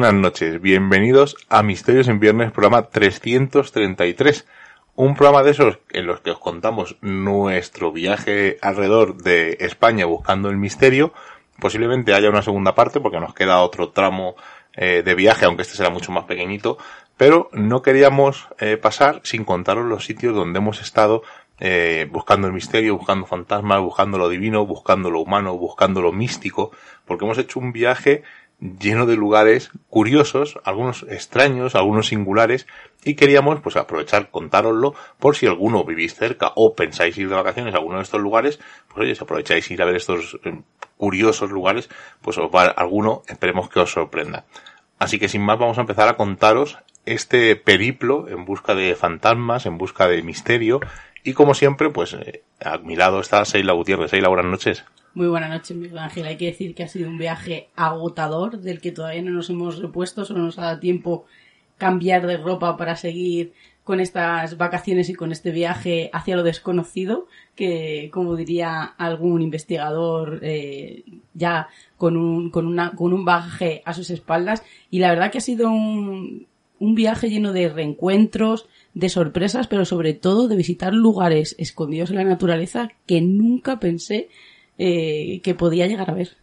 Buenas 0.00 0.14
noches, 0.14 0.60
bienvenidos 0.60 1.36
a 1.48 1.64
Misterios 1.64 2.06
en 2.06 2.20
Viernes, 2.20 2.52
programa 2.52 2.82
333. 2.82 4.46
Un 4.94 5.16
programa 5.16 5.42
de 5.42 5.50
esos 5.50 5.80
en 5.90 6.06
los 6.06 6.20
que 6.20 6.30
os 6.30 6.38
contamos 6.38 6.96
nuestro 7.00 7.90
viaje 7.90 8.58
alrededor 8.62 9.20
de 9.20 9.56
España 9.58 10.06
buscando 10.06 10.50
el 10.50 10.56
misterio. 10.56 11.12
Posiblemente 11.58 12.14
haya 12.14 12.30
una 12.30 12.42
segunda 12.42 12.76
parte 12.76 13.00
porque 13.00 13.18
nos 13.18 13.34
queda 13.34 13.60
otro 13.60 13.88
tramo 13.88 14.36
eh, 14.72 15.02
de 15.04 15.14
viaje, 15.16 15.46
aunque 15.46 15.62
este 15.62 15.74
será 15.74 15.90
mucho 15.90 16.12
más 16.12 16.26
pequeñito. 16.26 16.78
Pero 17.16 17.50
no 17.52 17.82
queríamos 17.82 18.46
eh, 18.60 18.76
pasar 18.76 19.20
sin 19.24 19.42
contaros 19.42 19.84
los 19.84 20.04
sitios 20.04 20.32
donde 20.32 20.60
hemos 20.60 20.80
estado 20.80 21.24
eh, 21.58 22.06
buscando 22.12 22.46
el 22.46 22.52
misterio, 22.52 22.96
buscando 22.96 23.26
fantasmas, 23.26 23.80
buscando 23.80 24.16
lo 24.16 24.28
divino, 24.28 24.64
buscando 24.64 25.10
lo 25.10 25.18
humano, 25.18 25.58
buscando 25.58 26.00
lo 26.00 26.12
místico, 26.12 26.70
porque 27.04 27.24
hemos 27.24 27.38
hecho 27.38 27.58
un 27.58 27.72
viaje 27.72 28.22
lleno 28.60 29.06
de 29.06 29.16
lugares 29.16 29.70
curiosos, 29.88 30.58
algunos 30.64 31.04
extraños, 31.08 31.74
algunos 31.74 32.08
singulares, 32.08 32.66
y 33.04 33.14
queríamos 33.14 33.60
pues 33.60 33.76
aprovechar 33.76 34.30
contároslo 34.30 34.94
por 35.18 35.36
si 35.36 35.46
alguno 35.46 35.84
vivís 35.84 36.14
cerca 36.14 36.52
o 36.56 36.74
pensáis 36.74 37.16
ir 37.18 37.28
de 37.28 37.36
vacaciones 37.36 37.74
a 37.74 37.78
alguno 37.78 37.98
de 37.98 38.02
estos 38.02 38.20
lugares, 38.20 38.58
pues 38.88 38.98
oye, 38.98 39.14
si 39.14 39.22
aprovecháis 39.22 39.70
ir 39.70 39.80
a 39.82 39.84
ver 39.84 39.96
estos 39.96 40.38
eh, 40.44 40.60
curiosos 40.96 41.50
lugares, 41.50 41.88
pues 42.20 42.38
alguno, 42.76 43.22
esperemos 43.28 43.68
que 43.68 43.80
os 43.80 43.92
sorprenda. 43.92 44.44
Así 44.98 45.18
que 45.18 45.28
sin 45.28 45.42
más 45.42 45.58
vamos 45.58 45.78
a 45.78 45.82
empezar 45.82 46.08
a 46.08 46.16
contaros 46.16 46.78
este 47.06 47.54
periplo 47.56 48.28
en 48.28 48.44
busca 48.44 48.74
de 48.74 48.94
fantasmas, 48.96 49.66
en 49.66 49.78
busca 49.78 50.08
de 50.08 50.22
misterio, 50.22 50.80
y 51.22 51.34
como 51.34 51.54
siempre, 51.54 51.90
pues 51.90 52.14
eh, 52.14 52.42
a 52.60 52.78
mi 52.78 52.96
lado 52.96 53.20
está 53.20 53.44
Seila 53.44 53.72
Gutiérrez. 53.72 54.10
Seila, 54.10 54.28
buenas 54.28 54.46
noches. 54.46 54.84
Muy 55.18 55.26
buenas 55.26 55.50
noches, 55.50 55.76
Miguel 55.76 55.98
Ángel. 55.98 56.26
Hay 56.26 56.36
que 56.36 56.44
decir 56.44 56.76
que 56.76 56.84
ha 56.84 56.88
sido 56.88 57.08
un 57.08 57.18
viaje 57.18 57.70
agotador 57.74 58.60
del 58.60 58.80
que 58.80 58.92
todavía 58.92 59.20
no 59.20 59.32
nos 59.32 59.50
hemos 59.50 59.80
repuesto, 59.80 60.24
solo 60.24 60.44
nos 60.44 60.60
ha 60.60 60.66
dado 60.66 60.78
tiempo 60.78 61.24
cambiar 61.76 62.24
de 62.24 62.36
ropa 62.36 62.76
para 62.76 62.94
seguir 62.94 63.52
con 63.82 63.98
estas 63.98 64.56
vacaciones 64.58 65.08
y 65.08 65.14
con 65.14 65.32
este 65.32 65.50
viaje 65.50 66.08
hacia 66.12 66.36
lo 66.36 66.44
desconocido, 66.44 67.26
que 67.56 68.10
como 68.12 68.36
diría 68.36 68.84
algún 68.84 69.42
investigador 69.42 70.38
eh, 70.42 71.02
ya 71.34 71.66
con 71.96 72.16
un, 72.16 72.50
con, 72.50 72.68
una, 72.68 72.92
con 72.92 73.12
un 73.12 73.24
bagaje 73.24 73.82
a 73.86 73.94
sus 73.94 74.10
espaldas. 74.10 74.62
Y 74.88 75.00
la 75.00 75.10
verdad 75.10 75.32
que 75.32 75.38
ha 75.38 75.40
sido 75.40 75.68
un, 75.68 76.46
un 76.78 76.94
viaje 76.94 77.28
lleno 77.28 77.52
de 77.52 77.68
reencuentros, 77.68 78.68
de 78.94 79.08
sorpresas, 79.08 79.66
pero 79.66 79.84
sobre 79.84 80.14
todo 80.14 80.46
de 80.46 80.54
visitar 80.54 80.94
lugares 80.94 81.56
escondidos 81.58 82.10
en 82.10 82.16
la 82.18 82.24
naturaleza 82.24 82.92
que 83.04 83.20
nunca 83.20 83.80
pensé 83.80 84.28
eh, 84.78 85.40
que 85.42 85.54
podía 85.54 85.86
llegar 85.86 86.10
a 86.10 86.14
ver. 86.14 86.36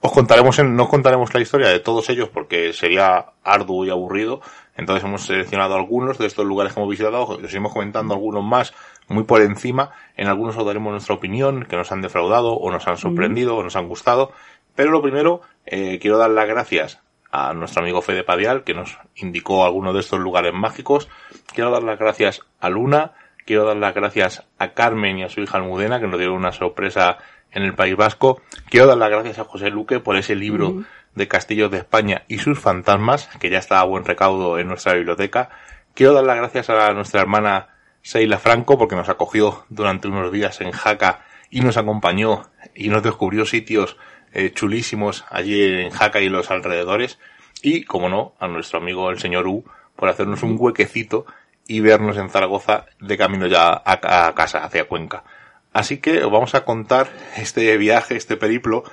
Os 0.00 0.12
contaremos, 0.12 0.58
en, 0.58 0.76
no 0.76 0.88
contaremos 0.88 1.34
la 1.34 1.40
historia 1.40 1.68
de 1.68 1.80
todos 1.80 2.08
ellos 2.10 2.28
porque 2.28 2.72
sería 2.72 3.32
arduo 3.42 3.84
y 3.84 3.90
aburrido. 3.90 4.40
Entonces 4.76 5.04
hemos 5.04 5.22
seleccionado 5.22 5.74
algunos 5.74 6.18
de 6.18 6.26
estos 6.26 6.46
lugares 6.46 6.72
que 6.72 6.78
hemos 6.78 6.90
visitado, 6.90 7.24
os 7.24 7.50
iremos 7.50 7.72
comentando 7.72 8.14
algunos 8.14 8.44
más 8.44 8.72
muy 9.08 9.24
por 9.24 9.42
encima. 9.42 9.90
En 10.16 10.28
algunos 10.28 10.56
os 10.56 10.64
daremos 10.64 10.92
nuestra 10.92 11.16
opinión, 11.16 11.64
que 11.64 11.76
nos 11.76 11.90
han 11.90 12.00
defraudado 12.00 12.52
o 12.52 12.70
nos 12.70 12.86
han 12.86 12.96
sorprendido 12.96 13.56
o 13.56 13.62
nos 13.64 13.74
han 13.74 13.88
gustado. 13.88 14.32
Pero 14.76 14.92
lo 14.92 15.02
primero, 15.02 15.40
eh, 15.66 15.98
quiero 16.00 16.18
dar 16.18 16.30
las 16.30 16.46
gracias 16.46 17.00
a 17.32 17.52
nuestro 17.52 17.82
amigo 17.82 18.00
Fede 18.00 18.22
Padial, 18.22 18.62
que 18.62 18.74
nos 18.74 18.98
indicó 19.16 19.64
algunos 19.64 19.94
de 19.94 20.00
estos 20.00 20.20
lugares 20.20 20.52
mágicos. 20.54 21.08
Quiero 21.52 21.72
dar 21.72 21.82
las 21.82 21.98
gracias 21.98 22.42
a 22.60 22.68
Luna, 22.70 23.12
quiero 23.44 23.64
dar 23.64 23.76
las 23.76 23.94
gracias 23.94 24.46
a 24.58 24.74
Carmen 24.74 25.18
y 25.18 25.24
a 25.24 25.28
su 25.28 25.40
hija 25.40 25.58
Almudena, 25.58 25.98
que 26.00 26.06
nos 26.06 26.18
dieron 26.18 26.36
una 26.36 26.52
sorpresa 26.52 27.18
en 27.52 27.62
el 27.62 27.74
País 27.74 27.96
Vasco. 27.96 28.40
Quiero 28.68 28.86
dar 28.86 28.98
las 28.98 29.10
gracias 29.10 29.38
a 29.38 29.44
José 29.44 29.70
Luque 29.70 30.00
por 30.00 30.16
ese 30.16 30.34
libro 30.34 30.84
de 31.14 31.28
Castillos 31.28 31.70
de 31.70 31.78
España 31.78 32.22
y 32.28 32.38
sus 32.38 32.58
fantasmas, 32.58 33.28
que 33.38 33.50
ya 33.50 33.58
está 33.58 33.80
a 33.80 33.84
buen 33.84 34.04
recaudo 34.04 34.58
en 34.58 34.68
nuestra 34.68 34.94
biblioteca. 34.94 35.50
Quiero 35.94 36.12
dar 36.12 36.24
las 36.24 36.36
gracias 36.36 36.70
a 36.70 36.92
nuestra 36.92 37.20
hermana 37.20 37.68
Seila 38.02 38.38
Franco 38.38 38.78
porque 38.78 38.96
nos 38.96 39.08
acogió 39.08 39.64
durante 39.68 40.08
unos 40.08 40.32
días 40.32 40.60
en 40.60 40.70
Jaca 40.70 41.24
y 41.50 41.60
nos 41.60 41.76
acompañó 41.76 42.46
y 42.74 42.88
nos 42.88 43.02
descubrió 43.02 43.44
sitios 43.44 43.96
eh, 44.32 44.52
chulísimos 44.52 45.24
allí 45.30 45.62
en 45.62 45.90
Jaca 45.90 46.20
y 46.20 46.28
los 46.28 46.50
alrededores. 46.50 47.18
Y, 47.62 47.84
como 47.84 48.08
no, 48.08 48.34
a 48.38 48.46
nuestro 48.46 48.78
amigo 48.78 49.10
el 49.10 49.18
señor 49.18 49.46
U 49.48 49.64
por 49.96 50.08
hacernos 50.08 50.42
un 50.42 50.56
huequecito 50.58 51.26
y 51.66 51.80
vernos 51.80 52.16
en 52.16 52.30
Zaragoza 52.30 52.86
de 53.00 53.18
camino 53.18 53.46
ya 53.46 53.82
a 53.84 54.32
casa, 54.34 54.64
hacia 54.64 54.86
Cuenca. 54.86 55.24
Así 55.72 55.98
que 55.98 56.24
os 56.24 56.30
vamos 56.30 56.54
a 56.54 56.64
contar 56.64 57.08
este 57.36 57.76
viaje, 57.76 58.16
este 58.16 58.36
periplo, 58.36 58.84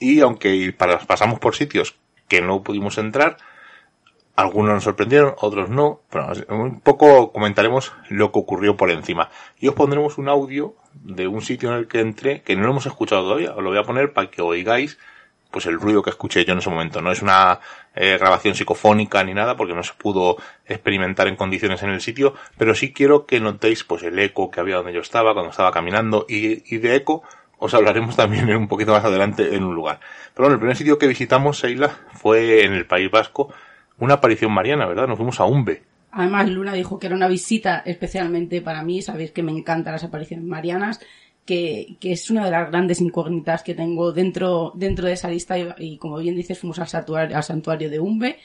y 0.00 0.20
aunque 0.20 0.74
pasamos 1.06 1.38
por 1.38 1.54
sitios 1.54 1.96
que 2.28 2.40
no 2.40 2.62
pudimos 2.62 2.98
entrar, 2.98 3.36
algunos 4.34 4.74
nos 4.74 4.84
sorprendieron, 4.84 5.34
otros 5.38 5.68
no, 5.68 6.00
pero 6.10 6.32
un 6.48 6.80
poco 6.80 7.32
comentaremos 7.32 7.92
lo 8.08 8.32
que 8.32 8.38
ocurrió 8.38 8.76
por 8.76 8.90
encima. 8.90 9.30
Y 9.58 9.68
os 9.68 9.74
pondremos 9.74 10.18
un 10.18 10.28
audio 10.28 10.74
de 10.94 11.28
un 11.28 11.42
sitio 11.42 11.70
en 11.70 11.76
el 11.76 11.88
que 11.88 12.00
entré, 12.00 12.42
que 12.42 12.56
no 12.56 12.62
lo 12.62 12.70
hemos 12.70 12.86
escuchado 12.86 13.22
todavía, 13.22 13.52
os 13.52 13.62
lo 13.62 13.70
voy 13.70 13.78
a 13.78 13.84
poner 13.84 14.12
para 14.12 14.30
que 14.30 14.42
oigáis 14.42 14.98
pues 15.52 15.66
el 15.66 15.78
ruido 15.78 16.02
que 16.02 16.10
escuché 16.10 16.44
yo 16.44 16.52
en 16.52 16.58
ese 16.58 16.70
momento. 16.70 17.00
No 17.00 17.12
es 17.12 17.22
una 17.22 17.60
eh, 17.94 18.16
grabación 18.18 18.54
psicofónica 18.54 19.22
ni 19.22 19.34
nada 19.34 19.56
porque 19.56 19.74
no 19.74 19.82
se 19.82 19.92
pudo 19.94 20.36
experimentar 20.66 21.28
en 21.28 21.36
condiciones 21.36 21.82
en 21.82 21.90
el 21.90 22.00
sitio, 22.00 22.34
pero 22.58 22.74
sí 22.74 22.92
quiero 22.92 23.26
que 23.26 23.38
notéis 23.38 23.84
pues 23.84 24.02
el 24.02 24.18
eco 24.18 24.50
que 24.50 24.58
había 24.58 24.76
donde 24.76 24.92
yo 24.92 25.00
estaba 25.00 25.34
cuando 25.34 25.50
estaba 25.50 25.70
caminando 25.70 26.26
y, 26.28 26.78
de 26.78 26.96
eco 26.96 27.22
os 27.58 27.74
hablaremos 27.74 28.16
también 28.16 28.50
un 28.56 28.66
poquito 28.66 28.92
más 28.92 29.04
adelante 29.04 29.54
en 29.54 29.62
un 29.62 29.74
lugar. 29.74 30.00
Pero 30.34 30.44
bueno, 30.44 30.54
el 30.54 30.60
primer 30.60 30.76
sitio 30.76 30.98
que 30.98 31.06
visitamos, 31.06 31.58
Seila, 31.58 31.90
fue 32.14 32.64
en 32.64 32.72
el 32.72 32.86
País 32.86 33.10
Vasco, 33.10 33.52
una 33.98 34.14
aparición 34.14 34.50
mariana, 34.50 34.86
¿verdad? 34.86 35.06
Nos 35.06 35.18
fuimos 35.18 35.38
a 35.38 35.44
Umbe. 35.44 35.82
Además, 36.10 36.50
Luna 36.50 36.74
dijo 36.74 36.98
que 36.98 37.06
era 37.06 37.16
una 37.16 37.28
visita 37.28 37.82
especialmente 37.86 38.60
para 38.60 38.82
mí, 38.82 39.00
sabéis 39.00 39.30
que 39.30 39.42
me 39.42 39.52
encantan 39.52 39.94
las 39.94 40.04
apariciones 40.04 40.44
marianas 40.44 41.00
que, 41.44 41.96
que, 42.00 42.12
es 42.12 42.30
una 42.30 42.44
de 42.44 42.50
las 42.50 42.70
grandes 42.70 43.00
incógnitas 43.00 43.62
que 43.62 43.74
tengo 43.74 44.12
dentro, 44.12 44.72
dentro 44.74 45.06
de 45.06 45.14
esa 45.14 45.28
lista 45.28 45.56
y, 45.78 45.96
como 45.96 46.18
bien 46.18 46.36
dices 46.36 46.58
fuimos 46.58 46.78
al 46.78 46.88
santuario, 46.88 47.36
al 47.36 47.42
santuario 47.42 47.90
de 47.90 48.00
Umbe 48.00 48.38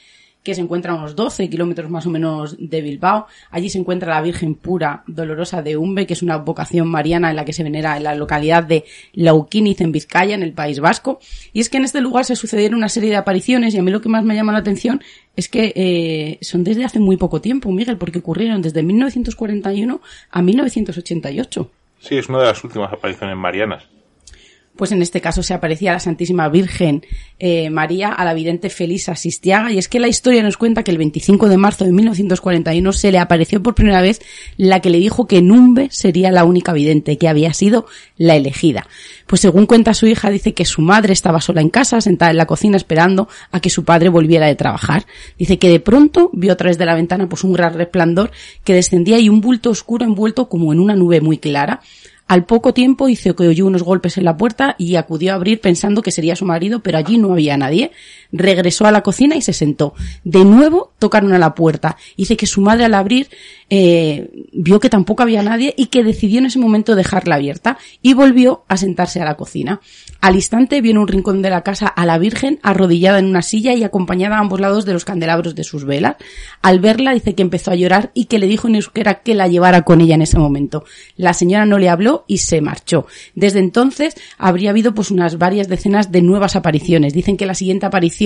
que 0.47 0.55
se 0.55 0.61
encuentra 0.61 0.93
a 0.93 0.95
unos 0.95 1.13
12 1.13 1.49
kilómetros 1.49 1.89
más 1.89 2.05
o 2.05 2.09
menos 2.09 2.55
de 2.57 2.81
Bilbao. 2.81 3.27
Allí 3.51 3.69
se 3.69 3.79
encuentra 3.79 4.13
la 4.13 4.21
Virgen 4.21 4.55
Pura 4.55 5.03
Dolorosa 5.05 5.61
de 5.61 5.75
Umbe, 5.75 6.07
que 6.07 6.13
es 6.13 6.23
una 6.23 6.37
vocación 6.37 6.87
mariana 6.87 7.29
en 7.29 7.35
la 7.35 7.43
que 7.43 7.51
se 7.51 7.63
venera 7.63 7.97
en 7.97 8.03
la 8.03 8.15
localidad 8.15 8.63
de 8.63 8.85
Lauquiniz, 9.11 9.81
en 9.81 9.91
Vizcaya, 9.91 10.35
en 10.35 10.43
el 10.43 10.53
País 10.53 10.79
Vasco. 10.79 11.19
Y 11.51 11.59
es 11.59 11.67
que 11.67 11.75
en 11.75 11.83
este 11.83 11.99
lugar 11.99 12.23
se 12.23 12.37
sucedieron 12.37 12.77
una 12.77 12.87
serie 12.87 13.09
de 13.09 13.17
apariciones 13.17 13.73
y 13.73 13.79
a 13.79 13.83
mí 13.83 13.91
lo 13.91 13.99
que 13.99 14.07
más 14.07 14.23
me 14.23 14.35
llama 14.35 14.53
la 14.53 14.59
atención 14.59 15.01
es 15.35 15.49
que 15.49 15.73
eh, 15.75 16.37
son 16.41 16.63
desde 16.63 16.85
hace 16.85 17.01
muy 17.01 17.17
poco 17.17 17.41
tiempo, 17.41 17.69
Miguel, 17.69 17.97
porque 17.97 18.19
ocurrieron 18.19 18.61
desde 18.61 18.83
1941 18.83 19.99
a 20.31 20.41
1988. 20.41 21.69
Sí, 21.99 22.17
es 22.17 22.29
una 22.29 22.39
de 22.39 22.45
las 22.45 22.63
últimas 22.63 22.91
apariciones 22.93 23.35
marianas 23.35 23.87
pues 24.77 24.91
en 24.91 25.01
este 25.01 25.19
caso 25.21 25.43
se 25.43 25.53
aparecía 25.53 25.91
la 25.91 25.99
Santísima 25.99 26.47
Virgen 26.49 27.05
eh, 27.39 27.69
María 27.69 28.09
a 28.09 28.23
la 28.23 28.33
vidente 28.33 28.69
Felisa 28.69 29.15
Sistiaga 29.15 29.71
y 29.71 29.77
es 29.77 29.87
que 29.87 29.99
la 29.99 30.07
historia 30.07 30.43
nos 30.43 30.57
cuenta 30.57 30.83
que 30.83 30.91
el 30.91 30.97
25 30.97 31.49
de 31.49 31.57
marzo 31.57 31.85
de 31.85 31.91
1941 31.91 32.93
se 32.93 33.11
le 33.11 33.19
apareció 33.19 33.61
por 33.61 33.75
primera 33.75 34.01
vez 34.01 34.21
la 34.55 34.79
que 34.79 34.89
le 34.89 34.99
dijo 34.99 35.27
que 35.27 35.41
Numbe 35.41 35.89
sería 35.91 36.31
la 36.31 36.45
única 36.45 36.73
vidente, 36.73 37.17
que 37.17 37.27
había 37.27 37.53
sido 37.53 37.85
la 38.17 38.35
elegida. 38.35 38.87
Pues 39.25 39.41
según 39.41 39.65
cuenta 39.65 39.93
su 39.93 40.07
hija 40.07 40.29
dice 40.29 40.53
que 40.53 40.65
su 40.65 40.81
madre 40.81 41.13
estaba 41.13 41.41
sola 41.41 41.61
en 41.61 41.69
casa, 41.69 41.99
sentada 41.99 42.31
en 42.31 42.37
la 42.37 42.45
cocina 42.45 42.77
esperando 42.77 43.27
a 43.51 43.59
que 43.59 43.69
su 43.69 43.83
padre 43.83 44.09
volviera 44.09 44.47
de 44.47 44.55
trabajar. 44.55 45.05
Dice 45.37 45.59
que 45.59 45.69
de 45.69 45.79
pronto 45.79 46.29
vio 46.33 46.53
a 46.53 46.57
través 46.57 46.77
de 46.77 46.85
la 46.85 46.95
ventana 46.95 47.27
pues 47.27 47.43
un 47.43 47.53
gran 47.53 47.73
resplandor 47.73 48.31
que 48.63 48.73
descendía 48.73 49.19
y 49.19 49.29
un 49.29 49.41
bulto 49.41 49.69
oscuro 49.69 50.05
envuelto 50.05 50.47
como 50.49 50.71
en 50.71 50.79
una 50.79 50.95
nube 50.95 51.21
muy 51.21 51.37
clara. 51.37 51.81
Al 52.27 52.45
poco 52.45 52.73
tiempo 52.73 53.07
hizo 53.07 53.35
que 53.37 53.47
oyó 53.47 53.65
unos 53.65 53.83
golpes 53.83 54.17
en 54.17 54.25
la 54.25 54.35
puerta 54.35 54.75
y 54.77 54.95
acudió 54.95 55.31
a 55.31 55.35
abrir 55.35 55.61
pensando 55.61 56.01
que 56.01 56.11
sería 56.11 56.35
su 56.35 56.43
marido, 56.43 56.81
pero 56.81 56.97
allí 56.97 57.17
no 57.17 57.31
había 57.31 57.55
nadie. 57.55 57.91
Regresó 58.31 58.85
a 58.85 58.91
la 58.91 59.01
cocina 59.01 59.35
y 59.35 59.41
se 59.41 59.53
sentó. 59.53 59.93
De 60.23 60.43
nuevo 60.43 60.93
tocaron 60.99 61.33
a 61.33 61.39
la 61.39 61.55
puerta. 61.55 61.97
Dice 62.17 62.37
que 62.37 62.45
su 62.45 62.61
madre 62.61 62.85
al 62.85 62.93
abrir 62.93 63.29
eh, 63.69 64.29
vio 64.53 64.79
que 64.79 64.89
tampoco 64.89 65.23
había 65.23 65.43
nadie 65.43 65.73
y 65.77 65.87
que 65.87 66.03
decidió 66.03 66.39
en 66.39 66.45
ese 66.45 66.59
momento 66.59 66.95
dejarla 66.95 67.35
abierta 67.35 67.77
y 68.01 68.13
volvió 68.13 68.63
a 68.67 68.77
sentarse 68.77 69.21
a 69.21 69.25
la 69.25 69.35
cocina. 69.35 69.81
Al 70.21 70.35
instante 70.35 70.81
vio 70.81 70.91
en 70.91 70.97
un 70.97 71.07
rincón 71.07 71.41
de 71.41 71.49
la 71.49 71.61
casa 71.61 71.87
a 71.87 72.05
la 72.05 72.17
Virgen 72.17 72.59
arrodillada 72.63 73.19
en 73.19 73.25
una 73.25 73.41
silla 73.41 73.73
y 73.73 73.83
acompañada 73.83 74.37
a 74.37 74.39
ambos 74.39 74.59
lados 74.59 74.85
de 74.85 74.93
los 74.93 75.05
candelabros 75.05 75.55
de 75.55 75.63
sus 75.63 75.85
velas. 75.85 76.15
Al 76.61 76.79
verla 76.79 77.13
dice 77.13 77.35
que 77.35 77.43
empezó 77.43 77.71
a 77.71 77.75
llorar 77.75 78.11
y 78.13 78.25
que 78.25 78.39
le 78.39 78.47
dijo 78.47 78.67
en 78.67 78.75
euskera 78.75 79.21
que 79.21 79.35
la 79.35 79.47
llevara 79.47 79.83
con 79.83 80.01
ella 80.01 80.15
en 80.15 80.21
ese 80.21 80.39
momento. 80.39 80.83
La 81.15 81.33
señora 81.33 81.65
no 81.65 81.77
le 81.77 81.89
habló 81.89 82.25
y 82.27 82.39
se 82.39 82.61
marchó. 82.61 83.05
Desde 83.35 83.59
entonces 83.59 84.15
habría 84.37 84.71
habido 84.71 84.93
pues 84.93 85.11
unas 85.11 85.37
varias 85.37 85.67
decenas 85.67 86.11
de 86.11 86.21
nuevas 86.21 86.55
apariciones. 86.55 87.13
Dicen 87.13 87.37
que 87.37 87.45
la 87.45 87.53
siguiente 87.53 87.85
aparición 87.85 88.16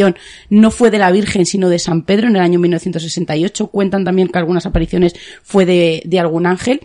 no 0.50 0.72
fue 0.72 0.92
de 0.92 1.00
la 1.00 1.12
Virgen 1.12 1.46
sino 1.46 1.70
de 1.70 1.80
San 1.80 2.04
Pedro 2.04 2.28
en 2.28 2.36
el 2.36 2.42
año 2.42 2.60
1968. 2.60 3.68
Cuentan 3.68 4.04
también 4.04 4.28
que 4.28 4.40
algunas 4.40 4.66
apariciones 4.66 5.16
fue 5.44 5.66
de, 5.66 6.02
de 6.06 6.20
algún 6.20 6.46
ángel. 6.46 6.82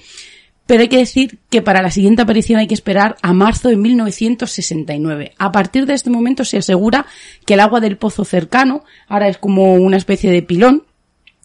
Pero 0.66 0.82
hay 0.82 0.88
que 0.88 0.98
decir 0.98 1.38
que 1.48 1.62
para 1.62 1.80
la 1.80 1.92
siguiente 1.92 2.22
aparición 2.22 2.58
hay 2.58 2.66
que 2.66 2.74
esperar 2.74 3.16
a 3.22 3.32
marzo 3.32 3.68
de 3.68 3.76
1969. 3.76 5.32
A 5.38 5.52
partir 5.52 5.86
de 5.86 5.94
este 5.94 6.10
momento 6.10 6.44
se 6.44 6.58
asegura 6.58 7.06
que 7.44 7.54
el 7.54 7.60
agua 7.60 7.80
del 7.80 7.96
pozo 7.96 8.24
cercano 8.24 8.82
ahora 9.06 9.28
es 9.28 9.38
como 9.38 9.74
una 9.74 9.96
especie 9.96 10.32
de 10.32 10.42
pilón 10.42 10.82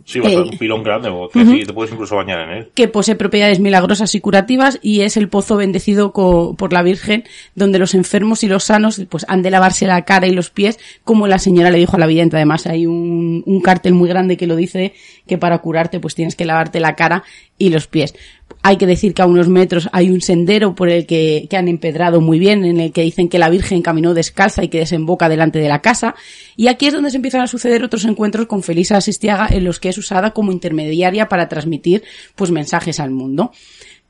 Sí, 0.06 0.19
va 0.19 0.27
a 0.27 0.31
ser 0.31 0.39
Eh, 0.39 0.50
un 0.51 0.57
pilón 0.57 0.83
grande, 0.83 1.09
que 1.33 1.45
sí, 1.45 1.63
te 1.65 1.74
puedes 1.74 1.92
incluso 1.94 2.15
bañar 2.15 2.39
en 2.42 2.50
él. 2.57 2.69
que 2.74 2.88
posee 2.88 3.15
propiedades 3.15 3.59
milagrosas 3.59 4.13
y 4.15 4.21
curativas 4.21 4.80
y 4.81 5.01
es 5.01 5.18
el 5.18 5.30
pozo 5.30 5.57
bendecido 5.57 6.12
por 6.12 6.74
la 6.74 6.83
Virgen 6.83 7.24
donde 7.56 7.80
los 7.80 7.94
enfermos 7.94 8.44
y 8.44 8.48
los 8.48 8.63
sanos 8.65 9.01
pues 9.09 9.25
han 9.27 9.42
de 9.42 9.51
lavarse 9.51 9.88
la 9.88 10.03
cara 10.03 10.27
y 10.27 10.31
los 10.31 10.50
pies 10.50 10.80
como 11.03 11.27
la 11.27 11.39
señora 11.39 11.69
le 11.69 11.77
dijo 11.77 11.95
a 11.95 12.00
la 12.00 12.07
vidente. 12.07 12.36
Además 12.38 12.68
hay 12.68 12.86
un, 12.86 13.44
un 13.45 13.62
cartel 13.62 13.94
muy 13.94 14.09
grande 14.09 14.38
que 14.38 14.48
lo 14.48 14.56
dice 14.56 14.94
que 15.27 15.38
para 15.38 15.59
curarte 15.59 16.00
pues 16.00 16.15
tienes 16.15 16.36
que 16.36 16.45
lavarte 16.45 16.80
la 16.80 16.95
cara 16.95 17.24
y 17.57 17.69
los 17.69 17.88
pies 17.88 18.15
hay 18.63 18.78
que 18.78 18.86
decir 18.86 19.13
que 19.13 19.22
a 19.22 19.25
unos 19.25 19.48
metros 19.48 19.90
hay 19.92 20.12
un 20.12 20.22
sendero 20.22 20.75
por 20.75 20.90
el 20.90 21.06
que, 21.06 21.48
que 21.50 21.58
han 21.58 21.68
empedrado 21.68 22.22
muy 22.22 22.38
bien, 22.38 22.63
en 22.63 22.80
el 22.80 22.92
que 22.92 23.02
dicen 23.02 23.28
que 23.28 23.40
la 23.40 23.50
Virgen 23.50 23.81
caminó 23.81 24.13
descalza 24.13 24.63
y 24.63 24.68
que 24.68 24.80
desemboca 24.80 25.30
delante 25.30 25.60
de 25.60 25.68
la 25.68 25.81
casa. 25.81 26.16
Y 26.56 26.68
aquí 26.68 26.88
es 26.88 26.94
donde 26.94 27.10
se 27.10 27.18
empiezan 27.18 27.42
a 27.42 27.48
suceder 27.48 27.84
otros 27.84 28.06
encuentros 28.06 28.46
con 28.46 28.62
Felisa 28.62 28.98
Asistiaga 28.98 29.48
en 29.50 29.63
los 29.63 29.80
que 29.80 29.90
es 29.90 29.98
usada 29.98 30.31
como 30.31 30.52
intermediaria 30.52 31.28
para 31.28 31.50
transmitir 31.50 32.04
pues 32.36 32.52
mensajes 32.52 33.00
al 33.00 33.12
mundo. 33.12 33.52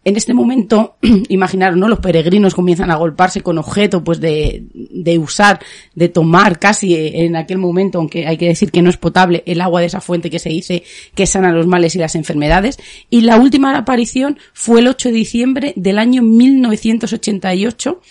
En 0.03 0.15
este 0.15 0.33
momento, 0.33 0.95
imaginaros, 1.29 1.77
¿no? 1.77 1.87
Los 1.87 1.99
peregrinos 1.99 2.55
comienzan 2.55 2.89
a 2.89 2.95
golparse 2.95 3.41
con 3.41 3.59
objeto, 3.59 4.03
pues 4.03 4.19
de, 4.19 4.63
de 4.73 5.19
usar, 5.19 5.59
de 5.93 6.09
tomar 6.09 6.57
casi 6.57 6.95
en 6.95 7.35
aquel 7.35 7.59
momento, 7.59 7.99
aunque 7.99 8.25
hay 8.25 8.37
que 8.37 8.47
decir 8.47 8.71
que 8.71 8.81
no 8.81 8.89
es 8.89 8.97
potable, 8.97 9.43
el 9.45 9.61
agua 9.61 9.81
de 9.81 9.87
esa 9.87 10.01
fuente 10.01 10.31
que 10.31 10.39
se 10.39 10.49
dice 10.49 10.83
que 11.13 11.27
sana 11.27 11.51
los 11.51 11.67
males 11.67 11.95
y 11.95 11.99
las 11.99 12.15
enfermedades. 12.15 12.79
Y 13.11 13.21
la 13.21 13.37
última 13.37 13.77
aparición 13.77 14.39
fue 14.53 14.79
el 14.79 14.87
8 14.87 15.09
de 15.09 15.15
diciembre 15.15 15.73
del 15.75 15.99
año 15.99 16.23
1988, 16.23 18.01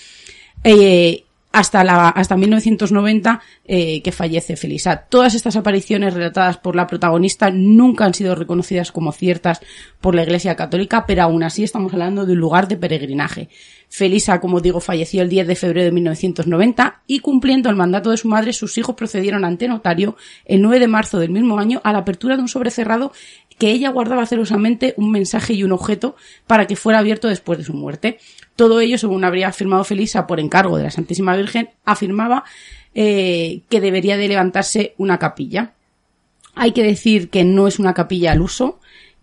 eh, 0.63 1.25
hasta 1.53 1.83
la, 1.83 2.09
hasta 2.09 2.37
1990 2.37 3.41
eh, 3.65 4.03
que 4.03 4.13
fallece 4.13 4.57
Felisa. 4.57 4.97
Todas 5.09 5.35
estas 5.35 5.57
apariciones 5.57 6.15
relatadas 6.15 6.59
por 6.59 6.77
la 6.77 6.87
protagonista 6.87 7.51
nunca 7.51 8.05
han 8.05 8.15
sido 8.15 8.35
reconocidas 8.35 8.93
como 8.93 9.13
ciertas 9.13 9.61
por 10.01 10.15
la 10.15 10.23
Iglesia 10.23 10.57
Católica, 10.57 11.05
pero 11.07 11.23
aún 11.23 11.43
así 11.43 11.65
estamos 11.65 11.93
hablando 11.93 12.25
de 12.25 12.35
un 12.35 12.39
lugar 12.39 12.69
de 12.69 12.77
peregrinaje. 12.77 13.49
Felisa, 13.93 14.41
como 14.41 14.61
digo, 14.61 14.79
falleció 14.79 15.21
el 15.21 15.29
10 15.29 15.49
de 15.49 15.57
febrero 15.57 15.85
de 15.85 15.91
1990 15.91 17.03
y 17.09 17.19
cumpliendo 17.19 17.69
el 17.69 17.77
mandato 17.77 18.11
de 18.11 18.17
su 18.17 18.29
madre, 18.29 18.53
sus 18.53 18.79
hijos 18.79 18.95
procedieron 18.95 19.45
ante 19.45 19.67
notario 19.67 20.17
el 20.45 20.63
9 20.63 20.79
de 20.79 20.87
marzo 20.87 21.19
del 21.19 21.31
mismo 21.31 21.59
año 21.59 21.81
a 21.83 21.93
la 21.93 21.99
apertura 21.99 22.37
de 22.37 22.43
un 22.43 22.49
sobre 22.49 22.71
cerrado 22.71 23.13
que 23.59 23.73
ella 23.73 23.91
guardaba 23.91 24.27
celosamente 24.27 24.95
un 24.97 25.11
mensaje 25.11 25.55
y 25.55 25.65
un 25.65 25.73
objeto 25.73 26.15
para 26.47 26.69
que 26.69 26.77
fuera 26.77 27.01
abierto 27.01 27.27
después 27.27 27.59
de 27.59 27.65
su 27.65 27.75
muerte. 27.75 28.19
Todo 28.55 28.81
ello, 28.81 28.97
según 28.97 29.25
habría 29.25 29.49
afirmado 29.49 29.83
Felisa 29.83 30.29
por 30.29 30.39
encargo 30.39 30.77
de 30.77 30.85
la 30.85 30.91
Santísima 30.93 31.37
Virgen, 31.37 31.71
afirmaba 31.85 32.45
eh, 32.95 33.63
que 33.69 33.81
debería 33.81 34.17
de 34.17 34.29
levantarse 34.29 34.95
una 34.99 35.19
capilla. 35.19 35.75
Hay 36.55 36.73
que 36.73 36.85
decir 36.85 37.29
que 37.29 37.43
no 37.43 37.67
es 37.67 37.81
una 37.81 37.93
capilla 37.93 38.33
al 38.33 38.41
uso, 38.41 38.79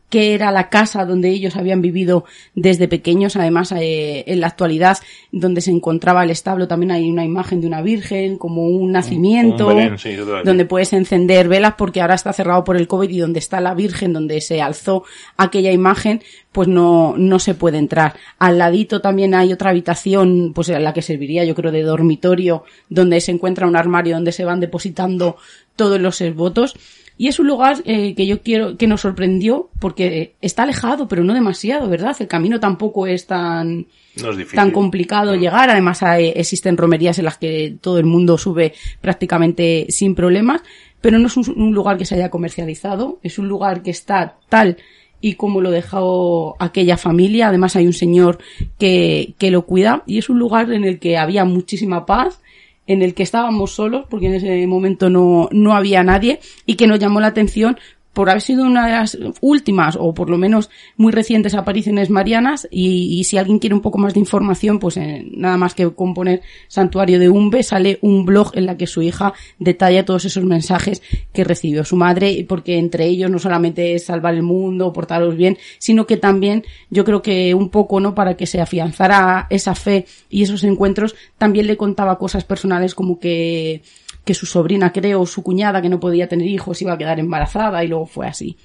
que 0.10 0.34
era 0.34 0.52
la 0.52 0.70
casa 0.70 1.06
donde 1.06 1.30
ellos 1.30 1.56
habían 1.56 1.82
vivido 1.82 2.26
desde 2.56 2.88
pequeños. 2.88 3.36
Además, 3.36 3.72
eh, 3.74 4.24
en 4.28 4.40
la 4.40 4.48
actualidad, 4.48 4.98
donde 5.32 5.62
se 5.62 5.72
encontraba 5.72 6.24
el 6.24 6.30
establo, 6.30 6.68
también 6.68 6.92
hay 6.92 7.10
una 7.10 7.26
imagen 7.26 7.60
de 7.60 7.68
una 7.68 7.82
virgen, 7.82 8.38
como 8.38 8.68
un 8.68 8.92
nacimiento, 8.92 9.68
un 9.68 9.76
Belén, 9.76 9.98
sí, 9.98 10.16
donde 10.16 10.66
puedes 10.66 10.94
encender 10.94 11.48
velas 11.50 11.74
porque 11.78 12.02
ahora 12.02 12.16
está 12.16 12.32
cerrado 12.32 12.64
por 12.64 12.78
el 12.78 12.88
COVID 12.88 13.10
y 13.10 13.20
donde 13.20 13.40
está 13.40 13.60
la 13.60 13.74
virgen, 13.74 14.14
donde 14.14 14.40
se 14.40 14.62
alzó 14.62 15.04
aquella 15.36 15.72
imagen, 15.72 16.22
pues 16.54 16.70
no, 16.70 17.16
no 17.18 17.40
se 17.40 17.54
puede 17.54 17.78
entrar. 17.78 18.16
Al 18.40 18.58
ladito 18.58 19.02
también 19.02 19.36
hay 19.36 19.52
otra 19.52 19.72
habitación, 19.72 20.54
pues 20.56 20.70
en 20.70 20.84
la 20.84 20.94
que 20.94 21.02
serviría, 21.02 21.44
yo 21.44 21.54
creo, 21.54 21.72
de 21.72 21.84
dormitorio, 21.84 22.64
donde 22.90 23.20
se 23.20 23.32
encuentra 23.32 23.68
un 23.68 23.76
armario 23.76 24.16
donde 24.16 24.32
se 24.32 24.46
van 24.46 24.62
depositando 24.62 25.38
todos 25.76 26.00
los 26.00 26.24
votos. 26.34 26.76
Y 27.20 27.28
es 27.28 27.40
un 27.40 27.48
lugar 27.48 27.78
eh, 27.86 28.14
que 28.14 28.28
yo 28.28 28.42
quiero, 28.44 28.78
que 28.78 28.86
nos 28.86 29.02
sorprendió 29.02 29.70
porque 29.80 30.36
está 30.40 30.64
alejado, 30.64 31.08
pero 31.08 31.24
no 31.24 31.34
demasiado, 31.34 31.90
¿verdad? 31.90 32.16
El 32.20 32.28
camino 32.28 32.60
tampoco 32.60 33.08
es 33.08 33.26
tan, 33.26 33.88
No 34.22 34.30
es 34.32 34.38
difícil. 34.38 34.56
tan 34.56 34.70
complicado 34.72 35.36
llegar. 35.36 35.70
Además, 35.72 36.04
hay- 36.04 36.32
existen 36.36 36.78
romerías 36.78 37.18
en 37.18 37.26
las 37.26 37.38
que 37.40 37.76
todo 37.82 37.98
el 37.98 38.06
mundo 38.06 38.38
sube 38.38 38.74
prácticamente 39.02 39.88
sin 39.90 40.14
problemas, 40.14 40.62
pero 41.02 41.18
no 41.18 41.28
es 41.28 41.38
un, 41.38 41.46
un 41.60 41.74
lugar 41.74 41.98
que 41.98 42.06
se 42.06 42.14
haya 42.16 42.30
comercializado. 42.30 43.18
Es 43.24 43.40
un 43.40 43.48
lugar 43.48 43.82
que 43.82 43.90
está 43.92 44.36
tal 44.50 44.78
y 45.20 45.34
como 45.34 45.62
lo 45.62 45.72
dejó 45.72 46.56
aquella 46.60 46.98
familia. 46.98 47.48
Además, 47.48 47.76
hay 47.76 47.88
un 47.88 47.94
señor 47.94 48.38
que, 48.78 49.34
que 49.40 49.50
lo 49.50 49.66
cuida 49.66 50.04
y 50.06 50.20
es 50.20 50.30
un 50.30 50.38
lugar 50.38 50.72
en 50.72 50.84
el 50.84 51.00
que 51.00 51.18
había 51.18 51.46
muchísima 51.46 52.06
paz 52.06 52.42
en 52.88 53.02
el 53.02 53.14
que 53.14 53.24
estábamos 53.24 53.72
solos, 53.72 54.06
porque 54.10 54.28
en 54.28 54.34
ese 54.36 54.66
momento 54.66 55.10
no, 55.10 55.50
no 55.52 55.76
había 55.76 56.04
nadie, 56.04 56.40
y 56.66 56.76
que 56.76 56.88
nos 56.88 57.00
llamó 57.00 57.20
la 57.20 57.28
atención 57.28 57.78
por 58.18 58.32
haber 58.32 58.42
sido 58.42 58.64
una 58.64 58.88
de 58.88 58.94
las 58.94 59.16
últimas, 59.42 59.96
o 59.96 60.12
por 60.12 60.32
lo 60.32 60.40
menos 60.40 60.72
muy 60.96 61.12
recientes 61.12 61.54
apariciones 61.54 62.10
marianas, 62.10 62.68
y, 62.72 63.24
si 63.26 63.38
alguien 63.38 63.60
quiere 63.60 63.76
un 63.76 63.82
poco 63.82 64.00
más 64.00 64.16
de 64.16 64.20
información, 64.20 64.80
pues 64.80 64.98
eh, 64.98 65.24
nada 65.34 65.56
más 65.56 65.76
que 65.76 65.94
componer 65.94 66.42
Santuario 66.68 67.20
de 67.20 67.30
Umbe, 67.30 67.62
sale 67.62 68.00
un 68.02 68.26
blog 68.26 68.54
en 68.56 68.66
la 68.66 68.76
que 68.76 68.88
su 68.88 69.04
hija 69.04 69.34
detalla 69.60 70.04
todos 70.04 70.26
esos 70.26 70.44
mensajes 70.46 71.04
que 71.32 71.44
recibió 71.44 71.86
su 71.86 71.96
madre, 71.96 72.44
porque 72.50 72.80
entre 72.80 73.06
ellos 73.06 73.30
no 73.30 73.38
solamente 73.38 73.94
es 73.94 74.06
salvar 74.06 74.34
el 74.34 74.42
mundo, 74.42 74.92
portaros 74.92 75.36
bien, 75.36 75.60
sino 75.78 76.08
que 76.08 76.18
también 76.18 76.64
yo 76.90 77.06
creo 77.06 77.22
que 77.22 77.54
un 77.54 77.70
poco, 77.70 78.00
¿no? 78.00 78.16
Para 78.16 78.36
que 78.36 78.48
se 78.48 78.60
afianzara 78.60 79.46
esa 79.52 79.76
fe 79.76 80.08
y 80.28 80.42
esos 80.42 80.64
encuentros, 80.64 81.14
también 81.38 81.68
le 81.68 81.78
contaba 81.78 82.18
cosas 82.18 82.46
personales 82.46 82.96
como 82.96 83.20
que 83.20 83.84
que 84.28 84.36
su 84.36 84.46
sobrina, 84.46 84.92
creo, 84.92 85.26
su 85.26 85.42
cuñada, 85.42 85.82
que 85.82 85.90
no 85.90 86.00
podía 86.00 86.28
tener 86.28 86.46
hijos, 86.48 86.80
iba 86.84 86.94
a 86.94 86.98
quedar 87.00 87.20
embarazada 87.20 87.84
y 87.84 87.88
luego 87.88 88.06
fue 88.06 88.28
así. 88.28 88.56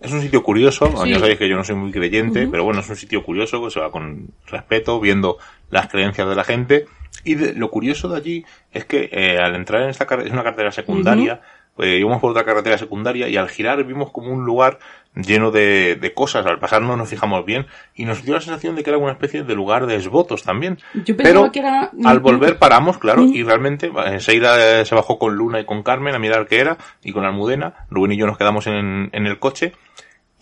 Es 0.00 0.10
un 0.12 0.22
sitio 0.22 0.42
curioso, 0.42 0.90
Sí. 1.04 1.10
ya 1.10 1.18
sabéis 1.20 1.38
que 1.38 1.48
yo 1.48 1.56
no 1.56 1.62
soy 1.62 1.76
muy 1.76 1.92
creyente, 1.92 2.48
pero 2.50 2.64
bueno, 2.64 2.80
es 2.80 2.88
un 2.88 2.96
sitio 2.96 3.22
curioso 3.22 3.62
que 3.62 3.70
se 3.70 3.78
va 3.78 3.92
con 3.92 4.28
respeto, 4.46 4.98
viendo 4.98 5.36
las 5.70 5.88
creencias 5.88 6.26
de 6.28 6.34
la 6.34 6.42
gente. 6.42 6.86
Y 7.22 7.34
de- 7.34 7.52
lo 7.52 7.70
curioso 7.70 8.08
de 8.08 8.16
allí 8.16 8.44
es 8.72 8.86
que 8.86 9.10
eh, 9.12 9.38
al 9.38 9.54
entrar 9.54 9.82
en 9.82 9.90
esta 9.90 10.06
carretera, 10.06 10.28
es 10.28 10.32
una 10.32 10.42
carretera 10.42 10.72
secundaria, 10.72 11.42
eh, 11.78 11.98
íbamos 12.00 12.20
por 12.20 12.30
otra 12.30 12.44
carretera 12.44 12.78
secundaria 12.78 13.28
y 13.28 13.36
al 13.36 13.48
girar 13.50 13.84
vimos 13.84 14.10
como 14.10 14.32
un 14.32 14.44
lugar 14.46 14.78
lleno 15.14 15.50
de, 15.50 15.96
de 15.96 16.14
cosas. 16.14 16.46
Al 16.46 16.58
pasar 16.58 16.82
no 16.82 16.96
nos 16.96 17.08
fijamos 17.08 17.44
bien 17.44 17.66
y 17.94 18.04
nos 18.04 18.24
dio 18.24 18.34
la 18.34 18.40
sensación 18.40 18.76
de 18.76 18.82
que 18.84 18.90
era 18.90 18.98
una 18.98 19.12
especie 19.12 19.42
de 19.42 19.54
lugar 19.54 19.86
de 19.86 19.96
esbotos 19.96 20.42
también. 20.42 20.78
Yo 20.94 21.16
pensaba 21.16 21.22
Pero 21.42 21.52
que 21.52 21.58
era- 21.60 21.90
al 22.04 22.20
volver 22.20 22.58
paramos, 22.58 22.98
claro, 22.98 23.24
y 23.24 23.42
realmente 23.42 23.90
Seira 24.18 24.80
eh, 24.80 24.84
se 24.84 24.94
bajó 24.94 25.18
con 25.18 25.34
Luna 25.34 25.60
y 25.60 25.64
con 25.64 25.82
Carmen 25.82 26.14
a 26.14 26.18
mirar 26.18 26.46
qué 26.46 26.60
era 26.60 26.78
y 27.02 27.12
con 27.12 27.24
Almudena. 27.24 27.86
Rubén 27.90 28.12
y 28.12 28.16
yo 28.16 28.26
nos 28.26 28.38
quedamos 28.38 28.66
en, 28.66 29.10
en 29.12 29.26
el 29.26 29.38
coche. 29.38 29.72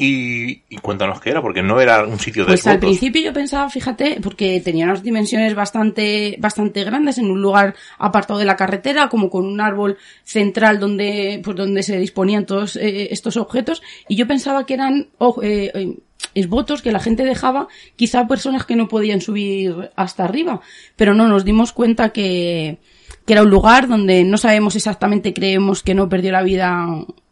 Y, 0.01 0.63
y 0.69 0.77
cuéntanos 0.77 1.21
qué 1.21 1.31
era, 1.31 1.43
porque 1.43 1.61
no 1.61 1.81
era 1.81 2.05
un 2.05 2.21
sitio 2.21 2.45
de 2.45 2.53
Pues 2.53 2.65
al 2.69 2.75
fotos. 2.75 2.91
principio 2.91 3.21
yo 3.21 3.33
pensaba, 3.33 3.69
fíjate, 3.69 4.21
porque 4.23 4.61
tenía 4.61 4.85
unas 4.85 5.03
dimensiones 5.03 5.57
bastante, 5.57 6.37
bastante 6.39 6.85
grandes 6.85 7.19
en 7.19 7.29
un 7.29 7.43
lugar 7.43 7.75
apartado 7.99 8.39
de 8.39 8.45
la 8.45 8.55
carretera, 8.55 9.09
como 9.09 9.29
con 9.29 9.45
un 9.45 9.61
árbol 9.61 9.99
central 10.23 10.79
donde, 10.79 11.41
pues 11.43 11.57
donde 11.57 11.83
se 11.83 11.99
disponían 11.99 12.47
todos 12.47 12.77
eh, 12.77 13.09
estos 13.11 13.37
objetos, 13.37 13.83
y 14.07 14.15
yo 14.15 14.29
pensaba 14.29 14.67
que 14.67 14.75
eran 14.75 15.09
oh, 15.19 15.41
eh, 15.43 15.97
esbotos 16.33 16.81
que 16.81 16.93
la 16.93 17.01
gente 17.01 17.25
dejaba, 17.25 17.67
quizá 17.97 18.29
personas 18.29 18.65
que 18.67 18.77
no 18.77 18.87
podían 18.87 19.21
subir 19.21 19.91
hasta 19.97 20.23
arriba, 20.23 20.61
pero 20.95 21.13
no, 21.13 21.27
nos 21.27 21.45
dimos 21.45 21.73
cuenta 21.73 22.11
que, 22.11 22.79
que 23.27 23.33
era 23.33 23.43
un 23.43 23.51
lugar 23.51 23.89
donde 23.89 24.23
no 24.23 24.37
sabemos 24.39 24.77
exactamente, 24.77 25.35
creemos 25.35 25.83
que 25.83 25.95
no 25.97 26.09
perdió 26.09 26.31
la 26.31 26.45
vida 26.45 26.87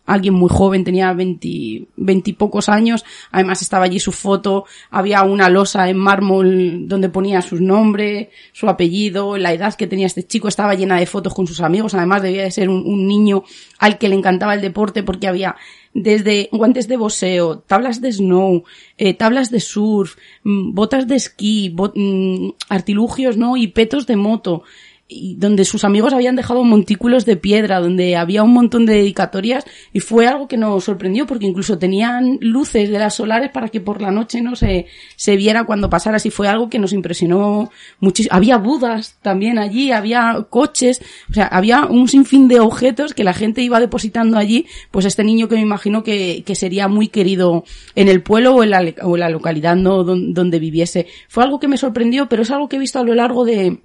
alguien 0.06 0.34
muy 0.34 0.48
joven, 0.48 0.84
tenía 0.84 1.12
veinte, 1.12 2.34
pocos 2.38 2.68
años, 2.68 3.04
además 3.32 3.60
estaba 3.62 3.84
allí 3.84 3.98
su 3.98 4.12
foto, 4.12 4.64
había 4.90 5.22
una 5.22 5.50
losa 5.50 5.90
en 5.90 5.98
mármol 5.98 6.88
donde 6.88 7.08
ponía 7.08 7.42
su 7.42 7.56
nombre, 7.60 8.30
su 8.52 8.68
apellido, 8.68 9.36
la 9.36 9.52
edad 9.52 9.74
que 9.74 9.86
tenía 9.86 10.06
este 10.06 10.26
chico, 10.26 10.48
estaba 10.48 10.74
llena 10.74 10.98
de 10.98 11.06
fotos 11.06 11.34
con 11.34 11.46
sus 11.46 11.60
amigos, 11.60 11.94
además 11.94 12.22
debía 12.22 12.44
de 12.44 12.50
ser 12.50 12.68
un, 12.68 13.06
niño 13.06 13.44
al 13.78 13.98
que 13.98 14.08
le 14.08 14.16
encantaba 14.16 14.54
el 14.54 14.60
deporte 14.60 15.02
porque 15.02 15.28
había 15.28 15.56
desde 15.92 16.48
guantes 16.52 16.88
de 16.88 16.96
boxeo, 16.96 17.60
tablas 17.60 18.00
de 18.00 18.12
snow, 18.12 18.64
eh, 18.98 19.14
tablas 19.14 19.50
de 19.50 19.60
surf, 19.60 20.16
mm, 20.44 20.74
botas 20.74 21.08
de 21.08 21.16
esquí, 21.16 21.74
mm, 21.74 22.50
artilugios, 22.68 23.36
¿no? 23.38 23.56
Y 23.56 23.68
petos 23.68 24.06
de 24.06 24.16
moto 24.16 24.62
y 25.08 25.36
donde 25.36 25.64
sus 25.64 25.84
amigos 25.84 26.12
habían 26.12 26.34
dejado 26.34 26.64
montículos 26.64 27.24
de 27.24 27.36
piedra, 27.36 27.78
donde 27.80 28.16
había 28.16 28.42
un 28.42 28.52
montón 28.52 28.86
de 28.86 28.94
dedicatorias 28.94 29.64
y 29.92 30.00
fue 30.00 30.26
algo 30.26 30.48
que 30.48 30.56
nos 30.56 30.82
sorprendió 30.82 31.26
porque 31.26 31.46
incluso 31.46 31.78
tenían 31.78 32.38
luces 32.40 32.90
de 32.90 32.98
las 32.98 33.14
solares 33.14 33.50
para 33.50 33.68
que 33.68 33.80
por 33.80 34.02
la 34.02 34.10
noche 34.10 34.42
no 34.42 34.56
se, 34.56 34.86
se 35.14 35.36
viera 35.36 35.64
cuando 35.64 35.88
pasara, 35.88 36.18
y 36.24 36.30
fue 36.30 36.48
algo 36.48 36.68
que 36.68 36.78
nos 36.80 36.92
impresionó 36.92 37.70
muchísimo. 38.00 38.34
Había 38.34 38.56
budas 38.58 39.16
también 39.22 39.58
allí, 39.58 39.92
había 39.92 40.46
coches, 40.50 41.00
o 41.30 41.34
sea, 41.34 41.46
había 41.46 41.86
un 41.86 42.08
sinfín 42.08 42.48
de 42.48 42.58
objetos 42.58 43.14
que 43.14 43.22
la 43.22 43.32
gente 43.34 43.62
iba 43.62 43.78
depositando 43.78 44.38
allí, 44.38 44.66
pues 44.90 45.04
este 45.04 45.22
niño 45.22 45.46
que 45.46 45.54
me 45.54 45.60
imagino 45.60 46.02
que, 46.02 46.42
que 46.44 46.54
sería 46.56 46.88
muy 46.88 47.08
querido 47.08 47.64
en 47.94 48.08
el 48.08 48.22
pueblo 48.22 48.56
o 48.56 48.62
en 48.64 48.70
la, 48.70 48.82
o 49.02 49.14
en 49.14 49.20
la 49.20 49.30
localidad 49.30 49.76
¿no? 49.76 50.02
Don- 50.02 50.34
donde 50.34 50.58
viviese. 50.58 51.06
Fue 51.28 51.44
algo 51.44 51.60
que 51.60 51.68
me 51.68 51.76
sorprendió, 51.76 52.28
pero 52.28 52.42
es 52.42 52.50
algo 52.50 52.68
que 52.68 52.76
he 52.76 52.80
visto 52.80 52.98
a 52.98 53.04
lo 53.04 53.14
largo 53.14 53.44
de, 53.44 53.78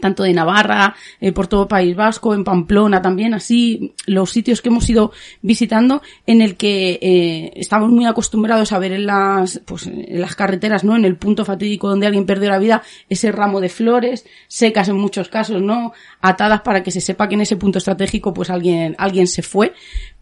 tanto 0.00 0.22
de 0.22 0.32
Navarra, 0.32 0.94
eh, 1.20 1.32
por 1.32 1.46
todo 1.46 1.68
País 1.68 1.94
Vasco, 1.96 2.34
en 2.34 2.44
Pamplona 2.44 3.02
también, 3.02 3.34
así 3.34 3.94
los 4.06 4.30
sitios 4.30 4.62
que 4.62 4.68
hemos 4.68 4.88
ido 4.88 5.12
visitando 5.42 6.02
en 6.26 6.42
el 6.42 6.56
que 6.56 6.98
eh, 7.00 7.52
estamos 7.56 7.90
muy 7.90 8.06
acostumbrados 8.06 8.72
a 8.72 8.78
ver 8.78 8.92
en 8.92 9.06
las, 9.06 9.60
pues, 9.64 9.86
en 9.86 10.20
las 10.20 10.34
carreteras, 10.34 10.84
¿no? 10.84 10.96
En 10.96 11.04
el 11.04 11.16
punto 11.16 11.44
fatídico 11.44 11.88
donde 11.88 12.06
alguien 12.06 12.26
perdió 12.26 12.50
la 12.50 12.58
vida, 12.58 12.82
ese 13.08 13.32
ramo 13.32 13.60
de 13.60 13.68
flores, 13.68 14.26
secas 14.48 14.88
en 14.88 14.96
muchos 14.96 15.28
casos, 15.28 15.62
¿no? 15.62 15.92
Atadas 16.20 16.62
para 16.62 16.82
que 16.82 16.90
se 16.90 17.00
sepa 17.00 17.28
que 17.28 17.34
en 17.34 17.42
ese 17.42 17.56
punto 17.56 17.78
estratégico 17.78 18.32
pues 18.34 18.50
alguien, 18.50 18.94
alguien 18.98 19.26
se 19.26 19.42
fue, 19.42 19.72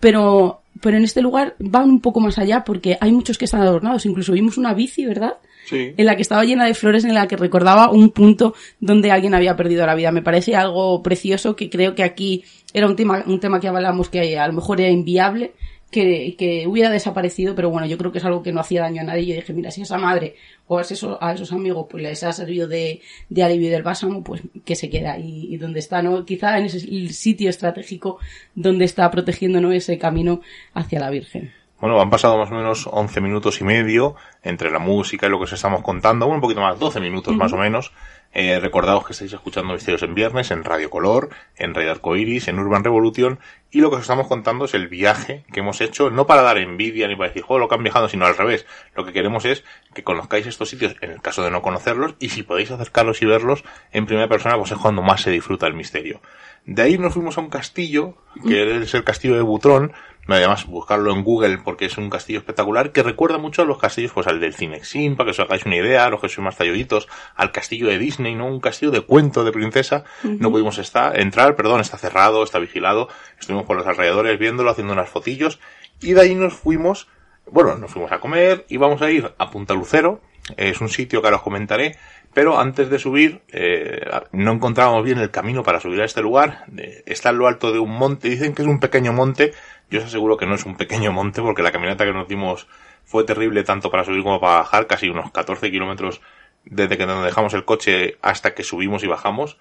pero, 0.00 0.62
pero 0.80 0.97
en 0.97 1.04
este 1.04 1.23
lugar 1.23 1.56
van 1.59 1.90
un 1.90 2.00
poco 2.00 2.21
más 2.21 2.38
allá 2.38 2.64
porque 2.64 2.99
hay 3.00 3.12
muchos 3.12 3.38
que 3.38 3.44
están 3.44 3.62
adornados, 3.62 4.06
incluso 4.06 4.33
vimos 4.33 4.59
una 4.59 4.75
bici, 4.75 5.06
¿verdad? 5.06 5.35
En 5.71 6.06
la 6.06 6.16
que 6.16 6.23
estaba 6.23 6.44
llena 6.44 6.66
de 6.66 6.75
flores, 6.75 7.04
en 7.04 7.14
la 7.14 7.26
que 7.26 7.37
recordaba 7.37 7.90
un 7.90 8.11
punto 8.11 8.54
donde 8.80 9.11
alguien 9.11 9.35
había 9.35 9.56
perdido 9.56 9.87
la 9.87 9.94
vida. 9.94 10.12
Me 10.12 10.23
parece 10.23 10.56
algo 10.56 11.02
precioso 11.02 11.56
que 11.56 11.71
creo 11.71 11.94
que 11.94 12.02
aquí 12.02 12.44
era 12.73 12.87
un 12.87 12.97
tema, 12.97 13.25
un 13.26 13.40
tema 13.40 13.61
que 13.61 13.68
hablamos 13.68 14.09
que 14.09 14.38
a 14.38 14.47
lo 14.47 14.52
mejor 14.52 14.80
era 14.80 14.90
inviable, 14.90 15.52
que, 15.90 16.35
que 16.37 16.66
hubiera 16.66 16.90
desaparecido, 16.90 17.54
pero 17.54 17.71
bueno, 17.71 17.87
yo 17.87 17.97
creo 17.97 18.11
que 18.11 18.18
es 18.18 18.25
algo 18.25 18.42
que 18.42 18.52
no 18.52 18.61
hacía 18.61 18.83
daño 18.83 19.00
a 19.02 19.04
nadie. 19.04 19.23
Y 19.23 19.26
yo 19.26 19.35
dije, 19.37 19.52
mira, 19.52 19.71
si 19.71 19.83
esa 19.83 19.97
madre 19.97 20.35
o 20.66 20.78
a 20.78 20.83
esos, 20.83 21.16
a 21.21 21.35
amigos 21.54 21.87
pues 21.88 22.02
les 22.02 22.23
ha 22.25 22.33
servido 22.33 22.66
de, 22.66 23.00
de 23.28 23.42
alivio 23.42 23.71
del 23.71 23.85
bálsamo, 23.85 24.25
pues 24.25 24.42
que 24.64 24.75
se 24.75 24.90
queda 24.90 25.12
ahí 25.12 25.47
y 25.50 25.56
donde 25.56 25.78
está, 25.78 26.02
¿no? 26.02 26.25
Quizá 26.25 26.59
en 26.59 26.64
ese 26.66 26.80
sitio 27.12 27.49
estratégico 27.49 28.18
donde 28.54 28.85
está 28.85 29.09
protegiendo, 29.11 29.61
¿no? 29.61 29.73
Ese 29.73 29.97
camino 29.99 30.40
hacia 30.75 30.99
la 30.99 31.11
Virgen. 31.11 31.52
Bueno, 31.81 32.00
han 32.00 32.11
pasado 32.11 32.38
más 32.38 32.50
o 32.50 32.54
menos 32.54 32.88
11 32.90 33.21
minutos 33.21 33.61
y 33.61 33.64
medio 33.64 34.14
entre 34.43 34.71
la 34.71 34.78
música 34.78 35.26
y 35.26 35.31
lo 35.31 35.38
que 35.38 35.45
os 35.45 35.52
estamos 35.52 35.83
contando, 35.83 36.26
bueno, 36.26 36.37
un 36.37 36.40
poquito 36.40 36.61
más, 36.61 36.78
12 36.78 37.00
minutos 37.00 37.37
más 37.37 37.52
o 37.52 37.57
menos. 37.57 37.93
Eh, 38.37 38.59
recordaos 38.59 39.07
que 39.07 39.12
estáis 39.12 39.33
escuchando 39.33 39.75
Misterios 39.75 40.02
en 40.02 40.12
Viernes 40.12 40.50
en 40.50 40.64
Radio 40.64 40.90
Color, 40.90 41.31
en 41.57 41.73
Radio 41.73 41.93
Arcoiris, 41.93 42.49
en 42.49 42.59
Urban 42.59 42.83
Revolution, 42.83 43.38
y 43.71 43.81
lo 43.81 43.90
que 43.90 43.97
os 43.97 44.02
estamos 44.02 44.26
contando 44.26 44.64
es 44.64 44.75
el 44.75 44.88
viaje 44.88 45.45
que 45.52 45.61
hemos 45.61 45.81
hecho, 45.81 46.11
no 46.11 46.26
para 46.26 46.43
dar 46.43 46.59
envidia 46.59 47.07
ni 47.07 47.14
para 47.14 47.28
decir, 47.28 47.45
joder, 47.45 47.61
lo 47.61 47.69
que 47.69 47.76
han 47.76 47.85
viajado, 47.85 48.09
sino 48.09 48.26
al 48.26 48.37
revés. 48.37 48.66
Lo 48.97 49.04
que 49.04 49.12
queremos 49.12 49.45
es 49.45 49.62
que 49.95 50.02
conozcáis 50.02 50.49
estos 50.49 50.69
sitios 50.69 50.97
en 51.00 51.12
el 51.12 51.23
caso 51.23 51.45
de 51.45 51.52
no 51.52 51.62
conocerlos, 51.62 52.16
y 52.19 52.31
si 52.31 52.43
podéis 52.43 52.73
acercarlos 52.73 53.23
y 53.23 53.26
verlos 53.26 53.62
en 53.93 54.07
primera 54.07 54.28
persona, 54.28 54.59
pues 54.59 54.73
es 54.73 54.78
cuando 54.78 55.00
más 55.02 55.23
se 55.23 55.31
disfruta 55.31 55.69
el 55.69 55.75
misterio. 55.75 56.21
De 56.66 56.83
ahí 56.83 56.99
nos 56.99 57.14
fuimos 57.14 57.38
a 57.38 57.40
un 57.40 57.50
castillo, 57.50 58.16
que 58.49 58.83
es 58.83 58.95
el 58.95 59.04
castillo 59.04 59.37
de 59.37 59.43
Butrón, 59.43 59.93
además 60.28 60.66
buscarlo 60.66 61.12
en 61.12 61.23
Google 61.23 61.59
porque 61.59 61.87
es 61.87 61.99
un 61.99 62.09
castillo 62.09 62.38
espectacular 62.38 62.93
que 62.93 63.02
recuerda 63.02 63.38
mucho 63.38 63.62
a 63.62 63.64
los 63.64 63.78
castillos, 63.78 64.12
pues 64.12 64.26
al 64.26 64.40
del 64.40 64.54
Cinexin, 64.54 65.16
para 65.16 65.26
que 65.26 65.31
os 65.33 65.40
hagáis 65.40 65.66
una 65.66 65.76
idea, 65.76 66.07
a 66.07 66.11
los 66.11 66.21
que 66.21 66.28
sois 66.28 66.45
más 66.45 66.57
talluditos, 66.57 67.09
al 67.37 67.52
castillo 67.52 67.88
de 67.88 67.99
Disney, 67.99 68.35
¿no? 68.35 68.47
Un 68.47 68.61
castillo 68.61 68.90
de 68.90 69.02
cuento 69.02 69.45
de 69.45 69.52
princesa. 69.52 70.04
No 70.23 70.50
pudimos 70.50 70.78
estar, 70.78 71.19
entrar, 71.21 71.57
perdón, 71.57 71.81
está 71.81 71.99
cerrado, 71.99 72.43
está 72.43 72.59
vigilado. 72.59 73.09
Estuvimos 73.38 73.66
por 73.66 73.76
los 73.76 73.87
alrededores 73.87 74.38
viéndolo, 74.38 74.71
haciendo 74.71 74.93
unas 74.93 75.11
fotillos. 75.11 75.59
Y 76.00 76.12
de 76.12 76.21
ahí 76.21 76.35
nos 76.35 76.54
fuimos, 76.54 77.09
bueno, 77.50 77.76
nos 77.76 77.90
fuimos 77.90 78.12
a 78.12 78.21
comer, 78.21 78.64
íbamos 78.69 79.02
a 79.02 79.11
ir 79.11 79.33
a 79.38 79.50
Punta 79.50 79.75
Lucero, 79.75 80.21
es 80.57 80.81
un 80.81 80.88
sitio 80.88 81.21
que 81.21 81.26
ahora 81.26 81.38
os 81.38 81.43
comentaré, 81.43 81.97
pero 82.35 82.59
antes 82.59 82.90
de 82.90 82.99
subir, 82.99 83.43
eh, 83.52 84.04
no 84.33 84.52
encontrábamos 84.52 85.04
bien 85.04 85.19
el 85.19 85.31
camino 85.31 85.62
para 85.62 85.81
subir 85.81 86.00
a 86.02 86.04
este 86.04 86.21
lugar. 86.21 86.64
Eh, 86.76 87.02
está 87.07 87.31
en 87.31 87.38
lo 87.38 87.47
alto 87.47 87.73
de 87.73 87.78
un 87.78 87.97
monte, 87.97 88.28
dicen 88.28 88.54
que 88.54 88.62
es 88.62 88.69
un 88.69 88.81
pequeño 88.81 89.12
monte, 89.12 89.52
yo 89.94 90.00
os 90.00 90.06
aseguro 90.06 90.36
que 90.36 90.44
no 90.44 90.56
es 90.56 90.66
un 90.66 90.76
pequeño 90.76 91.12
monte 91.12 91.40
porque 91.40 91.62
la 91.62 91.70
caminata 91.70 92.04
que 92.04 92.12
nos 92.12 92.26
dimos 92.26 92.66
fue 93.04 93.22
terrible 93.22 93.62
tanto 93.62 93.92
para 93.92 94.04
subir 94.04 94.24
como 94.24 94.40
para 94.40 94.56
bajar, 94.56 94.88
casi 94.88 95.08
unos 95.08 95.30
14 95.30 95.70
kilómetros 95.70 96.20
desde 96.64 96.98
que 96.98 97.06
nos 97.06 97.24
dejamos 97.24 97.54
el 97.54 97.64
coche 97.64 98.18
hasta 98.20 98.54
que 98.54 98.64
subimos 98.64 99.04
y 99.04 99.06
bajamos. 99.06 99.56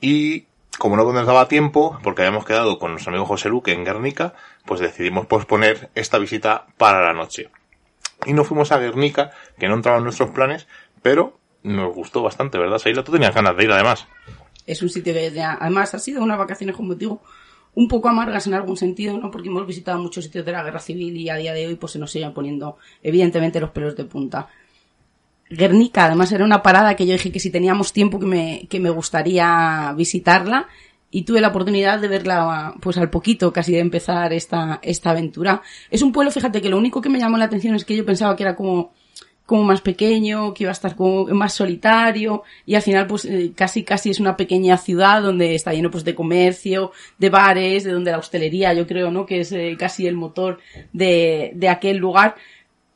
Y 0.00 0.46
como 0.78 0.96
no 0.96 1.12
nos 1.12 1.26
daba 1.26 1.46
tiempo, 1.48 1.98
porque 2.02 2.22
habíamos 2.22 2.46
quedado 2.46 2.78
con 2.78 2.92
nuestro 2.92 3.10
amigo 3.10 3.26
José 3.26 3.50
Luque 3.50 3.72
en 3.72 3.84
Guernica, 3.84 4.32
pues 4.64 4.80
decidimos 4.80 5.26
posponer 5.26 5.90
esta 5.94 6.16
visita 6.16 6.66
para 6.78 7.02
la 7.02 7.12
noche. 7.12 7.50
Y 8.24 8.32
nos 8.32 8.46
fuimos 8.46 8.72
a 8.72 8.78
Guernica, 8.78 9.32
que 9.58 9.68
no 9.68 9.74
entraba 9.74 9.98
en 9.98 10.04
nuestros 10.04 10.30
planes, 10.30 10.66
pero 11.02 11.38
nos 11.62 11.94
gustó 11.94 12.22
bastante, 12.22 12.56
¿verdad, 12.56 12.78
Saila? 12.78 13.04
Tú 13.04 13.12
tenías 13.12 13.34
ganas 13.34 13.54
de 13.58 13.64
ir, 13.64 13.72
además. 13.72 14.06
es 14.66 14.80
un 14.80 14.88
sitio 14.88 15.12
que 15.12 15.38
además 15.38 15.94
ha 15.94 15.98
sido 15.98 16.22
unas 16.22 16.38
vacaciones, 16.38 16.74
como 16.74 16.94
digo, 16.94 17.20
un 17.76 17.88
poco 17.88 18.08
amargas 18.08 18.46
en 18.46 18.54
algún 18.54 18.76
sentido, 18.76 19.16
¿no? 19.18 19.30
Porque 19.30 19.48
hemos 19.48 19.66
visitado 19.66 19.98
muchos 19.98 20.24
sitios 20.24 20.44
de 20.46 20.52
la 20.52 20.64
guerra 20.64 20.80
civil 20.80 21.14
y 21.16 21.28
a 21.28 21.36
día 21.36 21.52
de 21.52 21.66
hoy 21.66 21.76
pues 21.76 21.92
se 21.92 21.98
nos 21.98 22.10
siguen 22.10 22.32
poniendo 22.32 22.78
evidentemente 23.02 23.60
los 23.60 23.70
pelos 23.70 23.94
de 23.94 24.04
punta. 24.04 24.48
Guernica, 25.50 26.06
además 26.06 26.32
era 26.32 26.44
una 26.44 26.62
parada 26.62 26.96
que 26.96 27.06
yo 27.06 27.12
dije 27.12 27.30
que 27.30 27.38
si 27.38 27.50
teníamos 27.50 27.92
tiempo 27.92 28.18
que 28.18 28.26
me, 28.26 28.66
que 28.70 28.80
me 28.80 28.88
gustaría 28.88 29.92
visitarla 29.94 30.68
y 31.10 31.22
tuve 31.22 31.42
la 31.42 31.48
oportunidad 31.48 32.00
de 32.00 32.08
verla 32.08 32.74
pues 32.80 32.96
al 32.96 33.10
poquito 33.10 33.52
casi 33.52 33.72
de 33.72 33.80
empezar 33.80 34.32
esta, 34.32 34.80
esta 34.82 35.10
aventura. 35.10 35.60
Es 35.90 36.00
un 36.00 36.12
pueblo, 36.12 36.30
fíjate 36.30 36.62
que 36.62 36.70
lo 36.70 36.78
único 36.78 37.02
que 37.02 37.10
me 37.10 37.18
llamó 37.18 37.36
la 37.36 37.44
atención 37.44 37.74
es 37.74 37.84
que 37.84 37.94
yo 37.94 38.06
pensaba 38.06 38.34
que 38.36 38.42
era 38.42 38.56
como 38.56 38.92
como 39.46 39.62
más 39.62 39.80
pequeño, 39.80 40.52
que 40.52 40.64
iba 40.64 40.70
a 40.70 40.72
estar 40.72 40.96
como 40.96 41.26
más 41.26 41.54
solitario 41.54 42.42
y 42.66 42.74
al 42.74 42.82
final 42.82 43.06
pues 43.06 43.24
eh, 43.24 43.52
casi 43.54 43.84
casi 43.84 44.10
es 44.10 44.20
una 44.20 44.36
pequeña 44.36 44.76
ciudad 44.76 45.22
donde 45.22 45.54
está 45.54 45.72
lleno 45.72 45.90
pues 45.90 46.04
de 46.04 46.16
comercio, 46.16 46.90
de 47.18 47.30
bares, 47.30 47.84
de 47.84 47.92
donde 47.92 48.10
la 48.10 48.18
hostelería 48.18 48.74
yo 48.74 48.86
creo, 48.86 49.10
¿no? 49.10 49.24
Que 49.24 49.40
es 49.40 49.52
eh, 49.52 49.76
casi 49.78 50.06
el 50.06 50.16
motor 50.16 50.58
de, 50.92 51.52
de 51.54 51.68
aquel 51.68 51.96
lugar. 51.98 52.34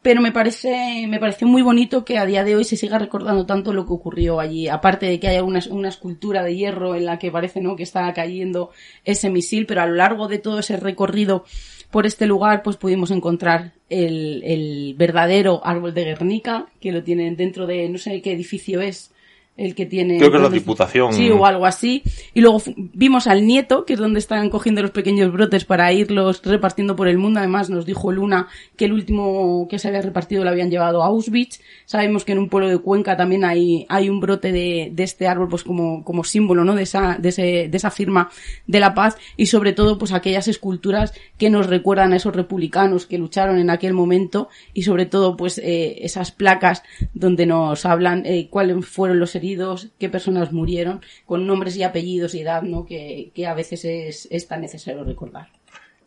Pero 0.03 0.23
me 0.23 0.33
parece, 0.33 1.07
me 1.09 1.21
parece 1.21 1.45
muy 1.45 1.61
bonito 1.61 2.07
que 2.07 2.17
a 2.17 2.25
día 2.25 2.43
de 2.43 2.57
hoy 2.57 2.65
se 2.65 2.79
siga 2.79 2.99
recordando 2.99 3.45
tanto 3.45 3.75
lo 3.75 3.85
que 3.85 3.93
ocurrió 3.93 4.41
allí. 4.41 4.67
Aparte 4.67 5.05
de 5.05 5.21
que 5.21 5.29
haya 5.29 5.45
una, 5.45 5.61
una 5.71 5.91
escultura 5.91 6.43
de 6.43 6.57
hierro 6.57 6.95
en 6.95 7.05
la 7.05 7.19
que 7.19 7.31
parece, 7.31 7.61
¿no? 7.61 7.77
Que 7.77 7.83
está 7.83 8.11
cayendo 8.15 8.71
ese 9.05 9.29
misil, 9.29 9.67
pero 9.67 9.83
a 9.83 9.87
lo 9.87 9.95
largo 9.97 10.27
de 10.27 10.39
todo 10.39 10.61
ese 10.61 10.79
recorrido 10.79 11.45
por 11.91 12.07
este 12.07 12.27
lugar 12.27 12.63
pues 12.63 12.77
pudimos 12.77 13.11
encontrar 13.11 13.73
el, 13.89 14.43
el 14.45 14.95
verdadero 14.97 15.61
árbol 15.65 15.95
de 15.95 16.05
Guernica, 16.05 16.67
que 16.81 16.93
lo 16.93 17.03
tienen 17.03 17.37
dentro 17.37 17.67
de, 17.67 17.89
no 17.89 17.99
sé 17.99 18.23
qué 18.23 18.33
edificio 18.33 18.81
es, 18.81 19.13
el 19.61 19.75
que 19.75 19.85
tiene... 19.85 20.17
Creo 20.19 20.31
que 20.31 20.39
es 20.39 20.43
la 20.43 20.49
Diputación. 20.49 21.13
Sí, 21.13 21.31
o 21.31 21.45
algo 21.45 21.67
así. 21.67 22.03
Y 22.33 22.41
luego 22.41 22.63
vimos 22.77 23.27
al 23.27 23.47
nieto, 23.47 23.85
que 23.85 23.93
es 23.93 23.99
donde 23.99 24.19
están 24.19 24.49
cogiendo 24.49 24.81
los 24.81 24.91
pequeños 24.91 25.31
brotes 25.33 25.67
para 25.67 25.93
irlos 25.93 26.41
repartiendo 26.43 26.97
por 26.97 27.09
el 27.09 27.19
mundo. 27.19 27.41
Además, 27.41 27.69
nos 27.69 27.85
dijo 27.85 28.11
Luna 28.11 28.49
que 28.77 28.87
el 28.87 28.95
último 28.95 29.69
que 29.69 29.79
se 29.79 29.89
había 29.89 30.01
repartido 30.01 30.45
lo 30.45 30.51
habían 30.51 30.71
llevado 30.71 31.03
a 31.03 31.07
Auschwitz. 31.07 31.61
Sabemos 31.85 32.25
que 32.25 32.33
en 32.33 32.39
un 32.39 32.49
pueblo 32.49 32.69
de 32.69 32.79
Cuenca 32.79 33.17
también 33.17 33.45
hay, 33.45 33.85
hay 33.89 34.09
un 34.09 34.21
brote 34.21 34.51
de, 34.51 34.91
de 34.93 35.03
este 35.03 35.29
árbol, 35.29 35.49
pues 35.49 35.63
como, 35.63 36.05
como 36.05 36.25
símbolo, 36.25 36.65
¿no? 36.65 36.75
De 36.75 36.85
esa, 36.85 37.19
de 37.19 37.29
ese, 37.29 37.69
de 37.69 37.77
esa 37.77 37.91
firma 37.91 38.31
de 38.67 38.81
la 38.81 38.95
paz. 38.95 39.19
Y 39.37 39.47
sobre 39.47 39.75
todo, 39.75 39.99
pues 39.99 40.13
aquellas 40.13 40.49
esculturas 40.49 41.13
que 41.37 41.51
nos 41.51 41.67
recuerdan 41.67 42.15
a 42.15 42.17
esos 42.17 42.35
republicanos 42.35 43.05
que 43.05 43.19
lucharon 43.19 43.59
en 43.59 43.69
aquel 43.69 43.93
momento. 43.93 44.49
Y 44.73 44.85
sobre 44.85 45.05
todo, 45.05 45.37
pues, 45.37 45.59
eh, 45.59 45.99
esas 46.01 46.33
placas 46.33 46.83
donde 47.13 47.45
nos 47.45 47.85
hablan 47.85 48.25
eh, 48.25 48.49
cuáles 48.49 48.87
fueron 48.87 49.21
los 49.21 49.35
heridos, 49.35 49.50
qué 49.99 50.09
personas 50.09 50.53
murieron, 50.53 51.01
con 51.27 51.47
nombres 51.47 51.77
y 51.77 51.83
apellidos 51.83 52.35
y 52.35 52.41
edad, 52.41 52.63
¿no? 52.63 52.85
Que, 52.85 53.31
que 53.35 53.47
a 53.47 53.55
veces 53.55 53.85
es, 53.85 54.29
es 54.31 54.49
tan 54.49 54.61
necesario 54.61 55.05
recordar. 55.05 55.49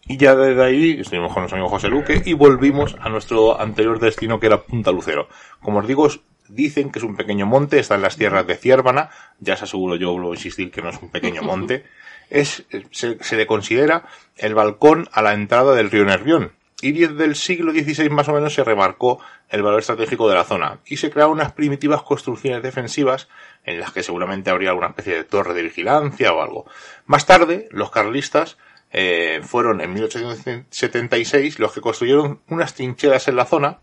Y 0.06 0.18
ya 0.18 0.36
desde 0.36 0.64
ahí 0.64 1.00
estuvimos 1.00 1.32
con 1.32 1.44
nuestro 1.44 1.58
amigo 1.58 1.70
José 1.70 1.88
Luque 1.88 2.22
y 2.26 2.34
volvimos 2.34 2.96
a 3.00 3.10
nuestro 3.10 3.60
anterior 3.60 4.00
destino 4.00 4.40
que 4.40 4.48
era 4.48 4.64
Punta 4.64 4.92
Lucero. 4.92 5.30
Como 5.62 5.80
os 5.80 5.88
digo, 5.88 6.10
dicen 6.50 6.92
que 6.92 7.00
es 7.00 7.06
un 7.06 7.16
pequeño 7.16 7.46
monte, 7.46 7.80
está 7.80 7.96
en 7.96 8.02
las 8.02 8.18
tierras 8.18 8.46
de 8.46 8.56
Ciérvana, 8.56 9.10
ya 9.40 9.54
os 9.54 9.64
aseguro 9.64 9.96
yo, 9.96 10.12
vuelvo 10.12 10.32
a 10.32 10.36
insistir 10.36 10.72
que 10.72 10.82
no 10.82 10.90
es 10.90 11.02
un 11.02 11.10
pequeño 11.10 11.42
monte, 11.42 11.86
es, 12.30 12.66
se, 12.92 13.24
se 13.24 13.36
le 13.38 13.48
considera 13.48 14.06
el 14.38 14.56
balcón 14.56 15.08
a 15.14 15.22
la 15.22 15.34
entrada 15.34 15.74
del 15.74 15.90
río 15.90 16.04
Nervión. 16.04 16.52
Y 16.84 16.92
desde 16.92 17.24
el 17.24 17.36
siglo 17.36 17.72
XVI 17.72 18.10
más 18.10 18.28
o 18.28 18.34
menos 18.34 18.54
se 18.54 18.62
remarcó 18.62 19.22
el 19.48 19.63
valor 19.63 19.80
estratégico 19.80 20.28
de 20.28 20.36
la 20.36 20.44
zona 20.44 20.80
y 20.86 20.98
se 20.98 21.10
crearon 21.10 21.36
unas 21.36 21.54
primitivas 21.54 22.02
construcciones 22.02 22.62
defensivas 22.62 23.30
en 23.63 23.80
las 23.80 23.94
que 23.94 24.04
seguramente 24.04 24.50
habría 24.50 24.72
alguna 24.72 24.90
especie 24.90 25.16
de 25.16 25.24
torre 25.24 25.54
de 25.54 25.62
vigilancia 25.62 26.34
o 26.34 26.42
algo. 26.42 26.66
Más 27.06 27.25
tarde, 27.25 27.70
los 27.72 27.90
carlistas 27.90 28.58
eh, 28.92 29.40
fueron 29.44 29.80
en 29.80 29.94
1876 29.94 31.58
los 31.58 31.72
que 31.72 31.80
construyeron 31.80 32.42
unas 32.50 32.74
trincheras 32.74 33.30
en 33.30 33.38
la 33.38 33.46
zona, 33.46 33.80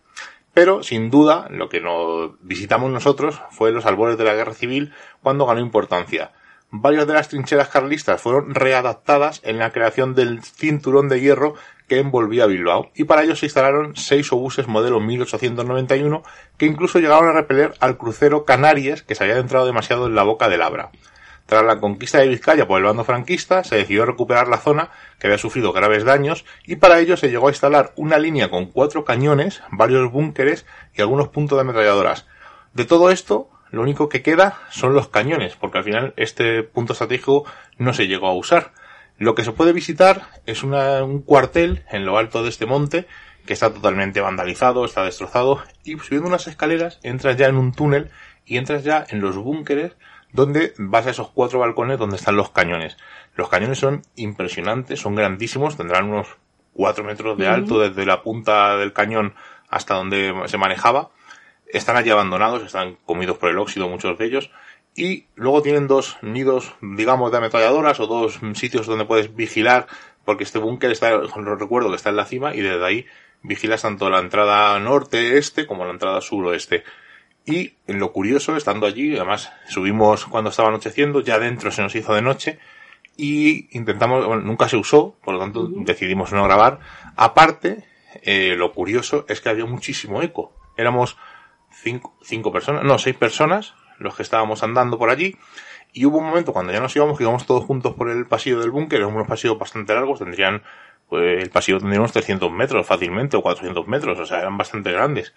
pero 0.52 0.83
sin 0.83 1.11
duda 1.11 1.47
lo 1.49 1.71
que 1.71 1.80
nos 1.80 2.33
visitamos 2.42 2.90
nosotros 2.90 3.40
fue 3.50 3.73
los 3.73 3.87
albores 3.87 4.19
de 4.19 4.25
la 4.25 4.35
guerra 4.35 4.52
civil 4.52 4.92
cuando 5.23 5.47
ganó 5.47 5.61
importancia. 5.61 6.33
Varias 6.73 7.07
de 7.07 7.14
las 7.14 7.28
trincheras 7.28 7.69
carlistas 7.69 8.21
fueron 8.21 8.54
readaptadas 8.54 9.40
en 9.42 9.59
la 9.59 9.73
creación 9.73 10.14
del 10.14 10.42
cinturón 10.42 11.09
de 11.09 11.21
hierro 11.21 11.54
que 11.90 11.99
envolvía 11.99 12.47
Bilbao 12.47 12.92
y 12.94 13.02
para 13.02 13.25
ello 13.25 13.35
se 13.35 13.47
instalaron 13.47 13.97
seis 13.97 14.32
obuses 14.32 14.68
modelo 14.68 15.00
1891 15.00 16.23
que 16.56 16.66
incluso 16.66 17.00
llegaron 17.00 17.28
a 17.28 17.32
repeler 17.32 17.75
al 17.80 17.99
crucero 17.99 18.44
Canarias 18.44 19.02
que 19.02 19.16
se 19.16 19.25
había 19.25 19.38
entrado 19.38 19.66
demasiado 19.66 20.06
en 20.06 20.14
la 20.14 20.23
boca 20.23 20.49
del 20.49 20.62
Abra. 20.62 20.92
Tras 21.47 21.64
la 21.64 21.80
conquista 21.80 22.18
de 22.18 22.28
Vizcaya 22.28 22.68
por 22.68 22.78
el 22.78 22.85
bando 22.85 23.02
franquista, 23.02 23.64
se 23.64 23.75
decidió 23.75 24.06
recuperar 24.06 24.47
la 24.47 24.59
zona, 24.59 24.90
que 25.18 25.26
había 25.26 25.37
sufrido 25.37 25.73
graves 25.73 26.04
daños, 26.04 26.44
y 26.64 26.76
para 26.76 27.00
ello 27.00 27.16
se 27.16 27.28
llegó 27.28 27.49
a 27.49 27.50
instalar 27.50 27.92
una 27.97 28.20
línea 28.20 28.50
con 28.50 28.66
cuatro 28.66 29.04
cañones, 29.04 29.61
varios 29.73 30.12
búnkeres 30.12 30.66
y 30.94 31.00
algunos 31.00 31.30
puntos 31.30 31.59
de 31.59 31.62
ametralladoras. 31.62 32.28
De 32.73 32.85
todo 32.85 33.11
esto, 33.11 33.50
lo 33.73 33.82
único 33.82 34.09
que 34.09 34.23
queda 34.23 34.61
son 34.70 34.94
los 34.94 35.09
cañones, 35.09 35.56
porque 35.56 35.78
al 35.78 35.85
final 35.85 36.14
este 36.16 36.62
punto 36.62 36.92
estratégico 36.92 37.47
no 37.78 37.94
se 37.94 38.06
llegó 38.06 38.28
a 38.28 38.37
usar. 38.37 38.70
Lo 39.21 39.35
que 39.35 39.45
se 39.45 39.53
puede 39.53 39.75
visitar 39.75 40.23
es 40.47 40.62
una- 40.62 41.05
un 41.05 41.21
cuartel 41.21 41.85
en 41.91 42.07
lo 42.07 42.17
alto 42.17 42.43
de 42.43 42.49
este 42.49 42.65
monte, 42.65 43.07
que 43.45 43.53
está 43.53 43.73
totalmente 43.73 44.23
vandalizado, 44.23 44.85
está 44.87 45.05
destrozado, 45.05 45.62
y 45.85 45.99
subiendo 45.99 46.27
unas 46.29 46.47
escaleras 46.47 46.99
entras 47.03 47.37
ya 47.37 47.47
en 47.47 47.57
un 47.57 47.73
túnel 47.73 48.11
y 48.47 48.57
entras 48.57 48.83
ya 48.83 49.05
en 49.11 49.21
los 49.21 49.37
búnkeres 49.37 49.93
donde 50.33 50.73
vas 50.79 51.07
a 51.07 51.11
esos 51.11 51.29
cuatro 51.29 51.59
balcones 51.59 51.99
donde 51.99 52.17
están 52.17 52.37
los 52.37 52.50
cañones. 52.50 52.97
Los 53.35 53.50
cañones 53.50 53.79
son 53.79 54.00
impresionantes, 54.17 55.00
son 55.00 55.15
grandísimos, 55.17 55.76
tendrán 55.76 56.04
unos 56.09 56.28
cuatro 56.73 57.04
metros 57.04 57.37
de 57.37 57.47
alto 57.47 57.78
desde 57.80 58.06
la 58.06 58.23
punta 58.23 58.78
del 58.78 58.95
cañón 58.95 59.35
hasta 59.69 59.97
donde 59.97 60.35
se 60.47 60.56
manejaba. 60.56 61.11
Están 61.67 61.97
allí 61.99 62.09
abandonados, 62.09 62.63
están 62.63 62.97
comidos 63.04 63.37
por 63.37 63.50
el 63.50 63.59
óxido 63.59 63.87
muchos 63.87 64.17
de 64.17 64.25
ellos. 64.25 64.50
Y 64.95 65.26
luego 65.37 65.63
tienen 65.63 65.87
dos 65.87 66.19
nidos, 66.21 66.75
digamos, 66.81 67.31
de 67.31 67.39
ametralladoras 67.39 68.00
o 68.00 68.07
dos 68.07 68.41
sitios 68.55 68.87
donde 68.87 69.05
puedes 69.05 69.35
vigilar, 69.35 69.87
porque 70.25 70.45
este 70.45 70.59
búnker 70.59 70.91
está, 70.91 71.17
recuerdo 71.19 71.91
que 71.91 71.97
está 71.97 72.11
en 72.11 72.17
la 72.17 72.26
cima 72.26 72.55
y 72.55 72.61
desde 72.61 72.85
ahí 72.85 73.07
vigilas 73.43 73.83
tanto 73.83 74.11
la 74.11 74.19
entrada 74.19 74.79
norte-este 74.79 75.67
como 75.67 75.85
la 75.85 75.93
entrada 75.93 76.21
sur-oeste. 76.21 76.85
Y 77.47 77.75
lo 77.87 78.13
curioso, 78.13 78.57
estando 78.57 78.87
allí, 78.87 79.17
además 79.17 79.50
subimos 79.69 80.26
cuando 80.26 80.50
estaba 80.50 80.69
anocheciendo, 80.69 81.21
ya 81.21 81.39
dentro 81.39 81.71
se 81.71 81.83
nos 81.83 81.95
hizo 81.95 82.15
de 82.15 82.23
noche 82.23 82.59
y 83.17 83.69
intentamos, 83.76 84.26
bueno, 84.26 84.43
nunca 84.43 84.69
se 84.69 84.76
usó, 84.76 85.17
por 85.25 85.35
lo 85.35 85.41
tanto 85.41 85.69
decidimos 85.69 86.33
no 86.33 86.45
grabar. 86.45 86.81
Aparte, 87.17 87.85
eh, 88.23 88.55
lo 88.57 88.73
curioso 88.73 89.25
es 89.29 89.41
que 89.41 89.49
había 89.49 89.67
muchísimo 89.67 90.23
eco. 90.23 90.53
Éramos 90.76 91.17
cinco, 91.71 92.15
cinco 92.23 92.53
personas, 92.53 92.85
no, 92.85 92.99
seis 92.99 93.17
personas 93.17 93.75
los 94.00 94.17
que 94.17 94.23
estábamos 94.23 94.63
andando 94.63 94.99
por 94.99 95.10
allí. 95.10 95.36
Y 95.93 96.04
hubo 96.06 96.19
un 96.19 96.26
momento 96.26 96.52
cuando 96.52 96.73
ya 96.73 96.80
nos 96.80 96.95
íbamos, 96.97 97.17
que 97.17 97.25
íbamos 97.25 97.47
todos 97.47 97.65
juntos 97.65 97.95
por 97.95 98.10
el 98.10 98.26
pasillo 98.26 98.60
del 98.60 98.71
búnker, 98.71 99.00
eran 99.00 99.15
unos 99.15 99.28
pasillos 99.28 99.58
bastante 99.58 99.95
largos, 99.95 100.19
tendrían, 100.19 100.63
pues 101.08 101.43
el 101.43 101.50
pasillo 101.50 101.78
tendría 101.78 102.00
unos 102.00 102.13
300 102.13 102.50
metros 102.50 102.86
fácilmente, 102.86 103.36
o 103.36 103.43
400 103.43 103.86
metros, 103.86 104.19
o 104.19 104.26
sea, 104.26 104.41
eran 104.41 104.56
bastante 104.56 104.93
grandes. 104.93 105.34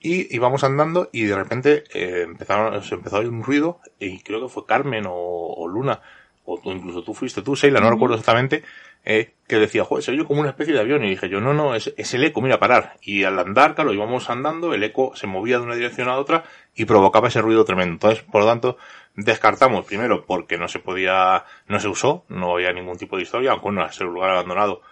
Y 0.00 0.34
íbamos 0.34 0.64
andando 0.64 1.08
y 1.12 1.22
de 1.22 1.36
repente 1.36 1.84
eh, 1.94 2.22
empezaron, 2.22 2.82
se 2.82 2.94
empezó 2.94 3.16
a 3.16 3.20
oír 3.20 3.28
un 3.28 3.42
ruido 3.42 3.80
y 3.98 4.20
creo 4.22 4.42
que 4.42 4.48
fue 4.48 4.66
Carmen 4.66 5.06
o, 5.06 5.14
o 5.14 5.66
Luna, 5.66 6.00
o 6.44 6.58
tú, 6.58 6.72
incluso 6.72 7.02
tú 7.02 7.14
fuiste 7.14 7.40
tú, 7.42 7.54
Sheila, 7.54 7.80
no 7.80 7.90
recuerdo 7.90 8.16
exactamente, 8.16 8.64
eh, 9.04 9.34
que 9.46 9.56
decía, 9.56 9.84
joder, 9.84 10.02
se 10.02 10.12
oye 10.12 10.24
como 10.24 10.40
una 10.40 10.50
especie 10.50 10.74
de 10.74 10.80
avión. 10.80 11.04
Y 11.04 11.10
dije 11.10 11.28
yo, 11.28 11.40
no, 11.40 11.54
no, 11.54 11.74
es, 11.74 11.92
es 11.96 12.14
el 12.14 12.24
eco, 12.24 12.40
mira, 12.40 12.58
parar. 12.58 12.96
Y 13.02 13.24
al 13.24 13.38
andar, 13.38 13.74
claro, 13.74 13.92
íbamos 13.92 14.30
andando, 14.30 14.74
el 14.74 14.82
eco 14.82 15.12
se 15.14 15.26
movía 15.26 15.58
de 15.58 15.64
una 15.64 15.74
dirección 15.74 16.08
a 16.08 16.16
otra 16.16 16.44
y 16.74 16.84
provocaba 16.84 17.28
ese 17.28 17.40
ruido 17.40 17.64
tremendo. 17.64 17.94
Entonces, 17.94 18.22
por 18.24 18.42
lo 18.42 18.48
tanto, 18.48 18.76
descartamos 19.14 19.84
primero 19.84 20.24
porque 20.26 20.58
no 20.58 20.68
se 20.68 20.78
podía, 20.78 21.44
no 21.68 21.80
se 21.80 21.88
usó, 21.88 22.24
no 22.28 22.54
había 22.54 22.72
ningún 22.72 22.98
tipo 22.98 23.16
de 23.16 23.22
historia, 23.22 23.52
aunque 23.52 23.70
no, 23.70 23.92
ser 23.92 24.06
un 24.06 24.14
lugar 24.14 24.30
abandonado, 24.30 24.82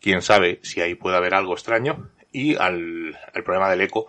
quién 0.00 0.22
sabe 0.22 0.60
si 0.62 0.80
ahí 0.80 0.94
puede 0.94 1.16
haber 1.16 1.34
algo 1.34 1.52
extraño. 1.54 2.08
Y 2.30 2.56
al, 2.56 3.16
al 3.34 3.42
problema 3.42 3.70
del 3.70 3.80
eco, 3.80 4.06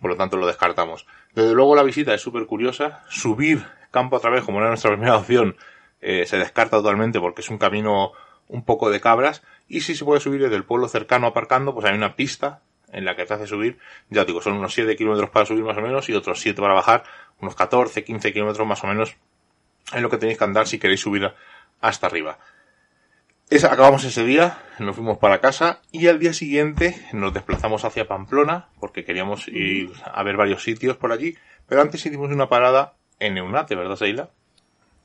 por 0.00 0.10
lo 0.10 0.16
tanto 0.16 0.36
lo 0.36 0.46
descartamos. 0.46 1.06
Desde 1.34 1.54
luego 1.54 1.74
la 1.74 1.82
visita 1.82 2.12
es 2.12 2.20
súper 2.20 2.46
curiosa. 2.46 3.04
Subir 3.08 3.64
campo 3.90 4.16
a 4.16 4.20
través, 4.20 4.44
como 4.44 4.58
era 4.58 4.68
nuestra 4.68 4.90
primera 4.92 5.16
opción, 5.16 5.56
eh, 6.00 6.26
se 6.26 6.36
descarta 6.36 6.78
totalmente 6.78 7.20
porque 7.20 7.42
es 7.42 7.48
un 7.48 7.58
camino 7.58 8.12
un 8.48 8.64
poco 8.64 8.90
de 8.90 9.00
cabras. 9.00 9.42
Y 9.68 9.80
si 9.80 9.94
se 9.94 10.04
puede 10.04 10.20
subir 10.20 10.42
desde 10.42 10.56
el 10.56 10.64
pueblo 10.64 10.88
cercano 10.88 11.28
aparcando, 11.28 11.72
pues 11.72 11.86
hay 11.86 11.96
una 11.96 12.16
pista 12.16 12.60
en 12.92 13.04
la 13.04 13.16
que 13.16 13.24
te 13.24 13.34
hace 13.34 13.46
subir. 13.46 13.78
Ya 14.10 14.24
digo, 14.24 14.40
son 14.40 14.54
unos 14.54 14.74
7 14.74 14.96
kilómetros 14.96 15.30
para 15.30 15.46
subir 15.46 15.64
más 15.64 15.76
o 15.76 15.80
menos 15.80 16.08
y 16.08 16.14
otros 16.14 16.40
7 16.40 16.60
para 16.60 16.74
bajar. 16.74 17.04
Unos 17.40 17.54
14, 17.54 18.04
15 18.04 18.32
kilómetros 18.32 18.66
más 18.66 18.84
o 18.84 18.86
menos 18.86 19.16
es 19.92 20.00
lo 20.02 20.10
que 20.10 20.18
tenéis 20.18 20.38
que 20.38 20.44
andar 20.44 20.66
si 20.66 20.78
queréis 20.78 21.00
subir 21.00 21.32
hasta 21.80 22.06
arriba. 22.06 22.38
Esa, 23.50 23.72
acabamos 23.72 24.04
ese 24.04 24.24
día, 24.24 24.58
nos 24.78 24.96
fuimos 24.96 25.18
para 25.18 25.40
casa 25.40 25.82
y 25.90 26.06
al 26.06 26.18
día 26.18 26.32
siguiente 26.32 26.96
nos 27.12 27.34
desplazamos 27.34 27.84
hacia 27.84 28.08
Pamplona 28.08 28.68
porque 28.80 29.04
queríamos 29.04 29.48
ir 29.48 29.90
a 30.04 30.22
ver 30.22 30.36
varios 30.36 30.62
sitios 30.62 30.96
por 30.96 31.12
allí, 31.12 31.36
pero 31.66 31.82
antes 31.82 32.06
hicimos 32.06 32.30
una 32.30 32.48
parada 32.48 32.94
en 33.18 33.36
Eunate, 33.36 33.74
¿verdad, 33.74 33.96
Seila? 33.96 34.30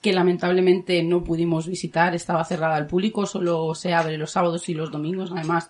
que 0.02 0.13
lamentablemente 0.13 1.02
no 1.04 1.23
pudimos 1.23 1.67
visitar, 1.67 2.13
estaba 2.13 2.45
cerrada 2.45 2.76
al 2.76 2.88
público, 2.88 3.26
solo 3.26 3.73
se 3.73 3.93
abre 3.93 4.17
los 4.17 4.32
sábados 4.32 4.69
y 4.69 4.73
los 4.73 4.91
domingos, 4.91 5.32
además 5.32 5.69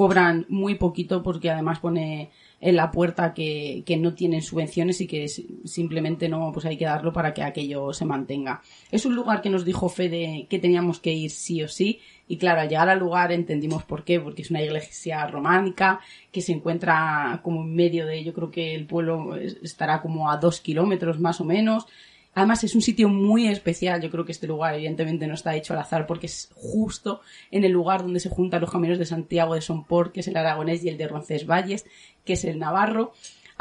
cobran 0.00 0.46
muy 0.48 0.76
poquito 0.76 1.22
porque 1.22 1.50
además 1.50 1.78
pone 1.78 2.30
en 2.58 2.74
la 2.74 2.90
puerta 2.90 3.34
que, 3.34 3.82
que 3.84 3.98
no 3.98 4.14
tienen 4.14 4.40
subvenciones 4.40 4.98
y 5.02 5.06
que 5.06 5.28
simplemente 5.28 6.26
no, 6.26 6.52
pues 6.54 6.64
hay 6.64 6.78
que 6.78 6.86
darlo 6.86 7.12
para 7.12 7.34
que 7.34 7.42
aquello 7.42 7.92
se 7.92 8.06
mantenga. 8.06 8.62
Es 8.90 9.04
un 9.04 9.14
lugar 9.14 9.42
que 9.42 9.50
nos 9.50 9.62
dijo 9.66 9.90
Fede 9.90 10.46
que 10.48 10.58
teníamos 10.58 11.00
que 11.00 11.12
ir 11.12 11.30
sí 11.30 11.62
o 11.62 11.68
sí 11.68 12.00
y 12.26 12.38
claro, 12.38 12.62
al 12.62 12.70
llegar 12.70 12.88
al 12.88 12.98
lugar 12.98 13.30
entendimos 13.30 13.82
por 13.84 14.02
qué, 14.04 14.18
porque 14.18 14.40
es 14.40 14.50
una 14.50 14.62
iglesia 14.62 15.26
románica 15.26 16.00
que 16.32 16.40
se 16.40 16.52
encuentra 16.52 17.40
como 17.42 17.60
en 17.60 17.74
medio 17.74 18.06
de, 18.06 18.24
yo 18.24 18.32
creo 18.32 18.50
que 18.50 18.74
el 18.74 18.86
pueblo 18.86 19.36
es- 19.36 19.58
estará 19.62 20.00
como 20.00 20.30
a 20.30 20.38
dos 20.38 20.62
kilómetros 20.62 21.20
más 21.20 21.42
o 21.42 21.44
menos, 21.44 21.86
Además 22.34 22.62
es 22.62 22.74
un 22.74 22.82
sitio 22.82 23.08
muy 23.08 23.48
especial, 23.48 24.00
yo 24.00 24.10
creo 24.10 24.24
que 24.24 24.32
este 24.32 24.46
lugar 24.46 24.74
evidentemente 24.74 25.26
no 25.26 25.34
está 25.34 25.56
hecho 25.56 25.72
al 25.72 25.80
azar 25.80 26.06
porque 26.06 26.26
es 26.26 26.50
justo 26.54 27.22
en 27.50 27.64
el 27.64 27.72
lugar 27.72 28.02
donde 28.02 28.20
se 28.20 28.28
juntan 28.28 28.60
los 28.60 28.70
caminos 28.70 28.98
de 28.98 29.06
Santiago 29.06 29.54
de 29.54 29.60
Somport, 29.60 30.12
que 30.12 30.20
es 30.20 30.28
el 30.28 30.36
aragonés, 30.36 30.84
y 30.84 30.88
el 30.88 30.96
de 30.96 31.08
Roncesvalles, 31.08 31.86
que 32.24 32.34
es 32.34 32.44
el 32.44 32.58
navarro. 32.58 33.12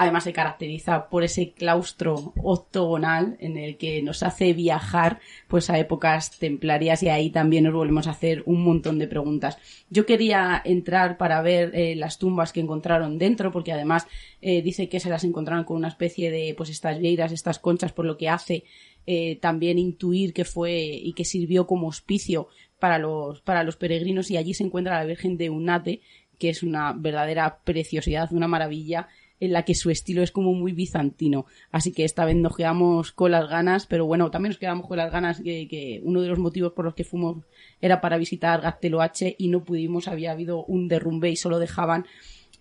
Además 0.02 0.24
se 0.24 0.32
caracteriza 0.32 1.10
por 1.10 1.26
ese 1.26 1.52
claustro 1.52 2.32
octogonal 2.42 3.36
en 3.42 3.58
el 3.58 3.76
que 3.76 4.02
nos 4.02 4.24
hace 4.24 4.54
viajar 4.54 5.20
pues 5.50 5.70
a 5.70 5.78
épocas 5.78 6.40
templarias 6.40 7.04
y 7.04 7.10
ahí 7.10 7.32
también 7.32 7.66
nos 7.66 7.74
volvemos 7.74 8.08
a 8.08 8.12
hacer 8.12 8.42
un 8.46 8.64
montón 8.64 8.98
de 8.98 9.10
preguntas. 9.10 9.58
Yo 9.90 10.06
quería 10.06 10.62
entrar 10.64 11.18
para 11.18 11.42
ver 11.42 11.76
eh, 11.76 11.98
las 11.98 12.18
tumbas 12.18 12.54
que 12.54 12.62
encontraron 12.62 13.18
dentro 13.18 13.52
porque 13.52 13.74
además 13.74 14.08
eh, 14.42 14.62
dice 14.62 14.88
que 14.88 15.02
se 15.02 15.10
las 15.10 15.26
encontraron 15.26 15.66
con 15.66 15.76
una 15.76 15.90
especie 15.90 16.32
de 16.32 16.54
pues 16.56 16.70
estas 16.70 16.98
vieiras, 16.98 17.34
estas 17.34 17.60
conchas 17.60 17.92
por 17.92 18.06
lo 18.06 18.16
que 18.16 18.30
hace 18.30 18.64
eh, 19.06 19.36
también 19.42 19.78
intuir 19.78 20.32
que 20.32 20.46
fue 20.46 20.80
y 20.80 21.12
que 21.12 21.26
sirvió 21.26 21.68
como 21.68 21.88
hospicio 21.90 22.48
para 22.80 23.00
los, 23.00 23.42
para 23.42 23.66
los 23.66 23.76
peregrinos 23.76 24.32
y 24.32 24.38
allí 24.38 24.54
se 24.54 24.64
encuentra 24.64 24.98
la 24.98 25.04
Virgen 25.04 25.36
de 25.36 25.50
Unate 25.50 26.00
que 26.38 26.50
es 26.50 26.64
una 26.64 26.94
verdadera 26.94 27.60
preciosidad, 27.66 28.32
una 28.32 28.48
maravilla 28.48 29.10
en 29.40 29.54
la 29.54 29.64
que 29.64 29.76
su 29.76 29.90
estilo 29.90 30.22
es 30.22 30.32
como 30.32 30.54
muy 30.54 30.74
bizantino. 30.74 31.46
Así 31.72 31.92
que 31.92 32.04
esta 32.04 32.26
vez 32.26 32.36
nos 32.36 32.56
quedamos 32.56 33.12
con 33.12 33.32
las 33.32 33.50
ganas, 33.50 33.86
pero 33.86 34.06
bueno, 34.06 34.32
también 34.32 34.52
nos 34.52 34.60
quedamos 34.60 34.88
con 34.88 34.98
las 34.98 35.12
ganas 35.12 35.42
que, 35.42 36.02
uno 36.04 36.22
de 36.22 36.28
los 36.28 36.40
motivos 36.40 36.74
por 36.74 36.86
los 36.86 36.94
que 36.94 37.04
fuimos 37.04 37.38
era 37.82 38.02
para 38.02 38.18
visitar 38.18 38.62
Gazteloache 38.62 39.36
y 39.38 39.48
no 39.48 39.64
pudimos, 39.64 40.08
había 40.08 40.32
habido 40.32 40.66
un 40.66 40.88
derrumbe 40.88 41.30
y 41.30 41.36
solo 41.36 41.60
dejaban 41.60 42.06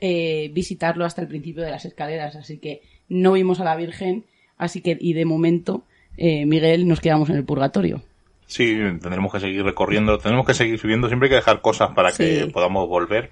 eh, 0.01 0.51
visitarlo 0.53 1.05
hasta 1.05 1.23
el 1.23 1.29
principio 1.29 1.63
de 1.63 1.71
las 1.71 1.85
escaleras. 1.85 2.37
Así 2.37 2.59
que 2.59 2.83
no 3.09 3.33
vimos 3.33 3.61
a 3.61 3.65
la 3.65 3.77
Virgen, 3.77 4.25
así 4.57 4.81
que, 4.81 4.97
y 5.01 5.15
de 5.15 5.25
momento, 5.25 5.85
eh, 6.17 6.47
Miguel, 6.47 6.87
nos 6.87 7.01
quedamos 7.01 7.31
en 7.31 7.37
el 7.37 7.45
purgatorio. 7.45 8.03
Sí, 8.47 8.77
tendremos 9.03 9.31
que 9.31 9.41
seguir 9.41 9.63
recorriendo, 9.63 10.17
tenemos 10.19 10.47
que 10.47 10.55
seguir 10.55 10.79
subiendo, 10.79 11.09
siempre 11.09 11.27
hay 11.27 11.31
que 11.31 11.37
dejar 11.37 11.61
cosas 11.61 11.91
para 11.95 12.13
que 12.13 12.49
podamos 12.51 12.89
volver. 12.89 13.31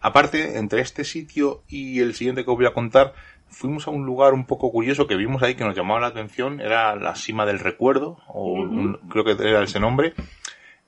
Aparte, 0.00 0.58
entre 0.58 0.80
este 0.80 1.04
sitio 1.04 1.62
y 1.68 2.00
el 2.00 2.14
siguiente 2.14 2.44
que 2.44 2.50
os 2.50 2.56
voy 2.56 2.66
a 2.66 2.74
contar, 2.74 3.14
fuimos 3.48 3.86
a 3.86 3.90
un 3.90 4.04
lugar 4.04 4.34
un 4.34 4.46
poco 4.46 4.70
curioso 4.70 5.06
que 5.06 5.16
vimos 5.16 5.42
ahí 5.42 5.54
que 5.54 5.64
nos 5.64 5.76
llamaba 5.76 6.00
la 6.00 6.08
atención, 6.08 6.60
era 6.60 6.96
la 6.96 7.14
cima 7.14 7.46
del 7.46 7.58
recuerdo, 7.58 8.18
o 8.28 8.66
creo 9.08 9.24
que 9.24 9.32
era 9.32 9.62
ese 9.62 9.80
nombre. 9.80 10.14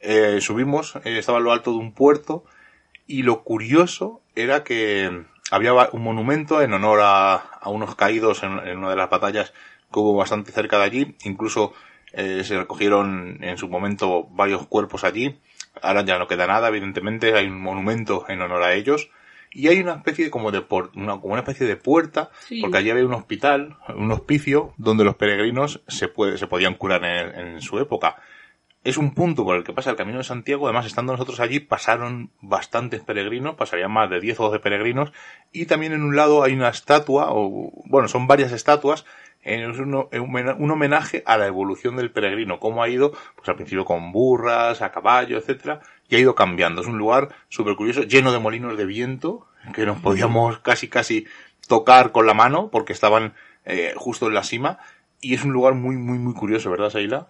Eh, 0.01 0.41
subimos, 0.41 0.97
eh, 1.05 1.19
estaba 1.19 1.39
en 1.39 1.45
lo 1.45 1.53
alto 1.53 1.73
de 1.73 1.79
un 1.79 1.93
puerto, 1.93 2.45
y 3.07 3.23
lo 3.23 3.43
curioso 3.43 4.21
era 4.35 4.65
que 4.65 5.25
había 5.51 5.73
un 5.73 6.03
monumento 6.03 6.61
en 6.63 6.73
honor 6.75 7.01
a, 7.03 7.61
unos 7.67 7.95
caídos 7.95 8.43
en, 8.43 8.53
una 8.79 8.91
de 8.91 8.97
las 8.97 9.11
batallas 9.11 9.53
que 9.93 9.99
hubo 9.99 10.15
bastante 10.15 10.53
cerca 10.53 10.79
de 10.79 10.85
allí, 10.85 11.17
incluso 11.25 11.73
eh, 12.13 12.43
se 12.45 12.59
recogieron 12.59 13.43
en 13.43 13.57
su 13.59 13.69
momento 13.69 14.25
varios 14.31 14.67
cuerpos 14.67 15.05
allí, 15.05 15.39
Ahora 15.83 16.05
ya 16.05 16.19
no 16.19 16.27
queda 16.27 16.47
nada, 16.47 16.69
evidentemente, 16.69 17.35
hay 17.35 17.47
un 17.47 17.61
monumento 17.61 18.25
en 18.29 18.41
honor 18.41 18.63
a 18.63 18.75
ellos. 18.75 19.11
Y 19.51 19.69
hay 19.69 19.81
una 19.81 19.95
especie 19.95 20.27
de, 20.27 20.31
como 20.31 20.51
de 20.51 20.65
una, 20.95 21.21
como 21.21 21.33
una 21.33 21.41
especie 21.41 21.67
de 21.67 21.77
puerta, 21.77 22.31
porque 22.61 22.77
allí 22.77 22.91
había 22.91 23.07
un 23.07 23.15
hospital, 23.15 23.77
un 23.95 24.13
hospicio, 24.13 24.75
donde 24.77 25.05
los 25.05 25.17
peregrinos 25.17 25.81
se 25.89 26.09
puede, 26.09 26.37
se 26.37 26.47
podían 26.47 26.75
curar 26.75 27.05
en, 27.05 27.61
su 27.63 27.79
época. 27.79 28.17
Es 28.85 28.99
un 28.99 29.15
punto 29.15 29.45
por 29.45 29.57
el 29.57 29.65
que 29.65 29.73
pasa 29.73 29.91
el 29.91 29.97
Camino 29.97 30.19
de 30.19 30.25
Santiago, 30.25 30.67
además 30.67 30.87
estando 30.87 31.13
nosotros 31.13 31.41
allí 31.41 31.61
pasaron 31.61 32.31
bastantes 32.41 33.01
peregrinos, 33.01 33.57
pasarían 33.57 33.91
más 33.91 34.09
de 34.11 34.21
10 34.21 34.39
o 34.41 34.45
12 34.45 34.61
peregrinos, 34.61 35.13
y 35.51 35.67
también 35.67 35.93
en 35.93 36.03
un 36.03 36.15
lado 36.15 36.43
hay 36.43 36.53
una 36.53 36.69
estatua, 36.69 37.29
o 37.31 37.73
bueno, 37.87 38.07
son 38.09 38.27
varias 38.27 38.53
estatuas 38.53 39.05
es 39.43 39.79
un, 39.79 40.71
homenaje 40.71 41.23
a 41.25 41.39
la 41.39 41.47
evolución 41.47 41.97
del 41.97 42.11
peregrino, 42.11 42.59
cómo 42.59 42.83
ha 42.83 42.89
ido, 42.89 43.13
pues 43.37 43.49
al 43.49 43.57
principio 43.57 43.85
con 43.85 44.13
burras, 44.13 44.83
a 44.83 44.91
caballo, 44.91 45.39
etcétera, 45.39 45.81
y 46.09 46.17
ha 46.17 46.19
ido 46.19 46.35
cambiando. 46.35 46.83
Es 46.83 46.87
un 46.87 46.99
lugar 46.99 47.29
súper 47.49 47.77
curioso, 47.77 48.03
lleno 48.03 48.33
de 48.33 48.39
molinos 48.39 48.77
de 48.77 48.85
viento, 48.85 49.47
que 49.75 49.87
nos 49.87 50.01
podíamos 50.01 50.59
casi 50.59 50.89
casi 50.89 51.27
tocar 51.67 52.13
con 52.13 52.27
la 52.27 52.35
mano, 52.35 52.69
porque 52.71 52.93
estaban 52.93 53.35
eh, 53.65 53.93
justo 53.97 54.27
en 54.27 54.35
la 54.35 54.43
cima, 54.43 54.79
y 55.21 55.35
es 55.35 55.45
un 55.45 55.53
lugar 55.53 55.75
muy, 55.75 55.97
muy, 55.97 56.19
muy 56.19 56.35
curioso, 56.35 56.71
¿verdad, 56.71 56.91
Seila? 56.91 57.29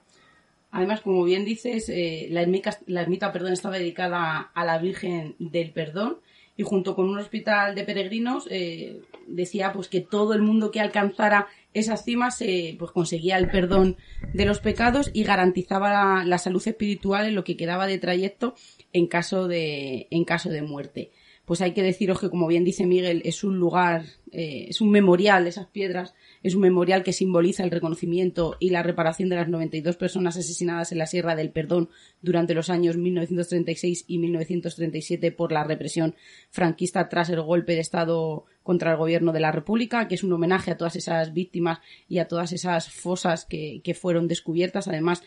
Además, 0.70 1.00
como 1.00 1.24
bien 1.24 1.44
dices, 1.44 1.88
eh, 1.88 2.28
la, 2.30 2.42
ermita, 2.42 2.78
la 2.86 3.00
ermita 3.00 3.32
perdón, 3.32 3.52
estaba 3.52 3.78
dedicada 3.78 4.50
a 4.52 4.64
la 4.64 4.78
Virgen 4.78 5.34
del 5.38 5.72
Perdón, 5.72 6.18
y 6.58 6.64
junto 6.64 6.96
con 6.96 7.08
un 7.08 7.18
hospital 7.18 7.76
de 7.76 7.84
peregrinos 7.84 8.48
eh, 8.50 9.00
decía 9.28 9.72
pues 9.72 9.88
que 9.88 10.00
todo 10.00 10.34
el 10.34 10.42
mundo 10.42 10.72
que 10.72 10.80
alcanzara 10.80 11.46
esas 11.74 12.04
cimas 12.04 12.40
eh, 12.40 12.76
pues 12.78 12.90
conseguía 12.92 13.36
el 13.36 13.50
perdón 13.50 13.96
de 14.32 14.44
los 14.44 14.60
pecados 14.60 15.10
y 15.12 15.24
garantizaba 15.24 16.24
la, 16.24 16.38
salud 16.38 16.66
espiritual 16.66 17.26
en 17.26 17.34
lo 17.34 17.44
que 17.44 17.56
quedaba 17.56 17.86
de 17.86 17.98
trayecto 17.98 18.54
en 18.92 19.06
caso 19.06 19.48
de 19.48 20.06
en 20.10 20.24
caso 20.24 20.48
de 20.48 20.62
muerte 20.62 21.10
pues 21.48 21.62
hay 21.62 21.72
que 21.72 21.82
deciros 21.82 22.20
que, 22.20 22.28
como 22.28 22.46
bien 22.46 22.62
dice 22.62 22.84
Miguel, 22.84 23.22
es 23.24 23.42
un 23.42 23.58
lugar, 23.58 24.04
eh, 24.32 24.66
es 24.68 24.82
un 24.82 24.90
memorial, 24.90 25.46
esas 25.46 25.66
piedras, 25.66 26.14
es 26.42 26.54
un 26.54 26.60
memorial 26.60 27.02
que 27.02 27.14
simboliza 27.14 27.64
el 27.64 27.70
reconocimiento 27.70 28.58
y 28.60 28.68
la 28.68 28.82
reparación 28.82 29.30
de 29.30 29.36
las 29.36 29.48
92 29.48 29.96
personas 29.96 30.36
asesinadas 30.36 30.92
en 30.92 30.98
la 30.98 31.06
Sierra 31.06 31.34
del 31.36 31.50
Perdón 31.50 31.88
durante 32.20 32.52
los 32.52 32.68
años 32.68 32.98
1936 32.98 34.04
y 34.06 34.18
1937 34.18 35.32
por 35.32 35.50
la 35.50 35.64
represión 35.64 36.14
franquista 36.50 37.08
tras 37.08 37.30
el 37.30 37.40
golpe 37.40 37.72
de 37.72 37.80
Estado 37.80 38.44
contra 38.62 38.90
el 38.90 38.98
gobierno 38.98 39.32
de 39.32 39.40
la 39.40 39.50
República, 39.50 40.06
que 40.06 40.16
es 40.16 40.24
un 40.24 40.34
homenaje 40.34 40.70
a 40.70 40.76
todas 40.76 40.96
esas 40.96 41.32
víctimas 41.32 41.78
y 42.10 42.18
a 42.18 42.28
todas 42.28 42.52
esas 42.52 42.90
fosas 42.90 43.46
que, 43.46 43.80
que 43.82 43.94
fueron 43.94 44.28
descubiertas. 44.28 44.86
Además, 44.86 45.22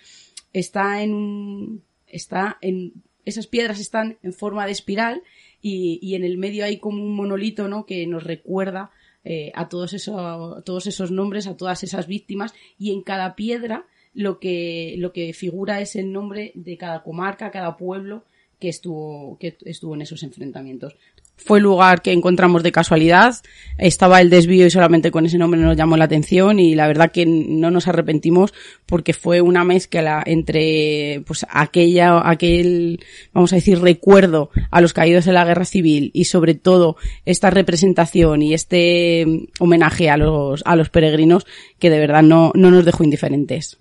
está 0.54 1.02
en 1.02 1.82
está 2.06 2.60
en, 2.62 2.94
esas 3.26 3.48
piedras 3.48 3.80
están 3.80 4.18
en 4.24 4.34
forma 4.34 4.66
de 4.66 4.72
espiral 4.72 5.24
y, 5.62 6.16
en 6.16 6.24
el 6.24 6.38
medio 6.38 6.66
hay 6.66 6.78
como 6.78 7.04
un 7.04 7.16
monolito, 7.16 7.68
¿no? 7.68 7.86
Que 7.86 8.08
nos 8.08 8.24
recuerda 8.24 8.92
eh, 9.24 9.52
a 9.54 9.70
todos 9.70 10.10
todos 10.66 10.88
esos 10.88 11.12
nombres, 11.12 11.48
a 11.48 11.56
todas 11.56 11.84
esas 11.84 12.08
víctimas 12.08 12.54
y 12.80 12.92
en 12.92 13.02
cada 13.02 13.36
piedra 13.36 13.86
lo 14.14 14.40
que, 14.40 14.96
lo 14.98 15.14
que 15.14 15.34
figura 15.34 15.80
es 15.80 15.96
el 15.96 16.12
nombre 16.12 16.52
de 16.56 16.78
cada 16.78 17.04
comarca, 17.04 17.52
cada 17.52 17.78
pueblo 17.78 18.26
que 18.60 18.70
estuvo, 18.70 19.38
que 19.40 19.58
estuvo 19.66 19.96
en 19.96 20.02
esos 20.02 20.24
enfrentamientos 20.24 20.96
fue 21.44 21.60
lugar 21.60 22.02
que 22.02 22.12
encontramos 22.12 22.64
de 22.64 22.72
casualidad. 22.72 23.36
Estaba 23.78 24.22
el 24.22 24.30
desvío 24.30 24.66
y 24.66 24.70
solamente 24.70 25.12
con 25.12 25.26
ese 25.26 25.38
nombre 25.38 25.60
nos 25.60 25.76
llamó 25.76 25.98
la 25.98 26.06
atención 26.06 26.60
y 26.60 26.76
la 26.76 26.88
verdad 26.88 27.12
que 27.12 27.26
no 27.26 27.72
nos 27.72 27.88
arrepentimos 27.88 28.54
porque 28.86 29.14
fue 29.14 29.42
una 29.42 29.64
mezcla 29.64 30.24
entre 30.26 31.24
pues 31.26 31.46
aquella, 31.50 32.30
aquel, 32.30 33.04
vamos 33.34 33.54
a 33.54 33.58
decir, 33.58 33.80
recuerdo 33.80 34.50
a 34.70 34.82
los 34.82 34.94
caídos 34.94 35.26
de 35.26 35.34
la 35.34 35.46
guerra 35.46 35.66
civil 35.66 36.12
y 36.14 36.26
sobre 36.26 36.54
todo 36.54 36.98
esta 37.26 37.50
representación 37.50 38.42
y 38.42 38.54
este 38.54 39.48
homenaje 39.60 40.10
a 40.10 40.18
los, 40.18 40.62
a 40.66 40.76
los 40.76 40.90
peregrinos 40.90 41.48
que 41.80 41.90
de 41.90 42.00
verdad 42.00 42.24
no, 42.24 42.52
no 42.56 42.72
nos 42.72 42.86
dejó 42.86 43.04
indiferentes. 43.04 43.80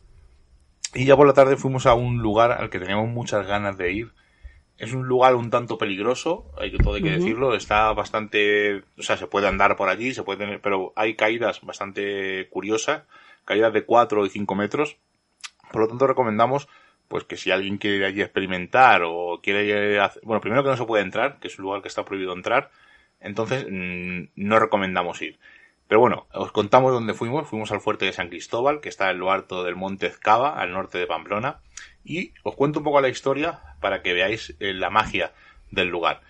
Y 0.95 1.05
ya 1.05 1.17
por 1.17 1.27
la 1.27 1.35
tarde 1.35 1.57
fuimos 1.57 1.87
a 1.87 1.95
un 1.95 2.19
lugar 2.19 2.51
al 2.53 2.71
que 2.71 2.81
teníamos 2.81 3.09
muchas 3.09 3.47
ganas 3.47 3.79
de 3.79 3.93
ir, 3.93 4.13
es 4.81 4.95
un 4.95 5.07
lugar 5.07 5.35
un 5.35 5.51
tanto 5.51 5.77
peligroso, 5.77 6.51
hay 6.59 6.71
que 6.71 6.79
todo 6.79 6.95
hay 6.95 7.03
que 7.03 7.11
decirlo, 7.11 7.55
está 7.55 7.93
bastante, 7.93 8.83
o 8.99 9.03
sea, 9.03 9.19
se 9.19 9.27
puede 9.27 9.47
andar 9.47 9.77
por 9.77 9.91
allí, 9.91 10.15
se 10.15 10.23
puede 10.23 10.39
tener, 10.39 10.63
pero 10.63 10.95
hay 10.97 11.17
caídas 11.17 11.61
bastante 11.61 12.49
curiosas, 12.49 13.03
caídas 13.45 13.75
de 13.75 13.85
4 13.85 14.25
y 14.25 14.31
5 14.31 14.55
metros. 14.55 14.97
Por 15.71 15.83
lo 15.83 15.89
tanto, 15.89 16.07
recomendamos 16.07 16.67
pues 17.09 17.25
que 17.25 17.37
si 17.37 17.51
alguien 17.51 17.77
quiere 17.77 17.99
ir 17.99 18.05
allí 18.05 18.23
a 18.23 18.25
experimentar 18.25 19.03
o 19.05 19.41
quiere 19.43 20.01
hacer, 20.01 20.23
bueno, 20.25 20.41
primero 20.41 20.63
que 20.63 20.71
no 20.71 20.77
se 20.79 20.87
puede 20.87 21.03
entrar, 21.03 21.39
que 21.41 21.49
es 21.49 21.59
un 21.59 21.65
lugar 21.65 21.83
que 21.83 21.89
está 21.89 22.07
prohibido 22.07 22.33
entrar, 22.33 22.71
entonces 23.21 23.67
mm, 23.71 24.31
no 24.35 24.59
recomendamos 24.59 25.21
ir. 25.21 25.39
Pero 25.89 26.01
bueno, 26.01 26.27
os 26.33 26.53
contamos 26.53 26.93
dónde 26.93 27.13
fuimos. 27.13 27.49
Fuimos 27.49 27.71
al 27.73 27.81
fuerte 27.81 28.07
de 28.07 28.13
San 28.13 28.29
Cristóbal, 28.29 28.81
que 28.81 28.89
está 28.89 29.11
en 29.11 29.19
lo 29.19 29.31
alto 29.31 29.65
del 29.65 29.77
monte 29.77 30.07
Ezcaba, 30.07 30.59
al 30.59 30.73
norte 30.73 30.99
de 30.99 31.07
Pamplona. 31.07 31.61
Y 32.05 32.33
os 32.45 32.55
cuento 32.55 32.79
un 32.79 32.85
poco 32.85 33.01
la 33.01 33.09
historia 33.09 33.70
para 33.81 34.03
que 34.03 34.13
veáis 34.13 34.55
eh, 34.61 34.73
la 34.73 34.91
magia 34.91 35.33
del 35.71 35.89
lugar. 35.89 36.21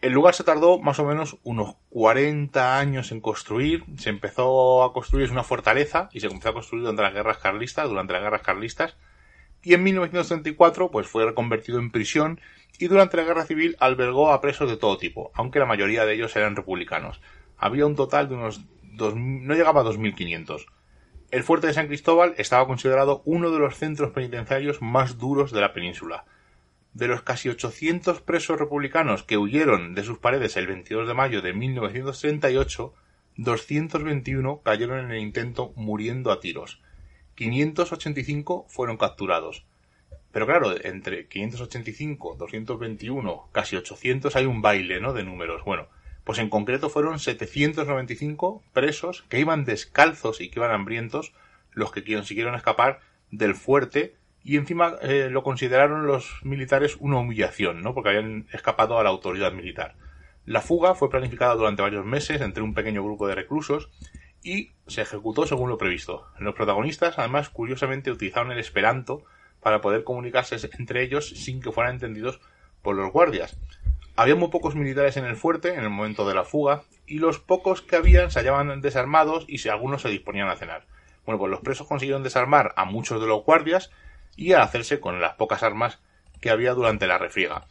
El 0.00 0.12
lugar 0.12 0.34
se 0.34 0.44
tardó 0.44 0.80
más 0.80 0.98
o 0.98 1.04
menos 1.04 1.38
unos 1.44 1.76
40 1.90 2.78
años 2.78 3.12
en 3.12 3.20
construir. 3.20 3.84
Se 3.98 4.10
empezó 4.10 4.82
a 4.82 4.92
construir, 4.92 5.26
es 5.26 5.30
una 5.30 5.44
fortaleza, 5.44 6.08
y 6.12 6.20
se 6.20 6.26
comenzó 6.26 6.48
a 6.48 6.54
construir 6.54 6.82
durante 6.82 7.02
las 7.02 7.14
guerras 7.14 7.38
carlistas, 7.38 7.88
durante 7.88 8.12
las 8.12 8.22
guerras 8.22 8.42
carlistas. 8.42 8.96
Y 9.62 9.74
en 9.74 9.84
1934, 9.84 10.90
pues 10.90 11.06
fue 11.06 11.24
reconvertido 11.24 11.78
en 11.78 11.92
prisión, 11.92 12.40
y 12.80 12.88
durante 12.88 13.16
la 13.16 13.22
guerra 13.22 13.46
civil 13.46 13.76
albergó 13.78 14.32
a 14.32 14.40
presos 14.40 14.68
de 14.68 14.76
todo 14.76 14.98
tipo, 14.98 15.30
aunque 15.34 15.60
la 15.60 15.66
mayoría 15.66 16.04
de 16.04 16.14
ellos 16.14 16.34
eran 16.34 16.56
republicanos. 16.56 17.20
Había 17.56 17.86
un 17.86 17.94
total 17.94 18.28
de 18.28 18.34
unos 18.34 18.64
no 18.92 19.54
llegaba 19.54 19.80
a 19.80 19.84
2.500. 19.84 20.66
El 21.30 21.42
fuerte 21.42 21.66
de 21.66 21.74
San 21.74 21.86
Cristóbal 21.86 22.34
estaba 22.36 22.66
considerado 22.66 23.22
uno 23.24 23.50
de 23.50 23.58
los 23.58 23.76
centros 23.76 24.10
penitenciarios 24.10 24.82
más 24.82 25.18
duros 25.18 25.50
de 25.50 25.60
la 25.60 25.72
península. 25.72 26.24
De 26.94 27.08
los 27.08 27.22
casi 27.22 27.48
800 27.48 28.20
presos 28.20 28.58
republicanos 28.58 29.22
que 29.22 29.38
huyeron 29.38 29.94
de 29.94 30.04
sus 30.04 30.18
paredes 30.18 30.56
el 30.56 30.66
22 30.66 31.08
de 31.08 31.14
mayo 31.14 31.40
de 31.40 31.54
1938, 31.54 32.94
221 33.36 34.60
cayeron 34.62 35.06
en 35.06 35.10
el 35.12 35.18
intento 35.18 35.72
muriendo 35.74 36.30
a 36.30 36.40
tiros. 36.40 36.82
585 37.34 38.66
fueron 38.68 38.98
capturados. 38.98 39.64
Pero 40.32 40.46
claro, 40.46 40.74
entre 40.84 41.26
585, 41.28 42.36
221, 42.38 43.48
casi 43.52 43.76
800 43.76 44.36
hay 44.36 44.46
un 44.46 44.62
baile, 44.62 45.00
¿no? 45.00 45.12
De 45.12 45.24
números. 45.24 45.64
Bueno, 45.64 45.88
Pues 46.24 46.38
en 46.38 46.50
concreto 46.50 46.88
fueron 46.88 47.18
795 47.18 48.62
presos 48.72 49.24
que 49.28 49.40
iban 49.40 49.64
descalzos 49.64 50.40
y 50.40 50.50
que 50.50 50.60
iban 50.60 50.70
hambrientos 50.70 51.32
los 51.72 51.90
que 51.90 52.04
consiguieron 52.04 52.54
escapar 52.54 53.00
del 53.32 53.56
fuerte 53.56 54.14
y 54.44 54.56
encima 54.56 54.96
eh, 55.02 55.28
lo 55.30 55.42
consideraron 55.42 56.06
los 56.06 56.40
militares 56.42 56.96
una 56.98 57.18
humillación, 57.18 57.82
¿no? 57.82 57.94
Porque 57.94 58.10
habían 58.10 58.46
escapado 58.52 58.98
a 58.98 59.04
la 59.04 59.10
autoridad 59.10 59.52
militar. 59.52 59.94
La 60.44 60.60
fuga 60.60 60.94
fue 60.94 61.10
planificada 61.10 61.54
durante 61.54 61.82
varios 61.82 62.04
meses 62.04 62.40
entre 62.40 62.62
un 62.62 62.74
pequeño 62.74 63.04
grupo 63.04 63.28
de 63.28 63.36
reclusos 63.36 63.90
y 64.42 64.72
se 64.88 65.02
ejecutó 65.02 65.46
según 65.46 65.70
lo 65.70 65.78
previsto. 65.78 66.26
Los 66.38 66.54
protagonistas, 66.54 67.18
además, 67.18 67.48
curiosamente 67.48 68.10
utilizaron 68.10 68.50
el 68.50 68.58
esperanto 68.58 69.22
para 69.60 69.80
poder 69.80 70.02
comunicarse 70.02 70.56
entre 70.76 71.02
ellos 71.04 71.28
sin 71.28 71.62
que 71.62 71.70
fueran 71.70 71.94
entendidos 71.94 72.40
por 72.82 72.96
los 72.96 73.12
guardias. 73.12 73.56
Había 74.16 74.34
muy 74.34 74.48
pocos 74.48 74.74
militares 74.74 75.16
en 75.16 75.24
el 75.24 75.36
fuerte 75.36 75.74
en 75.74 75.84
el 75.84 75.90
momento 75.90 76.26
de 76.28 76.34
la 76.34 76.44
fuga 76.44 76.82
y 77.06 77.18
los 77.18 77.38
pocos 77.38 77.80
que 77.80 77.96
habían 77.96 78.30
se 78.30 78.40
hallaban 78.40 78.80
desarmados 78.80 79.44
y 79.46 79.58
si 79.58 79.68
algunos 79.68 80.02
se 80.02 80.08
disponían 80.08 80.48
a 80.48 80.56
cenar. 80.56 80.86
Bueno, 81.24 81.38
pues 81.38 81.50
los 81.50 81.60
presos 81.60 81.86
consiguieron 81.86 82.24
desarmar 82.24 82.74
a 82.76 82.84
muchos 82.84 83.20
de 83.20 83.28
los 83.28 83.44
guardias 83.44 83.90
y 84.36 84.52
a 84.52 84.62
hacerse 84.62 85.00
con 85.00 85.20
las 85.20 85.34
pocas 85.34 85.62
armas 85.62 85.98
que 86.40 86.50
había 86.50 86.74
durante 86.74 87.06
la 87.06 87.18
refriega. 87.18 87.66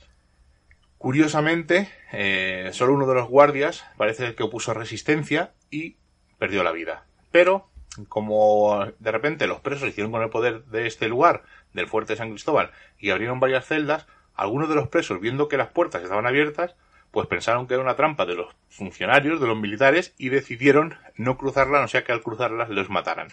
Curiosamente, 0.98 1.90
eh, 2.12 2.70
solo 2.74 2.94
uno 2.94 3.08
de 3.08 3.16
los 3.16 3.28
guardias 3.28 3.84
parece 3.98 4.36
que 4.36 4.44
opuso 4.44 4.74
resistencia 4.74 5.52
y 5.72 5.98
perdió 6.38 6.64
la 6.64 6.72
vida. 6.72 7.06
Pero, 7.32 7.70
como 8.08 8.86
de 9.00 9.12
repente 9.12 9.48
los 9.48 9.62
presos 9.62 9.90
hicieron 9.90 10.12
con 10.12 10.22
el 10.22 10.30
poder 10.30 10.64
de 10.66 10.86
este 10.86 11.08
lugar, 11.08 11.44
del 11.74 11.88
fuerte 11.88 12.16
San 12.16 12.30
Cristóbal, 12.30 12.72
y 13.00 13.10
abrieron 13.10 13.40
varias 13.40 13.66
celdas, 13.66 14.06
algunos 14.36 14.70
de 14.70 14.76
los 14.76 14.90
presos, 14.90 15.20
viendo 15.20 15.48
que 15.48 15.58
las 15.58 15.70
puertas 15.70 16.04
estaban 16.04 16.28
abiertas, 16.28 16.76
pues 17.12 17.28
pensaron 17.28 17.68
que 17.68 17.74
era 17.74 17.84
una 17.84 17.96
trampa 17.96 18.26
de 18.26 18.36
los 18.36 18.56
funcionarios, 18.70 19.42
de 19.42 19.48
los 19.48 19.58
militares, 19.58 20.14
y 20.18 20.30
decidieron 20.30 20.96
no 21.16 21.38
cruzarla, 21.38 21.82
no 21.82 21.88
sea 21.88 22.04
que 22.04 22.12
al 22.12 22.22
cruzarlas 22.22 22.70
los 22.70 22.90
mataran. 22.90 23.30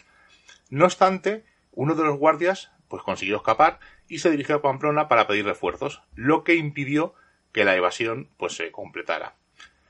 No 0.70 0.86
obstante, 0.86 1.44
uno 1.72 1.94
de 1.94 2.04
los 2.04 2.16
guardias 2.16 2.72
pues 2.88 3.02
consiguió 3.02 3.36
escapar 3.36 3.78
y 4.08 4.18
se 4.18 4.30
dirigió 4.30 4.56
a 4.56 4.62
Pamplona 4.62 5.08
para 5.08 5.26
pedir 5.26 5.44
refuerzos, 5.44 6.02
lo 6.14 6.44
que 6.44 6.54
impidió 6.54 7.14
que 7.52 7.64
la 7.64 7.76
evasión 7.76 8.28
pues 8.36 8.54
se 8.54 8.70
completara. 8.70 9.34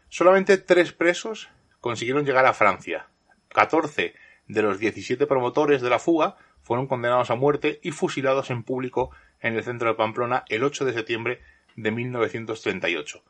Solamente 0.09 0.59
tres 0.59 0.93
presos 0.93 1.49
consiguieron 1.81 2.25
llegar 2.25 2.47
a 2.47 2.55
Francia. 2.55 3.09
14 3.49 4.15
de 4.47 4.63
los 4.63 4.79
17 4.79 5.27
promotores 5.27 5.81
de 5.83 5.91
la 5.91 5.99
fuga 5.99 6.37
fueron 6.63 6.87
condenados 6.87 7.31
a 7.31 7.35
muerte 7.35 7.81
y 7.83 7.93
fusilados 7.93 8.51
en 8.51 8.63
público 8.63 9.11
en 9.41 9.57
el 9.57 9.65
centro 9.65 9.89
de 9.89 9.95
Pamplona 9.95 10.45
el 10.49 10.65
8 10.65 10.85
de 10.85 10.93
septiembre 10.93 11.41
de 11.77 11.91
1938. 11.91 13.23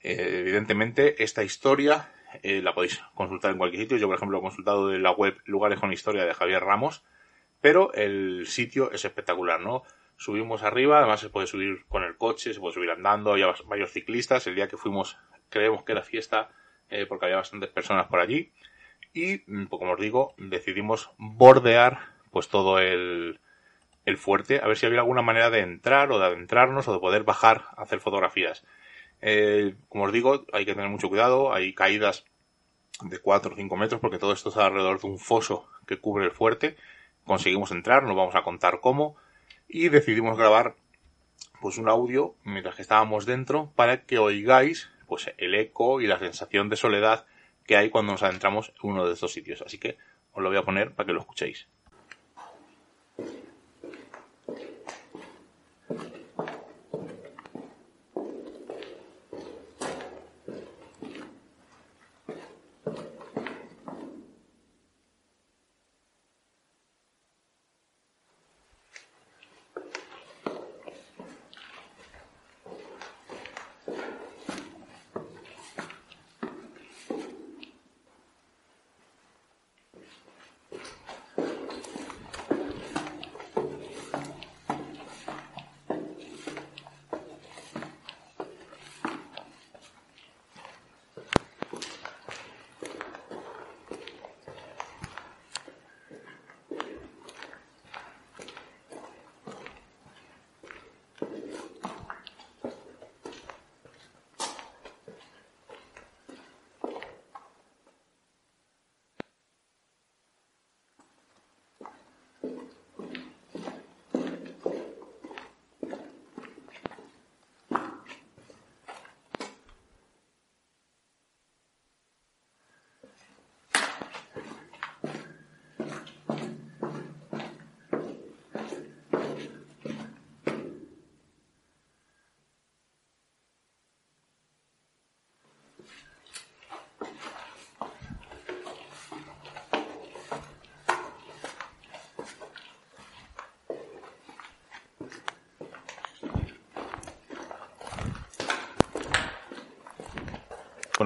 Eh, 0.00 0.40
evidentemente, 0.40 1.22
esta 1.22 1.42
historia 1.42 2.12
eh, 2.42 2.60
la 2.60 2.74
podéis 2.74 3.00
consultar 3.14 3.52
en 3.52 3.58
cualquier 3.58 3.82
sitio. 3.82 3.96
Yo, 3.96 4.06
por 4.06 4.16
ejemplo, 4.16 4.38
he 4.38 4.42
consultado 4.42 4.92
en 4.92 5.02
la 5.02 5.12
web 5.12 5.36
Lugares 5.46 5.80
con 5.80 5.92
Historia 5.92 6.24
de 6.24 6.34
Javier 6.34 6.62
Ramos 6.62 7.02
pero 7.64 7.94
el 7.94 8.46
sitio 8.46 8.92
es 8.92 9.06
espectacular, 9.06 9.58
¿no? 9.58 9.84
Subimos 10.18 10.62
arriba, 10.62 10.98
además 10.98 11.20
se 11.20 11.30
puede 11.30 11.46
subir 11.46 11.86
con 11.88 12.02
el 12.02 12.18
coche, 12.18 12.52
se 12.52 12.60
puede 12.60 12.74
subir 12.74 12.90
andando, 12.90 13.32
hay 13.32 13.42
varios 13.64 13.90
ciclistas. 13.90 14.46
El 14.46 14.54
día 14.54 14.68
que 14.68 14.76
fuimos, 14.76 15.16
creemos 15.48 15.82
que 15.82 15.92
era 15.92 16.02
fiesta, 16.02 16.50
eh, 16.90 17.06
porque 17.06 17.24
había 17.24 17.38
bastantes 17.38 17.70
personas 17.70 18.08
por 18.08 18.20
allí. 18.20 18.52
Y, 19.14 19.44
mm, 19.46 19.68
pues, 19.68 19.80
como 19.80 19.92
os 19.92 19.98
digo, 19.98 20.34
decidimos 20.36 21.10
bordear, 21.16 22.00
pues 22.30 22.48
todo 22.48 22.80
el, 22.80 23.40
el 24.04 24.18
fuerte, 24.18 24.60
a 24.62 24.66
ver 24.66 24.76
si 24.76 24.84
había 24.84 24.98
alguna 25.00 25.22
manera 25.22 25.48
de 25.48 25.60
entrar 25.60 26.12
o 26.12 26.18
de 26.18 26.26
adentrarnos 26.26 26.86
o 26.88 26.92
de 26.92 27.00
poder 27.00 27.22
bajar 27.22 27.64
a 27.78 27.84
hacer 27.84 28.00
fotografías. 28.00 28.62
Eh, 29.22 29.74
como 29.88 30.04
os 30.04 30.12
digo, 30.12 30.44
hay 30.52 30.66
que 30.66 30.74
tener 30.74 30.90
mucho 30.90 31.08
cuidado, 31.08 31.54
hay 31.54 31.72
caídas 31.72 32.26
de 33.00 33.18
4 33.20 33.54
o 33.54 33.56
5 33.56 33.76
metros 33.78 34.02
porque 34.02 34.18
todo 34.18 34.34
esto 34.34 34.50
está 34.50 34.66
alrededor 34.66 35.00
de 35.00 35.06
un 35.06 35.18
foso 35.18 35.66
que 35.86 35.98
cubre 35.98 36.26
el 36.26 36.30
fuerte 36.30 36.76
conseguimos 37.24 37.70
entrar, 37.70 38.02
nos 38.02 38.16
vamos 38.16 38.34
a 38.34 38.42
contar 38.42 38.80
cómo, 38.80 39.16
y 39.68 39.88
decidimos 39.88 40.36
grabar 40.36 40.76
pues 41.60 41.78
un 41.78 41.88
audio 41.88 42.34
mientras 42.44 42.76
que 42.76 42.82
estábamos 42.82 43.26
dentro 43.26 43.72
para 43.74 44.04
que 44.04 44.18
oigáis 44.18 44.90
pues 45.06 45.32
el 45.38 45.54
eco 45.54 46.00
y 46.00 46.06
la 46.06 46.18
sensación 46.18 46.68
de 46.68 46.76
soledad 46.76 47.26
que 47.64 47.76
hay 47.76 47.90
cuando 47.90 48.12
nos 48.12 48.22
adentramos 48.22 48.72
en 48.82 48.90
uno 48.90 49.06
de 49.06 49.14
estos 49.14 49.32
sitios. 49.32 49.62
Así 49.62 49.78
que 49.78 49.96
os 50.32 50.42
lo 50.42 50.48
voy 50.48 50.58
a 50.58 50.64
poner 50.64 50.92
para 50.92 51.06
que 51.06 51.12
lo 51.12 51.20
escuchéis. 51.20 51.68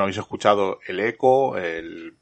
Habéis 0.09 0.19
escuchado 0.19 0.81
el 0.87 1.01
eco, 1.01 1.55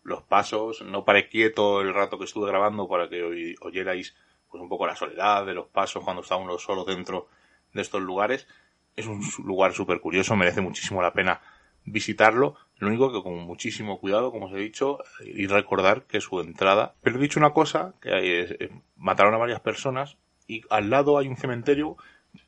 los 0.02 0.22
pasos, 0.24 0.82
no 0.82 1.04
paré 1.04 1.28
quieto 1.28 1.80
el 1.80 1.94
rato 1.94 2.18
que 2.18 2.24
estuve 2.24 2.48
grabando 2.48 2.88
para 2.88 3.08
que 3.08 3.54
oyerais 3.60 4.16
pues 4.50 4.60
un 4.60 4.68
poco 4.68 4.88
la 4.88 4.96
soledad 4.96 5.46
de 5.46 5.54
los 5.54 5.68
pasos 5.68 6.02
cuando 6.02 6.22
está 6.22 6.34
uno 6.34 6.58
solo 6.58 6.84
dentro 6.84 7.28
de 7.72 7.82
estos 7.82 8.02
lugares. 8.02 8.48
Es 8.96 9.06
un 9.06 9.20
lugar 9.44 9.72
súper 9.72 10.00
curioso, 10.00 10.34
merece 10.34 10.60
muchísimo 10.60 11.00
la 11.00 11.12
pena 11.12 11.40
visitarlo. 11.84 12.56
Lo 12.78 12.88
único 12.88 13.12
que 13.12 13.22
con 13.22 13.38
muchísimo 13.38 14.00
cuidado, 14.00 14.32
como 14.32 14.46
os 14.46 14.52
he 14.52 14.58
dicho, 14.58 14.98
y 15.24 15.46
recordar 15.46 16.02
que 16.06 16.20
su 16.20 16.40
entrada. 16.40 16.96
Pero 17.02 17.18
he 17.18 17.22
dicho 17.22 17.38
una 17.38 17.52
cosa, 17.52 17.94
que 18.00 18.12
hay, 18.12 18.68
mataron 18.96 19.34
a 19.34 19.38
varias 19.38 19.60
personas 19.60 20.16
y 20.48 20.62
al 20.70 20.90
lado 20.90 21.18
hay 21.18 21.28
un 21.28 21.36
cementerio 21.36 21.96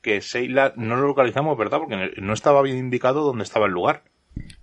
que 0.01 0.19
Seila 0.19 0.73
no 0.75 0.97
lo 0.97 1.07
localizamos, 1.07 1.57
¿verdad? 1.57 1.79
Porque 1.79 2.11
no 2.17 2.33
estaba 2.33 2.61
bien 2.61 2.77
indicado 2.77 3.23
dónde 3.23 3.45
estaba 3.45 3.67
el 3.67 3.71
lugar. 3.71 4.03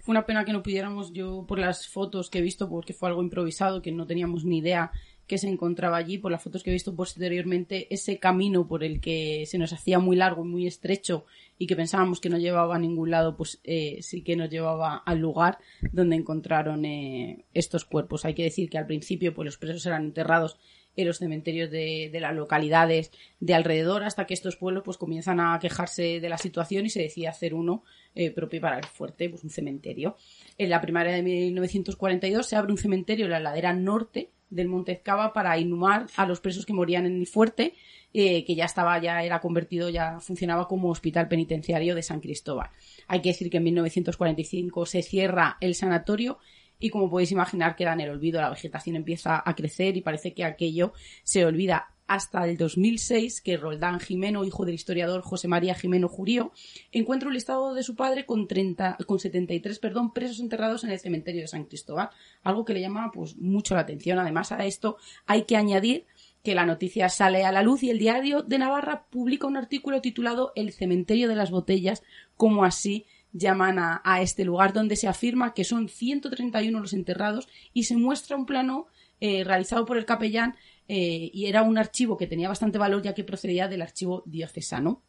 Fue 0.06 0.12
una 0.12 0.24
pena 0.24 0.44
que 0.44 0.52
no 0.52 0.62
pudiéramos, 0.62 1.12
yo 1.12 1.46
por 1.48 1.58
las 1.58 1.88
fotos 1.88 2.30
que 2.30 2.38
he 2.38 2.40
visto, 2.40 2.68
porque 2.68 2.92
fue 2.92 3.08
algo 3.08 3.24
improvisado, 3.24 3.82
que 3.82 3.90
no 3.90 4.06
teníamos 4.06 4.44
ni 4.44 4.58
idea 4.58 4.92
que 5.26 5.36
se 5.36 5.48
encontraba 5.48 5.96
allí, 5.96 6.16
por 6.16 6.30
las 6.30 6.44
fotos 6.44 6.62
que 6.62 6.70
he 6.70 6.72
visto 6.72 6.94
posteriormente, 6.94 7.92
ese 7.92 8.20
camino 8.20 8.68
por 8.68 8.84
el 8.84 9.00
que 9.00 9.46
se 9.46 9.58
nos 9.58 9.72
hacía 9.72 9.98
muy 9.98 10.14
largo 10.14 10.44
y 10.44 10.48
muy 10.48 10.66
estrecho 10.68 11.24
y 11.58 11.66
que 11.66 11.74
pensábamos 11.74 12.20
que 12.20 12.28
no 12.28 12.38
llevaba 12.38 12.76
a 12.76 12.78
ningún 12.78 13.10
lado, 13.10 13.36
pues 13.36 13.58
eh, 13.64 13.98
sí 14.00 14.22
que 14.22 14.36
nos 14.36 14.48
llevaba 14.48 14.94
al 14.98 15.18
lugar 15.18 15.58
donde 15.90 16.14
encontraron 16.14 16.84
eh, 16.84 17.44
estos 17.52 17.84
cuerpos. 17.84 18.24
Hay 18.24 18.34
que 18.34 18.44
decir 18.44 18.70
que 18.70 18.78
al 18.78 18.86
principio 18.86 19.34
pues 19.34 19.46
los 19.46 19.58
presos 19.58 19.84
eran 19.86 20.04
enterrados 20.04 20.56
en 20.96 21.06
los 21.06 21.18
cementerios 21.18 21.70
de, 21.70 22.08
de, 22.10 22.20
las 22.20 22.34
localidades 22.34 23.12
de 23.38 23.54
alrededor 23.54 24.02
hasta 24.02 24.26
que 24.26 24.34
estos 24.34 24.56
pueblos 24.56 24.82
pues 24.84 24.96
comienzan 24.96 25.40
a 25.40 25.58
quejarse 25.60 26.20
de 26.20 26.28
la 26.28 26.38
situación 26.38 26.86
y 26.86 26.90
se 26.90 27.02
decide 27.02 27.28
hacer 27.28 27.54
uno 27.54 27.84
eh, 28.14 28.30
propio 28.30 28.60
para 28.62 28.78
el 28.78 28.86
fuerte, 28.86 29.28
pues 29.28 29.44
un 29.44 29.50
cementerio. 29.50 30.16
En 30.56 30.70
la 30.70 30.80
primavera 30.80 31.14
de 31.14 31.22
1942 31.22 32.46
se 32.46 32.56
abre 32.56 32.72
un 32.72 32.78
cementerio 32.78 33.26
en 33.26 33.32
la 33.32 33.40
ladera 33.40 33.74
norte 33.74 34.30
del 34.48 34.68
Monte 34.68 34.92
Ezcaba 34.92 35.32
para 35.32 35.58
inhumar 35.58 36.06
a 36.16 36.26
los 36.26 36.40
presos 36.40 36.64
que 36.64 36.72
morían 36.72 37.04
en 37.04 37.20
el 37.20 37.26
fuerte, 37.26 37.74
eh, 38.14 38.44
que 38.44 38.54
ya 38.54 38.64
estaba, 38.64 38.98
ya 39.00 39.22
era 39.22 39.40
convertido, 39.40 39.90
ya 39.90 40.18
funcionaba 40.20 40.66
como 40.68 40.88
hospital 40.88 41.28
penitenciario 41.28 41.94
de 41.94 42.02
San 42.02 42.20
Cristóbal. 42.20 42.70
Hay 43.06 43.20
que 43.20 43.30
decir 43.30 43.50
que 43.50 43.58
en 43.58 43.64
1945 43.64 44.86
se 44.86 45.02
cierra 45.02 45.58
el 45.60 45.74
sanatorio 45.74 46.38
y 46.78 46.90
como 46.90 47.10
podéis 47.10 47.32
imaginar 47.32 47.76
queda 47.76 47.92
en 47.92 48.00
el 48.00 48.10
olvido, 48.10 48.40
la 48.40 48.50
vegetación 48.50 48.96
empieza 48.96 49.42
a 49.44 49.54
crecer 49.54 49.96
y 49.96 50.02
parece 50.02 50.34
que 50.34 50.44
aquello 50.44 50.92
se 51.22 51.44
olvida 51.44 51.90
hasta 52.06 52.46
el 52.46 52.56
2006 52.56 53.40
que 53.40 53.56
Roldán 53.56 54.00
Jimeno, 54.00 54.44
hijo 54.44 54.64
del 54.64 54.74
historiador 54.74 55.22
José 55.22 55.48
María 55.48 55.74
Jimeno 55.74 56.08
Jurío, 56.08 56.52
encuentra 56.92 57.28
un 57.28 57.34
listado 57.34 57.74
de 57.74 57.82
su 57.82 57.96
padre 57.96 58.26
con, 58.26 58.46
30, 58.46 58.98
con 59.06 59.18
73 59.18 59.78
perdón, 59.78 60.12
presos 60.12 60.40
enterrados 60.40 60.84
en 60.84 60.90
el 60.90 61.00
cementerio 61.00 61.42
de 61.42 61.48
San 61.48 61.64
Cristóbal, 61.64 62.10
algo 62.42 62.64
que 62.64 62.74
le 62.74 62.80
llama 62.80 63.10
pues, 63.12 63.36
mucho 63.36 63.74
la 63.74 63.80
atención. 63.80 64.18
Además, 64.18 64.52
a 64.52 64.64
esto 64.64 64.96
hay 65.26 65.42
que 65.42 65.56
añadir 65.56 66.06
que 66.44 66.54
la 66.54 66.64
noticia 66.64 67.08
sale 67.08 67.44
a 67.44 67.50
la 67.50 67.62
luz 67.62 67.82
y 67.82 67.90
el 67.90 67.98
diario 67.98 68.42
de 68.42 68.58
Navarra 68.58 69.06
publica 69.10 69.48
un 69.48 69.56
artículo 69.56 70.00
titulado 70.00 70.52
El 70.54 70.72
cementerio 70.72 71.28
de 71.28 71.34
las 71.34 71.50
botellas, 71.50 72.04
como 72.36 72.64
así 72.64 73.04
llaman 73.36 73.78
a, 73.78 74.20
este 74.20 74.44
lugar 74.44 74.72
donde 74.72 74.96
se 74.96 75.08
afirma 75.08 75.54
que 75.54 75.64
son 75.64 75.88
131 75.88 76.80
los 76.80 76.92
enterrados 76.92 77.48
y 77.72 77.84
se 77.84 77.96
muestra 77.96 78.36
un 78.36 78.46
plano 78.46 78.86
eh, 79.20 79.44
realizado 79.44 79.84
por 79.84 79.98
el 79.98 80.04
capellán 80.04 80.56
eh, 80.88 81.30
y 81.32 81.46
era 81.46 81.62
un 81.62 81.78
archivo 81.78 82.16
que 82.16 82.26
tenía 82.26 82.48
bastante 82.48 82.78
valor 82.78 83.02
ya 83.02 83.14
que 83.14 83.24
procedía 83.24 83.68
del 83.68 83.82
archivo 83.82 84.22
diocesano. 84.26 85.02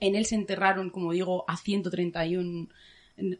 En 0.00 0.14
él 0.14 0.26
se 0.26 0.34
enterraron, 0.34 0.90
como 0.90 1.12
digo, 1.12 1.44
a 1.48 1.56
131 1.56 2.68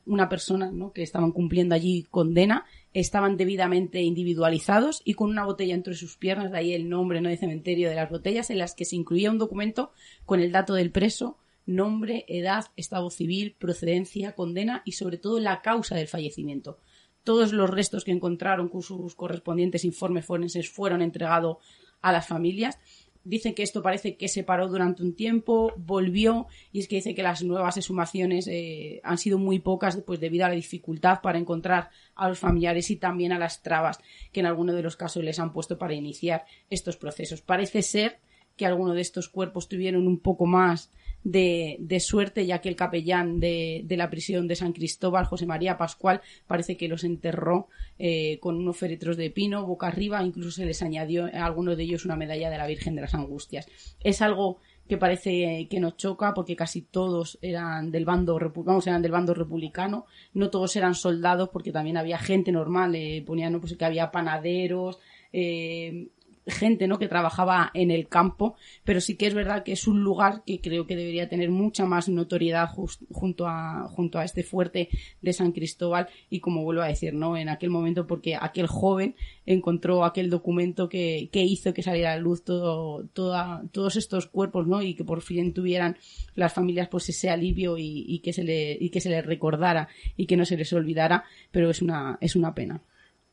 una 0.06 0.28
persona 0.28 0.70
¿no? 0.70 0.92
que 0.92 1.02
estaban 1.02 1.32
cumpliendo 1.32 1.74
allí 1.74 2.04
condena, 2.04 2.64
estaban 2.92 3.36
debidamente 3.36 4.02
individualizados 4.02 5.02
y 5.04 5.14
con 5.14 5.30
una 5.30 5.44
botella 5.44 5.74
entre 5.74 5.94
sus 5.94 6.16
piernas, 6.16 6.52
de 6.52 6.58
ahí 6.58 6.72
el 6.74 6.88
nombre 6.88 7.20
¿no? 7.20 7.28
de 7.28 7.36
cementerio 7.36 7.88
de 7.88 7.96
las 7.96 8.10
botellas, 8.10 8.50
en 8.50 8.58
las 8.58 8.74
que 8.74 8.84
se 8.84 8.96
incluía 8.96 9.30
un 9.30 9.38
documento 9.38 9.92
con 10.24 10.40
el 10.40 10.52
dato 10.52 10.74
del 10.74 10.92
preso, 10.92 11.38
nombre, 11.66 12.24
edad, 12.28 12.66
estado 12.76 13.10
civil, 13.10 13.56
procedencia, 13.58 14.34
condena 14.34 14.82
y 14.84 14.92
sobre 14.92 15.18
todo 15.18 15.40
la 15.40 15.62
causa 15.62 15.96
del 15.96 16.08
fallecimiento. 16.08 16.78
Todos 17.22 17.52
los 17.52 17.70
restos 17.70 18.04
que 18.04 18.12
encontraron 18.12 18.68
con 18.68 18.82
sus 18.82 19.14
correspondientes 19.14 19.84
informes 19.84 20.26
forenses 20.26 20.68
fueron 20.68 21.00
entregados 21.00 21.56
a 22.02 22.12
las 22.12 22.26
familias. 22.26 22.78
Dicen 23.26 23.54
que 23.54 23.62
esto 23.62 23.82
parece 23.82 24.18
que 24.18 24.28
se 24.28 24.44
paró 24.44 24.68
durante 24.68 25.02
un 25.02 25.16
tiempo, 25.16 25.72
volvió, 25.78 26.46
y 26.70 26.80
es 26.80 26.88
que 26.88 26.96
dice 26.96 27.14
que 27.14 27.22
las 27.22 27.42
nuevas 27.42 27.78
exhumaciones 27.78 28.46
eh, 28.46 29.00
han 29.02 29.16
sido 29.16 29.38
muy 29.38 29.60
pocas 29.60 29.96
pues, 30.04 30.20
debido 30.20 30.44
a 30.44 30.50
la 30.50 30.54
dificultad 30.54 31.22
para 31.22 31.38
encontrar 31.38 31.88
a 32.14 32.28
los 32.28 32.38
familiares 32.38 32.90
y 32.90 32.96
también 32.96 33.32
a 33.32 33.38
las 33.38 33.62
trabas 33.62 33.98
que 34.30 34.40
en 34.40 34.46
algunos 34.46 34.76
de 34.76 34.82
los 34.82 34.96
casos 34.96 35.24
les 35.24 35.38
han 35.38 35.54
puesto 35.54 35.78
para 35.78 35.94
iniciar 35.94 36.44
estos 36.68 36.98
procesos. 36.98 37.40
Parece 37.40 37.80
ser 37.80 38.18
que 38.58 38.66
algunos 38.66 38.94
de 38.94 39.00
estos 39.00 39.30
cuerpos 39.30 39.68
tuvieron 39.68 40.06
un 40.06 40.18
poco 40.18 40.44
más 40.44 40.90
de, 41.24 41.98
suerte, 42.00 42.46
ya 42.46 42.60
que 42.60 42.68
el 42.68 42.76
capellán 42.76 43.40
de, 43.40 43.84
la 43.90 44.10
prisión 44.10 44.46
de 44.46 44.56
San 44.56 44.72
Cristóbal, 44.72 45.24
José 45.24 45.46
María 45.46 45.76
Pascual, 45.76 46.20
parece 46.46 46.76
que 46.76 46.88
los 46.88 47.02
enterró 47.02 47.68
eh, 47.98 48.38
con 48.40 48.56
unos 48.56 48.76
féretros 48.76 49.16
de 49.16 49.30
pino 49.30 49.66
boca 49.66 49.88
arriba, 49.88 50.22
incluso 50.22 50.50
se 50.50 50.66
les 50.66 50.82
añadió 50.82 51.26
a 51.26 51.44
algunos 51.44 51.76
de 51.76 51.84
ellos 51.84 52.04
una 52.04 52.16
medalla 52.16 52.50
de 52.50 52.58
la 52.58 52.66
Virgen 52.66 52.94
de 52.94 53.02
las 53.02 53.14
Angustias. 53.14 53.66
Es 54.00 54.22
algo 54.22 54.58
que 54.86 54.98
parece 54.98 55.66
que 55.70 55.80
nos 55.80 55.96
choca 55.96 56.34
porque 56.34 56.56
casi 56.56 56.82
todos 56.82 57.38
eran 57.40 57.90
del 57.90 58.04
bando 58.04 58.38
vamos, 58.56 58.86
eran 58.86 59.00
del 59.00 59.12
bando 59.12 59.32
republicano. 59.32 60.04
No 60.34 60.50
todos 60.50 60.76
eran 60.76 60.94
soldados 60.94 61.48
porque 61.48 61.72
también 61.72 61.96
había 61.96 62.18
gente 62.18 62.52
normal 62.52 62.94
eh, 62.94 63.22
ponían 63.26 63.58
pues 63.60 63.76
que 63.76 63.84
había 63.84 64.10
panaderos 64.10 64.98
eh, 65.32 66.08
gente 66.46 66.86
¿no? 66.88 66.98
que 66.98 67.08
trabajaba 67.08 67.70
en 67.74 67.90
el 67.90 68.08
campo, 68.08 68.56
pero 68.84 69.00
sí 69.00 69.16
que 69.16 69.26
es 69.26 69.34
verdad 69.34 69.62
que 69.62 69.72
es 69.72 69.86
un 69.86 70.02
lugar 70.02 70.42
que 70.44 70.60
creo 70.60 70.86
que 70.86 70.96
debería 70.96 71.28
tener 71.28 71.50
mucha 71.50 71.86
más 71.86 72.08
notoriedad 72.08 72.68
junto, 72.68 73.46
a, 73.48 73.88
junto 73.88 74.18
a 74.18 74.24
este 74.24 74.42
fuerte 74.42 74.88
de 75.22 75.32
San 75.32 75.52
Cristóbal 75.52 76.08
y 76.28 76.40
como 76.40 76.62
vuelvo 76.62 76.82
a 76.82 76.88
decir, 76.88 77.14
¿no? 77.14 77.36
en 77.36 77.48
aquel 77.48 77.70
momento 77.70 78.06
porque 78.06 78.36
aquel 78.38 78.66
joven 78.66 79.14
encontró 79.46 80.04
aquel 80.04 80.30
documento 80.30 80.88
que, 80.88 81.28
que 81.32 81.42
hizo 81.42 81.72
que 81.72 81.82
saliera 81.82 82.12
a 82.12 82.18
luz 82.18 82.44
todo, 82.44 83.04
todos 83.12 83.96
estos 83.96 84.26
cuerpos 84.26 84.66
¿no? 84.66 84.82
y 84.82 84.94
que 84.94 85.04
por 85.04 85.22
fin 85.22 85.54
tuvieran 85.54 85.96
las 86.34 86.52
familias 86.52 86.88
pues 86.88 87.08
ese 87.08 87.30
alivio 87.30 87.78
y, 87.78 88.04
y 88.06 88.18
que 88.20 88.32
se 88.32 88.44
le, 88.44 88.76
y 88.78 88.90
que 88.90 89.00
se 89.00 89.10
les 89.10 89.24
recordara 89.24 89.88
y 90.16 90.26
que 90.26 90.36
no 90.36 90.44
se 90.44 90.56
les 90.56 90.72
olvidara, 90.72 91.24
pero 91.50 91.70
es 91.70 91.80
una, 91.80 92.18
es 92.20 92.36
una 92.36 92.54
pena. 92.54 92.82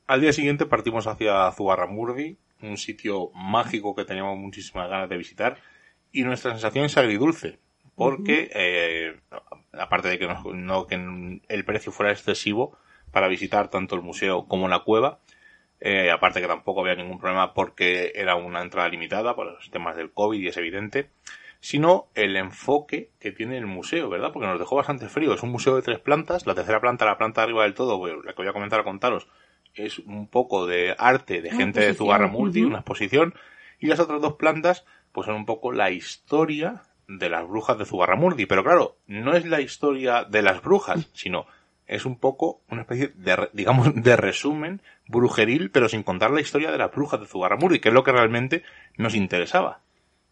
Al 0.08 0.20
día 0.20 0.34
siguiente 0.34 0.66
partimos 0.66 1.08
hacia 1.08 1.50
Zugarramurdi, 1.52 2.38
un 2.62 2.78
sitio 2.78 3.32
mágico 3.34 3.96
que 3.96 4.06
teníamos 4.06 4.38
muchísimas 4.38 4.90
ganas 4.90 5.10
de 5.10 5.18
visitar 5.18 5.58
y 6.12 6.24
nuestra 6.24 6.52
sensación 6.52 6.86
es 6.86 6.98
agridulce 6.98 7.60
porque 7.96 8.50
eh, 8.54 9.20
aparte 9.74 10.10
de 10.10 10.20
que 10.20 10.28
no, 10.28 10.88
que 10.88 11.40
el 11.48 11.66
precio 11.66 11.92
fuera 11.92 12.12
excesivo 12.12 12.78
para 13.12 13.28
visitar 13.28 13.70
tanto 13.70 13.96
el 13.96 14.02
museo 14.02 14.48
como 14.48 14.68
la 14.68 14.80
cueva 14.80 15.20
eh, 15.80 16.12
aparte 16.12 16.42
que 16.42 16.48
tampoco 16.48 16.82
había 16.82 16.96
ningún 16.96 17.20
problema 17.20 17.54
porque 17.54 18.12
era 18.16 18.36
una 18.36 18.62
entrada 18.62 18.90
limitada 18.90 19.36
por 19.36 19.48
los 19.48 19.72
temas 19.72 19.96
del 19.96 20.12
COVID 20.12 20.40
y 20.40 20.48
es 20.48 20.58
evidente 20.58 21.10
sino 21.62 22.08
el 22.16 22.36
enfoque 22.36 23.12
que 23.20 23.32
tiene 23.32 23.58
el 23.58 23.68
museo, 23.68 24.10
¿verdad? 24.10 24.32
Porque 24.34 24.48
nos 24.48 24.60
dejó 24.60 24.76
bastante 24.76 25.08
frío. 25.08 25.34
Es 25.34 25.44
un 25.44 25.52
museo 25.52 25.76
de 25.76 25.84
tres 25.84 26.00
plantas, 26.00 26.48
la 26.48 26.56
tercera 26.56 26.82
planta, 26.82 27.06
la 27.06 27.20
planta 27.20 27.44
arriba 27.44 27.64
del 27.64 27.76
todo, 27.76 28.04
la 28.24 28.34
que 28.34 28.42
voy 28.42 28.48
a 28.48 28.54
comentar 28.54 28.80
a 28.80 28.84
contaros, 28.84 29.28
es 29.76 30.00
un 30.00 30.28
poco 30.28 30.68
de 30.68 30.96
arte 30.98 31.42
de 31.42 31.52
gente 31.52 31.80
de 31.80 31.94
Zugarramurdi, 31.94 32.64
una 32.64 32.80
exposición, 32.80 33.34
y 33.80 33.88
las 33.88 34.00
otras 34.00 34.22
dos 34.22 34.34
plantas 34.34 34.86
pues 35.12 35.26
son 35.26 35.36
un 35.36 35.46
poco 35.46 35.72
la 35.72 35.92
historia 35.92 36.84
de 37.08 37.30
las 37.30 37.48
brujas 37.48 37.78
de 37.78 37.86
Zugarramurdi, 37.86 38.46
pero 38.46 38.64
claro, 38.64 38.98
no 39.08 39.36
es 39.36 39.46
la 39.46 39.62
historia 39.62 40.24
de 40.24 40.42
las 40.42 40.62
brujas, 40.62 41.10
sino 41.14 41.46
es 41.88 42.06
un 42.06 42.18
poco 42.18 42.62
una 42.70 42.82
especie 42.82 43.10
de, 43.16 43.50
digamos, 43.54 43.94
de 44.04 44.16
resumen 44.16 44.82
brujeril, 45.08 45.72
pero 45.72 45.90
sin 45.90 46.04
contar 46.04 46.32
la 46.32 46.42
historia 46.42 46.72
de 46.72 46.78
las 46.78 46.92
brujas 46.92 47.20
de 47.20 47.28
Zugarramurdi, 47.28 47.80
que 47.80 47.90
es 47.90 47.94
lo 47.94 48.04
que 48.04 48.14
realmente 48.14 48.64
nos 48.98 49.16
interesaba. 49.16 49.82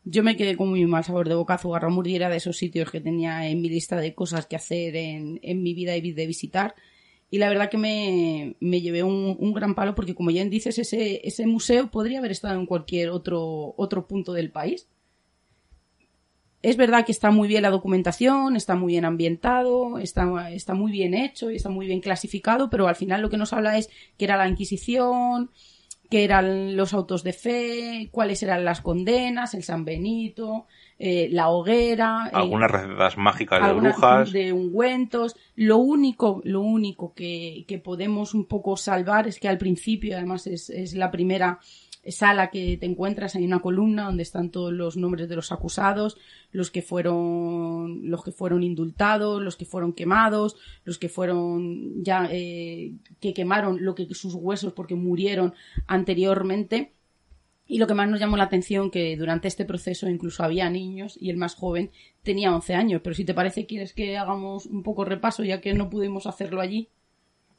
Yo 0.06 0.24
me 0.24 0.38
quedé 0.38 0.56
con 0.56 0.70
muy 0.70 0.86
mal 0.86 1.04
sabor 1.04 1.28
de 1.28 1.36
boca. 1.36 1.58
Zugarramurdi 1.58 2.16
era 2.16 2.30
de 2.30 2.38
esos 2.38 2.58
sitios 2.58 2.90
que 2.90 3.02
tenía 3.02 3.48
en 3.48 3.62
mi 3.62 3.70
lista 3.70 3.98
de 3.98 4.16
cosas 4.16 4.46
que 4.46 4.56
hacer 4.56 4.96
en, 4.96 5.40
en 5.44 5.62
mi 5.62 5.74
vida 5.74 5.96
y 5.98 6.14
de 6.14 6.26
visitar 6.26 6.76
y 7.32 7.38
la 7.38 7.50
verdad 7.50 7.70
que 7.70 7.78
me, 7.78 8.56
me 8.60 8.82
llevé 8.82 9.04
un, 9.04 9.38
un, 9.40 9.54
gran 9.54 9.76
palo 9.76 9.94
porque, 9.94 10.16
como 10.16 10.32
ya 10.32 10.44
dices, 10.46 10.80
ese, 10.80 11.22
ese 11.28 11.46
museo 11.46 11.92
podría 11.92 12.20
haber 12.20 12.32
estado 12.32 12.60
en 12.60 12.66
cualquier 12.66 13.10
otro, 13.10 13.76
otro 13.78 14.08
punto 14.08 14.34
del 14.34 14.52
país. 14.52 14.88
Es 16.62 16.76
verdad 16.76 17.06
que 17.06 17.12
está 17.12 17.32
muy 17.32 17.48
bien 17.48 17.62
la 17.62 17.70
documentación, 17.70 18.56
está 18.56 18.76
muy 18.76 18.94
bien 18.94 19.06
ambientado, 19.06 20.00
está, 20.00 20.52
está 20.52 20.74
muy 20.74 20.92
bien 20.92 21.14
hecho 21.14 21.52
y 21.52 21.56
está 21.56 21.70
muy 21.70 21.86
bien 21.86 22.02
clasificado, 22.02 22.70
pero 22.70 22.88
al 22.88 22.96
final 22.96 23.22
lo 23.22 23.30
que 23.30 23.38
nos 23.38 23.54
habla 23.54 23.78
es 23.78 23.90
que 24.18 24.26
era 24.26 24.36
la 24.36 24.50
Inquisición, 24.50 25.52
que 26.10 26.24
eran 26.24 26.76
los 26.76 26.94
autos 26.94 27.24
de 27.24 27.34
fe, 27.34 28.10
cuáles 28.12 28.42
eran 28.44 28.66
las 28.66 28.82
condenas, 28.82 29.54
el 29.54 29.64
San 29.64 29.86
Benito, 29.86 30.66
eh, 31.00 31.30
la 31.32 31.50
hoguera. 31.50 32.28
Eh, 32.28 32.36
Algunas 32.36 32.70
recetas 32.70 33.18
mágicas 33.18 33.66
de 33.66 33.74
brujas. 33.74 34.32
De 34.32 34.52
ungüentos. 34.54 35.36
Lo 35.56 35.78
único, 35.78 36.42
lo 36.44 36.62
único 36.62 37.14
que, 37.14 37.64
que, 37.68 37.80
podemos 37.80 38.34
un 38.34 38.46
poco 38.46 38.76
salvar 38.76 39.28
es 39.28 39.40
que 39.40 39.48
al 39.48 39.58
principio, 39.58 40.18
además 40.18 40.46
es, 40.46 40.70
es 40.70 40.94
la 40.94 41.10
primera 41.10 41.60
sala 42.08 42.50
que 42.50 42.78
te 42.78 42.86
encuentras, 42.86 43.36
hay 43.36 43.46
una 43.46 43.60
columna 43.60 44.06
donde 44.06 44.24
están 44.24 44.50
todos 44.50 44.72
los 44.72 44.98
nombres 44.98 45.28
de 45.30 45.36
los 45.36 45.52
acusados, 45.52 46.18
los 46.52 46.72
que 46.72 46.82
fueron, 46.82 48.10
los 48.10 48.24
que 48.24 48.32
fueron 48.32 48.64
indultados, 48.64 49.42
los 49.42 49.56
que 49.56 49.66
fueron 49.66 49.94
quemados, 49.94 50.56
los 50.86 50.98
que 50.98 51.10
fueron 51.10 52.04
ya, 52.04 52.28
eh, 52.32 52.94
que 53.20 53.34
quemaron 53.34 53.84
lo 53.84 53.96
que 53.96 54.08
sus 54.14 54.34
huesos 54.34 54.74
porque 54.74 54.96
murieron 54.96 55.54
anteriormente 55.88 56.94
y 57.70 57.78
lo 57.78 57.86
que 57.86 57.94
más 57.94 58.10
nos 58.10 58.20
llamó 58.20 58.36
la 58.36 58.46
atención 58.46 58.90
que 58.90 59.16
durante 59.16 59.48
este 59.48 59.64
proceso 59.64 60.10
incluso 60.10 60.44
había 60.44 60.70
niños 60.72 61.16
y 61.22 61.30
el 61.30 61.38
más 61.38 61.54
joven 61.54 61.92
tenía 62.24 62.54
11 62.54 62.74
años. 62.74 63.02
Pero 63.04 63.14
si 63.14 63.26
te 63.26 63.36
parece, 63.36 63.68
quieres 63.68 63.94
que 63.94 64.18
hagamos 64.18 64.66
un 64.66 64.82
poco 64.82 65.06
repaso 65.06 65.44
ya 65.44 65.62
que 65.62 65.76
no 65.76 65.88
pudimos 65.88 66.26
hacerlo 66.26 66.62
allí. 66.62 66.90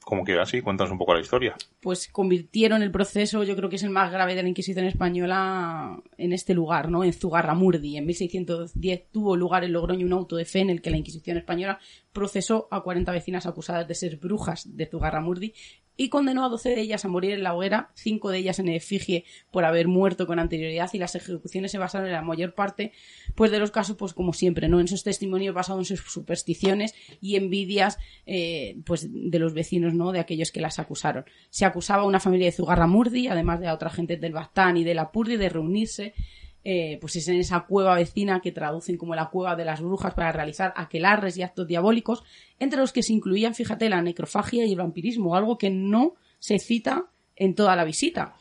Como 0.01 0.25
quieras, 0.25 0.49
sí, 0.49 0.63
cuéntanos 0.63 0.91
un 0.91 0.99
poco 0.99 1.15
la 1.15 1.21
historia. 1.21 1.55
Pues 1.81 2.09
convirtieron 2.09 2.83
el 2.83 2.91
proceso, 2.91 3.45
yo 3.45 3.55
creo 3.55 3.69
que 3.69 3.77
es 3.77 3.83
el 3.85 3.91
más 3.91 4.11
grave 4.11 4.35
de 4.35 4.43
la 4.43 4.49
Inquisición 4.49 4.87
española, 4.87 6.03
en 6.17 6.33
este 6.33 6.55
lugar, 6.55 6.91
¿no? 6.91 7.05
En 7.05 7.13
Zugarramurdi. 7.13 7.97
En 7.97 8.07
1610 8.07 9.13
tuvo 9.13 9.37
lugar 9.37 9.63
en 9.63 9.75
Logroño 9.75 10.07
un 10.07 10.13
auto 10.15 10.37
de 10.37 10.47
fe 10.47 10.61
en 10.61 10.71
el 10.71 10.83
que 10.83 10.91
la 10.91 10.97
Inquisición 10.97 11.37
española 11.37 11.79
procesó 12.13 12.67
a 12.73 12.83
40 12.83 13.13
vecinas 13.13 13.47
acusadas 13.47 13.87
de 13.87 13.95
ser 13.95 14.17
brujas 14.17 14.75
de 14.75 14.87
Zugarramurdi 14.87 15.53
y 15.97 16.09
condenó 16.09 16.45
a 16.45 16.49
12 16.49 16.71
de 16.71 16.81
ellas 16.81 17.05
a 17.05 17.09
morir 17.09 17.33
en 17.33 17.43
la 17.43 17.55
hoguera, 17.55 17.91
5 17.95 18.31
de 18.31 18.39
ellas 18.39 18.59
en 18.59 18.69
efigie 18.69 19.25
por 19.51 19.65
haber 19.65 19.89
muerto 19.89 20.27
con 20.27 20.39
anterioridad 20.39 20.91
y 20.93 20.99
las 20.99 21.15
ejecuciones 21.15 21.73
se 21.73 21.79
basaron 21.79 22.07
en 22.07 22.15
la 22.15 22.23
mayor 22.23 22.55
parte 22.55 22.93
pues 23.35 23.51
de 23.51 23.59
los 23.59 23.71
casos 23.71 23.97
pues 23.97 24.15
como 24.15 24.33
siempre, 24.33 24.69
¿no? 24.69 24.81
En 24.81 24.89
sus 24.89 25.03
testimonios 25.03 25.55
basados 25.55 25.91
en 25.91 25.97
sus 25.97 26.13
supersticiones 26.13 26.95
y 27.21 27.37
envidias 27.37 27.99
eh, 28.27 28.79
pues 28.87 29.09
de 29.11 29.39
los 29.39 29.53
vecinos, 29.53 29.95
¿no? 29.95 30.13
De 30.13 30.21
aquellos 30.21 30.53
que 30.53 30.61
las 30.61 30.79
acusaron. 30.79 31.25
Se 31.51 31.65
acusaba 31.65 32.03
a 32.03 32.07
una 32.07 32.21
familia 32.21 32.47
de 32.47 32.53
Zugarramurdi, 32.53 33.29
además 33.29 33.61
de 33.61 33.69
a 33.69 33.75
otra 33.75 33.91
gente 33.91 34.17
del 34.17 34.33
Bastán 34.33 34.77
y 34.77 34.85
de 34.85 34.95
la 34.95 35.13
Purdi 35.13 35.37
de 35.37 35.49
reunirse 35.49 36.15
eh, 36.63 36.99
pues 37.01 37.17
es 37.17 37.27
en 37.29 37.39
esa 37.39 37.61
cueva 37.61 37.95
vecina 37.95 38.41
que 38.41 38.53
traducen 38.53 38.99
como 38.99 39.15
la 39.15 39.31
cueva 39.31 39.57
de 39.57 39.65
las 39.65 39.81
brujas 39.81 40.13
para 40.15 40.33
realizar 40.33 40.75
aquelarres 40.77 41.37
y 41.37 41.43
actos 41.43 41.67
diabólicos, 41.67 42.23
entre 42.59 42.81
los 42.81 42.93
que 42.93 43.03
se 43.03 43.15
incluían, 43.15 43.55
fíjate, 43.55 43.89
la 43.89 44.03
necrofagia 44.03 44.67
y 44.67 44.73
el 44.73 44.79
vampirismo, 44.79 45.35
algo 45.35 45.57
que 45.57 45.71
no 45.71 46.15
se 46.39 46.59
cita 46.59 47.07
en 47.37 47.55
toda 47.55 47.77
la 47.77 47.85
visita. 47.85 48.35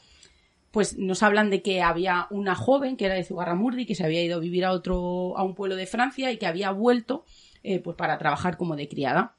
Pues 0.72 0.98
nos 0.98 1.24
hablan 1.24 1.50
de 1.50 1.62
que 1.62 1.82
había 1.82 2.28
una 2.30 2.56
joven 2.56 2.98
que 2.98 3.06
era 3.06 3.16
de 3.16 3.24
Zugarramurdi, 3.24 3.86
que 3.86 3.96
se 3.96 4.04
había 4.04 4.24
ido 4.24 4.38
a 4.38 4.42
vivir 4.42 4.66
a 4.66 4.74
otro, 4.74 5.38
a 5.38 5.44
un 5.44 5.56
pueblo 5.56 5.76
de 5.76 5.88
Francia 5.88 6.32
y 6.32 6.38
que 6.38 6.46
había 6.46 6.72
vuelto 6.72 7.26
eh, 7.64 7.80
pues 7.80 7.96
para 7.96 8.18
trabajar 8.18 8.58
como 8.58 8.76
de 8.76 8.88
criada. 8.88 9.36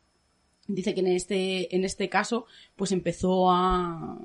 Dice 0.66 0.94
que 0.94 1.00
en 1.00 1.08
este, 1.08 1.74
en 1.74 1.84
este 1.84 2.08
caso, 2.08 2.46
pues 2.76 2.92
empezó 2.92 3.50
a, 3.50 4.18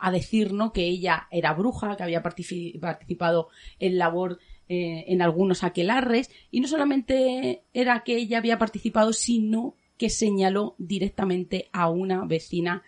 a 0.00 0.10
decir 0.10 0.52
¿no? 0.52 0.72
que 0.72 0.86
ella 0.86 1.28
era 1.30 1.52
bruja, 1.52 1.96
que 1.96 2.02
había 2.02 2.22
participado 2.22 3.48
en 3.78 3.98
labor 3.98 4.38
eh, 4.68 5.04
en 5.08 5.20
algunos 5.20 5.64
aquelarres, 5.64 6.30
y 6.50 6.60
no 6.60 6.68
solamente 6.68 7.64
era 7.74 8.04
que 8.04 8.16
ella 8.16 8.38
había 8.38 8.58
participado, 8.58 9.12
sino 9.12 9.74
que 9.96 10.10
señaló 10.10 10.76
directamente 10.78 11.68
a 11.72 11.90
una 11.90 12.24
vecina 12.24 12.82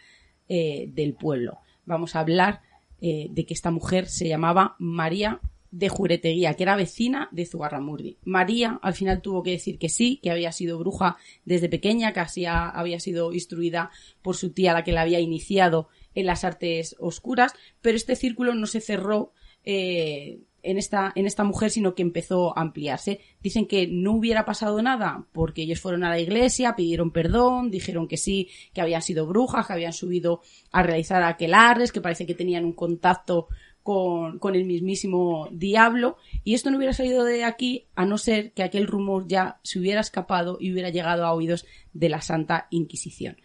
eh, 0.48 0.88
del 0.92 1.14
pueblo. 1.14 1.58
Vamos 1.84 2.14
a 2.14 2.20
hablar 2.20 2.62
eh, 3.00 3.26
de 3.30 3.44
que 3.44 3.52
esta 3.52 3.70
mujer 3.70 4.06
se 4.06 4.28
llamaba 4.28 4.76
María 4.78 5.40
de 5.72 5.88
Jureteguía, 5.88 6.54
que 6.54 6.62
era 6.62 6.76
vecina 6.76 7.28
de 7.32 7.46
Zugarramurdi. 7.46 8.18
María 8.24 8.78
al 8.80 8.94
final 8.94 9.20
tuvo 9.20 9.42
que 9.42 9.50
decir 9.50 9.78
que 9.78 9.88
sí, 9.88 10.20
que 10.22 10.30
había 10.30 10.52
sido 10.52 10.78
bruja 10.78 11.16
desde 11.44 11.68
pequeña, 11.68 12.12
que 12.12 12.46
había 12.46 13.00
sido 13.00 13.32
instruida 13.32 13.90
por 14.22 14.36
su 14.36 14.52
tía, 14.52 14.72
la 14.72 14.84
que 14.84 14.92
la 14.92 15.00
había 15.02 15.18
iniciado 15.18 15.88
en 16.14 16.26
las 16.26 16.44
artes 16.44 16.96
oscuras, 16.98 17.52
pero 17.80 17.96
este 17.96 18.16
círculo 18.16 18.54
no 18.54 18.66
se 18.66 18.80
cerró 18.80 19.32
eh, 19.64 20.40
en, 20.62 20.78
esta, 20.78 21.12
en 21.14 21.26
esta 21.26 21.44
mujer, 21.44 21.70
sino 21.70 21.94
que 21.94 22.02
empezó 22.02 22.56
a 22.56 22.62
ampliarse. 22.62 23.20
Dicen 23.42 23.66
que 23.66 23.86
no 23.86 24.12
hubiera 24.12 24.44
pasado 24.44 24.80
nada 24.82 25.26
porque 25.32 25.62
ellos 25.62 25.80
fueron 25.80 26.04
a 26.04 26.10
la 26.10 26.20
iglesia, 26.20 26.76
pidieron 26.76 27.10
perdón, 27.10 27.70
dijeron 27.70 28.08
que 28.08 28.16
sí, 28.16 28.48
que 28.72 28.80
habían 28.80 29.02
sido 29.02 29.26
brujas, 29.26 29.66
que 29.66 29.72
habían 29.72 29.92
subido 29.92 30.40
a 30.70 30.82
realizar 30.82 31.22
aquelarres, 31.22 31.92
que 31.92 32.00
parece 32.00 32.26
que 32.26 32.34
tenían 32.34 32.64
un 32.64 32.72
contacto 32.72 33.48
con, 33.82 34.38
con, 34.38 34.54
el 34.54 34.64
mismísimo 34.64 35.48
diablo 35.50 36.16
y 36.44 36.54
esto 36.54 36.70
no 36.70 36.76
hubiera 36.76 36.92
salido 36.92 37.24
de 37.24 37.42
aquí 37.42 37.86
a 37.96 38.04
no 38.04 38.16
ser 38.16 38.52
que 38.52 38.62
aquel 38.62 38.86
rumor 38.86 39.26
ya 39.26 39.58
se 39.64 39.80
hubiera 39.80 40.00
escapado 40.00 40.56
y 40.60 40.72
hubiera 40.72 40.90
llegado 40.90 41.26
a 41.26 41.32
oídos 41.32 41.66
de 41.92 42.08
la 42.08 42.20
Santa 42.20 42.68
Inquisición. 42.70 43.38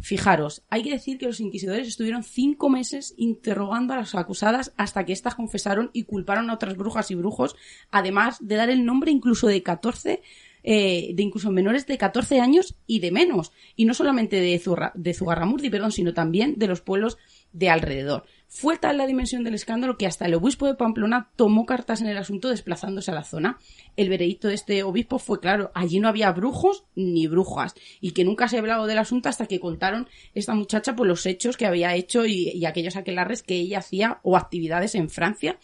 Fijaros, 0.00 0.62
hay 0.70 0.82
que 0.82 0.90
decir 0.90 1.18
que 1.18 1.26
los 1.26 1.40
inquisidores 1.40 1.86
estuvieron 1.86 2.22
cinco 2.22 2.68
meses 2.68 3.14
interrogando 3.16 3.92
a 3.92 3.98
las 3.98 4.14
acusadas 4.14 4.72
hasta 4.76 5.04
que 5.04 5.12
éstas 5.12 5.34
confesaron 5.34 5.90
y 5.92 6.04
culparon 6.04 6.50
a 6.50 6.54
otras 6.54 6.76
brujas 6.76 7.10
y 7.10 7.14
brujos, 7.14 7.56
además 7.90 8.38
de 8.40 8.56
dar 8.56 8.70
el 8.70 8.84
nombre 8.84 9.10
incluso 9.10 9.46
de 9.46 9.62
14 9.62 10.22
eh, 10.62 11.12
de 11.14 11.22
incluso 11.22 11.50
menores 11.50 11.86
de 11.86 11.96
14 11.96 12.40
años 12.40 12.76
y 12.86 13.00
de 13.00 13.10
menos. 13.10 13.52
Y 13.76 13.86
no 13.86 13.94
solamente 13.94 14.40
de, 14.40 14.58
Zurra, 14.58 14.92
de 14.94 15.14
Zugarramurdi, 15.14 15.70
perdón, 15.70 15.92
sino 15.92 16.12
también 16.12 16.58
de 16.58 16.66
los 16.66 16.82
pueblos 16.82 17.18
de 17.52 17.70
alrededor. 17.70 18.24
Fue 18.52 18.76
tal 18.76 18.98
la 18.98 19.06
dimensión 19.06 19.44
del 19.44 19.54
escándalo 19.54 19.96
que 19.96 20.08
hasta 20.08 20.26
el 20.26 20.34
obispo 20.34 20.66
de 20.66 20.74
Pamplona 20.74 21.30
tomó 21.36 21.66
cartas 21.66 22.00
en 22.00 22.08
el 22.08 22.18
asunto 22.18 22.48
desplazándose 22.48 23.12
a 23.12 23.14
la 23.14 23.22
zona. 23.22 23.60
El 23.96 24.08
veredicto 24.08 24.48
de 24.48 24.54
este 24.54 24.82
obispo 24.82 25.20
fue 25.20 25.38
claro, 25.38 25.70
allí 25.72 26.00
no 26.00 26.08
había 26.08 26.32
brujos 26.32 26.82
ni 26.96 27.28
brujas 27.28 27.76
y 28.00 28.10
que 28.10 28.24
nunca 28.24 28.48
se 28.48 28.56
ha 28.56 28.58
hablado 28.58 28.88
del 28.88 28.98
asunto 28.98 29.28
hasta 29.28 29.46
que 29.46 29.60
contaron 29.60 30.08
esta 30.34 30.52
muchacha 30.56 30.96
por 30.96 31.06
los 31.06 31.26
hechos 31.26 31.56
que 31.56 31.64
había 31.64 31.94
hecho 31.94 32.26
y, 32.26 32.48
y 32.48 32.64
aquellos 32.64 32.96
aquelarres 32.96 33.44
que 33.44 33.54
ella 33.54 33.78
hacía 33.78 34.18
o 34.24 34.36
actividades 34.36 34.96
en 34.96 35.10
Francia 35.10 35.56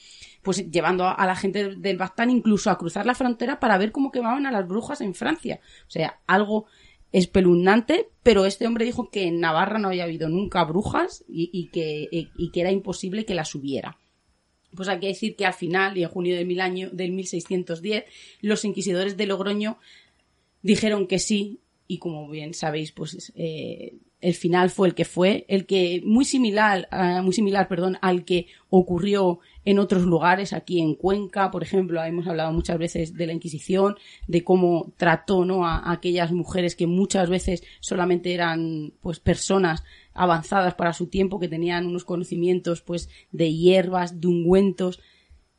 pues 0.43 0.71
llevando 0.71 1.09
a 1.09 1.27
la 1.27 1.35
gente 1.35 1.75
del 1.75 1.97
Bastán 1.97 2.31
incluso 2.31 2.71
a 2.71 2.79
cruzar 2.79 3.05
la 3.05 3.17
frontera 3.17 3.59
para 3.59 3.79
ver 3.79 3.91
cómo 3.91 4.13
quemaban 4.13 4.47
a 4.47 4.53
las 4.53 4.69
brujas 4.69 5.01
en 5.01 5.13
Francia. 5.13 5.59
O 5.89 5.91
sea, 5.91 6.21
algo 6.29 6.67
espeluznante, 7.19 8.11
pero 8.23 8.45
este 8.45 8.67
hombre 8.67 8.85
dijo 8.85 9.11
que 9.11 9.25
en 9.25 9.41
Navarra 9.41 9.79
no 9.79 9.89
había 9.89 10.05
habido 10.05 10.29
nunca 10.29 10.63
brujas 10.65 11.25
y, 11.27 11.69
que, 11.69 12.09
y 12.11 12.51
que 12.51 12.61
era 12.61 12.71
imposible 12.71 13.25
que 13.25 13.35
las 13.35 13.55
hubiera. 13.55 13.97
Pues 14.75 14.91
hay 14.91 15.01
que 15.01 15.07
decir 15.07 15.35
que 15.35 15.47
al 15.47 15.55
final, 15.55 15.97
y 15.97 16.03
en 16.03 16.11
junio 16.11 16.37
del, 16.37 16.47
mil 16.47 16.61
año, 16.61 16.91
del 16.91 17.13
1610, 17.13 18.05
los 18.43 18.67
inquisidores 18.67 19.17
de 19.17 19.27
Logroño 19.27 19.79
dijeron 20.61 21.07
que 21.07 21.19
sí, 21.19 21.61
y 21.89 21.97
como 21.97 22.29
bien 22.29 22.53
sabéis, 22.53 22.93
pues 22.93 23.33
eh, 23.35 23.95
el 24.21 24.35
final 24.35 24.69
fue 24.69 24.89
el 24.89 24.95
que 24.95 25.07
fue, 25.07 25.47
el 25.49 25.65
que 25.65 26.03
muy 26.05 26.27
similar, 26.27 26.87
uh, 26.93 27.23
muy 27.23 27.33
similar, 27.33 27.67
perdón, 27.67 27.97
al 28.03 28.27
que 28.27 28.49
ocurrió 28.69 29.41
en 29.67 29.81
otros 29.81 30.05
lugares, 30.05 30.53
aquí 30.53 30.81
en 30.81 30.95
Cuenca, 30.95 31.51
por 31.51 31.65
ejemplo, 31.65 32.03
hemos 32.03 32.29
hablado 32.29 32.53
muchas 32.53 32.79
veces 32.79 33.15
de 33.15 33.27
la 33.27 33.33
Inquisición, 33.33 33.97
de 34.29 34.45
cómo 34.45 34.93
trató, 34.97 35.45
¿no? 35.45 35.67
a, 35.67 35.91
aquellas 35.91 36.31
mujeres 36.31 36.77
que 36.77 36.87
muchas 36.87 37.29
veces 37.29 37.65
solamente 37.81 38.33
eran, 38.33 38.93
pues, 39.01 39.19
personas 39.19 39.83
avanzadas 40.15 40.75
para 40.75 40.93
su 40.93 41.09
tiempo, 41.09 41.41
que 41.41 41.49
tenían 41.49 41.89
unos 41.89 42.05
conocimientos, 42.05 42.81
pues, 42.81 43.11
de 43.33 43.53
hierbas, 43.53 44.21
de 44.21 44.29
ungüentos, 44.29 45.01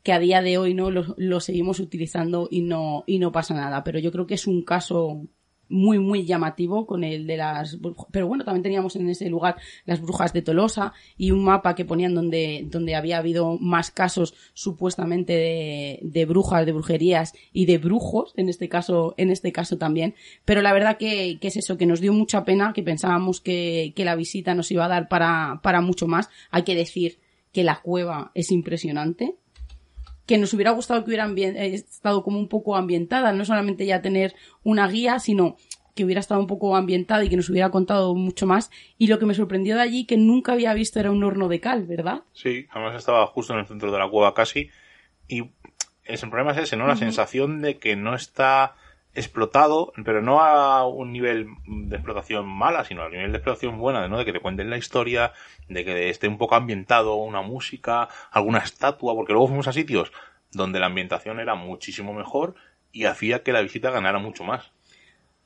que 0.03 0.13
a 0.13 0.19
día 0.19 0.41
de 0.41 0.57
hoy 0.57 0.73
no 0.73 0.89
lo, 0.89 1.13
lo 1.17 1.41
seguimos 1.41 1.81
utilizando 1.81 2.47
y 2.49 2.61
no, 2.61 3.03
y 3.07 3.19
no 3.19 3.33
pasa 3.33 3.55
nada. 3.55 3.83
Pero 3.83 3.99
yo 3.99 4.13
creo 4.13 4.25
que 4.25 4.35
es 4.35 4.47
un 4.47 4.63
caso 4.63 5.27
muy, 5.69 5.99
muy 5.99 6.25
llamativo 6.25 6.85
con 6.85 7.03
el 7.03 7.27
de 7.27 7.37
las, 7.37 7.77
pero 8.11 8.27
bueno, 8.27 8.43
también 8.43 8.63
teníamos 8.63 8.95
en 8.95 9.09
ese 9.09 9.29
lugar 9.29 9.57
las 9.85 10.01
brujas 10.01 10.33
de 10.33 10.41
Tolosa 10.41 10.93
y 11.17 11.31
un 11.31 11.43
mapa 11.43 11.75
que 11.75 11.85
ponían 11.85 12.15
donde, 12.15 12.65
donde 12.69 12.95
había 12.95 13.17
habido 13.17 13.57
más 13.59 13.91
casos 13.91 14.33
supuestamente 14.53 15.33
de, 15.33 15.99
de 16.01 16.25
brujas, 16.25 16.65
de 16.65 16.71
brujerías 16.71 17.33
y 17.53 17.65
de 17.65 17.77
brujos, 17.77 18.33
en 18.37 18.49
este 18.49 18.69
caso, 18.69 19.13
en 19.17 19.29
este 19.29 19.51
caso 19.51 19.77
también. 19.77 20.15
Pero 20.45 20.61
la 20.61 20.73
verdad 20.73 20.97
que, 20.97 21.37
que 21.39 21.47
es 21.49 21.57
eso, 21.57 21.77
que 21.77 21.85
nos 21.85 22.01
dio 22.01 22.13
mucha 22.13 22.45
pena, 22.45 22.73
que 22.73 22.83
pensábamos 22.83 23.41
que, 23.41 23.93
que 23.95 24.05
la 24.05 24.15
visita 24.15 24.55
nos 24.55 24.71
iba 24.71 24.85
a 24.85 24.89
dar 24.89 25.07
para, 25.09 25.59
para 25.63 25.81
mucho 25.81 26.07
más. 26.07 26.29
Hay 26.51 26.63
que 26.63 26.75
decir 26.75 27.19
que 27.51 27.63
la 27.63 27.81
cueva 27.81 28.31
es 28.35 28.51
impresionante, 28.51 29.35
que 30.27 30.37
nos 30.37 30.53
hubiera 30.53 30.71
gustado 30.71 31.03
que 31.03 31.09
hubiera 31.09 31.27
eh, 31.27 31.73
estado 31.73 32.21
como 32.21 32.37
un 32.37 32.49
poco 32.49 32.75
ambientada, 32.75 33.31
no 33.31 33.45
solamente 33.45 33.85
ya 33.85 34.01
tener 34.01 34.35
una 34.63 34.87
guía, 34.87 35.19
sino 35.19 35.55
que 35.95 36.05
hubiera 36.05 36.19
estado 36.19 36.39
un 36.39 36.47
poco 36.47 36.75
ambientada 36.75 37.23
y 37.23 37.29
que 37.29 37.37
nos 37.37 37.49
hubiera 37.49 37.71
contado 37.71 38.13
mucho 38.13 38.45
más. 38.45 38.69
Y 38.99 39.07
lo 39.07 39.17
que 39.17 39.25
me 39.25 39.33
sorprendió 39.33 39.75
de 39.75 39.81
allí, 39.81 40.05
que 40.05 40.17
nunca 40.17 40.51
había 40.51 40.73
visto, 40.73 40.99
era 40.99 41.09
un 41.09 41.23
horno 41.23 41.47
de 41.47 41.59
cal, 41.59 41.87
¿verdad? 41.87 42.21
Sí, 42.33 42.67
además 42.69 42.95
estaba 42.95 43.25
justo 43.25 43.53
en 43.53 43.59
el 43.59 43.65
centro 43.65 43.91
de 43.91 43.97
la 43.97 44.07
cueva 44.07 44.35
casi. 44.35 44.69
Y 45.27 45.49
el 46.03 46.19
problema 46.29 46.51
es 46.51 46.57
ese, 46.59 46.77
¿no? 46.77 46.85
La 46.85 46.93
uh 46.93 46.95
-huh. 46.95 46.99
sensación 46.99 47.61
de 47.61 47.77
que 47.77 47.95
no 47.95 48.13
está 48.13 48.75
explotado, 49.17 49.91
pero 50.05 50.21
no 50.21 50.41
a 50.41 50.87
un 50.87 51.11
nivel 51.11 51.47
de 51.65 51.95
explotación 51.95 52.47
mala, 52.47 52.85
sino 52.85 53.01
a 53.01 53.07
un 53.07 53.13
nivel 53.13 53.31
de 53.31 53.37
explotación 53.39 53.79
buena, 53.79 54.07
¿no? 54.07 54.19
De 54.19 54.25
que 54.25 54.33
te 54.33 54.39
cuenten 54.39 54.69
la 54.69 54.77
historia, 54.77 55.33
de 55.67 55.83
que 55.83 56.09
esté 56.09 56.27
un 56.27 56.37
poco 56.37 56.55
ambientado 56.55 57.15
una 57.15 57.41
música, 57.41 58.07
alguna 58.31 58.59
estatua, 58.59 59.15
porque 59.15 59.33
luego 59.33 59.47
fuimos 59.47 59.67
a 59.67 59.73
sitios 59.73 60.11
donde 60.51 60.79
la 60.79 60.85
ambientación 60.85 61.39
era 61.39 61.55
muchísimo 61.55 62.13
mejor 62.13 62.55
y 62.91 63.05
hacía 63.05 63.43
que 63.43 63.51
la 63.51 63.61
visita 63.61 63.91
ganara 63.91 64.19
mucho 64.19 64.43
más. 64.43 64.71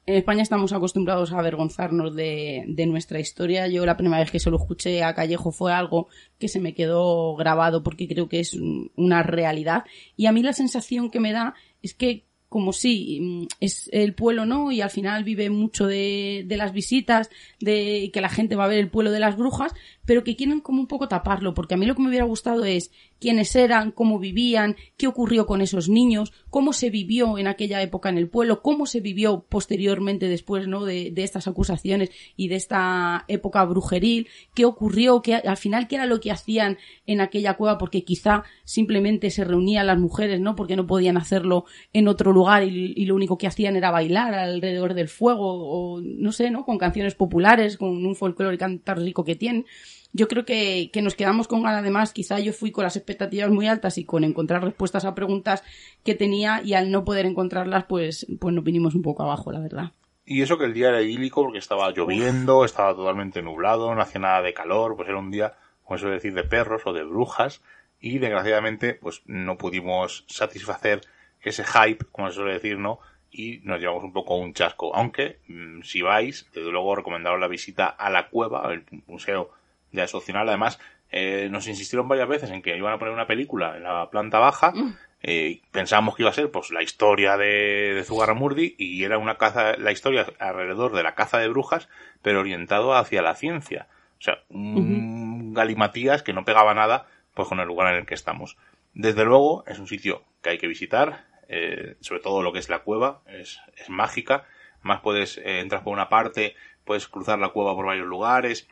En 0.05 0.15
España 0.15 0.41
estamos 0.41 0.73
acostumbrados 0.73 1.31
a 1.31 1.39
avergonzarnos 1.39 2.15
de, 2.15 2.65
de, 2.67 2.85
nuestra 2.87 3.19
historia. 3.19 3.67
Yo 3.67 3.85
la 3.85 3.97
primera 3.97 4.19
vez 4.19 4.31
que 4.31 4.39
se 4.39 4.49
lo 4.49 4.57
escuché 4.57 5.03
a 5.03 5.13
Callejo 5.13 5.51
fue 5.51 5.73
algo 5.73 6.07
que 6.39 6.47
se 6.47 6.59
me 6.59 6.73
quedó 6.73 7.35
grabado 7.35 7.83
porque 7.83 8.07
creo 8.07 8.27
que 8.27 8.39
es 8.39 8.57
una 8.95 9.21
realidad. 9.21 9.83
Y 10.17 10.25
a 10.25 10.31
mí 10.31 10.41
la 10.41 10.53
sensación 10.53 11.11
que 11.11 11.19
me 11.19 11.31
da 11.31 11.53
es 11.83 11.93
que 11.93 12.25
como 12.51 12.73
si 12.73 13.21
mm, 13.21 13.47
es 13.61 13.89
el 13.93 14.13
pueblo 14.13 14.45
no 14.45 14.73
y 14.73 14.81
al 14.81 14.89
final 14.89 15.23
vive 15.23 15.49
mucho 15.49 15.87
de, 15.87 16.43
de, 16.45 16.57
las 16.57 16.73
visitas 16.73 17.29
de 17.61 18.09
que 18.11 18.19
la 18.19 18.27
gente 18.27 18.57
va 18.57 18.65
a 18.65 18.67
ver 18.67 18.79
el 18.79 18.89
pueblo 18.89 19.09
de 19.09 19.21
las 19.21 19.37
brujas 19.37 19.73
pero 20.11 20.25
que 20.25 20.35
quieren 20.35 20.59
como 20.59 20.81
un 20.81 20.87
poco 20.87 21.07
taparlo, 21.07 21.53
porque 21.53 21.75
a 21.75 21.77
mí 21.77 21.85
lo 21.85 21.95
que 21.95 22.01
me 22.01 22.09
hubiera 22.09 22.25
gustado 22.25 22.65
es 22.65 22.91
quiénes 23.21 23.55
eran, 23.55 23.91
cómo 23.91 24.19
vivían, 24.19 24.75
qué 24.97 25.07
ocurrió 25.07 25.45
con 25.45 25.61
esos 25.61 25.87
niños, 25.87 26.33
cómo 26.49 26.73
se 26.73 26.89
vivió 26.89 27.37
en 27.37 27.47
aquella 27.47 27.81
época 27.81 28.09
en 28.09 28.17
el 28.17 28.27
pueblo, 28.27 28.61
cómo 28.61 28.85
se 28.87 28.99
vivió 28.99 29.45
posteriormente 29.47 30.27
después, 30.27 30.67
¿no? 30.67 30.83
De, 30.83 31.11
de 31.11 31.23
estas 31.23 31.47
acusaciones 31.47 32.09
y 32.35 32.49
de 32.49 32.55
esta 32.57 33.23
época 33.29 33.63
brujeril, 33.63 34.27
qué 34.53 34.65
ocurrió, 34.65 35.21
qué, 35.21 35.35
al 35.35 35.55
final 35.55 35.87
qué 35.87 35.95
era 35.95 36.05
lo 36.05 36.19
que 36.19 36.31
hacían 36.31 36.77
en 37.05 37.21
aquella 37.21 37.53
cueva, 37.53 37.77
porque 37.77 38.03
quizá 38.03 38.43
simplemente 38.65 39.29
se 39.29 39.45
reunían 39.45 39.87
las 39.87 39.97
mujeres, 39.97 40.41
¿no? 40.41 40.57
Porque 40.57 40.75
no 40.75 40.87
podían 40.87 41.15
hacerlo 41.15 41.63
en 41.93 42.09
otro 42.09 42.33
lugar 42.33 42.65
y, 42.65 43.05
lo 43.05 43.15
único 43.15 43.37
que 43.37 43.47
hacían 43.47 43.77
era 43.77 43.91
bailar 43.91 44.33
alrededor 44.33 44.93
del 44.93 45.07
fuego 45.07 45.45
o 45.45 46.01
no 46.01 46.33
sé, 46.33 46.51
¿no? 46.51 46.65
Con 46.65 46.77
canciones 46.77 47.15
populares, 47.15 47.77
con 47.77 48.05
un 48.05 48.15
folclore 48.17 48.57
tan 48.57 48.81
rico 48.97 49.23
que 49.23 49.37
tienen 49.37 49.65
yo 50.13 50.27
creo 50.27 50.45
que, 50.45 50.89
que 50.91 51.01
nos 51.01 51.15
quedamos 51.15 51.47
con 51.47 51.63
ganas 51.63 51.83
de 51.83 51.89
más. 51.89 52.13
Quizá 52.13 52.39
yo 52.39 52.53
fui 52.53 52.71
con 52.71 52.83
las 52.83 52.95
expectativas 52.95 53.49
muy 53.49 53.67
altas 53.67 53.97
y 53.97 54.05
con 54.05 54.23
encontrar 54.23 54.63
respuestas 54.63 55.05
a 55.05 55.15
preguntas 55.15 55.63
que 56.03 56.15
tenía 56.15 56.61
y 56.63 56.73
al 56.73 56.91
no 56.91 57.03
poder 57.03 57.25
encontrarlas, 57.25 57.85
pues, 57.85 58.27
pues 58.39 58.53
nos 58.53 58.63
vinimos 58.63 58.95
un 58.95 59.01
poco 59.01 59.23
abajo, 59.23 59.51
la 59.51 59.59
verdad. 59.59 59.91
Y 60.25 60.41
eso 60.41 60.57
que 60.57 60.65
el 60.65 60.73
día 60.73 60.89
era 60.89 61.01
idílico 61.01 61.43
porque 61.43 61.57
estaba 61.57 61.91
lloviendo, 61.91 62.63
estaba 62.63 62.95
totalmente 62.95 63.41
nublado, 63.41 63.93
no 63.93 64.01
hacía 64.01 64.21
nada 64.21 64.41
de 64.41 64.53
calor, 64.53 64.95
pues 64.95 65.09
era 65.09 65.17
un 65.17 65.31
día, 65.31 65.55
como 65.83 65.97
suele 65.97 66.15
decir, 66.15 66.33
de 66.33 66.43
perros 66.43 66.83
o 66.85 66.93
de 66.93 67.03
brujas. 67.03 67.61
Y 67.99 68.17
desgraciadamente, 68.17 68.95
pues 68.95 69.21
no 69.25 69.57
pudimos 69.57 70.25
satisfacer 70.27 71.01
ese 71.41 71.63
hype, 71.63 72.05
como 72.11 72.29
se 72.29 72.35
suele 72.35 72.53
decir, 72.53 72.77
¿no? 72.77 72.99
Y 73.31 73.59
nos 73.63 73.79
llevamos 73.79 74.03
un 74.03 74.13
poco 74.13 74.35
un 74.35 74.53
chasco. 74.53 74.95
Aunque, 74.95 75.39
mm, 75.47 75.81
si 75.83 76.01
vais, 76.01 76.47
desde 76.53 76.71
luego 76.71 76.95
recomendaros 76.95 77.39
la 77.39 77.47
visita 77.47 77.87
a 77.87 78.09
la 78.09 78.29
cueva, 78.29 78.71
el 78.73 78.85
museo 79.07 79.51
de 79.91 80.03
opcional. 80.03 80.47
Además, 80.47 80.79
eh, 81.11 81.49
nos 81.51 81.67
insistieron 81.67 82.07
varias 82.07 82.27
veces 82.27 82.51
en 82.51 82.61
que 82.61 82.77
iban 82.77 82.93
a 82.93 82.99
poner 82.99 83.13
una 83.13 83.27
película 83.27 83.75
en 83.77 83.83
la 83.83 84.09
planta 84.09 84.39
baja. 84.39 84.71
Mm. 84.71 84.95
Eh, 85.23 85.61
pensábamos 85.71 86.15
que 86.15 86.23
iba 86.23 86.31
a 86.31 86.33
ser 86.33 86.49
pues 86.49 86.71
la 86.71 86.81
historia 86.81 87.37
de, 87.37 87.93
de 87.93 88.03
Zugarramurdi 88.03 88.75
y 88.77 89.03
era 89.03 89.17
una 89.17 89.37
caza, 89.37 89.77
la 89.77 89.91
historia 89.91 90.25
alrededor 90.39 90.93
de 90.93 91.03
la 91.03 91.13
caza 91.13 91.37
de 91.37 91.47
brujas, 91.47 91.89
pero 92.21 92.39
orientado 92.39 92.95
hacia 92.95 93.21
la 93.21 93.35
ciencia. 93.35 93.87
O 94.17 94.21
sea, 94.23 94.39
un 94.49 95.53
galimatías 95.53 96.23
que 96.23 96.33
no 96.33 96.45
pegaba 96.45 96.73
nada 96.73 97.07
pues 97.33 97.47
con 97.47 97.59
el 97.59 97.67
lugar 97.67 97.93
en 97.93 97.99
el 97.99 98.05
que 98.05 98.13
estamos. 98.13 98.57
Desde 98.93 99.23
luego, 99.23 99.63
es 99.67 99.79
un 99.79 99.87
sitio 99.87 100.23
que 100.41 100.49
hay 100.49 100.57
que 100.57 100.67
visitar, 100.67 101.25
eh, 101.47 101.95
sobre 102.01 102.21
todo 102.21 102.43
lo 102.43 102.51
que 102.51 102.59
es 102.59 102.69
la 102.69 102.79
cueva, 102.79 103.21
es, 103.27 103.59
es 103.77 103.89
mágica. 103.89 104.45
Más 104.81 105.01
puedes 105.01 105.37
eh, 105.37 105.59
entrar 105.59 105.83
por 105.83 105.93
una 105.93 106.09
parte, 106.09 106.55
puedes 106.85 107.07
cruzar 107.07 107.39
la 107.39 107.49
cueva 107.49 107.75
por 107.75 107.85
varios 107.85 108.07
lugares, 108.07 108.67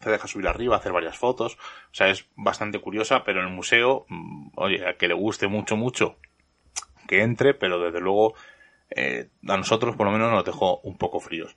te 0.00 0.10
deja 0.10 0.26
subir 0.26 0.48
arriba, 0.48 0.76
hacer 0.76 0.92
varias 0.92 1.18
fotos. 1.18 1.54
O 1.54 1.94
sea, 1.94 2.08
es 2.08 2.26
bastante 2.34 2.80
curiosa, 2.80 3.22
pero 3.24 3.40
el 3.40 3.48
museo, 3.48 4.06
mm, 4.08 4.50
oye, 4.56 4.86
a 4.86 4.94
que 4.96 5.08
le 5.08 5.14
guste 5.14 5.46
mucho, 5.46 5.76
mucho, 5.76 6.16
que 7.06 7.22
entre, 7.22 7.54
pero 7.54 7.78
desde 7.78 8.00
luego 8.00 8.34
eh, 8.90 9.28
a 9.46 9.56
nosotros 9.56 9.94
por 9.96 10.06
lo 10.06 10.12
menos 10.12 10.32
nos 10.32 10.44
dejó 10.44 10.80
un 10.80 10.96
poco 10.96 11.20
fríos. 11.20 11.56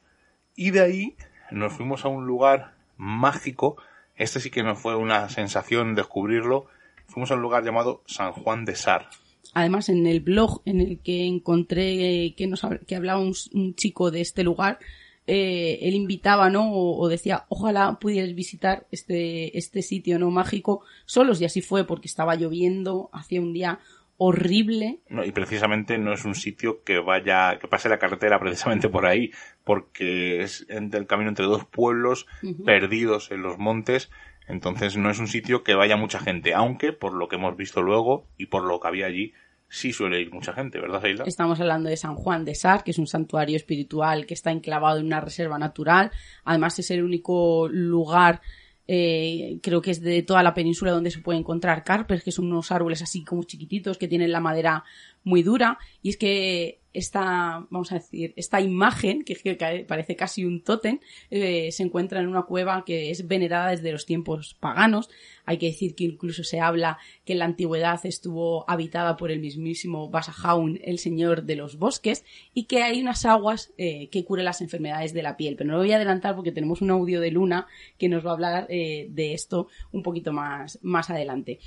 Y 0.56 0.72
de 0.72 0.82
ahí 0.82 1.16
nos 1.52 1.74
fuimos 1.74 2.06
a 2.06 2.10
un 2.10 2.26
lugar 2.26 2.74
mágico. 2.98 3.78
Este 4.16 4.39
sí 4.39 4.52
que 4.52 4.64
nos 4.64 4.80
fue 4.80 4.96
una 4.96 5.30
sensación 5.30 5.96
descubrirlo. 5.96 6.68
Fuimos 7.08 7.32
a 7.32 7.36
un 7.36 7.41
lugar 7.41 7.64
llamado 7.64 8.04
San 8.06 8.34
Juan 8.34 8.66
de 8.66 8.76
Sar. 8.76 9.10
Además, 9.54 9.89
en 9.89 10.06
el 10.08 10.20
blog 10.20 10.62
en 10.66 10.82
el 10.82 11.00
que 11.00 11.26
encontré 11.26 12.34
que, 12.36 12.48
nos, 12.48 12.66
que 12.88 12.96
hablaba 12.96 13.20
un 13.20 13.76
chico 13.76 14.10
de 14.10 14.22
este 14.22 14.44
lugar, 14.44 14.80
eh, 15.28 15.80
él 15.82 15.96
invitaba, 15.96 16.50
¿no? 16.50 16.72
O, 16.72 17.08
decía, 17.08 17.46
ojalá 17.50 18.00
pudieras 18.00 18.34
visitar 18.36 18.88
este, 18.92 19.58
este 19.58 19.82
sitio, 19.82 20.20
¿no? 20.20 20.32
Mágico 20.32 20.84
solos, 21.06 21.42
y 21.42 21.46
así 21.46 21.62
fue, 21.62 21.86
porque 21.86 22.08
estaba 22.08 22.36
lloviendo, 22.36 23.10
hacía 23.14 23.42
un 23.42 23.54
día 23.54 23.80
horrible. 24.18 25.00
No, 25.10 25.26
y 25.26 25.32
precisamente 25.32 25.98
no 25.98 26.14
es 26.14 26.26
un 26.26 26.36
sitio 26.36 26.84
que 26.84 27.00
vaya, 27.00 27.58
que 27.60 27.68
pase 27.68 27.90
la 27.90 28.00
carretera 28.00 28.40
precisamente 28.40 28.90
por 28.90 29.06
ahí, 29.06 29.32
porque 29.64 30.42
es 30.42 30.66
el 30.70 31.08
camino 31.08 31.30
entre 31.30 31.46
dos 31.46 31.66
pueblos 31.66 32.28
perdidos 32.66 33.32
en 33.32 33.42
los 33.42 33.58
montes, 33.58 34.10
entonces 34.48 34.98
no 34.98 35.10
es 35.10 35.20
un 35.20 35.28
sitio 35.28 35.64
que 35.64 35.74
vaya 35.74 35.96
mucha 35.96 36.20
gente, 36.20 36.54
aunque 36.54 36.94
por 36.94 37.14
lo 37.14 37.28
que 37.28 37.38
hemos 37.38 37.56
visto 37.56 37.82
luego 37.82 38.28
y 38.38 38.48
por 38.48 38.64
lo 38.64 38.80
que 38.80 38.88
había 38.88 39.06
allí, 39.06 39.34
sí 39.74 39.92
suele 39.92 40.22
ir 40.22 40.32
mucha 40.32 40.54
gente, 40.54 40.80
¿verdad, 40.80 41.02
Sheila? 41.02 41.24
Estamos 41.26 41.60
hablando 41.60 41.90
de 41.90 41.98
San 41.98 42.16
Juan 42.16 42.46
de 42.46 42.54
Sar, 42.54 42.84
que 42.84 42.92
es 42.92 43.00
un 43.00 43.08
santuario 43.08 43.56
espiritual 43.56 44.28
que 44.28 44.36
está 44.36 44.52
enclavado 44.52 45.00
en 45.00 45.08
una 45.08 45.20
reserva 45.20 45.58
natural. 45.58 46.12
Además, 46.46 46.78
es 46.78 46.92
el 46.92 47.04
único 47.04 47.68
lugar 47.68 48.42
eh, 48.86 49.60
creo 49.64 49.82
que 49.82 49.92
es 49.92 50.02
de 50.02 50.24
toda 50.24 50.44
la 50.44 50.54
península 50.54 50.92
donde 50.92 51.10
se 51.10 51.20
puede 51.20 51.40
encontrar 51.40 51.84
carpes, 51.84 52.24
que 52.24 52.32
son 52.32 52.46
unos 52.46 52.72
árboles 52.72 53.02
así 53.02 53.24
como 53.24 53.44
chiquititos 53.44 53.98
que 53.98 54.10
tienen 54.10 54.32
la 54.32 54.42
madera 54.42 54.84
muy 55.24 55.44
dura. 55.44 55.78
Y 56.02 56.10
es 56.10 56.18
que 56.18 56.80
esta, 56.94 57.66
vamos 57.70 57.92
a 57.92 57.96
decir, 57.96 58.34
esta 58.36 58.62
imagen, 58.62 59.24
que, 59.24 59.86
parece 59.88 60.16
casi 60.16 60.46
un 60.46 60.64
tótem, 60.64 61.00
eh, 61.32 61.72
se 61.72 61.84
encuentra 61.84 62.22
en 62.22 62.28
una 62.28 62.44
cueva 62.44 62.84
que 62.86 63.10
es 63.10 63.28
venerada 63.28 63.72
desde 63.72 63.92
los 63.92 64.06
tiempos 64.06 64.56
paganos. 64.60 65.10
Hay 65.46 65.58
que 65.58 65.66
decir 65.66 65.96
que 65.96 66.06
incluso 66.06 66.44
se 66.44 66.60
habla 66.60 67.00
que 67.26 67.34
en 67.34 67.40
la 67.40 67.46
antigüedad 67.46 68.00
estuvo 68.06 68.70
habitada 68.70 69.18
por 69.18 69.32
el 69.32 69.40
mismísimo 69.40 70.10
Basajaun, 70.10 70.80
el 70.84 71.00
señor 71.00 71.44
de 71.44 71.56
los 71.56 71.78
bosques, 71.78 72.24
y 72.54 72.66
que 72.66 72.84
hay 72.84 73.02
unas 73.02 73.26
aguas 73.26 73.74
eh, 73.78 74.10
que 74.10 74.24
curan 74.24 74.46
las 74.46 74.62
enfermedades 74.62 75.14
de 75.14 75.24
la 75.24 75.36
piel. 75.36 75.56
Pero 75.56 75.70
no 75.70 75.74
lo 75.74 75.80
voy 75.80 75.92
a 75.92 75.98
adelantar 75.98 76.36
porque 76.36 76.52
tenemos 76.52 76.82
un 76.82 76.92
audio 76.92 77.20
de 77.20 77.32
Luna 77.32 77.68
que 77.98 78.08
nos 78.08 78.26
va 78.26 78.30
a 78.30 78.34
hablar 78.34 78.68
eh, 78.70 79.08
de 79.10 79.34
esto 79.34 79.68
un 79.92 80.04
poquito 80.04 80.32
más, 80.32 80.80
más 80.84 81.10
adelante. 81.10 81.60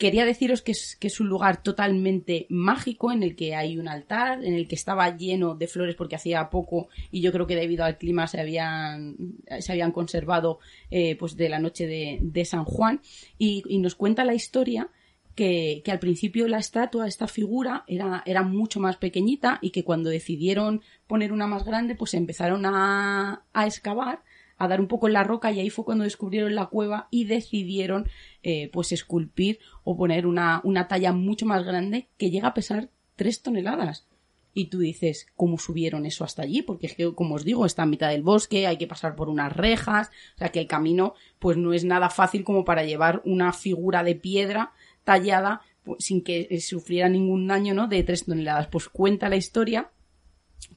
Quería 0.00 0.24
deciros 0.24 0.62
que 0.62 0.72
es, 0.72 0.96
que 0.96 1.08
es 1.08 1.20
un 1.20 1.28
lugar 1.28 1.62
totalmente 1.62 2.46
mágico 2.48 3.12
en 3.12 3.22
el 3.22 3.36
que 3.36 3.54
hay 3.54 3.76
un 3.76 3.86
altar, 3.86 4.42
en 4.42 4.54
el 4.54 4.66
que 4.66 4.74
estaba 4.74 5.14
lleno 5.14 5.54
de 5.54 5.66
flores 5.66 5.94
porque 5.94 6.16
hacía 6.16 6.48
poco 6.48 6.88
y 7.10 7.20
yo 7.20 7.30
creo 7.32 7.46
que 7.46 7.54
debido 7.54 7.84
al 7.84 7.98
clima 7.98 8.26
se 8.26 8.40
habían, 8.40 9.14
se 9.58 9.72
habían 9.72 9.92
conservado 9.92 10.58
eh, 10.90 11.16
pues 11.16 11.36
de 11.36 11.50
la 11.50 11.58
noche 11.58 11.86
de, 11.86 12.44
San 12.46 12.64
Juan. 12.64 13.02
Y, 13.36 13.62
nos 13.78 13.94
cuenta 13.94 14.24
la 14.24 14.32
historia 14.32 14.88
que, 15.34 15.82
que, 15.84 15.92
al 15.92 15.98
principio 15.98 16.48
la 16.48 16.60
estatua, 16.60 17.06
esta 17.06 17.28
figura, 17.28 17.84
era, 17.86 18.22
era 18.24 18.42
mucho 18.42 18.80
más 18.80 18.96
pequeñita 18.96 19.58
y 19.60 19.68
que 19.68 19.84
cuando 19.84 20.08
decidieron 20.08 20.80
poner 21.08 21.30
una 21.30 21.46
más 21.46 21.66
grande 21.66 21.94
pues 21.94 22.14
empezaron 22.14 22.64
a, 22.64 23.44
a 23.52 23.66
excavar 23.66 24.22
a 24.60 24.68
dar 24.68 24.78
un 24.78 24.88
poco 24.88 25.06
en 25.06 25.14
la 25.14 25.24
roca 25.24 25.50
y 25.50 25.58
ahí 25.58 25.70
fue 25.70 25.86
cuando 25.86 26.04
descubrieron 26.04 26.54
la 26.54 26.66
cueva 26.66 27.08
y 27.10 27.24
decidieron 27.24 28.06
eh, 28.42 28.68
pues 28.70 28.92
esculpir 28.92 29.58
o 29.84 29.96
poner 29.96 30.26
una, 30.26 30.60
una 30.64 30.86
talla 30.86 31.14
mucho 31.14 31.46
más 31.46 31.64
grande 31.64 32.08
que 32.18 32.30
llega 32.30 32.48
a 32.48 32.54
pesar 32.54 32.90
tres 33.16 33.40
toneladas. 33.40 34.06
Y 34.52 34.66
tú 34.66 34.80
dices, 34.80 35.28
¿cómo 35.34 35.56
subieron 35.56 36.04
eso 36.04 36.24
hasta 36.24 36.42
allí? 36.42 36.60
Porque 36.60 36.88
es 36.88 36.94
que, 36.94 37.14
como 37.14 37.36
os 37.36 37.44
digo, 37.44 37.64
está 37.64 37.84
en 37.84 37.90
mitad 37.90 38.10
del 38.10 38.22
bosque, 38.22 38.66
hay 38.66 38.76
que 38.76 38.86
pasar 38.86 39.16
por 39.16 39.30
unas 39.30 39.56
rejas, 39.56 40.08
o 40.34 40.38
sea 40.38 40.50
que 40.50 40.60
el 40.60 40.66
camino 40.66 41.14
pues 41.38 41.56
no 41.56 41.72
es 41.72 41.84
nada 41.84 42.10
fácil 42.10 42.44
como 42.44 42.62
para 42.62 42.84
llevar 42.84 43.22
una 43.24 43.54
figura 43.54 44.02
de 44.02 44.14
piedra 44.14 44.72
tallada 45.04 45.62
pues, 45.84 46.04
sin 46.04 46.22
que 46.22 46.60
sufriera 46.60 47.08
ningún 47.08 47.46
daño, 47.46 47.72
¿no? 47.72 47.88
De 47.88 48.02
tres 48.02 48.26
toneladas. 48.26 48.66
Pues 48.66 48.90
cuenta 48.90 49.30
la 49.30 49.36
historia 49.36 49.90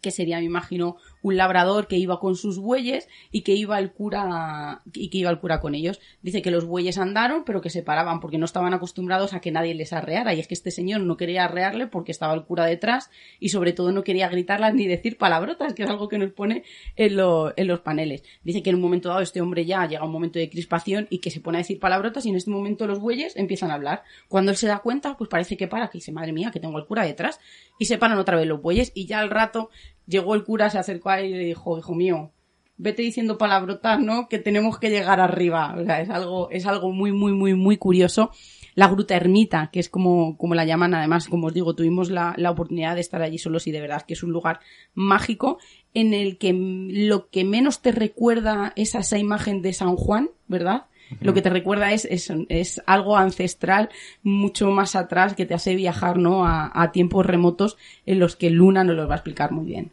que 0.02 0.12
sería, 0.12 0.38
me 0.40 0.46
imagino, 0.46 0.96
un 1.24 1.38
labrador 1.38 1.88
que 1.88 1.98
iba 1.98 2.20
con 2.20 2.36
sus 2.36 2.60
bueyes 2.60 3.10
y 3.32 3.42
que 3.42 3.54
iba 3.54 3.80
el 3.80 3.92
cura 3.92 4.84
y 4.94 5.10
que 5.10 5.18
iba 5.18 5.32
el 5.32 5.40
cura 5.40 5.60
con 5.60 5.74
ellos. 5.74 6.00
Dice 6.22 6.44
que 6.44 6.52
los 6.52 6.66
bueyes 6.66 7.00
andaron, 7.00 7.46
pero 7.46 7.62
que 7.62 7.72
se 7.72 7.82
paraban 7.82 8.20
porque 8.20 8.38
no 8.38 8.46
estaban 8.46 8.74
acostumbrados 8.74 9.34
a 9.34 9.40
que 9.40 9.52
nadie 9.52 9.74
les 9.74 9.94
arreara. 9.94 10.34
Y 10.36 10.40
es 10.40 10.48
que 10.48 10.54
este 10.54 10.70
señor 10.70 11.02
no 11.02 11.18
quería 11.18 11.46
arrearle 11.46 11.88
porque 11.88 12.12
estaba 12.12 12.34
el 12.34 12.44
cura 12.44 12.66
detrás 12.66 13.10
y 13.40 13.50
sobre 13.50 13.74
todo 13.74 13.92
no 13.92 14.04
quería 14.04 14.28
gritarlas 14.30 14.76
ni 14.76 14.86
decir 14.86 15.18
palabrotas, 15.18 15.74
que 15.74 15.84
es 15.84 15.90
algo 15.90 16.10
que 16.10 16.18
nos 16.18 16.32
pone 16.32 16.64
en, 16.98 17.18
en 17.56 17.68
los 17.68 17.80
paneles. 17.80 18.24
Dice 18.44 18.62
que 18.62 18.70
en 18.70 18.76
un 18.76 18.82
momento 18.82 19.10
dado 19.10 19.22
este 19.22 19.42
hombre 19.42 19.66
ya 19.66 19.88
llega 19.88 20.02
a 20.02 20.06
un 20.06 20.12
momento 20.12 20.40
de 20.40 20.50
crispación 20.50 21.08
y 21.10 21.20
que 21.20 21.32
se 21.32 21.40
pone 21.40 21.58
a 21.58 21.62
decir 21.62 21.80
palabrotas 21.80 22.26
y 22.26 22.30
en 22.30 22.36
este 22.36 22.52
momento 22.52 22.86
los 22.86 23.00
bueyes 23.00 23.38
empiezan 23.38 23.72
a 23.72 23.76
hablar. 23.76 24.04
Cuando 24.28 24.52
él 24.52 24.58
se 24.58 24.68
da 24.68 24.80
cuenta, 24.80 25.16
pues 25.18 25.30
parece 25.30 25.56
que 25.56 25.70
para, 25.70 25.88
que 25.88 26.00
dice, 26.00 26.12
madre 26.12 26.34
mía, 26.34 26.52
que 26.52 26.60
tengo 26.60 26.78
al 26.78 26.86
cura 26.86 27.06
detrás. 27.06 27.40
Y 27.80 27.86
se 27.86 27.98
paran 27.98 28.18
otra 28.18 28.38
vez 28.38 28.46
los 28.46 28.62
bueyes 28.62 28.92
y 28.94 29.06
ya 29.06 29.20
al 29.20 29.30
rato 29.30 29.70
llegó 30.08 30.36
el 30.36 30.43
cura, 30.43 30.70
se 30.70 30.78
acercó 30.78 31.10
a 31.10 31.20
él 31.20 31.28
y 31.28 31.34
le 31.34 31.45
dijo, 31.45 31.78
hijo 31.78 31.93
mío, 31.95 32.32
vete 32.78 33.01
diciendo 33.01 33.38
palabrotas, 33.38 33.99
¿no? 33.99 34.28
Que 34.28 34.39
tenemos 34.39 34.80
que 34.80 34.89
llegar 34.89 35.20
arriba. 35.20 35.76
O 35.80 35.84
sea, 35.84 36.01
es 36.01 36.10
algo, 36.10 36.49
es 36.51 36.66
algo 36.66 36.91
muy, 36.91 37.12
muy, 37.12 37.34
muy, 37.34 37.54
muy 37.54 37.78
curioso. 37.78 38.32
La 38.76 38.88
gruta 38.88 39.16
ermita, 39.16 39.70
que 39.72 39.80
es 39.80 39.89
como, 39.89 40.36
como 40.38 40.56
la 40.56 40.66
llaman, 40.66 40.95
además, 40.95 41.28
como 41.28 41.47
os 41.47 41.54
digo, 41.54 41.76
tuvimos 41.76 42.10
la, 42.10 42.34
la 42.38 42.49
oportunidad 42.49 42.95
de 42.95 43.01
estar 43.01 43.22
allí 43.22 43.38
solos 43.38 43.68
y 43.68 43.72
de 43.72 43.82
verdad 43.82 44.01
que 44.01 44.14
es 44.14 44.24
un 44.24 44.32
lugar 44.32 44.60
mágico 44.95 45.60
en 45.93 46.14
el 46.14 46.39
que 46.39 46.54
lo 46.54 47.30
que 47.30 47.43
menos 47.43 47.82
te 47.82 47.91
recuerda 47.91 48.74
es 48.76 48.95
a 48.95 48.99
esa 48.99 49.20
imagen 49.20 49.62
de 49.62 49.74
San 49.74 49.95
Juan, 49.95 50.32
¿verdad? 50.47 50.88
Lo 51.22 51.34
que 51.34 51.41
te 51.41 51.49
recuerda 51.49 51.91
es, 51.91 52.06
es, 52.06 52.32
es, 52.49 52.82
algo 52.86 53.18
ancestral 53.18 53.89
mucho 54.24 54.72
más 54.72 54.95
atrás 54.95 55.36
que 55.36 55.45
te 55.45 55.54
hace 55.54 55.76
viajar, 55.76 56.18
¿no? 56.18 56.45
A, 56.45 56.72
a 56.74 56.91
tiempos 56.91 57.26
remotos 57.26 57.78
en 58.06 58.20
los 58.20 58.36
que 58.36 58.49
Luna 58.49 58.84
nos 58.84 58.95
los 58.95 59.08
va 59.08 59.14
a 59.14 59.18
explicar 59.18 59.51
muy 59.51 59.66
bien. 59.66 59.91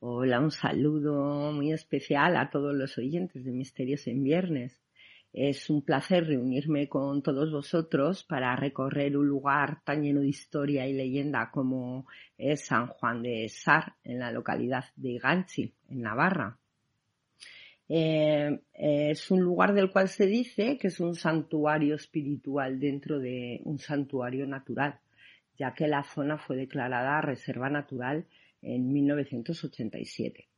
Hola, 0.00 0.40
un 0.40 0.50
saludo 0.50 1.50
muy 1.52 1.72
especial 1.72 2.36
a 2.36 2.50
todos 2.50 2.74
los 2.74 2.98
oyentes 2.98 3.42
de 3.44 3.52
Misterios 3.52 4.06
en 4.06 4.22
Viernes. 4.22 4.84
Es 5.32 5.68
un 5.68 5.82
placer 5.82 6.26
reunirme 6.26 6.88
con 6.88 7.22
todos 7.22 7.50
vosotros 7.50 8.22
para 8.22 8.54
recorrer 8.54 9.16
un 9.16 9.26
lugar 9.26 9.82
tan 9.82 10.02
lleno 10.02 10.20
de 10.20 10.28
historia 10.28 10.86
y 10.86 10.92
leyenda 10.92 11.50
como 11.50 12.06
es 12.38 12.66
San 12.66 12.86
Juan 12.86 13.22
de 13.22 13.48
Sar, 13.48 13.94
en 14.04 14.20
la 14.20 14.30
localidad 14.30 14.84
de 14.94 15.18
Ganchi, 15.18 15.74
en 15.88 16.02
Navarra. 16.02 16.58
Eh, 17.88 18.60
es 18.72 19.30
un 19.30 19.40
lugar 19.40 19.74
del 19.74 19.90
cual 19.90 20.08
se 20.08 20.26
dice 20.26 20.78
que 20.78 20.88
es 20.88 21.00
un 21.00 21.14
santuario 21.14 21.94
espiritual 21.94 22.80
dentro 22.80 23.18
de 23.18 23.60
un 23.64 23.78
santuario 23.78 24.46
natural, 24.46 24.98
ya 25.58 25.74
que 25.74 25.86
la 25.86 26.02
zona 26.02 26.38
fue 26.38 26.56
declarada 26.56 27.20
reserva 27.20 27.68
natural 27.68 28.26
en 28.62 28.92
1987. 28.92 30.48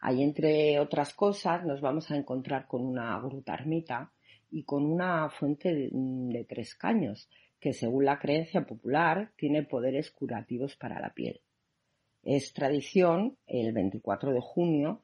Ahí, 0.00 0.22
entre 0.22 0.78
otras 0.80 1.14
cosas, 1.14 1.64
nos 1.64 1.80
vamos 1.80 2.10
a 2.10 2.16
encontrar 2.16 2.66
con 2.66 2.84
una 2.84 3.18
gruta 3.20 3.54
ermita 3.54 4.12
y 4.50 4.64
con 4.64 4.84
una 4.84 5.30
fuente 5.30 5.74
de, 5.74 6.46
tres 6.48 6.74
caños, 6.74 7.28
que 7.58 7.72
según 7.72 8.04
la 8.04 8.18
creencia 8.18 8.66
popular 8.66 9.32
tiene 9.36 9.62
poderes 9.62 10.10
curativos 10.10 10.76
para 10.76 11.00
la 11.00 11.14
piel. 11.14 11.40
Es 12.22 12.52
tradición, 12.52 13.36
el 13.46 13.72
24 13.72 14.32
de 14.32 14.40
junio, 14.40 15.00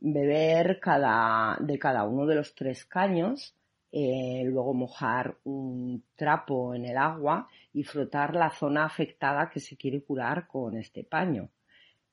beber 0.00 0.78
cada, 0.80 1.56
de 1.60 1.78
cada 1.78 2.04
uno 2.04 2.26
de 2.26 2.34
los 2.36 2.54
tres 2.54 2.84
caños, 2.84 3.54
eh, 3.92 4.42
luego 4.44 4.74
mojar 4.74 5.38
un 5.44 6.04
trapo 6.16 6.74
en 6.74 6.84
el 6.84 6.96
agua 6.96 7.48
y 7.72 7.82
frotar 7.82 8.34
la 8.34 8.50
zona 8.50 8.84
afectada 8.84 9.48
que 9.48 9.60
se 9.60 9.76
quiere 9.76 10.02
curar 10.02 10.46
con 10.46 10.76
este 10.76 11.04
paño. 11.04 11.50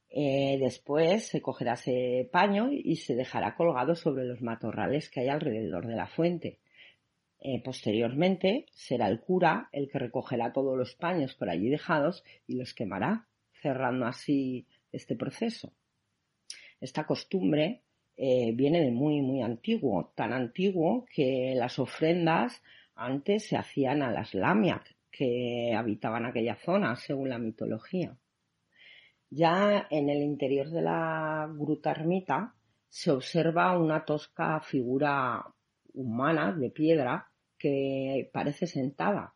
Eh, 0.10 0.58
después 0.60 1.28
se 1.28 1.42
cogerá 1.42 1.74
ese 1.74 2.30
paño 2.32 2.70
y 2.72 2.98
se 2.98 3.16
dejará 3.16 3.56
colgado 3.56 3.96
sobre 3.96 4.26
los 4.26 4.42
matorrales 4.42 5.10
que 5.10 5.22
hay 5.22 5.30
alrededor 5.30 5.88
de 5.88 5.96
la 5.96 6.08
fuente. 6.08 6.60
Eh, 7.40 7.62
posteriormente 7.62 8.68
será 8.72 9.10
el 9.10 9.20
cura 9.20 9.68
el 9.74 9.90
que 9.90 10.00
recogerá 10.00 10.54
todos 10.54 10.78
los 10.78 10.96
paños 10.96 11.36
por 11.36 11.50
allí 11.50 11.68
dejados 11.70 12.24
y 12.48 12.56
los 12.56 12.74
quemará, 12.74 13.28
cerrando 13.62 14.06
así 14.06 14.68
este 14.92 15.16
proceso. 15.16 15.74
Esta 16.84 17.06
costumbre 17.06 17.82
eh, 18.18 18.52
viene 18.54 18.82
de 18.82 18.92
muy, 18.92 19.22
muy 19.22 19.42
antiguo, 19.42 20.12
tan 20.16 20.34
antiguo 20.34 21.06
que 21.16 21.54
las 21.56 21.80
ofrendas 21.80 22.62
antes 22.94 23.48
se 23.48 23.56
hacían 23.56 24.02
a 24.02 24.12
las 24.12 24.34
lamias 24.34 24.82
que 25.10 25.74
habitaban 25.74 26.26
aquella 26.26 26.58
zona, 26.58 26.98
según 26.98 27.30
la 27.30 27.38
mitología. 27.38 28.18
Ya 29.30 29.88
en 29.90 30.10
el 30.10 30.24
interior 30.24 30.70
de 30.72 30.82
la 30.82 31.50
gruta 31.58 31.92
ermita 31.92 32.54
se 32.90 33.12
observa 33.12 33.78
una 33.78 34.04
tosca 34.04 34.60
figura 34.60 35.42
humana 35.94 36.52
de 36.52 36.70
piedra 36.70 37.32
que 37.58 38.30
parece 38.34 38.68
sentada. 38.68 39.34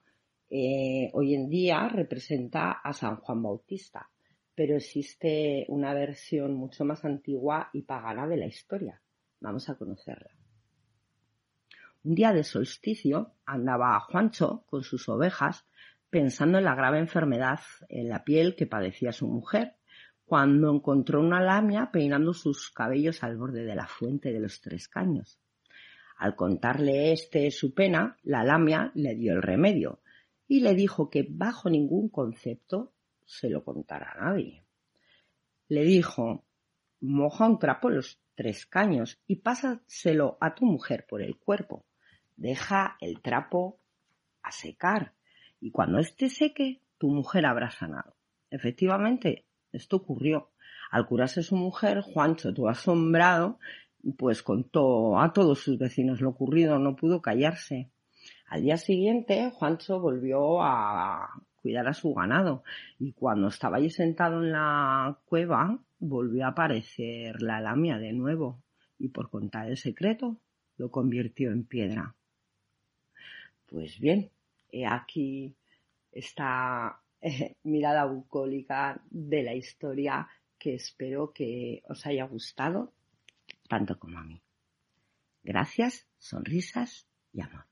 Eh, 0.50 1.10
hoy 1.14 1.34
en 1.34 1.48
día 1.48 1.88
representa 1.88 2.74
a 2.74 2.92
San 2.92 3.16
Juan 3.22 3.42
Bautista, 3.42 4.10
pero 4.58 4.76
existe 4.76 5.66
una 5.68 5.94
versión 5.94 6.56
mucho 6.56 6.84
más 6.84 7.06
antigua 7.06 7.70
y 7.74 7.84
pagana 7.84 8.26
de 8.26 8.38
la 8.38 8.48
historia. 8.48 9.00
Vamos 9.40 9.70
a 9.70 9.76
conocerla. 9.76 10.32
Un 12.04 12.16
día 12.16 12.34
de 12.34 12.44
solsticio 12.44 13.36
andaba 13.46 14.00
Juancho 14.00 14.66
con 14.66 14.82
sus 14.82 15.08
ovejas 15.10 15.68
pensando 16.10 16.58
en 16.58 16.64
la 16.64 16.74
grave 16.74 16.98
enfermedad 16.98 17.60
en 17.88 18.10
la 18.10 18.24
piel 18.24 18.56
que 18.56 18.66
padecía 18.66 19.12
su 19.12 19.28
mujer 19.28 19.76
cuando 20.26 20.74
encontró 20.74 21.20
una 21.20 21.40
lamia 21.40 21.92
peinando 21.92 22.34
sus 22.34 22.72
cabellos 22.72 23.22
al 23.22 23.38
borde 23.38 23.64
de 23.64 23.76
la 23.76 23.86
fuente 23.86 24.34
de 24.34 24.40
los 24.40 24.60
tres 24.62 24.88
caños. 24.88 25.40
Al 26.18 26.36
contarle 26.36 27.12
este 27.12 27.52
su 27.52 27.76
pena, 27.76 28.18
la 28.24 28.44
lamia 28.44 28.92
le 28.96 29.14
dio 29.14 29.34
el 29.34 29.44
remedio 29.44 30.00
y 30.48 30.62
le 30.62 30.74
dijo 30.74 31.12
que 31.12 31.28
bajo 31.30 31.70
ningún 31.70 32.10
concepto 32.10 32.94
se 33.28 33.50
lo 33.50 33.64
contara 33.64 34.14
a 34.14 34.26
nadie. 34.26 34.64
Le 35.68 35.84
dijo, 35.84 36.46
moja 37.02 37.46
un 37.46 37.60
trapo 37.60 37.90
los 37.90 38.20
tres 38.34 38.66
caños 38.66 39.20
y 39.28 39.38
pásaselo 39.38 40.38
a 40.42 40.56
tu 40.56 40.66
mujer 40.66 41.06
por 41.08 41.22
el 41.22 41.38
cuerpo. 41.38 41.86
Deja 42.36 42.98
el 43.02 43.22
trapo 43.22 43.80
a 44.42 44.52
secar 44.52 45.14
y 45.60 45.72
cuando 45.72 46.00
éste 46.00 46.30
seque, 46.30 46.82
tu 46.98 47.10
mujer 47.10 47.46
habrá 47.46 47.70
sanado. 47.70 48.16
Efectivamente, 48.50 49.46
esto 49.72 49.98
ocurrió. 49.98 50.52
Al 50.90 51.06
curarse 51.06 51.44
su 51.44 51.56
mujer, 51.56 52.02
Juancho, 52.02 52.54
todo 52.54 52.70
asombrado, 52.70 53.60
pues 54.18 54.42
contó 54.42 55.20
a 55.20 55.34
todos 55.34 55.60
sus 55.60 55.78
vecinos 55.78 56.22
lo 56.22 56.30
ocurrido, 56.30 56.80
no 56.80 56.96
pudo 56.96 57.22
callarse. 57.22 57.92
Al 58.48 58.62
día 58.62 58.78
siguiente, 58.78 59.52
Juancho 59.52 60.00
volvió 60.00 60.62
a 60.62 61.28
cuidar 61.68 61.90
a 61.90 61.94
su 61.94 62.14
ganado 62.14 62.64
y 62.98 63.12
cuando 63.12 63.50
estaba 63.50 63.76
allí 63.76 63.90
sentado 63.90 64.42
en 64.42 64.54
la 64.54 65.20
cueva, 65.26 65.78
volvió 66.00 66.46
a 66.46 66.52
aparecer 66.52 67.42
la 67.42 67.60
lamia 67.60 67.98
de 67.98 68.14
nuevo 68.14 68.64
y 68.98 69.10
por 69.10 69.30
contar 69.30 69.68
el 69.68 69.76
secreto 69.76 70.40
lo 70.78 70.90
convirtió 70.90 71.52
en 71.52 71.66
piedra. 71.66 72.16
Pues 73.66 74.00
bien, 74.00 74.32
he 74.70 74.86
aquí 74.86 75.58
esta 76.10 77.02
mirada 77.64 78.06
bucólica 78.06 79.02
de 79.10 79.44
la 79.44 79.54
historia 79.54 80.26
que 80.58 80.76
espero 80.76 81.34
que 81.34 81.84
os 81.90 82.06
haya 82.06 82.24
gustado 82.28 82.94
tanto 83.68 84.00
como 84.00 84.20
a 84.20 84.24
mí. 84.24 84.42
Gracias, 85.44 86.08
sonrisas 86.18 87.10
y 87.34 87.42
amor. 87.42 87.66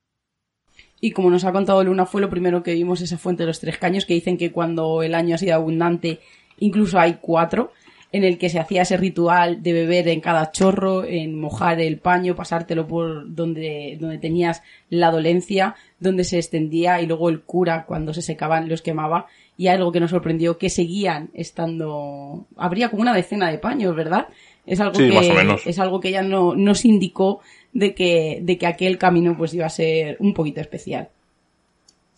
Y 1.05 1.11
como 1.11 1.29
nos 1.29 1.45
ha 1.45 1.51
contado 1.51 1.83
Luna, 1.83 2.07
fue 2.07 2.19
lo 2.19 2.31
primero 2.31 2.63
que 2.63 2.73
vimos 2.73 2.99
esa 2.99 3.19
fuente 3.19 3.43
de 3.43 3.47
los 3.47 3.59
tres 3.59 3.77
caños, 3.77 4.07
que 4.07 4.15
dicen 4.15 4.39
que 4.39 4.51
cuando 4.51 5.03
el 5.03 5.13
año 5.13 5.35
ha 5.35 5.37
sido 5.37 5.53
abundante, 5.53 6.19
incluso 6.57 6.97
hay 6.97 7.19
cuatro, 7.21 7.73
en 8.11 8.23
el 8.23 8.39
que 8.39 8.49
se 8.49 8.57
hacía 8.57 8.81
ese 8.81 8.97
ritual 8.97 9.61
de 9.61 9.73
beber 9.73 10.07
en 10.07 10.19
cada 10.19 10.51
chorro, 10.51 11.03
en 11.03 11.39
mojar 11.39 11.79
el 11.79 11.99
paño, 11.99 12.35
pasártelo 12.35 12.87
por 12.87 13.35
donde, 13.35 13.99
donde 14.01 14.17
tenías 14.17 14.63
la 14.89 15.11
dolencia, 15.11 15.75
donde 15.99 16.23
se 16.23 16.37
extendía 16.37 16.99
y 16.99 17.05
luego 17.05 17.29
el 17.29 17.43
cura 17.43 17.85
cuando 17.85 18.11
se 18.11 18.23
secaban 18.23 18.67
los 18.67 18.81
quemaba 18.81 19.27
y 19.57 19.67
algo 19.67 19.91
que 19.91 19.99
nos 19.99 20.09
sorprendió 20.09 20.57
que 20.57 20.71
seguían 20.71 21.29
estando 21.35 22.47
habría 22.57 22.89
como 22.89 23.03
una 23.03 23.13
decena 23.13 23.51
de 23.51 23.59
paños, 23.59 23.95
¿verdad? 23.95 24.27
Es 24.65 24.79
algo 24.79 24.97
que 24.97 25.59
es 25.65 25.79
algo 25.79 25.99
que 25.99 26.09
ella 26.09 26.23
no 26.23 26.55
nos 26.55 26.83
indicó 26.83 27.41
de 27.75 27.93
que 27.93 28.39
de 28.41 28.57
que 28.57 28.65
aquel 28.65 28.97
camino 28.97 29.35
pues 29.37 29.53
iba 29.53 29.67
a 29.67 29.69
ser 29.69 30.15
un 30.19 30.33
poquito 30.33 30.61
especial. 30.61 31.09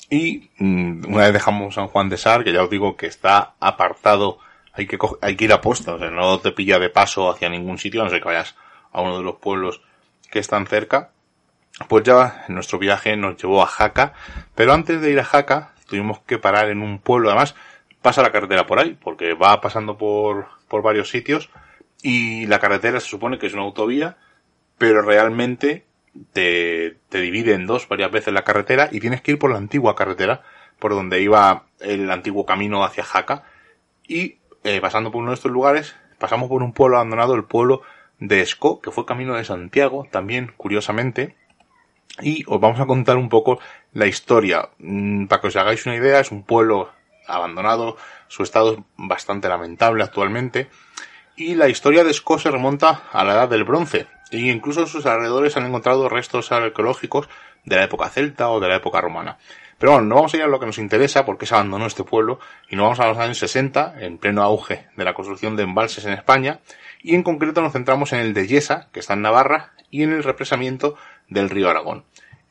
Y 0.09 0.49
mm, 0.59 1.13
una 1.13 1.23
vez 1.23 1.33
dejamos 1.33 1.75
San 1.75 1.87
Juan 1.87 2.07
de 2.07 2.17
Sar, 2.17 2.45
que 2.45 2.53
ya 2.53 2.63
os 2.63 2.69
digo 2.69 2.95
que 2.95 3.07
está 3.07 3.55
apartado 3.59 4.37
hay 4.77 4.85
que, 4.85 4.97
hay 5.21 5.35
que 5.35 5.45
ir 5.45 5.53
a 5.53 5.59
posta, 5.59 5.95
o 5.95 5.99
sea, 5.99 6.11
no 6.11 6.39
te 6.39 6.51
pilla 6.51 6.77
de 6.77 6.91
paso 6.91 7.31
hacia 7.31 7.49
ningún 7.49 7.79
sitio, 7.79 8.03
no 8.03 8.11
sé 8.11 8.19
que 8.19 8.25
vayas 8.25 8.55
a 8.91 9.01
uno 9.01 9.17
de 9.17 9.23
los 9.23 9.37
pueblos 9.37 9.81
que 10.29 10.39
están 10.39 10.67
cerca. 10.67 11.09
Pues 11.87 12.03
ya 12.03 12.45
nuestro 12.47 12.77
viaje 12.77 13.17
nos 13.17 13.41
llevó 13.41 13.63
a 13.63 13.67
Jaca, 13.67 14.13
pero 14.53 14.73
antes 14.73 15.01
de 15.01 15.11
ir 15.11 15.19
a 15.19 15.23
Jaca 15.23 15.73
tuvimos 15.87 16.19
que 16.19 16.37
parar 16.37 16.69
en 16.69 16.81
un 16.81 16.99
pueblo, 16.99 17.29
además 17.29 17.55
pasa 18.03 18.21
la 18.21 18.31
carretera 18.31 18.67
por 18.67 18.79
ahí, 18.79 18.95
porque 19.01 19.33
va 19.33 19.59
pasando 19.61 19.97
por, 19.97 20.47
por 20.67 20.83
varios 20.83 21.09
sitios 21.09 21.49
y 22.03 22.45
la 22.45 22.59
carretera 22.59 22.99
se 22.99 23.07
supone 23.07 23.39
que 23.39 23.47
es 23.47 23.53
una 23.53 23.63
autovía, 23.63 24.17
pero 24.77 25.01
realmente 25.01 25.85
te, 26.33 26.97
te 27.09 27.19
divide 27.19 27.53
en 27.53 27.67
dos 27.67 27.87
varias 27.87 28.11
veces 28.11 28.33
la 28.33 28.43
carretera 28.43 28.89
y 28.91 28.99
tienes 28.99 29.21
que 29.21 29.31
ir 29.31 29.39
por 29.39 29.51
la 29.51 29.57
antigua 29.57 29.95
carretera, 29.95 30.43
por 30.79 30.91
donde 30.93 31.21
iba 31.21 31.65
el 31.79 32.09
antiguo 32.11 32.45
camino 32.45 32.83
hacia 32.83 33.03
Jaca 33.03 33.43
y 34.07 34.37
eh, 34.63 34.81
pasando 34.81 35.11
por 35.11 35.21
uno 35.21 35.31
de 35.31 35.35
estos 35.35 35.51
lugares, 35.51 35.95
pasamos 36.17 36.49
por 36.49 36.63
un 36.63 36.73
pueblo 36.73 36.97
abandonado, 36.97 37.35
el 37.35 37.43
pueblo 37.43 37.81
de 38.19 38.41
Esco, 38.41 38.81
que 38.81 38.91
fue 38.91 39.05
camino 39.05 39.35
de 39.35 39.45
Santiago, 39.45 40.07
también 40.11 40.53
curiosamente, 40.57 41.35
y 42.21 42.43
os 42.47 42.59
vamos 42.59 42.79
a 42.79 42.85
contar 42.85 43.17
un 43.17 43.29
poco 43.29 43.59
la 43.93 44.07
historia. 44.07 44.69
Mm, 44.79 45.27
para 45.27 45.41
que 45.41 45.47
os 45.47 45.55
hagáis 45.55 45.85
una 45.85 45.95
idea, 45.95 46.19
es 46.19 46.31
un 46.31 46.43
pueblo 46.43 46.89
abandonado, 47.27 47.97
su 48.27 48.43
estado 48.43 48.73
es 48.73 48.79
bastante 48.95 49.47
lamentable 49.47 50.03
actualmente, 50.03 50.69
y 51.35 51.55
la 51.55 51.69
historia 51.69 52.03
de 52.03 52.11
Esco 52.11 52.39
se 52.39 52.49
remonta 52.49 53.03
a 53.11 53.23
la 53.23 53.33
edad 53.33 53.49
del 53.49 53.63
bronce, 53.63 54.07
e 54.31 54.37
incluso 54.37 54.81
en 54.81 54.87
sus 54.87 55.05
alrededores 55.05 55.57
han 55.57 55.65
encontrado 55.65 56.09
restos 56.09 56.51
arqueológicos 56.51 57.29
de 57.65 57.75
la 57.75 57.83
época 57.83 58.09
celta 58.09 58.49
o 58.49 58.59
de 58.59 58.67
la 58.67 58.77
época 58.77 59.01
romana. 59.01 59.37
Pero 59.77 59.91
bueno, 59.91 60.07
no 60.07 60.15
vamos 60.15 60.33
a 60.33 60.37
ir 60.37 60.43
a 60.43 60.47
lo 60.47 60.59
que 60.59 60.65
nos 60.65 60.79
interesa 60.79 61.25
porque 61.25 61.45
se 61.45 61.53
abandonó 61.53 61.85
este 61.85 62.03
pueblo 62.03 62.39
y 62.69 62.75
nos 62.75 62.85
vamos 62.85 62.99
a 62.99 63.07
los 63.07 63.17
años 63.17 63.37
60, 63.37 63.95
en 63.99 64.17
pleno 64.17 64.41
auge 64.41 64.87
de 64.95 65.03
la 65.03 65.13
construcción 65.13 65.55
de 65.55 65.63
embalses 65.63 66.05
en 66.05 66.13
España, 66.13 66.59
y 67.01 67.13
en 67.13 67.23
concreto 67.23 67.61
nos 67.61 67.73
centramos 67.73 68.11
en 68.13 68.19
el 68.19 68.33
de 68.33 68.47
Yesa, 68.47 68.89
que 68.91 68.99
está 68.99 69.13
en 69.13 69.21
Navarra, 69.21 69.73
y 69.91 70.03
en 70.03 70.13
el 70.13 70.23
represamiento 70.23 70.95
del 71.29 71.49
río 71.49 71.69
Aragón. 71.69 72.05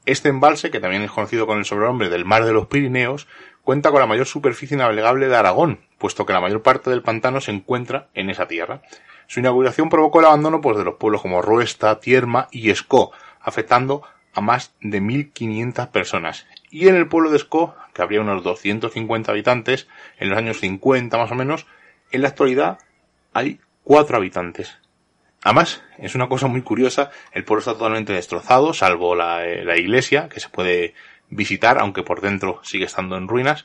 Este 0.05 0.29
embalse, 0.29 0.71
que 0.71 0.79
también 0.79 1.03
es 1.03 1.11
conocido 1.11 1.49
con 1.49 1.59
el 1.59 1.65
sobrenombre 1.65 2.09
del 2.09 2.25
Mar 2.25 2.45
de 2.45 2.53
los 2.53 2.69
Pirineos, 2.69 3.27
cuenta 3.63 3.91
con 3.91 3.99
la 3.99 4.07
mayor 4.07 4.27
superficie 4.27 4.77
navegable 4.77 5.27
de 5.27 5.35
Aragón, 5.35 5.81
puesto 5.99 6.25
que 6.25 6.33
la 6.33 6.41
mayor 6.41 6.63
parte 6.63 6.91
del 6.91 7.03
pantano 7.03 7.41
se 7.41 7.51
encuentra 7.51 8.07
en 8.15 8.31
esa 8.31 8.47
tierra. 8.47 8.83
Su 9.27 9.41
inauguración 9.41 9.89
provocó 9.89 10.21
el 10.21 10.27
abandono 10.27 10.61
pues, 10.61 10.77
de 10.77 10.85
los 10.85 10.95
pueblos 10.95 11.23
como 11.23 11.43
Ruesta, 11.43 12.01
Tierma 12.01 12.49
y 12.51 12.71
Escó, 12.71 13.13
afectando 13.41 14.03
a 14.35 14.41
más 14.41 14.75
de 14.81 15.01
1.500 15.01 15.91
personas. 15.91 16.47
Y 16.71 16.89
en 16.89 16.95
el 16.95 17.09
pueblo 17.09 17.31
de 17.31 17.39
Esco, 17.39 17.75
que 17.95 18.03
habría 18.03 18.21
unos 18.21 18.45
250 18.45 19.33
habitantes, 19.33 19.89
en 20.19 20.29
los 20.29 20.39
años 20.39 20.61
50 20.61 21.17
más 21.17 21.31
o 21.31 21.35
menos, 21.35 21.67
en 22.13 22.23
la 22.23 22.29
actualidad 22.29 22.79
hay 23.33 23.61
cuatro 23.83 24.19
habitantes. 24.19 24.79
Además, 25.43 25.83
es 25.99 26.15
una 26.15 26.29
cosa 26.29 26.49
muy 26.49 26.63
curiosa, 26.63 27.11
el 27.33 27.45
pueblo 27.45 27.61
está 27.61 27.73
totalmente 27.73 28.13
destrozado, 28.13 28.75
salvo 28.75 29.15
la, 29.15 29.47
eh, 29.47 29.65
la 29.65 29.77
iglesia, 29.79 30.29
que 30.29 30.41
se 30.41 30.49
puede 30.49 30.95
visitar, 31.31 31.79
aunque 31.79 32.03
por 32.03 32.21
dentro 32.21 32.61
sigue 32.63 32.85
estando 32.85 33.17
en 33.17 33.29
ruinas. 33.29 33.65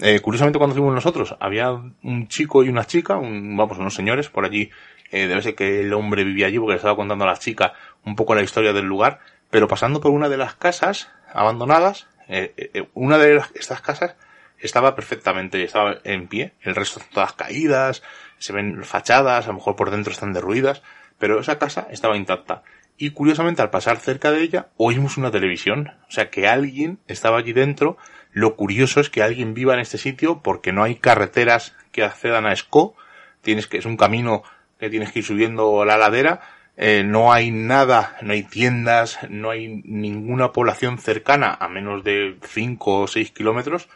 Eh, 0.00 0.20
curiosamente 0.20 0.58
cuando 0.58 0.74
fuimos 0.76 0.94
nosotros, 0.94 1.36
había 1.40 1.70
un 1.70 2.28
chico 2.28 2.62
y 2.62 2.68
una 2.68 2.86
chica, 2.86 3.16
un, 3.16 3.56
vamos, 3.56 3.78
unos 3.78 3.94
señores 3.94 4.28
por 4.28 4.44
allí, 4.44 4.70
eh, 5.10 5.26
debe 5.26 5.42
ser 5.42 5.54
que 5.54 5.80
el 5.80 5.92
hombre 5.92 6.24
vivía 6.24 6.46
allí 6.46 6.58
porque 6.58 6.72
le 6.72 6.76
estaba 6.76 6.96
contando 6.96 7.24
a 7.24 7.28
la 7.28 7.38
chica 7.38 7.72
un 8.04 8.16
poco 8.16 8.34
la 8.34 8.42
historia 8.42 8.72
del 8.72 8.86
lugar, 8.86 9.20
pero 9.50 9.68
pasando 9.68 10.00
por 10.00 10.10
una 10.10 10.28
de 10.28 10.36
las 10.36 10.54
casas 10.54 11.10
abandonadas, 11.32 12.06
eh, 12.28 12.52
eh, 12.56 12.88
una 12.94 13.18
de 13.18 13.34
las, 13.34 13.50
estas 13.54 13.80
casas 13.80 14.16
estaba 14.58 14.94
perfectamente, 14.94 15.62
estaba 15.62 15.98
en 16.04 16.28
pie, 16.28 16.54
el 16.62 16.74
resto 16.74 17.00
todas 17.12 17.32
caídas, 17.32 18.02
se 18.38 18.52
ven 18.52 18.82
fachadas, 18.84 19.44
a 19.46 19.48
lo 19.48 19.54
mejor 19.54 19.76
por 19.76 19.90
dentro 19.90 20.12
están 20.12 20.32
derruidas, 20.32 20.82
pero 21.18 21.40
esa 21.40 21.58
casa 21.58 21.86
estaba 21.90 22.16
intacta. 22.16 22.62
Y 22.96 23.10
curiosamente 23.10 23.62
al 23.62 23.70
pasar 23.70 23.98
cerca 23.98 24.32
de 24.32 24.42
ella 24.42 24.68
oímos 24.76 25.16
una 25.16 25.30
televisión, 25.30 25.92
o 26.08 26.10
sea 26.10 26.30
que 26.30 26.48
alguien 26.48 26.98
estaba 27.06 27.38
allí 27.38 27.52
dentro 27.52 27.96
lo 28.32 28.56
curioso 28.56 29.00
es 29.00 29.10
que 29.10 29.22
alguien 29.22 29.54
viva 29.54 29.74
en 29.74 29.80
este 29.80 29.98
sitio 29.98 30.42
porque 30.42 30.72
no 30.72 30.82
hay 30.82 30.96
carreteras 30.96 31.74
que 31.92 32.04
accedan 32.04 32.46
a 32.46 32.52
Esco. 32.52 32.94
Tienes 33.40 33.66
que, 33.66 33.78
es 33.78 33.86
un 33.86 33.96
camino 33.96 34.42
que 34.78 34.90
tienes 34.90 35.12
que 35.12 35.20
ir 35.20 35.24
subiendo 35.24 35.84
la 35.84 35.96
ladera. 35.96 36.40
Eh, 36.76 37.02
no 37.04 37.32
hay 37.32 37.50
nada, 37.50 38.16
no 38.22 38.32
hay 38.32 38.44
tiendas, 38.44 39.18
no 39.28 39.50
hay 39.50 39.82
ninguna 39.84 40.52
población 40.52 40.98
cercana 40.98 41.56
a 41.58 41.68
menos 41.68 42.04
de 42.04 42.36
5 42.42 43.00
o 43.00 43.06
6 43.06 43.32
kilómetros. 43.32 43.88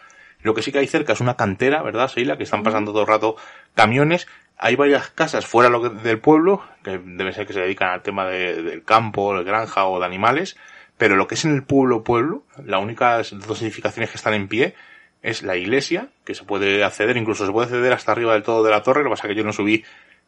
Lo 0.43 0.55
que 0.55 0.63
sí 0.63 0.73
que 0.73 0.79
hay 0.79 0.89
cerca 0.89 1.13
es 1.13 1.21
una 1.21 1.37
cantera, 1.37 1.83
¿verdad, 1.83 2.09
Seila? 2.09 2.37
Que 2.37 2.43
están 2.43 2.65
pasando 2.65 2.91
todo 2.91 3.03
el 3.03 3.09
rato 3.09 3.37
camiones. 3.75 4.27
Hay 4.59 4.75
varias 4.75 5.11
casas 5.11 5.47
fuera 5.47 5.71
del 5.79 6.19
pueblo, 6.19 6.65
que 6.83 6.99
debe 6.99 7.33
ser 7.33 7.47
que 7.47 7.53
se 7.53 7.61
dedican 7.61 7.91
al 7.91 8.03
tema 8.03 8.27
del 8.27 8.83
campo, 8.85 9.37
de 9.37 9.45
granja 9.45 9.87
o 9.87 10.01
de 10.01 10.07
animales. 10.07 10.57
Pero 10.99 11.17
lo 11.17 11.29
que 11.29 11.37
es 11.37 11.45
en 11.45 11.55
el 11.55 11.63
pueblo 11.63 12.03
pueblo, 12.03 12.45
las 12.65 12.83
únicas 12.83 13.35
dos 13.47 13.63
edificaciones 13.63 14.11
que 14.11 14.17
están 14.17 14.35
en 14.35 14.49
pie 14.49 14.75
es 15.23 15.43
la 15.43 15.57
iglesia, 15.57 16.09
que 16.25 16.35
se 16.35 16.45
puede 16.45 16.85
acceder, 16.85 17.17
incluso 17.17 17.47
se 17.47 17.53
puede 17.53 17.67
acceder 17.67 17.93
hasta 17.93 18.13
arriba 18.13 18.33
del 18.35 18.43
todo 18.43 18.65
de 18.65 18.71
la 18.71 18.83
torre, 18.83 19.03
lo 19.03 19.11
que 19.11 19.15
pasa 19.15 19.27
es 19.29 19.31
que 19.31 19.39
yo 19.39 19.45
no 19.45 19.53
subí 19.53 19.85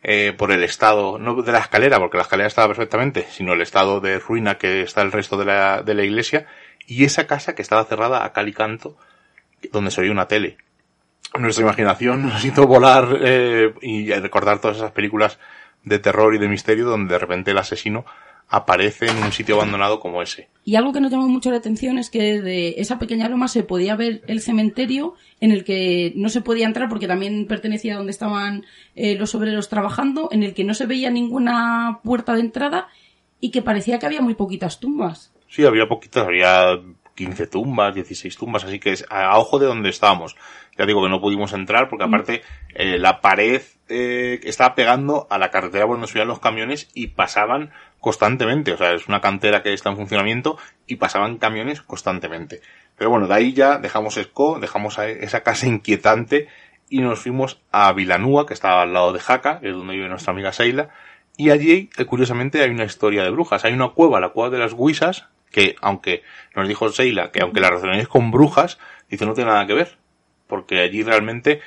eh, 0.07 0.35
por 0.37 0.53
el 0.53 0.63
estado, 0.63 1.19
no 1.19 1.41
de 1.41 1.51
la 1.51 1.61
escalera, 1.61 1.99
porque 1.99 2.19
la 2.19 2.25
escalera 2.25 2.47
estaba 2.47 2.69
perfectamente, 2.69 3.27
sino 3.31 3.55
el 3.55 3.63
estado 3.63 4.01
de 4.01 4.19
ruina 4.19 4.59
que 4.59 4.83
está 4.83 5.01
el 5.01 5.11
resto 5.11 5.39
de 5.39 5.47
la, 5.47 5.83
de 5.83 5.95
la 5.95 6.05
iglesia, 6.05 6.47
y 6.87 7.05
esa 7.05 7.27
casa 7.27 7.55
que 7.55 7.63
estaba 7.63 7.87
cerrada 7.87 8.23
a 8.23 8.35
cal 8.35 8.47
y 8.47 8.53
canto, 8.53 8.99
donde 9.73 9.91
se 9.91 10.03
oía 10.03 10.13
una 10.13 10.29
tele. 10.29 10.59
Nuestra 11.39 11.65
imaginación 11.65 12.27
nos 12.27 12.45
hizo 12.45 12.67
volar 12.67 13.17
eh, 13.23 13.73
y 13.81 14.13
recordar 14.13 14.61
todas 14.61 14.77
esas 14.77 14.93
películas 14.93 15.39
de 15.85 15.99
terror 15.99 16.35
y 16.35 16.39
de 16.39 16.49
misterio 16.49 16.85
donde 16.85 17.15
de 17.15 17.19
repente 17.19 17.53
el 17.53 17.59
asesino 17.59 18.05
aparece 18.49 19.07
en 19.07 19.17
un 19.23 19.33
sitio 19.33 19.57
abandonado 19.57 20.01
como 20.01 20.23
ese. 20.23 20.49
Y 20.65 20.77
algo 20.77 20.93
que 20.93 21.01
nos 21.01 21.11
llamó 21.11 21.29
mucho 21.29 21.51
la 21.51 21.59
atención 21.59 21.99
es 21.99 22.11
que 22.11 22.23
desde 22.23 22.81
esa 22.81 22.99
pequeña 22.99 23.29
loma 23.29 23.49
se 23.49 23.65
podía 23.65 23.97
ver 23.97 24.23
el 24.27 24.41
cementerio 24.41 25.15
en 25.41 25.53
el 25.53 25.65
que 25.65 26.13
no 26.17 26.29
se 26.29 26.41
podía 26.41 26.67
entrar 26.67 26.89
porque 26.89 27.07
también 27.07 27.47
pertenecía 27.47 27.95
a 27.95 27.97
donde 27.99 28.13
estaban 28.13 28.65
eh, 28.95 29.17
los 29.17 29.35
obreros 29.35 29.69
trabajando, 29.69 30.29
en 30.33 30.43
el 30.43 30.55
que 30.55 30.65
no 30.65 30.75
se 30.75 30.87
veía 30.87 31.11
ninguna 31.11 32.01
puerta 32.03 32.35
de 32.35 32.41
entrada 32.41 32.89
y 33.41 33.51
que 33.51 33.63
parecía 33.63 33.99
que 33.99 34.07
había 34.07 34.23
muy 34.23 34.35
poquitas 34.35 34.81
tumbas. 34.81 35.33
Sí, 35.49 35.65
había 35.65 35.87
poquitas, 35.87 36.27
había 36.27 36.81
15 37.15 37.47
tumbas, 37.47 37.95
16 37.95 38.37
tumbas, 38.37 38.65
así 38.65 38.79
que 38.79 38.93
es 38.93 39.05
a 39.11 39.39
ojo 39.39 39.59
de 39.59 39.67
donde 39.67 39.91
estábamos. 39.91 40.37
Ya 40.77 40.87
digo 40.87 41.03
que 41.03 41.09
no 41.09 41.21
pudimos 41.21 41.53
entrar 41.53 41.89
porque 41.89 42.05
aparte 42.05 42.43
eh, 42.75 42.99
la 42.99 43.21
pared 43.21 43.63
eh, 43.89 44.41
estaba 44.43 44.75
pegando 44.75 45.27
a 45.31 45.39
la 45.39 45.51
carretera 45.51 45.87
por 45.87 45.97
donde 45.97 46.09
subían 46.09 46.29
los 46.29 46.41
camiones 46.41 46.89
y 46.95 47.09
pasaban 47.09 47.71
constantemente. 48.01 48.73
O 48.73 48.77
sea, 48.77 48.93
es 48.93 49.07
una 49.07 49.21
cantera 49.21 49.63
que 49.63 49.73
está 49.73 49.91
en 49.91 49.97
funcionamiento 49.97 50.59
y 50.87 50.97
pasaban 50.97 51.39
camiones 51.39 51.81
constantemente. 51.83 52.61
Pero 52.97 53.11
bueno, 53.11 53.29
de 53.29 53.35
ahí 53.35 53.53
ya 53.53 53.79
dejamos 53.79 54.17
Esco, 54.17 54.59
dejamos 54.59 54.99
esa 54.99 55.43
casa 55.43 55.67
inquietante 55.67 56.49
y 56.89 57.01
nos 57.01 57.21
fuimos 57.21 57.61
a 57.73 57.93
Vilanúa, 57.93 58.47
que 58.47 58.55
estaba 58.55 58.83
al 58.83 58.93
lado 58.93 59.13
de 59.13 59.21
Jaca, 59.21 59.61
que 59.61 59.69
es 59.69 59.75
donde 59.75 59.95
vive 59.95 60.09
nuestra 60.09 60.33
amiga 60.33 60.53
Seila. 60.53 60.91
Y 61.37 61.51
allí, 61.51 61.91
eh, 61.97 62.05
curiosamente, 62.05 62.63
hay 62.63 62.71
una 62.71 62.85
historia 62.85 63.25
de 63.25 63.31
brujas. 63.31 63.65
Hay 63.65 63.73
una 63.73 63.89
cueva, 63.89 64.21
la 64.21 64.29
cueva 64.29 64.51
de 64.51 64.59
las 64.59 64.75
Guisas, 64.75 65.29
que 65.55 65.77
aunque 65.81 66.25
nos 66.57 66.67
dijo 66.67 66.89
Seila 66.89 67.31
que 67.31 67.41
aunque 67.41 67.61
la 67.61 67.69
relacionáis 67.69 68.09
con 68.09 68.33
brujas, 68.33 68.79
dice 69.09 69.25
no 69.25 69.35
tiene 69.35 69.53
nada 69.53 69.69
que 69.69 69.75
ver. 69.75 69.97
Porque 70.49 70.81
allí 70.81 71.05
realmente 71.05 71.61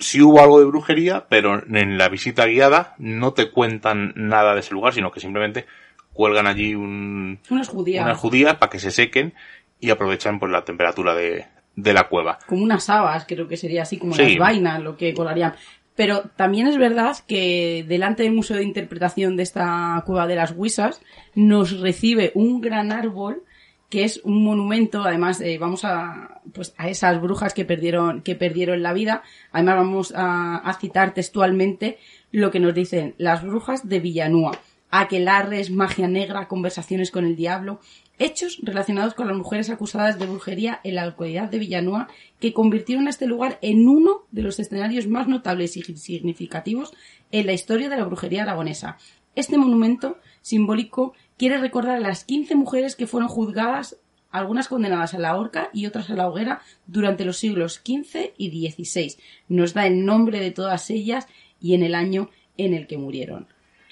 sí 0.00 0.20
hubo 0.20 0.40
algo 0.40 0.58
de 0.58 0.66
brujería, 0.66 1.26
pero 1.28 1.62
en 1.64 1.98
la 1.98 2.08
visita 2.08 2.46
guiada 2.46 2.96
no 2.98 3.32
te 3.34 3.50
cuentan 3.50 4.12
nada 4.16 4.54
de 4.54 4.60
ese 4.60 4.74
lugar, 4.74 4.92
sino 4.92 5.12
que 5.12 5.20
simplemente 5.20 5.66
cuelgan 6.12 6.48
allí 6.48 6.74
un, 6.74 7.38
unas 7.48 7.68
judías, 7.68 8.04
unas 8.04 8.18
judías 8.18 8.56
para 8.56 8.70
que 8.70 8.80
se 8.80 8.90
sequen 8.90 9.34
y 9.78 9.90
aprovechan 9.90 10.40
pues 10.40 10.50
la 10.50 10.64
temperatura 10.64 11.14
de, 11.14 11.46
de 11.76 11.92
la 11.92 12.08
cueva. 12.08 12.40
Como 12.46 12.64
unas 12.64 12.90
habas, 12.90 13.24
creo 13.24 13.46
que 13.46 13.56
sería 13.56 13.82
así 13.82 13.98
como 13.98 14.16
las 14.16 14.36
vainas 14.36 14.82
lo 14.82 14.96
que 14.96 15.14
colarían. 15.14 15.54
Pero 15.98 16.30
también 16.36 16.68
es 16.68 16.78
verdad 16.78 17.16
que 17.26 17.84
delante 17.88 18.22
del 18.22 18.32
Museo 18.32 18.56
de 18.56 18.62
Interpretación 18.62 19.34
de 19.34 19.42
esta 19.42 20.00
cueva 20.06 20.28
de 20.28 20.36
las 20.36 20.52
Huisas 20.52 21.00
nos 21.34 21.80
recibe 21.80 22.30
un 22.36 22.60
gran 22.60 22.92
árbol 22.92 23.42
que 23.90 24.04
es 24.04 24.20
un 24.22 24.44
monumento, 24.44 25.02
además 25.02 25.40
eh, 25.40 25.58
vamos 25.58 25.84
a 25.84 26.40
pues 26.54 26.72
a 26.76 26.88
esas 26.88 27.20
brujas 27.20 27.52
que 27.52 27.64
perdieron 27.64 28.22
que 28.22 28.36
perdieron 28.36 28.80
la 28.80 28.92
vida, 28.92 29.24
además 29.50 29.76
vamos 29.76 30.14
a, 30.14 30.72
citar 30.80 31.14
textualmente 31.14 31.98
lo 32.30 32.52
que 32.52 32.60
nos 32.60 32.74
dicen 32.74 33.16
las 33.18 33.42
brujas 33.42 33.88
de 33.88 33.98
Villanúa, 33.98 34.52
aquelarres, 34.92 35.72
magia 35.72 36.06
negra, 36.06 36.46
conversaciones 36.46 37.10
con 37.10 37.24
el 37.24 37.34
diablo, 37.34 37.80
hechos 38.18 38.58
relacionados 38.62 39.14
con 39.14 39.28
las 39.28 39.36
mujeres 39.36 39.70
acusadas 39.70 40.18
de 40.18 40.26
brujería 40.26 40.80
en 40.84 40.96
la 40.96 41.06
localidad 41.06 41.48
de 41.48 41.58
Villanúa 41.58 42.08
que 42.40 42.52
convirtieron 42.52 43.06
a 43.06 43.10
este 43.10 43.26
lugar 43.26 43.58
en 43.62 43.88
uno 43.88 44.24
de 44.30 44.42
los 44.42 44.58
escenarios 44.58 45.06
más 45.06 45.28
notables 45.28 45.76
y 45.76 45.82
significativos 45.82 46.92
en 47.30 47.46
la 47.46 47.52
historia 47.52 47.88
de 47.88 47.96
la 47.96 48.04
brujería 48.04 48.42
aragonesa. 48.42 48.98
Este 49.34 49.56
monumento 49.56 50.18
simbólico 50.42 51.14
quiere 51.36 51.58
recordar 51.58 51.96
a 51.96 52.00
las 52.00 52.24
15 52.24 52.56
mujeres 52.56 52.96
que 52.96 53.06
fueron 53.06 53.28
juzgadas, 53.28 53.98
algunas 54.30 54.68
condenadas 54.68 55.14
a 55.14 55.18
la 55.18 55.36
horca 55.36 55.70
y 55.72 55.86
otras 55.86 56.10
a 56.10 56.14
la 56.14 56.28
hoguera 56.28 56.60
durante 56.86 57.24
los 57.24 57.36
siglos 57.36 57.74
XV 57.74 58.32
y 58.36 58.70
XVI. 58.70 59.16
Nos 59.48 59.74
da 59.74 59.86
el 59.86 60.04
nombre 60.04 60.40
de 60.40 60.50
todas 60.50 60.90
ellas 60.90 61.28
y 61.60 61.74
en 61.74 61.82
el 61.82 61.94
año 61.94 62.30
en 62.56 62.74
el 62.74 62.86
que 62.86 62.98
murieron. 62.98 63.46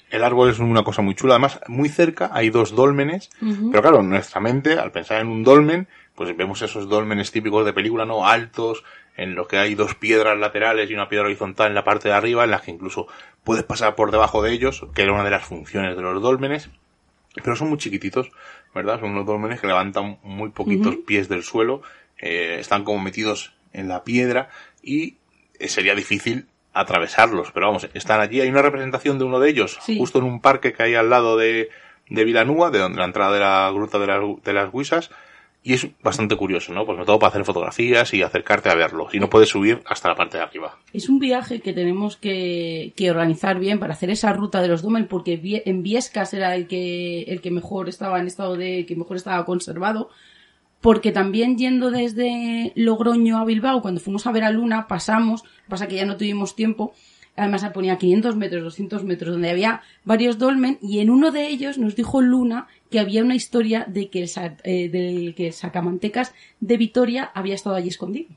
El 0.09 0.23
árbol 0.23 0.49
es 0.49 0.59
una 0.59 0.83
cosa 0.83 1.01
muy 1.01 1.15
chula, 1.15 1.33
además 1.33 1.59
muy 1.67 1.89
cerca 1.89 2.29
hay 2.33 2.49
dos 2.49 2.75
dólmenes, 2.75 3.29
pero 3.39 3.81
claro, 3.81 4.01
nuestra 4.03 4.39
mente, 4.39 4.79
al 4.79 4.91
pensar 4.91 5.21
en 5.21 5.27
un 5.27 5.43
dolmen, 5.43 5.87
pues 6.15 6.35
vemos 6.35 6.61
esos 6.61 6.87
dólmenes 6.87 7.31
típicos 7.31 7.65
de 7.65 7.73
película, 7.73 8.05
¿no? 8.05 8.25
Altos, 8.25 8.83
en 9.17 9.35
los 9.35 9.47
que 9.47 9.57
hay 9.57 9.75
dos 9.75 9.95
piedras 9.95 10.37
laterales 10.37 10.89
y 10.89 10.93
una 10.93 11.09
piedra 11.09 11.25
horizontal 11.25 11.67
en 11.67 11.75
la 11.75 11.83
parte 11.83 12.07
de 12.07 12.15
arriba, 12.15 12.45
en 12.45 12.51
las 12.51 12.61
que 12.61 12.71
incluso 12.71 13.07
puedes 13.43 13.63
pasar 13.63 13.95
por 13.95 14.11
debajo 14.11 14.41
de 14.41 14.53
ellos, 14.53 14.85
que 14.95 15.03
era 15.03 15.11
una 15.11 15.25
de 15.25 15.31
las 15.31 15.43
funciones 15.43 15.95
de 15.95 16.01
los 16.01 16.21
dólmenes 16.21 16.69
pero 17.43 17.55
son 17.55 17.69
muy 17.69 17.77
chiquititos, 17.77 18.31
¿verdad? 18.73 18.99
Son 18.99 19.11
unos 19.11 19.25
dólmenes 19.25 19.59
que 19.59 19.67
levantan 19.67 20.19
muy 20.23 20.49
poquitos 20.49 20.97
pies 21.05 21.29
del 21.29 21.43
suelo, 21.43 21.81
eh, 22.17 22.57
están 22.59 22.83
como 22.83 22.99
metidos 22.99 23.53
en 23.73 23.87
la 23.87 24.03
piedra 24.03 24.49
y 24.81 25.17
eh, 25.59 25.67
sería 25.67 25.95
difícil 25.95 26.47
atravesarlos, 26.79 27.51
pero 27.51 27.67
vamos, 27.67 27.89
están 27.93 28.19
allí, 28.21 28.41
hay 28.41 28.49
una 28.49 28.61
representación 28.61 29.17
de 29.19 29.25
uno 29.25 29.39
de 29.39 29.49
ellos, 29.49 29.79
justo 29.97 30.19
en 30.19 30.25
un 30.25 30.41
parque 30.41 30.73
que 30.73 30.83
hay 30.83 30.95
al 30.95 31.09
lado 31.09 31.37
de, 31.37 31.69
de 32.09 32.23
Vilanúa, 32.25 32.71
de 32.71 32.79
donde 32.79 32.99
la 32.99 33.05
entrada 33.05 33.33
de 33.33 33.39
la 33.39 33.71
gruta 33.73 33.99
de, 33.99 34.37
de 34.43 34.53
las 34.53 34.73
Huisas, 34.73 35.09
y 35.67 35.73
es 35.73 35.85
bastante 36.01 36.37
curioso, 36.37 36.73
¿no? 36.73 36.85
Pues 36.85 36.97
me 36.97 37.03
todo 37.03 37.19
para 37.19 37.31
hacer 37.31 37.43
fotografías 37.43 38.13
y 38.13 38.21
acercarte 38.21 38.69
a 38.69 38.75
verlo. 38.75 39.09
Y 39.11 39.19
no 39.19 39.29
puedes 39.29 39.49
subir 39.49 39.81
hasta 39.85 40.07
la 40.07 40.15
parte 40.15 40.37
de 40.37 40.43
arriba. 40.43 40.77
Es 40.93 41.09
un 41.09 41.19
viaje 41.19 41.59
que 41.59 41.73
tenemos 41.73 42.15
que, 42.15 42.93
que 42.95 43.11
organizar 43.11 43.59
bien 43.59 43.77
para 43.77 43.91
hacer 43.91 44.09
esa 44.09 44.31
ruta 44.31 44.61
de 44.61 44.69
los 44.69 44.81
Domen, 44.81 45.07
porque 45.07 45.41
en 45.65 45.83
Viescas 45.83 46.33
era 46.33 46.55
el 46.55 46.67
que, 46.67 47.23
el 47.23 47.41
que 47.41 47.51
mejor 47.51 47.89
estaba 47.89 48.17
en 48.21 48.27
estado 48.27 48.55
de, 48.55 48.85
que 48.85 48.95
mejor 48.95 49.17
estaba 49.17 49.43
conservado. 49.43 50.09
Porque 50.81 51.11
también 51.11 51.57
yendo 51.57 51.91
desde 51.91 52.71
Logroño 52.75 53.39
a 53.39 53.45
Bilbao, 53.45 53.81
cuando 53.81 53.99
fuimos 53.99 54.27
a 54.27 54.31
ver 54.31 54.43
a 54.43 54.51
Luna, 54.51 54.87
pasamos, 54.87 55.43
pasa 55.67 55.87
que 55.87 55.95
ya 55.95 56.05
no 56.05 56.17
tuvimos 56.17 56.55
tiempo, 56.55 56.93
además 57.35 57.61
se 57.61 57.69
ponía 57.69 57.97
500 57.97 58.35
metros, 58.35 58.63
200 58.63 59.03
metros, 59.03 59.31
donde 59.31 59.49
había 59.49 59.81
varios 60.03 60.37
dolmen, 60.37 60.77
y 60.81 60.99
en 60.99 61.09
uno 61.09 61.31
de 61.31 61.47
ellos 61.47 61.77
nos 61.77 61.95
dijo 61.95 62.21
Luna 62.21 62.67
que 62.89 62.99
había 62.99 63.23
una 63.23 63.35
historia 63.35 63.85
de 63.87 64.09
que 64.09 64.23
el, 64.23 64.29
eh, 64.63 65.33
que 65.35 65.51
Sacamantecas 65.51 66.33
de 66.59 66.77
Vitoria 66.77 67.31
había 67.33 67.55
estado 67.55 67.75
allí 67.75 67.89
escondido. 67.89 68.29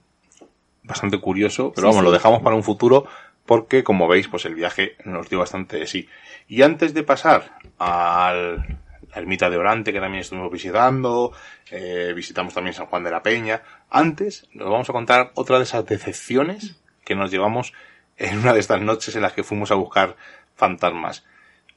Bastante 0.83 1.21
curioso, 1.21 1.73
pero 1.75 1.89
vamos, 1.89 2.03
lo 2.03 2.11
dejamos 2.11 2.43
para 2.43 2.57
un 2.57 2.63
futuro 2.63 3.07
porque, 3.47 3.83
como 3.83 4.09
veis, 4.09 4.29
pues 4.29 4.45
el 4.45 4.55
viaje 4.55 4.97
nos 5.05 5.29
dio 5.29 5.39
bastante 5.39 5.79
de 5.79 5.87
sí. 5.87 6.09
Y 6.49 6.63
antes 6.63 6.95
de 6.95 7.03
pasar 7.03 7.59
al 7.79 8.80
la 9.13 9.19
ermita 9.21 9.51
de 9.51 9.57
Orante 9.57 9.93
que 9.93 10.01
también 10.01 10.23
estuvimos 10.23 10.51
visitando, 10.51 11.33
eh, 11.71 12.13
visitamos 12.15 12.55
también 12.55 12.75
San 12.75 12.87
Juan 12.87 13.05
de 13.05 13.11
la 13.11 13.23
Peña. 13.23 13.63
Antes 13.91 14.49
nos 14.53 14.71
vamos 14.71 14.89
a 14.89 14.93
contar 14.93 15.33
otra 15.35 15.59
de 15.59 15.65
esas 15.65 15.85
decepciones 15.87 16.77
que 17.05 17.15
nos 17.15 17.31
llevamos 17.31 17.73
en 18.17 18.39
una 18.39 18.53
de 18.53 18.61
estas 18.61 18.81
noches 18.81 19.15
en 19.17 19.23
las 19.23 19.33
que 19.33 19.43
fuimos 19.43 19.71
a 19.71 19.75
buscar 19.75 20.17
fantasmas. 20.55 21.25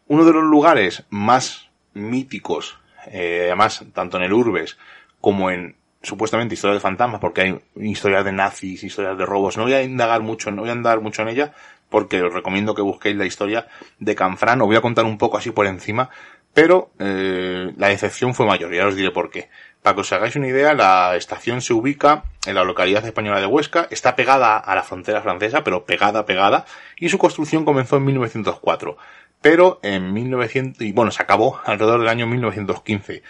Uno 0.08 0.26
de 0.26 0.34
los 0.34 0.44
lugares 0.44 1.06
más 1.10 1.70
míticos, 1.94 2.78
eh, 3.08 3.46
además, 3.48 3.86
tanto 3.94 4.18
en 4.18 4.24
el 4.24 4.34
Urbes 4.34 4.78
como 5.22 5.50
en 5.50 5.76
supuestamente 6.02 6.54
historias 6.54 6.76
de 6.76 6.82
fantasmas, 6.82 7.22
porque 7.22 7.42
hay 7.42 7.62
historias 7.78 8.26
de 8.26 8.34
nazis, 8.34 8.84
historias 8.84 9.18
de 9.18 9.26
robos. 9.26 9.58
No 9.58 9.64
voy 9.64 9.74
a 9.74 9.84
indagar 9.84 10.22
mucho, 10.22 10.52
no 10.52 10.62
voy 10.62 10.70
a 10.70 10.74
andar 10.74 11.00
mucho 11.00 11.22
en 11.22 11.30
ella, 11.30 11.54
porque 11.90 12.22
os 12.22 12.34
recomiendo 12.34 12.76
que 12.76 12.82
busquéis 12.82 13.16
la 13.16 13.26
historia 13.26 13.68
de 14.00 14.16
Canfrán. 14.16 14.62
Os 14.62 14.68
voy 14.68 14.76
a 14.76 14.82
contar 14.82 15.06
un 15.06 15.18
poco 15.18 15.38
así 15.38 15.52
por 15.52 15.66
encima, 15.66 16.10
pero 16.54 16.92
eh, 17.00 17.74
la 17.78 17.88
decepción 17.88 18.34
fue 18.34 18.46
mayor, 18.46 18.74
ya 18.74 18.88
os 18.88 18.96
diré 18.96 19.12
por 19.12 19.32
qué. 19.32 19.50
Para 19.82 19.96
que 19.96 20.02
os 20.02 20.14
hagáis 20.14 20.36
una 20.36 20.48
idea, 20.48 20.74
la 20.74 21.16
estación 21.16 21.62
se 21.62 21.74
ubica 21.74 22.24
en 22.46 22.56
la 22.56 22.64
localidad 22.64 23.06
española 23.06 23.42
de 23.42 23.48
Huesca, 23.48 23.88
está 23.92 24.16
pegada 24.16 24.58
a 24.58 24.76
la 24.76 24.84
frontera 24.84 25.22
francesa, 25.22 25.64
pero 25.64 25.86
pegada, 25.86 26.26
pegada, 26.26 26.66
y 26.98 27.10
su 27.10 27.18
construcción 27.18 27.66
comenzó 27.66 27.98
en 27.98 28.06
1904. 28.06 28.98
Pero 29.42 29.80
en 29.84 30.14
1900, 30.14 30.82
y 30.82 30.94
bueno, 30.94 31.12
se 31.12 31.22
acabó 31.22 31.60
alrededor 31.66 32.00
del 32.00 32.10
año 32.10 32.28
1915 32.28 33.24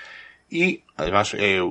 y 0.54 0.84
además 0.98 1.36
eh, 1.36 1.62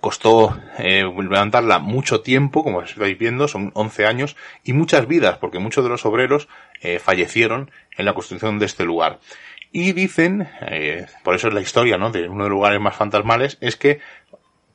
costó 0.00 0.58
eh, 0.78 1.04
levantarla 1.04 1.78
mucho 1.78 2.22
tiempo, 2.22 2.64
como 2.64 2.82
estáis 2.82 3.16
viendo, 3.16 3.46
son 3.46 3.70
11 3.74 4.04
años, 4.04 4.36
y 4.64 4.72
muchas 4.72 5.06
vidas, 5.06 5.38
porque 5.38 5.60
muchos 5.60 5.84
de 5.84 5.90
los 5.90 6.04
obreros 6.04 6.48
eh, 6.80 6.98
fallecieron 6.98 7.70
en 7.96 8.04
la 8.04 8.14
construcción 8.14 8.58
de 8.58 8.66
este 8.66 8.84
lugar. 8.84 9.20
Y 9.78 9.92
dicen, 9.92 10.48
eh, 10.62 11.04
por 11.22 11.34
eso 11.34 11.48
es 11.48 11.54
la 11.54 11.60
historia, 11.60 11.98
¿no? 11.98 12.10
De 12.10 12.30
uno 12.30 12.44
de 12.44 12.48
los 12.48 12.56
lugares 12.56 12.80
más 12.80 12.96
fantasmales, 12.96 13.58
es 13.60 13.76
que 13.76 14.00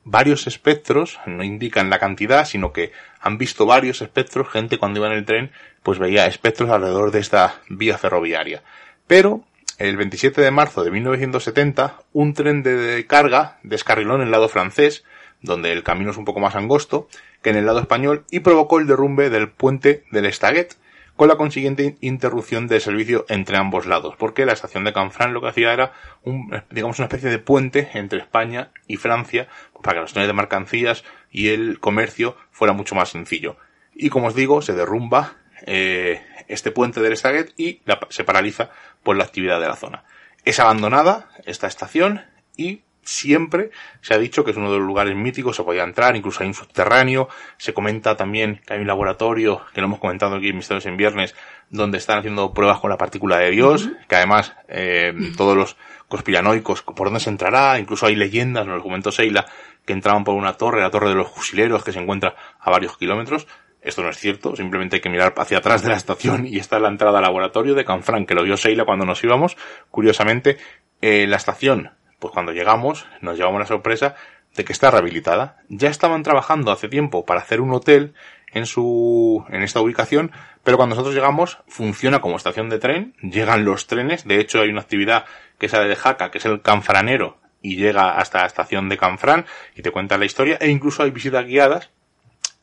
varios 0.04 0.46
espectros, 0.46 1.18
no 1.26 1.42
indican 1.42 1.90
la 1.90 1.98
cantidad, 1.98 2.44
sino 2.44 2.72
que 2.72 2.92
han 3.20 3.36
visto 3.36 3.66
varios 3.66 4.00
espectros, 4.00 4.48
gente 4.48 4.78
cuando 4.78 5.00
iba 5.00 5.08
en 5.08 5.14
el 5.14 5.24
tren, 5.24 5.50
pues 5.82 5.98
veía 5.98 6.28
espectros 6.28 6.70
alrededor 6.70 7.10
de 7.10 7.18
esta 7.18 7.56
vía 7.68 7.98
ferroviaria. 7.98 8.62
Pero 9.08 9.42
el 9.78 9.96
27 9.96 10.40
de 10.40 10.52
marzo 10.52 10.84
de 10.84 10.92
1970, 10.92 11.96
un 12.12 12.32
tren 12.32 12.62
de 12.62 13.04
carga 13.08 13.58
descarriló 13.64 14.14
en 14.14 14.22
el 14.22 14.30
lado 14.30 14.48
francés, 14.48 15.02
donde 15.40 15.72
el 15.72 15.82
camino 15.82 16.12
es 16.12 16.16
un 16.16 16.24
poco 16.24 16.38
más 16.38 16.54
angosto, 16.54 17.08
que 17.42 17.50
en 17.50 17.56
el 17.56 17.66
lado 17.66 17.80
español, 17.80 18.24
y 18.30 18.38
provocó 18.38 18.78
el 18.78 18.86
derrumbe 18.86 19.30
del 19.30 19.50
puente 19.50 20.04
del 20.12 20.26
Estaguet, 20.26 20.76
con 21.22 21.28
la 21.28 21.36
consiguiente 21.36 21.96
interrupción 22.00 22.66
del 22.66 22.80
servicio 22.80 23.26
entre 23.28 23.56
ambos 23.56 23.86
lados, 23.86 24.16
porque 24.18 24.44
la 24.44 24.54
estación 24.54 24.82
de 24.82 24.92
Canfrán 24.92 25.32
lo 25.32 25.40
que 25.40 25.50
hacía 25.50 25.72
era 25.72 25.92
un, 26.24 26.52
digamos, 26.72 26.98
una 26.98 27.06
especie 27.06 27.30
de 27.30 27.38
puente 27.38 27.90
entre 27.94 28.18
España 28.18 28.72
y 28.88 28.96
Francia, 28.96 29.46
para 29.84 29.94
que 29.94 30.00
los 30.00 30.12
trenes 30.12 30.26
de 30.26 30.34
mercancías 30.34 31.04
y 31.30 31.50
el 31.50 31.78
comercio 31.78 32.36
fuera 32.50 32.72
mucho 32.72 32.96
más 32.96 33.10
sencillo. 33.10 33.56
Y 33.94 34.08
como 34.08 34.26
os 34.26 34.34
digo, 34.34 34.62
se 34.62 34.72
derrumba 34.72 35.36
eh, 35.64 36.20
este 36.48 36.72
puente 36.72 37.00
del 37.00 37.12
Estaguet 37.12 37.54
y 37.56 37.82
se 38.08 38.24
paraliza 38.24 38.70
por 39.04 39.16
la 39.16 39.22
actividad 39.22 39.60
de 39.60 39.68
la 39.68 39.76
zona. 39.76 40.02
Es 40.44 40.58
abandonada 40.58 41.28
esta 41.44 41.68
estación 41.68 42.22
y 42.56 42.82
siempre 43.02 43.70
se 44.00 44.14
ha 44.14 44.18
dicho 44.18 44.44
que 44.44 44.52
es 44.52 44.56
uno 44.56 44.70
de 44.70 44.78
los 44.78 44.86
lugares 44.86 45.16
míticos, 45.16 45.56
se 45.56 45.62
podía 45.62 45.84
entrar, 45.84 46.16
incluso 46.16 46.42
hay 46.42 46.48
un 46.48 46.54
subterráneo, 46.54 47.28
se 47.56 47.74
comenta 47.74 48.16
también 48.16 48.60
que 48.66 48.74
hay 48.74 48.80
un 48.80 48.86
laboratorio, 48.86 49.62
que 49.74 49.80
lo 49.80 49.86
hemos 49.86 49.98
comentado 49.98 50.36
aquí 50.36 50.48
en 50.48 50.56
Misterios 50.56 50.86
en 50.86 50.96
Viernes, 50.96 51.34
donde 51.70 51.98
están 51.98 52.18
haciendo 52.18 52.52
pruebas 52.52 52.80
con 52.80 52.90
la 52.90 52.98
partícula 52.98 53.38
de 53.38 53.50
Dios, 53.50 53.90
que 54.08 54.16
además 54.16 54.54
eh, 54.68 55.12
todos 55.36 55.56
los 55.56 55.76
conspiranoicos, 56.08 56.82
por 56.82 57.06
dónde 57.06 57.20
se 57.20 57.30
entrará, 57.30 57.78
incluso 57.78 58.06
hay 58.06 58.16
leyendas, 58.16 58.66
nos 58.66 58.76
lo 58.76 58.82
comentó 58.82 59.10
Seila, 59.10 59.46
que 59.84 59.92
entraban 59.92 60.24
por 60.24 60.34
una 60.34 60.52
torre, 60.54 60.80
la 60.80 60.90
torre 60.90 61.08
de 61.08 61.14
los 61.14 61.30
fusileros, 61.30 61.82
que 61.82 61.92
se 61.92 62.00
encuentra 62.00 62.36
a 62.60 62.70
varios 62.70 62.96
kilómetros, 62.98 63.46
esto 63.82 64.02
no 64.02 64.10
es 64.10 64.18
cierto, 64.18 64.54
simplemente 64.54 64.96
hay 64.96 65.02
que 65.02 65.10
mirar 65.10 65.34
hacia 65.36 65.58
atrás 65.58 65.82
de 65.82 65.88
la 65.88 65.96
estación 65.96 66.46
y 66.46 66.58
está 66.58 66.78
la 66.78 66.88
entrada 66.88 67.18
al 67.18 67.24
laboratorio 67.24 67.74
de 67.74 67.84
Canfranc, 67.84 68.28
que 68.28 68.34
lo 68.34 68.44
vio 68.44 68.56
Seila 68.56 68.84
cuando 68.84 69.04
nos 69.04 69.22
íbamos. 69.24 69.56
Curiosamente, 69.90 70.56
eh, 71.00 71.26
la 71.26 71.36
estación, 71.36 71.90
pues 72.22 72.32
cuando 72.32 72.52
llegamos, 72.52 73.04
nos 73.20 73.36
llevamos 73.36 73.58
la 73.58 73.66
sorpresa 73.66 74.14
de 74.54 74.64
que 74.64 74.72
está 74.72 74.92
rehabilitada. 74.92 75.56
Ya 75.68 75.90
estaban 75.90 76.22
trabajando 76.22 76.70
hace 76.70 76.88
tiempo 76.88 77.24
para 77.24 77.40
hacer 77.40 77.60
un 77.60 77.72
hotel 77.74 78.14
en 78.52 78.64
su, 78.66 79.44
en 79.48 79.62
esta 79.62 79.80
ubicación, 79.80 80.30
pero 80.62 80.76
cuando 80.76 80.94
nosotros 80.94 81.16
llegamos, 81.16 81.58
funciona 81.66 82.20
como 82.20 82.36
estación 82.36 82.68
de 82.68 82.78
tren, 82.78 83.16
llegan 83.22 83.64
los 83.64 83.88
trenes, 83.88 84.24
de 84.24 84.38
hecho 84.38 84.60
hay 84.60 84.68
una 84.68 84.82
actividad 84.82 85.24
que 85.58 85.68
sale 85.68 85.88
de 85.88 85.96
Jaca, 85.96 86.30
que 86.30 86.38
es 86.38 86.44
el 86.44 86.62
canfranero, 86.62 87.38
y 87.60 87.74
llega 87.74 88.12
hasta 88.12 88.42
la 88.42 88.46
estación 88.46 88.88
de 88.88 88.98
Canfrán, 88.98 89.44
y 89.74 89.82
te 89.82 89.90
cuenta 89.90 90.16
la 90.16 90.24
historia, 90.24 90.58
e 90.60 90.70
incluso 90.70 91.02
hay 91.02 91.10
visitas 91.10 91.44
guiadas 91.44 91.90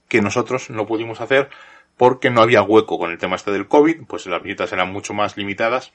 que 0.08 0.22
nosotros 0.22 0.70
no 0.70 0.86
pudimos 0.86 1.20
hacer 1.20 1.50
porque 1.98 2.30
no 2.30 2.42
había 2.42 2.62
hueco 2.62 2.98
con 2.98 3.12
el 3.12 3.18
tema 3.18 3.36
este 3.36 3.52
del 3.52 3.68
COVID, 3.68 4.06
pues 4.08 4.26
las 4.28 4.42
visitas 4.42 4.72
eran 4.72 4.94
mucho 4.94 5.14
más 5.14 5.36
limitadas. 5.36 5.92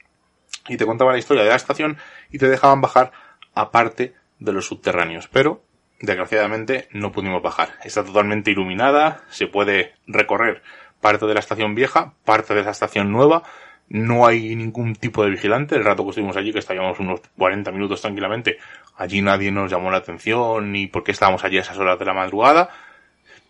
Y 0.67 0.77
te 0.77 0.85
contaban 0.85 1.13
la 1.13 1.19
historia 1.19 1.43
de 1.43 1.49
la 1.49 1.55
estación 1.55 1.97
y 2.31 2.37
te 2.37 2.47
dejaban 2.47 2.81
bajar 2.81 3.11
aparte 3.55 4.13
de 4.39 4.53
los 4.53 4.67
subterráneos, 4.67 5.27
pero 5.27 5.63
desgraciadamente 5.99 6.87
no 6.91 7.11
pudimos 7.11 7.41
bajar. 7.41 7.69
Está 7.83 8.03
totalmente 8.03 8.51
iluminada, 8.51 9.23
se 9.29 9.47
puede 9.47 9.93
recorrer 10.05 10.61
parte 11.01 11.25
de 11.25 11.33
la 11.33 11.39
estación 11.39 11.73
vieja, 11.75 12.13
parte 12.23 12.53
de 12.53 12.63
la 12.63 12.71
estación 12.71 13.11
nueva, 13.11 13.43
no 13.87 14.25
hay 14.25 14.55
ningún 14.55 14.95
tipo 14.95 15.23
de 15.23 15.29
vigilante, 15.29 15.75
el 15.75 15.83
rato 15.83 16.03
que 16.03 16.09
estuvimos 16.09 16.37
allí, 16.37 16.51
que 16.51 16.59
estábamos 16.59 16.99
unos 16.99 17.21
40 17.37 17.71
minutos 17.71 18.01
tranquilamente, 18.01 18.57
allí 18.97 19.21
nadie 19.21 19.51
nos 19.51 19.71
llamó 19.71 19.91
la 19.91 19.97
atención 19.97 20.71
ni 20.71 20.87
por 20.87 21.03
qué 21.03 21.11
estábamos 21.11 21.43
allí 21.43 21.57
a 21.57 21.61
esas 21.61 21.77
horas 21.77 21.99
de 21.99 22.05
la 22.05 22.13
madrugada, 22.13 22.69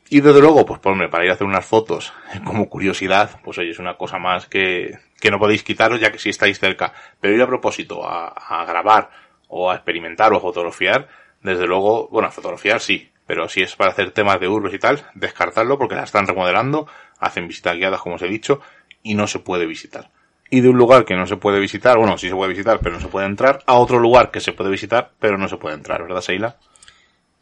y 0.09 0.21
desde 0.21 0.39
luego, 0.39 0.65
pues 0.65 0.79
ponme, 0.79 1.09
para 1.09 1.25
ir 1.25 1.31
a 1.31 1.33
hacer 1.33 1.47
unas 1.47 1.65
fotos 1.65 2.13
como 2.45 2.69
curiosidad, 2.69 3.39
pues 3.43 3.57
oye, 3.57 3.71
es 3.71 3.79
una 3.79 3.95
cosa 3.95 4.19
más 4.19 4.47
que, 4.47 4.99
que 5.19 5.31
no 5.31 5.39
podéis 5.39 5.63
quitaros 5.63 5.99
ya 5.99 6.11
que 6.11 6.19
si 6.19 6.29
estáis 6.29 6.59
cerca. 6.59 6.93
Pero 7.19 7.33
ir 7.33 7.41
a 7.41 7.47
propósito 7.47 8.07
a, 8.07 8.27
a 8.27 8.65
grabar 8.65 9.09
o 9.57 9.71
a 9.71 9.75
experimentar 9.75 10.33
o 10.33 10.37
a 10.37 10.41
fotografiar, 10.41 11.07
desde 11.41 11.65
luego, 11.65 12.09
bueno, 12.09 12.27
a 12.27 12.31
fotografiar 12.31 12.81
sí, 12.81 13.09
pero 13.25 13.47
si 13.47 13.61
es 13.61 13.73
para 13.77 13.91
hacer 13.91 14.11
temas 14.11 14.37
de 14.41 14.49
urbes 14.49 14.73
y 14.73 14.79
tal, 14.79 15.05
descartarlo 15.15 15.77
porque 15.77 15.95
la 15.95 16.03
están 16.03 16.27
remodelando, 16.27 16.87
hacen 17.19 17.47
visitas 17.47 17.77
guiadas 17.77 18.01
como 18.01 18.15
os 18.15 18.21
he 18.21 18.27
dicho, 18.27 18.59
y 19.01 19.13
no 19.13 19.27
se 19.27 19.39
puede 19.39 19.65
visitar. 19.65 20.09
Y 20.49 20.59
de 20.59 20.67
un 20.67 20.77
lugar 20.77 21.05
que 21.05 21.15
no 21.15 21.25
se 21.25 21.37
puede 21.37 21.61
visitar, 21.61 21.97
bueno, 21.97 22.17
sí 22.17 22.27
se 22.27 22.35
puede 22.35 22.51
visitar, 22.51 22.79
pero 22.81 22.95
no 22.95 23.01
se 23.01 23.07
puede 23.07 23.27
entrar, 23.27 23.63
a 23.65 23.75
otro 23.75 23.97
lugar 23.97 24.29
que 24.29 24.41
se 24.41 24.51
puede 24.51 24.69
visitar, 24.69 25.11
pero 25.19 25.37
no 25.37 25.47
se 25.47 25.55
puede 25.55 25.75
entrar, 25.75 26.01
¿verdad, 26.01 26.19
Seila? 26.19 26.57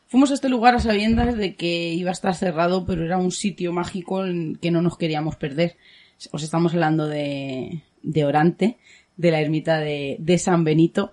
Fuimos 0.08 0.30
a 0.30 0.36
este 0.36 0.50
lugar 0.50 0.76
a 0.76 0.80
sabiendas 0.80 1.36
de 1.36 1.56
que 1.56 1.94
iba 1.94 2.12
a 2.12 2.14
estar 2.14 2.36
cerrado, 2.36 2.86
pero 2.86 3.04
era 3.04 3.18
un 3.18 3.32
sitio 3.32 3.74
mágico 3.74 4.24
en 4.24 4.56
que 4.58 4.70
no 4.70 4.84
nos 4.84 5.00
queríamos 5.00 5.36
perder. 5.36 5.78
Os 6.32 6.44
estamos 6.44 6.76
hablando 6.76 7.08
de, 7.08 7.82
de 8.04 8.24
Orante, 8.24 8.78
de 9.18 9.32
la 9.32 9.42
ermita 9.42 9.80
de, 9.80 10.18
de 10.20 10.38
San 10.38 10.64
Benito. 10.64 11.12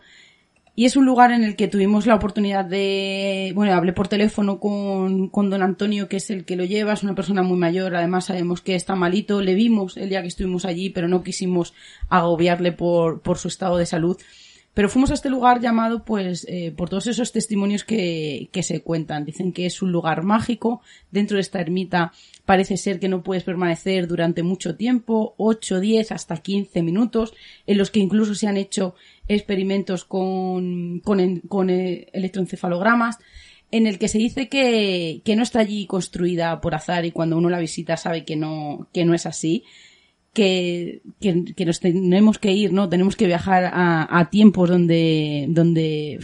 Y 0.81 0.87
es 0.87 0.97
un 0.97 1.05
lugar 1.05 1.31
en 1.31 1.45
el 1.45 1.57
que 1.57 1.69
tuvimos 1.69 2.07
la 2.07 2.15
oportunidad 2.15 2.65
de, 2.65 3.53
bueno, 3.55 3.75
hablé 3.75 3.93
por 3.93 4.09
teléfono 4.09 4.59
con, 4.59 5.29
con 5.29 5.51
don 5.51 5.63
Antonio, 5.63 6.09
que 6.09 6.17
es 6.17 6.31
el 6.31 6.47
que 6.47 6.57
lo 6.57 6.65
lleva, 6.65 6.95
es 6.95 7.03
una 7.03 7.15
persona 7.15 7.43
muy 7.43 7.59
mayor, 7.59 7.95
además 7.95 8.25
sabemos 8.25 8.63
que 8.63 8.77
está 8.77 8.95
malito, 8.95 9.43
le 9.43 9.55
vimos 9.55 9.99
el 9.99 10.09
día 10.09 10.23
que 10.23 10.29
estuvimos 10.29 10.65
allí, 10.65 10.89
pero 10.89 11.07
no 11.07 11.23
quisimos 11.23 11.75
agobiarle 12.09 12.73
por, 12.73 13.21
por 13.21 13.37
su 13.37 13.49
estado 13.49 13.77
de 13.77 13.85
salud. 13.85 14.17
Pero 14.73 14.89
fuimos 14.89 15.11
a 15.11 15.15
este 15.15 15.29
lugar 15.29 15.61
llamado, 15.61 16.05
pues, 16.05 16.47
eh, 16.49 16.73
por 16.75 16.89
todos 16.89 17.09
esos 17.09 17.33
testimonios 17.33 17.85
que, 17.85 18.49
que 18.53 18.63
se 18.63 18.83
cuentan. 18.83 19.25
Dicen 19.25 19.53
que 19.53 19.67
es 19.67 19.83
un 19.83 19.93
lugar 19.93 20.23
mágico. 20.23 20.81
Dentro 21.11 21.35
de 21.37 21.41
esta 21.43 21.61
ermita 21.61 22.13
parece 22.47 22.77
ser 22.77 23.01
que 23.01 23.09
no 23.09 23.23
puedes 23.23 23.43
permanecer 23.43 24.07
durante 24.07 24.43
mucho 24.43 24.77
tiempo, 24.77 25.35
8, 25.39 25.81
10, 25.81 26.13
hasta 26.13 26.37
15 26.37 26.83
minutos, 26.83 27.35
en 27.67 27.79
los 27.79 27.91
que 27.91 28.01
incluso 28.01 28.35
se 28.35 28.47
han 28.47 28.57
hecho 28.57 28.95
experimentos 29.35 30.05
con, 30.05 31.01
con, 31.01 31.41
con 31.41 31.71
eh, 31.71 32.09
electroencefalogramas 32.13 33.19
en 33.71 33.87
el 33.87 33.99
que 33.99 34.09
se 34.09 34.19
dice 34.19 34.49
que, 34.49 35.23
que 35.25 35.37
no 35.37 35.43
está 35.43 35.61
allí 35.61 35.87
construida 35.87 36.61
por 36.61 36.75
azar 36.75 37.05
y 37.05 37.13
cuando 37.13 37.39
uno 37.39 37.49
la 37.49 37.61
visita 37.61 37.97
sabe 37.97 38.25
que 38.25 38.35
no, 38.35 38.89
que 38.93 39.05
no 39.05 39.15
es 39.15 39.27
así, 39.27 39.65
que, 40.33 41.03
que, 41.21 41.65
nos 41.65 41.81
tenemos 41.81 42.39
que 42.39 42.53
ir, 42.53 42.73
¿no? 42.73 42.89
Tenemos 42.89 43.17
que 43.17 43.27
viajar 43.27 43.65
a, 43.65 44.19
a 44.19 44.31
tiempos 44.31 44.69
donde, 44.69 45.47
donde 45.49 46.19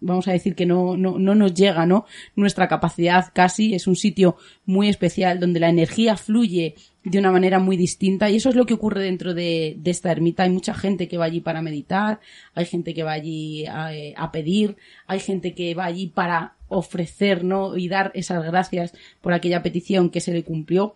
vamos 0.00 0.28
a 0.28 0.32
decir 0.32 0.54
que 0.54 0.66
no, 0.66 0.96
no, 0.96 1.18
no 1.18 1.34
nos 1.34 1.54
llega, 1.54 1.86
¿no? 1.86 2.06
Nuestra 2.36 2.68
capacidad 2.68 3.32
casi 3.32 3.74
es 3.74 3.86
un 3.86 3.96
sitio 3.96 4.36
muy 4.66 4.88
especial 4.88 5.40
donde 5.40 5.60
la 5.60 5.68
energía 5.68 6.16
fluye 6.16 6.76
de 7.04 7.18
una 7.18 7.32
manera 7.32 7.58
muy 7.58 7.76
distinta 7.76 8.30
y 8.30 8.36
eso 8.36 8.48
es 8.48 8.54
lo 8.54 8.64
que 8.64 8.74
ocurre 8.74 9.02
dentro 9.02 9.34
de, 9.34 9.78
esta 9.84 10.12
ermita. 10.12 10.44
Hay 10.44 10.50
mucha 10.50 10.74
gente 10.74 11.08
que 11.08 11.18
va 11.18 11.24
allí 11.24 11.40
para 11.40 11.62
meditar, 11.62 12.20
hay 12.54 12.64
gente 12.64 12.94
que 12.94 13.02
va 13.02 13.12
allí 13.12 13.66
a, 13.66 13.94
eh, 13.94 14.14
a 14.16 14.30
pedir, 14.30 14.76
hay 15.06 15.20
gente 15.20 15.54
que 15.54 15.74
va 15.74 15.84
allí 15.84 16.06
para 16.06 16.54
ofrecer, 16.68 17.44
¿no? 17.44 17.76
Y 17.76 17.88
dar 17.88 18.12
esas 18.14 18.44
gracias 18.44 18.94
por 19.20 19.32
aquella 19.32 19.62
petición 19.62 20.10
que 20.10 20.20
se 20.20 20.32
le 20.32 20.44
cumplió. 20.44 20.94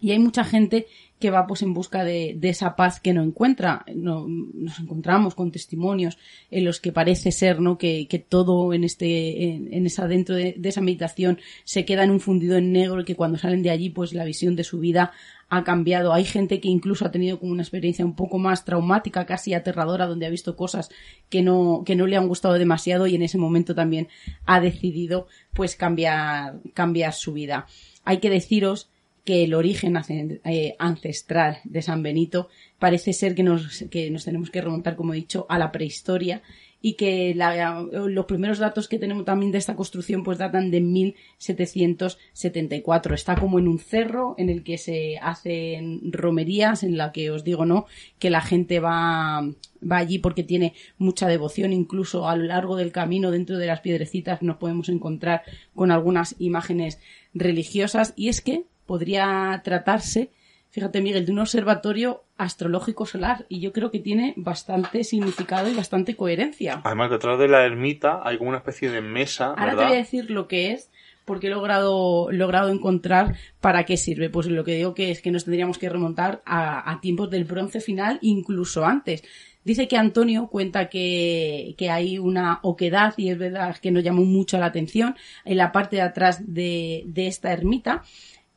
Y 0.00 0.10
hay 0.10 0.18
mucha 0.18 0.44
gente 0.44 0.86
que 1.18 1.30
va 1.30 1.46
pues 1.46 1.62
en 1.62 1.72
busca 1.72 2.04
de, 2.04 2.38
esa 2.42 2.76
paz 2.76 3.00
que 3.00 3.14
no 3.14 3.22
encuentra. 3.22 3.84
No, 3.94 4.26
nos 4.28 4.78
encontramos 4.78 5.34
con 5.34 5.50
testimonios 5.50 6.18
en 6.50 6.64
los 6.64 6.80
que 6.80 6.92
parece 6.92 7.32
ser, 7.32 7.60
¿no? 7.60 7.78
Que, 7.78 8.06
todo 8.28 8.74
en 8.74 8.84
este, 8.84 9.54
en, 9.54 9.86
esa, 9.86 10.06
dentro 10.08 10.34
de, 10.34 10.58
esa 10.62 10.80
meditación 10.80 11.38
se 11.64 11.84
queda 11.84 12.04
en 12.04 12.10
un 12.10 12.20
fundido 12.20 12.56
en 12.56 12.72
negro 12.72 13.00
y 13.00 13.04
que 13.04 13.16
cuando 13.16 13.38
salen 13.38 13.62
de 13.62 13.70
allí 13.70 13.90
pues 13.90 14.12
la 14.12 14.24
visión 14.24 14.56
de 14.56 14.64
su 14.64 14.78
vida 14.78 15.12
ha 15.48 15.64
cambiado. 15.64 16.12
Hay 16.12 16.24
gente 16.24 16.60
que 16.60 16.68
incluso 16.68 17.06
ha 17.06 17.10
tenido 17.10 17.38
como 17.38 17.52
una 17.52 17.62
experiencia 17.62 18.04
un 18.04 18.16
poco 18.16 18.38
más 18.38 18.64
traumática, 18.64 19.26
casi 19.26 19.54
aterradora, 19.54 20.06
donde 20.06 20.26
ha 20.26 20.30
visto 20.30 20.56
cosas 20.56 20.90
que 21.30 21.42
no, 21.42 21.82
que 21.86 21.96
no 21.96 22.06
le 22.06 22.16
han 22.16 22.28
gustado 22.28 22.54
demasiado 22.54 23.06
y 23.06 23.14
en 23.14 23.22
ese 23.22 23.38
momento 23.38 23.74
también 23.74 24.08
ha 24.44 24.60
decidido 24.60 25.28
pues 25.54 25.76
cambiar, 25.76 26.60
cambiar 26.74 27.12
su 27.14 27.32
vida. 27.32 27.66
Hay 28.04 28.18
que 28.18 28.30
deciros 28.30 28.90
que 29.26 29.42
el 29.42 29.54
origen 29.54 29.98
eh, 30.44 30.76
ancestral 30.78 31.58
de 31.64 31.82
San 31.82 32.00
Benito 32.02 32.48
parece 32.78 33.12
ser 33.12 33.34
que 33.34 33.42
nos, 33.42 33.84
que 33.90 34.08
nos 34.08 34.24
tenemos 34.24 34.50
que 34.50 34.62
remontar, 34.62 34.94
como 34.94 35.12
he 35.12 35.16
dicho, 35.16 35.46
a 35.48 35.58
la 35.58 35.72
prehistoria 35.72 36.42
y 36.80 36.92
que 36.94 37.34
los 37.34 38.26
primeros 38.26 38.60
datos 38.60 38.86
que 38.86 39.00
tenemos 39.00 39.24
también 39.24 39.50
de 39.50 39.58
esta 39.58 39.74
construcción 39.74 40.22
pues 40.22 40.38
datan 40.38 40.70
de 40.70 40.80
1774. 40.80 43.16
Está 43.16 43.34
como 43.34 43.58
en 43.58 43.66
un 43.66 43.80
cerro 43.80 44.36
en 44.38 44.48
el 44.48 44.62
que 44.62 44.78
se 44.78 45.18
hacen 45.20 46.12
romerías, 46.12 46.84
en 46.84 46.96
la 46.96 47.10
que 47.10 47.32
os 47.32 47.42
digo 47.42 47.66
no, 47.66 47.86
que 48.20 48.30
la 48.30 48.42
gente 48.42 48.78
va, 48.78 49.42
va 49.82 49.96
allí 49.96 50.20
porque 50.20 50.44
tiene 50.44 50.74
mucha 50.98 51.26
devoción, 51.26 51.72
incluso 51.72 52.28
a 52.28 52.36
lo 52.36 52.44
largo 52.44 52.76
del 52.76 52.92
camino 52.92 53.32
dentro 53.32 53.58
de 53.58 53.66
las 53.66 53.80
piedrecitas 53.80 54.40
nos 54.42 54.58
podemos 54.58 54.88
encontrar 54.88 55.42
con 55.74 55.90
algunas 55.90 56.36
imágenes 56.38 57.00
religiosas. 57.34 58.12
Y 58.14 58.28
es 58.28 58.40
que 58.40 58.66
podría 58.86 59.60
tratarse, 59.64 60.30
fíjate 60.70 61.00
Miguel, 61.00 61.26
de 61.26 61.32
un 61.32 61.40
observatorio 61.40 62.22
astrológico 62.38 63.06
solar 63.06 63.46
y 63.48 63.60
yo 63.60 63.72
creo 63.72 63.90
que 63.90 63.98
tiene 63.98 64.34
bastante 64.36 65.04
significado 65.04 65.68
y 65.68 65.74
bastante 65.74 66.16
coherencia. 66.16 66.80
Además, 66.84 67.10
detrás 67.10 67.38
de 67.38 67.48
la 67.48 67.64
ermita 67.64 68.20
hay 68.22 68.38
como 68.38 68.50
una 68.50 68.58
especie 68.58 68.90
de 68.90 69.00
mesa. 69.00 69.54
Ahora 69.56 69.76
te 69.76 69.84
voy 69.84 69.92
a 69.92 69.96
decir 69.96 70.30
lo 70.30 70.48
que 70.48 70.72
es 70.72 70.90
porque 71.24 71.48
he 71.48 71.50
logrado, 71.50 72.30
logrado 72.30 72.70
encontrar 72.70 73.34
para 73.60 73.84
qué 73.84 73.96
sirve. 73.96 74.30
Pues 74.30 74.46
lo 74.46 74.64
que 74.64 74.76
digo 74.76 74.94
que 74.94 75.10
es 75.10 75.20
que 75.20 75.30
nos 75.30 75.44
tendríamos 75.44 75.76
que 75.76 75.88
remontar 75.88 76.40
a, 76.46 76.90
a 76.90 77.00
tiempos 77.00 77.30
del 77.30 77.44
bronce 77.44 77.80
final, 77.80 78.18
incluso 78.22 78.84
antes. 78.84 79.24
Dice 79.66 79.88
que 79.88 79.96
Antonio 79.96 80.46
cuenta 80.46 80.88
que, 80.88 81.74
que, 81.76 81.90
hay 81.90 82.20
una 82.20 82.60
oquedad, 82.62 83.14
y 83.16 83.30
es 83.30 83.36
verdad 83.36 83.76
que 83.76 83.90
nos 83.90 84.04
llamó 84.04 84.24
mucho 84.24 84.56
la 84.58 84.66
atención, 84.66 85.16
en 85.44 85.56
la 85.56 85.72
parte 85.72 85.96
de 85.96 86.02
atrás 86.02 86.40
de, 86.46 87.02
de 87.06 87.26
esta 87.26 87.52
ermita, 87.52 88.04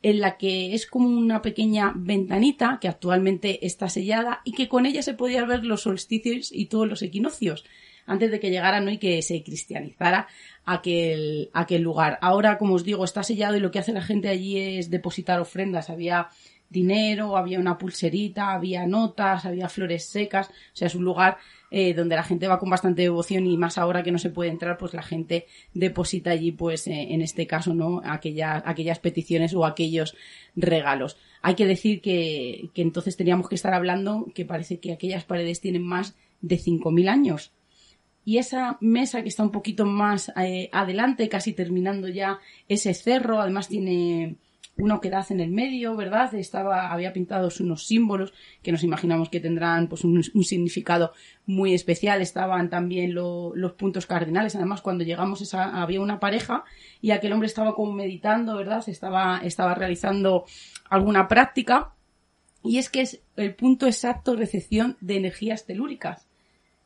en 0.01 0.19
la 0.19 0.37
que 0.37 0.73
es 0.73 0.87
como 0.87 1.09
una 1.09 1.41
pequeña 1.41 1.93
ventanita 1.95 2.77
que 2.79 2.87
actualmente 2.87 3.65
está 3.65 3.89
sellada 3.89 4.41
y 4.45 4.53
que 4.53 4.69
con 4.69 4.85
ella 4.85 5.01
se 5.01 5.13
podía 5.13 5.45
ver 5.45 5.65
los 5.65 5.81
solsticios 5.81 6.51
y 6.51 6.67
todos 6.67 6.87
los 6.87 7.01
equinoccios 7.01 7.65
antes 8.05 8.31
de 8.31 8.39
que 8.39 8.49
llegara 8.49 8.81
¿no? 8.81 8.89
y 8.89 8.97
que 8.97 9.21
se 9.21 9.43
cristianizara 9.43 10.27
aquel, 10.65 11.49
aquel 11.53 11.83
lugar. 11.83 12.17
Ahora, 12.21 12.57
como 12.57 12.73
os 12.73 12.83
digo, 12.83 13.05
está 13.05 13.21
sellado 13.21 13.55
y 13.55 13.59
lo 13.59 13.69
que 13.69 13.79
hace 13.79 13.93
la 13.93 14.01
gente 14.01 14.29
allí 14.29 14.57
es 14.57 14.89
depositar 14.89 15.39
ofrendas. 15.39 15.91
Había 15.91 16.29
dinero, 16.69 17.37
había 17.37 17.59
una 17.59 17.77
pulserita, 17.77 18.53
había 18.53 18.87
notas, 18.87 19.45
había 19.45 19.69
flores 19.69 20.05
secas. 20.05 20.49
O 20.49 20.53
sea, 20.73 20.87
es 20.87 20.95
un 20.95 21.03
lugar 21.03 21.37
eh, 21.71 21.93
donde 21.93 22.15
la 22.15 22.23
gente 22.23 22.47
va 22.47 22.59
con 22.59 22.69
bastante 22.69 23.03
devoción 23.03 23.45
y 23.47 23.57
más 23.57 23.77
ahora 23.77 24.03
que 24.03 24.11
no 24.11 24.17
se 24.17 24.29
puede 24.29 24.49
entrar, 24.49 24.77
pues 24.77 24.93
la 24.93 25.03
gente 25.03 25.45
deposita 25.73 26.31
allí, 26.31 26.51
pues 26.51 26.87
eh, 26.87 27.13
en 27.13 27.21
este 27.21 27.47
caso, 27.47 27.73
¿no? 27.73 28.01
Aquellas, 28.03 28.99
peticiones 28.99 29.53
o 29.53 29.65
aquellos 29.65 30.15
regalos. 30.55 31.17
Hay 31.41 31.55
que 31.55 31.65
decir 31.65 32.01
que, 32.01 32.69
que 32.73 32.81
entonces 32.81 33.15
teníamos 33.17 33.49
que 33.49 33.55
estar 33.55 33.73
hablando 33.73 34.27
que 34.33 34.45
parece 34.45 34.79
que 34.79 34.93
aquellas 34.93 35.25
paredes 35.25 35.61
tienen 35.61 35.83
más 35.83 36.15
de 36.41 36.57
5.000 36.57 37.09
años. 37.09 37.51
Y 38.25 38.37
esa 38.37 38.77
mesa 38.79 39.23
que 39.23 39.29
está 39.29 39.43
un 39.43 39.51
poquito 39.51 39.85
más 39.85 40.31
eh, 40.37 40.69
adelante, 40.71 41.29
casi 41.29 41.53
terminando 41.53 42.07
ya 42.07 42.39
ese 42.67 42.93
cerro, 42.93 43.41
además 43.41 43.67
tiene 43.67 44.35
una 44.79 44.95
oquedad 44.95 45.25
en 45.31 45.39
el 45.39 45.51
medio, 45.51 45.95
¿verdad? 45.95 46.33
Estaba, 46.35 46.91
había 46.91 47.13
pintados 47.13 47.59
unos 47.59 47.85
símbolos 47.85 48.33
que 48.61 48.71
nos 48.71 48.83
imaginamos 48.83 49.29
que 49.29 49.39
tendrán 49.39 49.87
pues 49.87 50.03
un, 50.03 50.23
significado 50.23 51.13
muy 51.45 51.73
especial. 51.73 52.21
Estaban 52.21 52.69
también 52.69 53.13
los 53.13 53.73
puntos 53.73 54.05
cardinales. 54.05 54.55
Además, 54.55 54.81
cuando 54.81 55.03
llegamos 55.03 55.41
esa, 55.41 55.81
había 55.81 56.01
una 56.01 56.19
pareja 56.19 56.63
y 57.01 57.11
aquel 57.11 57.33
hombre 57.33 57.47
estaba 57.47 57.75
como 57.75 57.93
meditando, 57.93 58.55
¿verdad? 58.55 58.83
Estaba, 58.87 59.41
estaba 59.43 59.75
realizando 59.75 60.45
alguna 60.89 61.27
práctica. 61.27 61.93
Y 62.63 62.77
es 62.77 62.89
que 62.89 63.01
es 63.01 63.21
el 63.37 63.55
punto 63.55 63.85
exacto 63.85 64.31
de 64.31 64.37
recepción 64.37 64.97
de 64.99 65.17
energías 65.17 65.65
telúricas, 65.65 66.27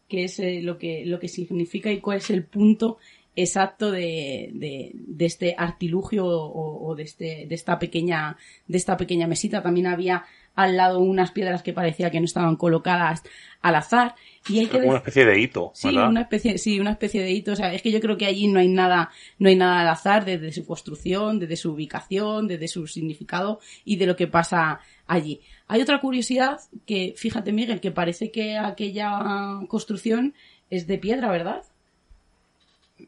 que 0.08 0.26
es 0.26 0.40
eh, 0.40 0.62
lo, 0.62 0.78
que, 0.78 1.04
lo 1.06 1.20
que 1.20 1.28
significa 1.28 1.92
y 1.92 2.00
cuál 2.00 2.18
es 2.18 2.30
el 2.30 2.44
punto 2.44 2.98
exacto 3.36 3.92
de, 3.92 4.52
de, 4.54 5.26
este 5.26 5.56
artilugio 5.58 6.26
o, 6.26 6.96
de, 6.96 7.04
este, 7.04 7.46
de, 7.48 7.56
esta 7.56 7.80
pequeña, 7.80 8.38
de 8.68 8.78
esta 8.78 8.98
pequeña 8.98 9.28
mesita. 9.28 9.64
También 9.64 9.88
había 9.88 10.26
al 10.56 10.78
lado 10.78 11.00
unas 11.00 11.32
piedras 11.32 11.64
que 11.64 11.74
parecía 11.74 12.12
que 12.12 12.20
no 12.20 12.26
estaban 12.26 12.56
colocadas 12.56 13.24
al 13.62 13.76
azar. 13.76 14.16
Y 14.48 14.60
hay 14.60 14.68
que 14.68 14.78
una 14.78 14.98
especie 14.98 15.26
de 15.26 15.40
hito, 15.40 15.72
sí, 15.74 15.88
una 15.88 16.22
especie, 16.22 16.58
sí, 16.58 16.80
una 16.80 16.92
especie 16.92 17.22
de 17.22 17.32
hito. 17.32 17.54
O 17.54 17.56
sea, 17.56 17.74
es 17.74 17.82
que 17.82 17.92
yo 17.92 18.00
creo 18.00 18.18
que 18.18 18.26
allí 18.26 18.48
no 18.48 18.60
hay 18.60 18.68
nada, 18.68 19.10
no 19.40 19.50
hay 19.50 19.56
nada 19.56 19.82
al 19.82 19.88
azar 19.88 20.26
desde 20.26 20.52
su 20.52 20.66
construcción, 20.66 21.40
desde 21.40 21.56
su 21.56 21.72
ubicación, 21.72 22.48
desde 22.48 22.68
su 22.68 22.86
significado 22.88 23.60
y 23.84 23.96
de 23.96 24.06
lo 24.06 24.16
que 24.16 24.28
pasa 24.28 24.80
allí. 25.08 25.42
Hay 25.68 25.82
otra 25.82 26.00
curiosidad 26.02 26.60
que, 26.86 27.14
fíjate 27.18 27.52
Miguel, 27.52 27.80
que 27.80 27.92
parece 27.92 28.32
que 28.32 28.58
aquella 28.58 29.62
construcción 29.68 30.36
es 30.70 30.88
de 30.88 30.98
piedra, 30.98 31.32
¿verdad? 31.32 31.64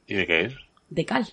¿Y 0.08 0.16
de 0.16 0.28
qué 0.28 0.42
es? 0.42 0.56
De 0.90 1.06
cal. 1.06 1.28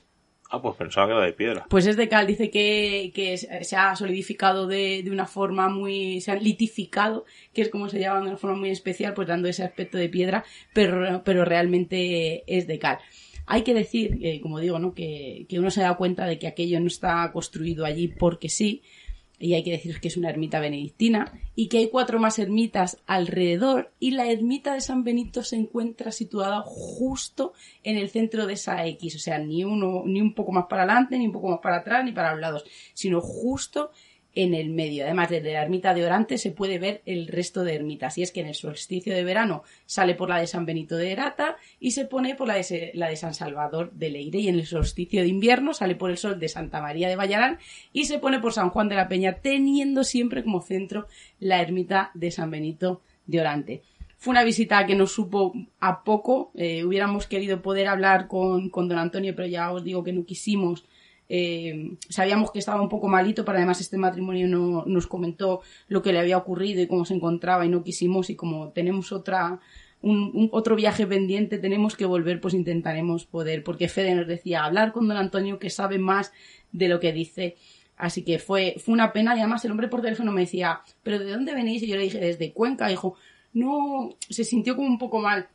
Ah, 0.50 0.60
pues 0.60 0.76
pensaba 0.76 1.06
que 1.06 1.12
era 1.14 1.24
de 1.24 1.32
piedra. 1.32 1.66
Pues 1.70 1.86
es 1.86 1.96
de 1.96 2.10
cal, 2.10 2.26
dice 2.26 2.50
que, 2.50 3.10
que 3.14 3.38
se 3.38 3.76
ha 3.76 3.96
solidificado 3.96 4.66
de, 4.66 5.02
de, 5.02 5.10
una 5.10 5.26
forma 5.26 5.70
muy, 5.70 6.20
se 6.20 6.30
ha 6.30 6.34
litificado, 6.34 7.24
que 7.54 7.62
es 7.62 7.70
como 7.70 7.88
se 7.88 7.98
llama 7.98 8.20
de 8.20 8.26
una 8.28 8.36
forma 8.36 8.58
muy 8.58 8.68
especial, 8.68 9.14
pues 9.14 9.28
dando 9.28 9.48
ese 9.48 9.64
aspecto 9.64 9.96
de 9.96 10.10
piedra, 10.10 10.44
pero, 10.74 11.22
pero 11.24 11.46
realmente 11.46 12.44
es 12.46 12.66
de 12.66 12.78
cal. 12.78 12.98
Hay 13.46 13.62
que 13.62 13.72
decir, 13.72 14.18
eh, 14.20 14.40
como 14.42 14.60
digo, 14.60 14.78
¿no? 14.78 14.92
que, 14.94 15.46
que 15.48 15.58
uno 15.58 15.70
se 15.70 15.80
da 15.80 15.96
cuenta 15.96 16.26
de 16.26 16.38
que 16.38 16.46
aquello 16.46 16.78
no 16.80 16.86
está 16.86 17.32
construido 17.32 17.86
allí 17.86 18.08
porque 18.08 18.50
sí, 18.50 18.82
y 19.42 19.54
hay 19.54 19.64
que 19.64 19.72
decir 19.72 20.00
que 20.00 20.08
es 20.08 20.16
una 20.16 20.30
ermita 20.30 20.60
benedictina, 20.60 21.32
y 21.56 21.68
que 21.68 21.78
hay 21.78 21.88
cuatro 21.88 22.20
más 22.20 22.38
ermitas 22.38 22.98
alrededor, 23.06 23.92
y 23.98 24.12
la 24.12 24.30
ermita 24.30 24.74
de 24.74 24.80
San 24.80 25.02
Benito 25.02 25.42
se 25.42 25.56
encuentra 25.56 26.12
situada 26.12 26.62
justo 26.64 27.52
en 27.82 27.96
el 27.96 28.08
centro 28.08 28.46
de 28.46 28.54
esa 28.54 28.86
X, 28.86 29.16
o 29.16 29.18
sea, 29.18 29.38
ni 29.38 29.64
uno, 29.64 30.02
ni 30.06 30.20
un 30.20 30.34
poco 30.34 30.52
más 30.52 30.66
para 30.68 30.84
adelante, 30.84 31.18
ni 31.18 31.26
un 31.26 31.32
poco 31.32 31.48
más 31.48 31.60
para 31.60 31.78
atrás, 31.78 32.04
ni 32.04 32.12
para 32.12 32.32
los 32.32 32.40
lados, 32.40 32.64
sino 32.94 33.20
justo 33.20 33.90
en 34.34 34.54
el 34.54 34.70
medio. 34.70 35.04
Además, 35.04 35.30
desde 35.30 35.52
la 35.52 35.62
ermita 35.62 35.94
de 35.94 36.04
Orante 36.04 36.38
se 36.38 36.50
puede 36.50 36.78
ver 36.78 37.02
el 37.06 37.28
resto 37.28 37.64
de 37.64 37.74
ermitas. 37.74 38.16
Y 38.18 38.22
es 38.22 38.32
que 38.32 38.40
en 38.40 38.46
el 38.46 38.54
solsticio 38.54 39.14
de 39.14 39.24
verano 39.24 39.62
sale 39.86 40.14
por 40.14 40.28
la 40.28 40.38
de 40.38 40.46
San 40.46 40.66
Benito 40.66 40.96
de 40.96 41.12
Herata 41.12 41.56
y 41.78 41.92
se 41.92 42.06
pone 42.06 42.34
por 42.34 42.48
la 42.48 42.54
de, 42.54 42.92
la 42.94 43.08
de 43.08 43.16
San 43.16 43.34
Salvador 43.34 43.92
de 43.92 44.10
Leire. 44.10 44.38
Y 44.40 44.48
en 44.48 44.56
el 44.56 44.66
solsticio 44.66 45.22
de 45.22 45.28
invierno 45.28 45.74
sale 45.74 45.94
por 45.94 46.10
el 46.10 46.18
sol 46.18 46.38
de 46.38 46.48
Santa 46.48 46.80
María 46.80 47.08
de 47.08 47.16
Vallarán 47.16 47.58
y 47.92 48.04
se 48.04 48.18
pone 48.18 48.40
por 48.40 48.52
San 48.52 48.70
Juan 48.70 48.88
de 48.88 48.96
la 48.96 49.08
Peña, 49.08 49.34
teniendo 49.34 50.04
siempre 50.04 50.42
como 50.42 50.62
centro 50.62 51.06
la 51.38 51.60
ermita 51.60 52.10
de 52.14 52.30
San 52.30 52.50
Benito 52.50 53.02
de 53.26 53.40
Orante. 53.40 53.82
Fue 54.16 54.30
una 54.30 54.44
visita 54.44 54.86
que 54.86 54.94
nos 54.94 55.12
supo 55.12 55.52
a 55.80 56.04
poco. 56.04 56.52
Eh, 56.54 56.84
hubiéramos 56.84 57.26
querido 57.26 57.60
poder 57.60 57.88
hablar 57.88 58.28
con, 58.28 58.70
con 58.70 58.88
don 58.88 58.98
Antonio, 58.98 59.34
pero 59.34 59.48
ya 59.48 59.72
os 59.72 59.82
digo 59.82 60.04
que 60.04 60.12
no 60.12 60.24
quisimos 60.24 60.84
eh, 61.28 61.92
sabíamos 62.08 62.50
que 62.50 62.58
estaba 62.58 62.82
un 62.82 62.88
poco 62.88 63.08
malito, 63.08 63.44
pero 63.44 63.58
además 63.58 63.80
este 63.80 63.96
matrimonio 63.96 64.48
no, 64.48 64.84
nos 64.86 65.06
comentó 65.06 65.62
lo 65.88 66.02
que 66.02 66.12
le 66.12 66.18
había 66.18 66.36
ocurrido 66.36 66.82
y 66.82 66.86
cómo 66.86 67.04
se 67.04 67.14
encontraba 67.14 67.64
y 67.64 67.68
no 67.68 67.82
quisimos 67.82 68.30
y 68.30 68.36
como 68.36 68.70
tenemos 68.70 69.12
otra 69.12 69.60
un, 70.02 70.48
otro 70.52 70.76
viaje 70.76 71.06
pendiente, 71.06 71.58
tenemos 71.58 71.96
que 71.96 72.04
volver, 72.04 72.40
pues 72.40 72.54
intentaremos 72.54 73.24
poder, 73.24 73.62
porque 73.62 73.88
Fede 73.88 74.14
nos 74.14 74.26
decía 74.26 74.64
hablar 74.64 74.92
con 74.92 75.08
don 75.08 75.16
Antonio 75.16 75.58
que 75.58 75.70
sabe 75.70 75.98
más 75.98 76.32
de 76.72 76.88
lo 76.88 77.00
que 77.00 77.12
dice. 77.12 77.56
Así 77.96 78.24
que 78.24 78.38
fue, 78.38 78.76
fue 78.78 78.94
una 78.94 79.12
pena 79.12 79.36
y 79.36 79.38
además 79.38 79.64
el 79.64 79.70
hombre 79.70 79.88
por 79.88 80.02
teléfono 80.02 80.32
me 80.32 80.40
decía, 80.42 80.80
¿pero 81.02 81.18
de 81.18 81.30
dónde 81.30 81.54
venís? 81.54 81.82
Y 81.82 81.86
yo 81.86 81.96
le 81.96 82.02
dije, 82.02 82.18
desde 82.18 82.52
Cuenca. 82.52 82.88
dijo, 82.88 83.14
no, 83.52 84.10
se 84.28 84.44
sintió 84.44 84.74
como 84.76 84.88
un 84.88 84.98
poco 84.98 85.20
mal 85.20 85.48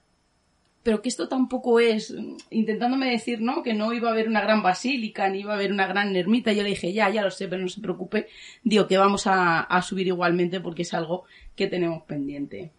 pero 0.88 1.02
que 1.02 1.10
esto 1.10 1.28
tampoco 1.28 1.82
es, 1.82 2.16
intentándome 2.50 3.12
decir, 3.12 3.42
¿no? 3.42 3.62
Que 3.62 3.74
no 3.74 3.92
iba 3.92 4.08
a 4.08 4.14
haber 4.14 4.30
una 4.30 4.40
gran 4.40 4.64
basílica, 4.64 5.28
ni 5.28 5.42
iba 5.42 5.52
a 5.52 5.58
haber 5.58 5.74
una 5.74 5.86
gran 5.86 6.16
ermita. 6.16 6.54
Yo 6.54 6.64
le 6.64 6.70
dije, 6.70 6.94
ya, 6.94 7.10
ya 7.10 7.24
lo 7.24 7.30
sé, 7.30 7.50
pero 7.50 7.62
no 7.62 7.68
se 7.68 7.82
preocupe. 7.82 8.30
Digo 8.64 8.88
que 8.88 8.98
vamos 8.98 9.24
a, 9.26 9.68
subir 9.82 10.08
igualmente 10.08 10.62
porque 10.62 10.84
es 10.84 10.94
algo 10.94 11.26
que 11.58 11.68
tenemos 11.68 12.04
pendiente. 12.04 12.72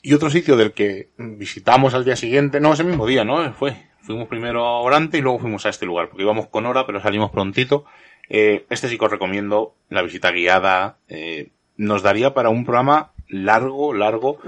Y 0.00 0.14
otro 0.14 0.30
sitio 0.30 0.56
del 0.56 0.72
que 0.72 1.10
visitamos 1.18 1.92
al 1.92 2.06
día 2.06 2.16
siguiente, 2.16 2.60
no, 2.60 2.72
ese 2.72 2.84
mismo 2.84 3.06
día, 3.06 3.26
¿no? 3.26 3.52
Fue. 3.52 3.76
Fuimos 4.00 4.26
primero 4.26 4.64
a 4.64 4.80
Orante 4.80 5.18
y 5.18 5.20
luego 5.20 5.38
fuimos 5.38 5.66
a 5.66 5.68
este 5.68 5.84
lugar, 5.84 6.08
porque 6.08 6.22
íbamos 6.22 6.46
con 6.46 6.64
hora, 6.64 6.86
pero 6.86 6.98
salimos 7.02 7.30
prontito. 7.30 7.84
Eh, 8.30 8.64
este 8.70 8.88
sí 8.88 8.96
que 8.96 9.04
os 9.04 9.10
recomiendo 9.10 9.74
la 9.90 10.00
visita 10.00 10.30
guiada, 10.30 10.96
eh, 11.08 11.50
nos 11.76 12.00
daría 12.02 12.32
para 12.32 12.48
un 12.48 12.64
programa 12.64 13.12
largo, 13.28 13.94
largo, 13.94 14.38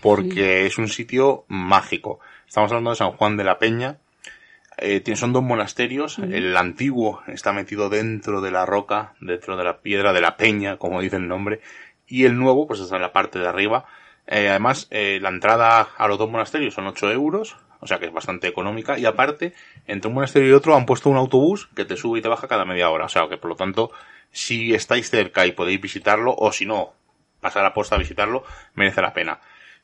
porque 0.00 0.66
es 0.66 0.78
un 0.78 0.88
sitio 0.88 1.44
mágico. 1.48 2.20
Estamos 2.46 2.70
hablando 2.70 2.90
de 2.90 2.96
San 2.96 3.12
Juan 3.12 3.36
de 3.36 3.44
la 3.44 3.58
Peña. 3.58 3.98
Eh, 4.78 5.02
son 5.16 5.32
dos 5.32 5.42
monasterios. 5.42 6.18
El 6.18 6.56
antiguo 6.56 7.22
está 7.26 7.52
metido 7.52 7.88
dentro 7.88 8.40
de 8.40 8.50
la 8.50 8.66
roca, 8.66 9.14
dentro 9.20 9.56
de 9.56 9.64
la 9.64 9.78
piedra 9.78 10.12
de 10.12 10.20
la 10.20 10.36
peña, 10.36 10.76
como 10.76 11.00
dice 11.00 11.16
el 11.16 11.28
nombre. 11.28 11.60
Y 12.06 12.24
el 12.24 12.36
nuevo, 12.36 12.66
pues 12.66 12.80
está 12.80 12.96
en 12.96 13.02
la 13.02 13.12
parte 13.12 13.38
de 13.38 13.48
arriba. 13.48 13.84
Eh, 14.26 14.48
además, 14.48 14.88
eh, 14.90 15.18
la 15.20 15.28
entrada 15.28 15.88
a 15.96 16.08
los 16.08 16.18
dos 16.18 16.30
monasterios 16.30 16.74
son 16.74 16.86
8 16.86 17.10
euros, 17.10 17.56
o 17.80 17.86
sea 17.86 17.98
que 17.98 18.06
es 18.06 18.12
bastante 18.12 18.48
económica. 18.48 18.98
Y 18.98 19.04
aparte, 19.04 19.52
entre 19.86 20.08
un 20.08 20.14
monasterio 20.14 20.48
y 20.48 20.52
otro 20.52 20.76
han 20.76 20.86
puesto 20.86 21.10
un 21.10 21.16
autobús 21.16 21.68
que 21.74 21.84
te 21.84 21.96
sube 21.96 22.18
y 22.18 22.22
te 22.22 22.28
baja 22.28 22.48
cada 22.48 22.64
media 22.64 22.90
hora. 22.90 23.06
O 23.06 23.08
sea 23.08 23.28
que, 23.28 23.36
por 23.36 23.50
lo 23.50 23.56
tanto, 23.56 23.90
si 24.30 24.74
estáis 24.74 25.10
cerca 25.10 25.46
y 25.46 25.52
podéis 25.52 25.80
visitarlo, 25.80 26.34
o 26.36 26.52
si 26.52 26.66
no, 26.66 26.94
pasar 27.42 27.66
a 27.66 27.74
posta 27.74 27.96
a 27.96 27.98
visitarlo, 27.98 28.44
merece 28.74 29.02
la 29.02 29.12
pena. 29.12 29.40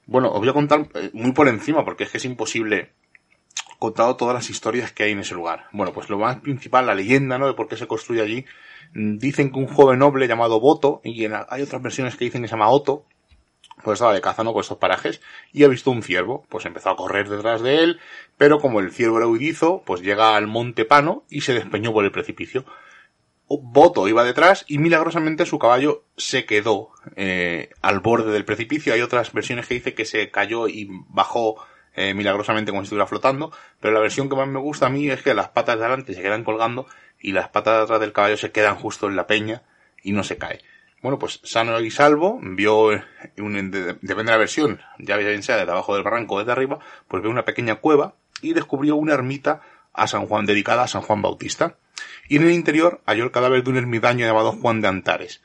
Bueno, 0.07 0.31
os 0.31 0.39
voy 0.39 0.49
a 0.49 0.55
contar 0.55 0.89
eh, 0.95 1.11
muy 1.13 1.33
por 1.33 1.49
encima, 1.49 1.85
porque 1.85 2.05
es 2.05 2.11
que 2.11 2.17
es 2.17 2.25
imposible 2.25 2.93
contar 3.79 4.17
todas 4.17 4.35
las 4.35 4.49
historias 4.49 4.93
que 4.93 5.03
hay 5.03 5.13
en 5.13 5.19
ese 5.19 5.35
lugar. 5.35 5.67
Bueno, 5.73 5.93
pues 5.93 6.09
lo 6.09 6.19
más 6.19 6.37
principal, 6.41 6.87
la 6.87 6.95
leyenda, 6.95 7.37
¿no? 7.37 7.47
De 7.47 7.55
por 7.55 7.69
qué 7.69 7.77
se 7.77 7.87
construye 7.87 8.23
allí. 8.23 8.47
Dicen 8.95 9.53
que 9.53 9.59
un 9.59 9.67
joven 9.67 9.99
noble 9.99 10.27
llamado 10.27 10.61
Boto, 10.61 11.03
y 11.05 11.27
hay 11.27 11.63
otras 11.63 11.83
versiones 11.83 12.17
que 12.17 12.25
dicen 12.25 12.41
que 12.41 12.49
se 12.49 12.53
llama 12.53 12.71
Otto, 12.71 13.05
pues 13.85 13.97
estaba 13.97 14.15
de 14.15 14.21
caza, 14.21 14.45
¿no? 14.45 14.53
Por 14.53 14.63
estos 14.63 14.79
parajes, 14.79 15.21
y 15.53 15.65
ha 15.65 15.69
visto 15.69 15.91
un 15.91 16.03
ciervo, 16.03 16.47
pues 16.49 16.65
empezó 16.65 16.91
a 16.91 16.97
correr 16.97 17.29
detrás 17.29 17.61
de 17.61 17.83
él, 17.83 18.01
pero 18.37 18.61
como 18.61 18.81
el 18.81 18.93
ciervo 18.93 19.19
era 19.19 19.27
huidizo, 19.27 19.83
pues 19.85 20.01
llega 20.01 20.37
al 20.37 20.47
monte 20.47 20.85
Pano 20.85 21.25
y 21.29 21.43
se 21.43 21.55
despeñó 21.55 21.93
por 21.93 22.05
el 22.05 22.13
precipicio. 22.13 22.65
Boto 23.49 24.07
iba 24.09 24.25
detrás 24.25 24.65
y 24.69 24.79
milagrosamente 24.79 25.47
su 25.47 25.59
caballo 25.59 26.05
se 26.17 26.45
quedó 26.45 26.91
eh, 27.17 27.71
al 27.81 28.01
borde 28.01 28.31
del 28.33 28.45
precipicio. 28.45 28.93
Hay 28.93 29.01
otras 29.01 29.33
versiones 29.33 29.67
que 29.67 29.75
dice 29.75 29.95
que 29.95 30.05
se 30.05 30.31
cayó 30.31 30.69
y 30.69 30.89
bajó 31.09 31.57
eh, 31.95 32.13
milagrosamente 32.15 32.71
como 32.71 32.83
si 32.83 32.87
estuviera 32.87 33.07
flotando, 33.07 33.51
pero 33.81 33.95
la 33.95 34.01
versión 34.01 34.29
que 34.29 34.37
más 34.37 34.47
me 34.49 34.61
gusta 34.61 34.87
a 34.87 34.91
mí 34.91 35.09
es 35.11 35.23
que 35.23 35.35
las 35.35 35.49
patas 35.49 35.79
de 35.79 35.85
adelante 35.87 36.15
se 36.15 36.23
quedan 36.23 36.45
colgando 36.45 36.87
y 37.21 37.33
las 37.33 37.49
patas 37.49 37.77
de 37.79 37.83
atrás 37.85 38.01
del 38.01 38.13
caballo 38.13 38.37
se 38.37 38.53
quedan 38.53 38.77
justo 38.77 39.09
en 39.09 39.17
la 39.17 39.27
peña 39.27 39.63
y 40.03 40.13
no 40.13 40.23
se 40.25 40.37
cae. 40.37 40.61
Bueno, 41.03 41.19
pues 41.19 41.41
sano 41.45 41.79
y 41.81 41.91
salvo, 41.91 42.39
vio, 42.43 42.89
un, 43.39 43.71
de- 43.71 43.95
depende 43.95 44.25
de 44.25 44.31
la 44.33 44.37
versión, 44.37 44.81
ya 44.99 45.17
bien 45.17 45.43
sea 45.43 45.57
desde 45.57 45.71
abajo 45.71 45.95
del 45.95 46.03
barranco 46.05 46.35
o 46.35 46.39
desde 46.41 46.53
arriba, 46.53 46.81
pues 47.07 47.23
vio 47.23 47.31
una 47.31 47.45
pequeña 47.45 47.77
cueva 47.77 48.15
y 48.43 48.53
descubrió 48.53 48.97
una 48.97 49.15
ermita 49.15 49.63
a 49.93 50.07
San 50.07 50.27
Juan, 50.27 50.45
dedicada 50.47 50.83
a 50.83 50.89
San 50.89 51.03
Juan 51.03 51.23
Bautista. 51.23 51.77
Y 52.29 52.37
en 52.37 52.45
el 52.45 52.53
interior 52.53 53.01
halló 53.07 53.25
el 53.25 53.31
cadáver 53.31 53.63
de 53.63 53.71
un 53.71 53.77
ermitaño 53.77 54.27
llamado 54.27 54.53
Juan 54.53 54.81
de 54.81 54.89
Antares. 54.89 55.43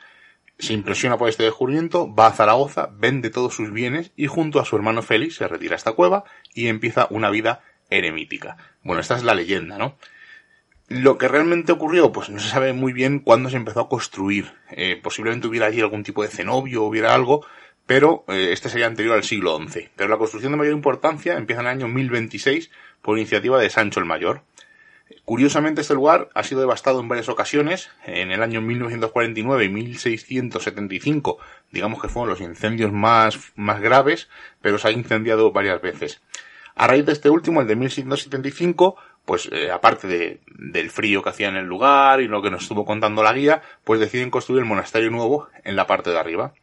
Se 0.59 0.73
impresiona 0.73 1.17
por 1.17 1.29
este 1.29 1.43
descubrimiento, 1.43 2.13
va 2.13 2.27
a 2.27 2.33
Zaragoza, 2.33 2.89
vende 2.93 3.29
todos 3.29 3.55
sus 3.55 3.71
bienes 3.71 4.11
y 4.15 4.27
junto 4.27 4.59
a 4.59 4.65
su 4.65 4.75
hermano 4.75 5.01
Félix 5.01 5.35
se 5.35 5.47
retira 5.47 5.73
a 5.73 5.77
esta 5.77 5.93
cueva 5.93 6.23
y 6.53 6.67
empieza 6.67 7.07
una 7.09 7.29
vida 7.29 7.61
eremítica. 7.89 8.57
Bueno, 8.83 9.01
esta 9.01 9.15
es 9.15 9.23
la 9.23 9.33
leyenda, 9.33 9.77
¿no? 9.77 9.97
Lo 10.87 11.17
que 11.17 11.27
realmente 11.27 11.71
ocurrió, 11.71 12.11
pues 12.11 12.29
no 12.29 12.39
se 12.39 12.49
sabe 12.49 12.73
muy 12.73 12.93
bien 12.93 13.19
cuándo 13.19 13.49
se 13.49 13.57
empezó 13.57 13.79
a 13.81 13.89
construir. 13.89 14.53
Eh, 14.69 14.99
posiblemente 15.01 15.47
hubiera 15.47 15.67
allí 15.67 15.81
algún 15.81 16.03
tipo 16.03 16.21
de 16.21 16.29
cenobio, 16.29 16.83
hubiera 16.83 17.13
algo, 17.13 17.45
pero 17.85 18.25
eh, 18.27 18.49
este 18.51 18.69
sería 18.69 18.87
anterior 18.87 19.15
al 19.15 19.23
siglo 19.23 19.57
XI. 19.57 19.89
Pero 19.95 20.09
la 20.09 20.17
construcción 20.17 20.51
de 20.51 20.57
mayor 20.57 20.73
importancia 20.73 21.37
empieza 21.37 21.61
en 21.61 21.67
el 21.67 21.73
año 21.73 21.87
1026 21.87 22.69
por 23.01 23.17
iniciativa 23.17 23.59
de 23.59 23.69
Sancho 23.69 23.99
el 23.99 24.05
Mayor. 24.05 24.43
Curiosamente, 25.25 25.81
este 25.81 25.93
lugar 25.93 26.29
ha 26.33 26.43
sido 26.43 26.61
devastado 26.61 26.99
en 26.99 27.07
varias 27.07 27.29
ocasiones. 27.29 27.89
En 28.05 28.31
el 28.31 28.43
año 28.43 28.61
1949 28.61 29.65
y 29.65 29.69
1675, 29.69 31.37
digamos 31.71 32.01
que 32.01 32.09
fueron 32.09 32.29
los 32.29 32.41
incendios 32.41 32.91
más, 32.91 33.53
más 33.55 33.79
graves, 33.81 34.29
pero 34.61 34.77
se 34.77 34.89
ha 34.89 34.91
incendiado 34.91 35.51
varias 35.51 35.81
veces. 35.81 36.21
A 36.75 36.87
raíz 36.87 37.05
de 37.05 37.13
este 37.13 37.29
último, 37.29 37.61
el 37.61 37.67
de 37.67 37.75
1675, 37.75 38.95
pues 39.25 39.47
eh, 39.51 39.71
aparte 39.71 40.07
de, 40.07 40.41
del 40.47 40.89
frío 40.89 41.21
que 41.21 41.29
hacía 41.29 41.47
en 41.47 41.55
el 41.55 41.65
lugar 41.65 42.19
y 42.19 42.27
lo 42.27 42.41
que 42.41 42.49
nos 42.49 42.63
estuvo 42.63 42.83
contando 42.83 43.23
la 43.23 43.33
guía, 43.33 43.61
pues 43.83 43.99
deciden 43.99 44.29
construir 44.29 44.63
el 44.63 44.67
monasterio 44.67 45.11
nuevo 45.11 45.47
en 45.63 45.75
la 45.75 45.87
parte 45.87 46.09
de 46.09 46.19
arriba. 46.19 46.53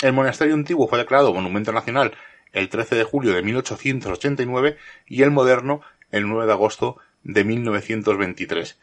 El 0.00 0.12
monasterio 0.12 0.54
antiguo 0.54 0.88
fue 0.88 0.98
declarado 0.98 1.34
Monumento 1.34 1.72
Nacional 1.72 2.12
el 2.52 2.68
13 2.68 2.94
de 2.94 3.04
julio 3.04 3.34
de 3.34 3.42
1889 3.42 4.78
y 5.06 5.22
el 5.22 5.30
moderno 5.30 5.82
el 6.10 6.28
9 6.28 6.46
de 6.46 6.52
agosto 6.52 6.96
de 7.26 7.44
1923. 7.44 8.78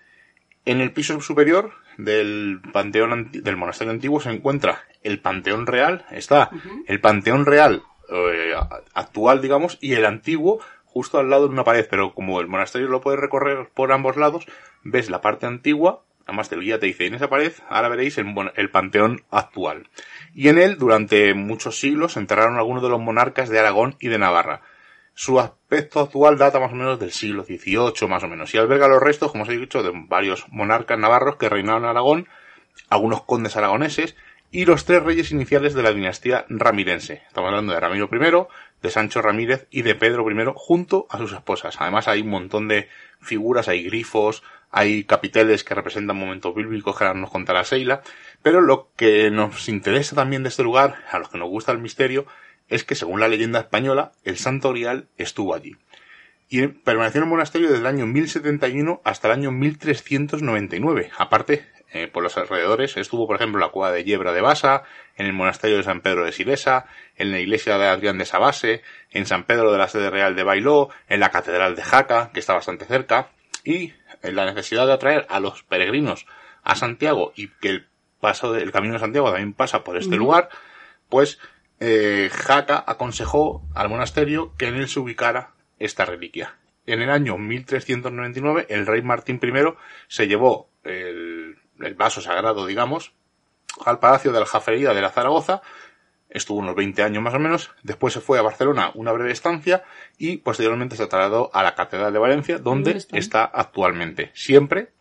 En 0.66 0.82
el 0.82 0.92
piso 0.92 1.20
superior 1.22 1.72
del 1.98 2.60
panteón 2.72 3.30
del 3.32 3.58
monasterio 3.58 3.92
antiguo 3.92 4.20
se 4.20 4.32
encuentra 4.32 4.84
el 5.02 5.20
panteón 5.20 5.68
real, 5.68 6.06
está 6.12 6.50
el 6.88 7.00
panteón 7.00 7.46
real 7.46 7.84
eh, 8.10 8.54
actual, 8.94 9.42
digamos, 9.42 9.78
y 9.82 9.94
el 9.94 10.06
antiguo 10.06 10.60
justo 10.86 11.18
al 11.18 11.30
lado 11.30 11.48
de 11.48 11.54
una 11.54 11.64
pared, 11.64 11.88
pero 11.90 12.14
como 12.14 12.40
el 12.40 12.48
monasterio 12.48 12.88
lo 12.88 13.02
puedes 13.02 13.20
recorrer 13.20 13.70
por 13.74 13.92
ambos 13.92 14.16
lados, 14.16 14.46
ves 14.84 15.10
la 15.10 15.22
parte 15.22 15.48
antigua, 15.48 16.04
además 16.26 16.52
el 16.52 16.62
guía 16.62 16.80
te 16.80 16.86
dice, 16.86 17.08
en 17.08 17.16
esa 17.16 17.30
pared 17.30 17.54
ahora 17.68 17.90
veréis 17.90 18.18
el, 18.18 18.34
el 18.56 18.70
panteón 18.70 19.24
actual. 19.32 19.90
Y 20.36 20.50
en 20.50 20.60
él, 20.60 20.78
durante 20.78 21.34
muchos 21.34 21.80
siglos, 21.80 22.14
se 22.14 22.20
enterraron 22.20 22.58
algunos 22.58 22.84
de 22.84 22.90
los 22.90 23.02
monarcas 23.02 23.50
de 23.50 23.60
Aragón 23.60 23.96
y 24.00 24.10
de 24.10 24.20
Navarra. 24.20 24.62
Su 25.16 25.40
aspecto 25.40 26.00
actual 26.00 26.38
data 26.38 26.60
más 26.60 26.72
o 26.72 26.76
menos 26.76 27.00
del 27.00 27.12
siglo 27.12 27.44
XVIII, 27.44 28.08
más 28.08 28.24
o 28.24 28.28
menos, 28.28 28.54
y 28.54 28.58
alberga 28.58 28.88
los 28.88 29.02
restos, 29.02 29.32
como 29.32 29.44
os 29.44 29.50
he 29.50 29.58
dicho, 29.58 29.84
de 29.84 29.92
varios 29.94 30.46
monarcas 30.50 30.98
navarros 30.98 31.36
que 31.36 31.50
reinaron 31.50 31.84
en 31.84 31.90
Aragón, 31.90 32.28
algunos 32.90 33.24
condes 33.24 33.56
aragoneses 33.56 34.16
y 34.54 34.66
los 34.66 34.86
tres 34.86 35.02
reyes 35.02 35.32
iniciales 35.32 35.74
de 35.74 35.82
la 35.82 35.94
dinastía 35.94 36.46
ramirense. 36.48 37.24
Estamos 37.28 37.50
hablando 37.50 37.74
de 37.74 37.80
Ramiro 37.80 38.08
I, 38.12 38.48
de 38.84 38.90
Sancho 38.92 39.22
Ramírez 39.22 39.68
y 39.72 39.82
de 39.82 39.96
Pedro 39.96 40.30
I 40.30 40.36
junto 40.56 41.08
a 41.10 41.18
sus 41.18 41.34
esposas. 41.34 41.76
Además 41.80 42.08
hay 42.08 42.22
un 42.22 42.30
montón 42.30 42.68
de 42.68 42.88
figuras, 43.20 43.68
hay 43.68 43.84
grifos, 43.84 44.44
hay 44.70 45.06
capiteles 45.06 45.64
que 45.64 45.74
representan 45.74 46.18
momentos 46.18 46.54
bíblicos 46.54 46.96
que 46.96 47.04
ahora 47.04 47.20
nos 47.20 47.32
contará 47.32 47.64
Seila. 47.64 48.04
Pero 48.44 48.62
lo 48.62 48.90
que 48.96 49.32
nos 49.32 49.70
interesa 49.70 50.16
también 50.16 50.44
de 50.44 50.50
este 50.50 50.62
lugar, 50.62 51.04
a 51.10 51.18
los 51.18 51.30
que 51.30 51.40
nos 51.40 51.50
gusta 51.50 51.72
el 51.72 51.80
misterio, 51.80 52.28
es 52.74 52.84
que 52.84 52.96
según 52.96 53.20
la 53.20 53.28
leyenda 53.28 53.60
española, 53.60 54.14
el 54.24 54.38
Santo 54.38 54.72
Grial 54.72 55.08
estuvo 55.18 55.54
allí. 55.54 55.76
Y 56.50 56.68
permaneció 56.68 57.20
en 57.20 57.26
el 57.26 57.30
monasterio 57.30 57.68
desde 57.68 57.82
el 57.82 57.88
año 57.88 58.08
1071 58.08 59.02
hasta 59.04 59.28
el 59.28 59.34
año 59.34 59.52
1399. 59.52 61.12
Aparte, 61.18 61.68
eh, 61.94 62.08
por 62.08 62.24
los 62.24 62.36
alrededores 62.36 62.98
estuvo, 62.98 63.28
por 63.28 63.36
ejemplo, 63.36 63.60
en 63.60 63.68
la 63.68 63.72
cueva 63.72 63.92
de 63.92 64.04
Yebra 64.04 64.34
de 64.34 64.42
Basa, 64.42 64.84
en 65.16 65.28
el 65.28 65.34
monasterio 65.34 65.78
de 65.78 65.84
San 65.84 66.02
Pedro 66.02 66.26
de 66.26 66.32
Silesa, 66.32 66.88
en 67.16 67.32
la 67.32 67.40
iglesia 67.40 67.78
de 67.78 67.86
Adrián 67.86 68.18
de 68.18 68.26
Sabase, 68.26 68.82
en 69.12 69.28
San 69.28 69.44
Pedro 69.44 69.72
de 69.72 69.78
la 69.78 69.88
sede 69.88 70.10
real 70.10 70.36
de 70.36 70.44
Bailó, 70.44 70.90
en 71.08 71.20
la 71.20 71.30
catedral 71.30 71.76
de 71.76 71.84
Jaca, 71.84 72.32
que 72.34 72.40
está 72.40 72.56
bastante 72.56 72.86
cerca, 72.86 73.30
y 73.64 73.94
en 74.24 74.36
la 74.36 74.46
necesidad 74.46 74.88
de 74.88 74.94
atraer 74.94 75.28
a 75.30 75.40
los 75.40 75.62
peregrinos 75.62 76.26
a 76.64 76.76
Santiago 76.76 77.34
y 77.36 77.50
que 77.50 77.70
el 77.70 77.88
paso 78.20 78.52
del 78.52 78.72
camino 78.72 78.94
de 78.94 79.00
Santiago 79.00 79.30
también 79.30 79.54
pasa 79.54 79.84
por 79.84 79.98
este 79.98 80.16
lugar, 80.16 80.50
pues 81.10 81.40
eh, 81.80 82.30
Jaca 82.32 82.84
aconsejó 82.86 83.64
al 83.74 83.90
monasterio 83.90 84.54
que 84.58 84.68
en 84.68 84.76
él 84.76 84.88
se 84.88 85.00
ubicara 85.00 85.52
esta 85.80 86.06
reliquia. 86.06 86.58
En 86.86 87.02
el 87.02 87.10
año 87.10 87.38
1399, 87.38 88.68
el 88.70 88.86
rey 88.86 89.02
Martín 89.02 89.40
I 89.42 89.52
se 90.08 90.28
llevó 90.28 90.70
el, 90.84 91.58
el 91.80 91.96
vaso 91.96 92.22
sagrado, 92.22 92.66
digamos, 92.66 93.14
al 93.86 94.00
Palacio 94.00 94.32
de 94.32 94.40
la 94.40 94.46
Aljafería 94.46 94.94
de 94.94 95.02
la 95.02 95.10
Zaragoza, 95.10 95.62
estuvo 96.30 96.60
unos 96.60 96.76
20 96.76 97.04
años 97.04 97.24
más 97.24 97.34
o 97.34 97.40
menos, 97.40 97.72
después 97.84 98.14
se 98.14 98.20
fue 98.20 98.40
a 98.40 98.42
Barcelona 98.42 98.92
una 98.96 99.12
breve 99.12 99.32
estancia 99.32 99.84
y 100.18 100.38
posteriormente 100.38 100.96
se 100.96 101.08
trasladó 101.08 101.52
a 101.54 101.64
la 101.64 101.76
Catedral 101.76 102.12
de 102.12 102.20
Valencia, 102.20 102.58
donde 102.58 103.04
está 103.12 103.46
actualmente. 103.46 104.32
Siempre 104.34 104.93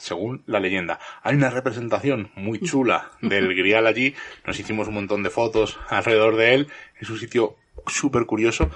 según 0.00 0.42
la 0.46 0.58
leyenda. 0.60 0.98
Hay 1.22 1.36
una 1.36 1.50
representación 1.50 2.30
muy 2.34 2.58
chula 2.60 3.10
del 3.20 3.54
grial 3.54 3.86
allí. 3.86 4.14
Nos 4.46 4.58
hicimos 4.58 4.88
un 4.88 4.94
montón 4.94 5.22
de 5.22 5.30
fotos 5.30 5.78
alrededor 5.88 6.36
de 6.36 6.54
él. 6.54 6.68
Es 6.98 7.08
un 7.10 7.18
sitio 7.18 7.56
súper 7.86 8.26
curioso. 8.26 8.70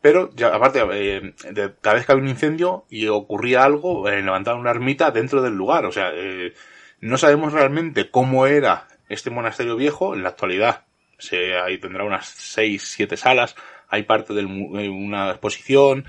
Pero 0.00 0.30
ya, 0.34 0.54
aparte, 0.54 0.80
eh, 0.92 1.34
de- 1.50 1.74
cada 1.80 1.96
vez 1.96 2.06
que 2.06 2.12
había 2.12 2.22
un 2.24 2.30
incendio 2.30 2.86
y 2.88 3.08
ocurría 3.08 3.64
algo, 3.64 4.08
eh, 4.08 4.22
levantaban 4.22 4.60
una 4.60 4.70
ermita 4.70 5.10
dentro 5.10 5.42
del 5.42 5.54
lugar. 5.54 5.84
O 5.86 5.92
sea, 5.92 6.10
eh, 6.14 6.54
no 7.00 7.18
sabemos 7.18 7.52
realmente 7.52 8.10
cómo 8.10 8.46
era 8.46 8.86
este 9.08 9.30
monasterio 9.30 9.74
viejo. 9.76 10.14
En 10.14 10.22
la 10.22 10.28
actualidad, 10.30 10.84
se, 11.18 11.58
ahí 11.58 11.78
tendrá 11.78 12.04
unas 12.04 12.26
seis, 12.28 12.84
siete 12.84 13.16
salas. 13.16 13.56
Hay 13.88 14.04
parte 14.04 14.34
de 14.34 14.44
una 14.44 15.30
exposición. 15.30 16.04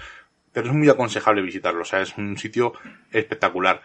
Pero 0.52 0.68
es 0.68 0.74
muy 0.74 0.90
aconsejable 0.90 1.42
visitarlo. 1.44 1.82
O 1.82 1.86
sea, 1.86 2.02
es 2.02 2.16
un 2.18 2.38
sitio 2.38 2.74
espectacular. 3.12 3.82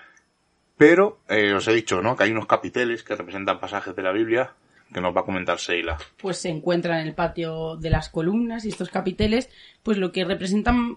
Pero 0.77 1.21
eh, 1.29 1.53
os 1.53 1.69
he 1.69 1.73
dicho, 1.73 2.03
¿no? 2.03 2.17
Que 2.17 2.25
hay 2.25 2.31
unos 2.31 2.47
capiteles 2.47 3.03
que 3.03 3.15
representan 3.15 3.61
pasajes 3.61 3.95
de 3.95 4.03
la 4.03 4.13
Biblia 4.13 4.53
que 4.93 5.01
nos 5.01 5.17
va 5.17 5.23
a 5.23 5.25
comentar 5.25 5.59
Seila. 5.59 5.99
pues 6.19 6.39
se 6.39 6.51
encuentran 6.51 7.01
en 7.01 7.09
el 7.09 7.15
patio 7.15 7.77
de 7.77 7.91
las 7.91 8.11
columnas 8.11 8.65
y 8.65 8.69
estos 8.69 8.91
capiteles, 8.91 9.51
pues 9.83 9.99
lo 9.99 10.13
que 10.13 10.25
representan, 10.25 10.95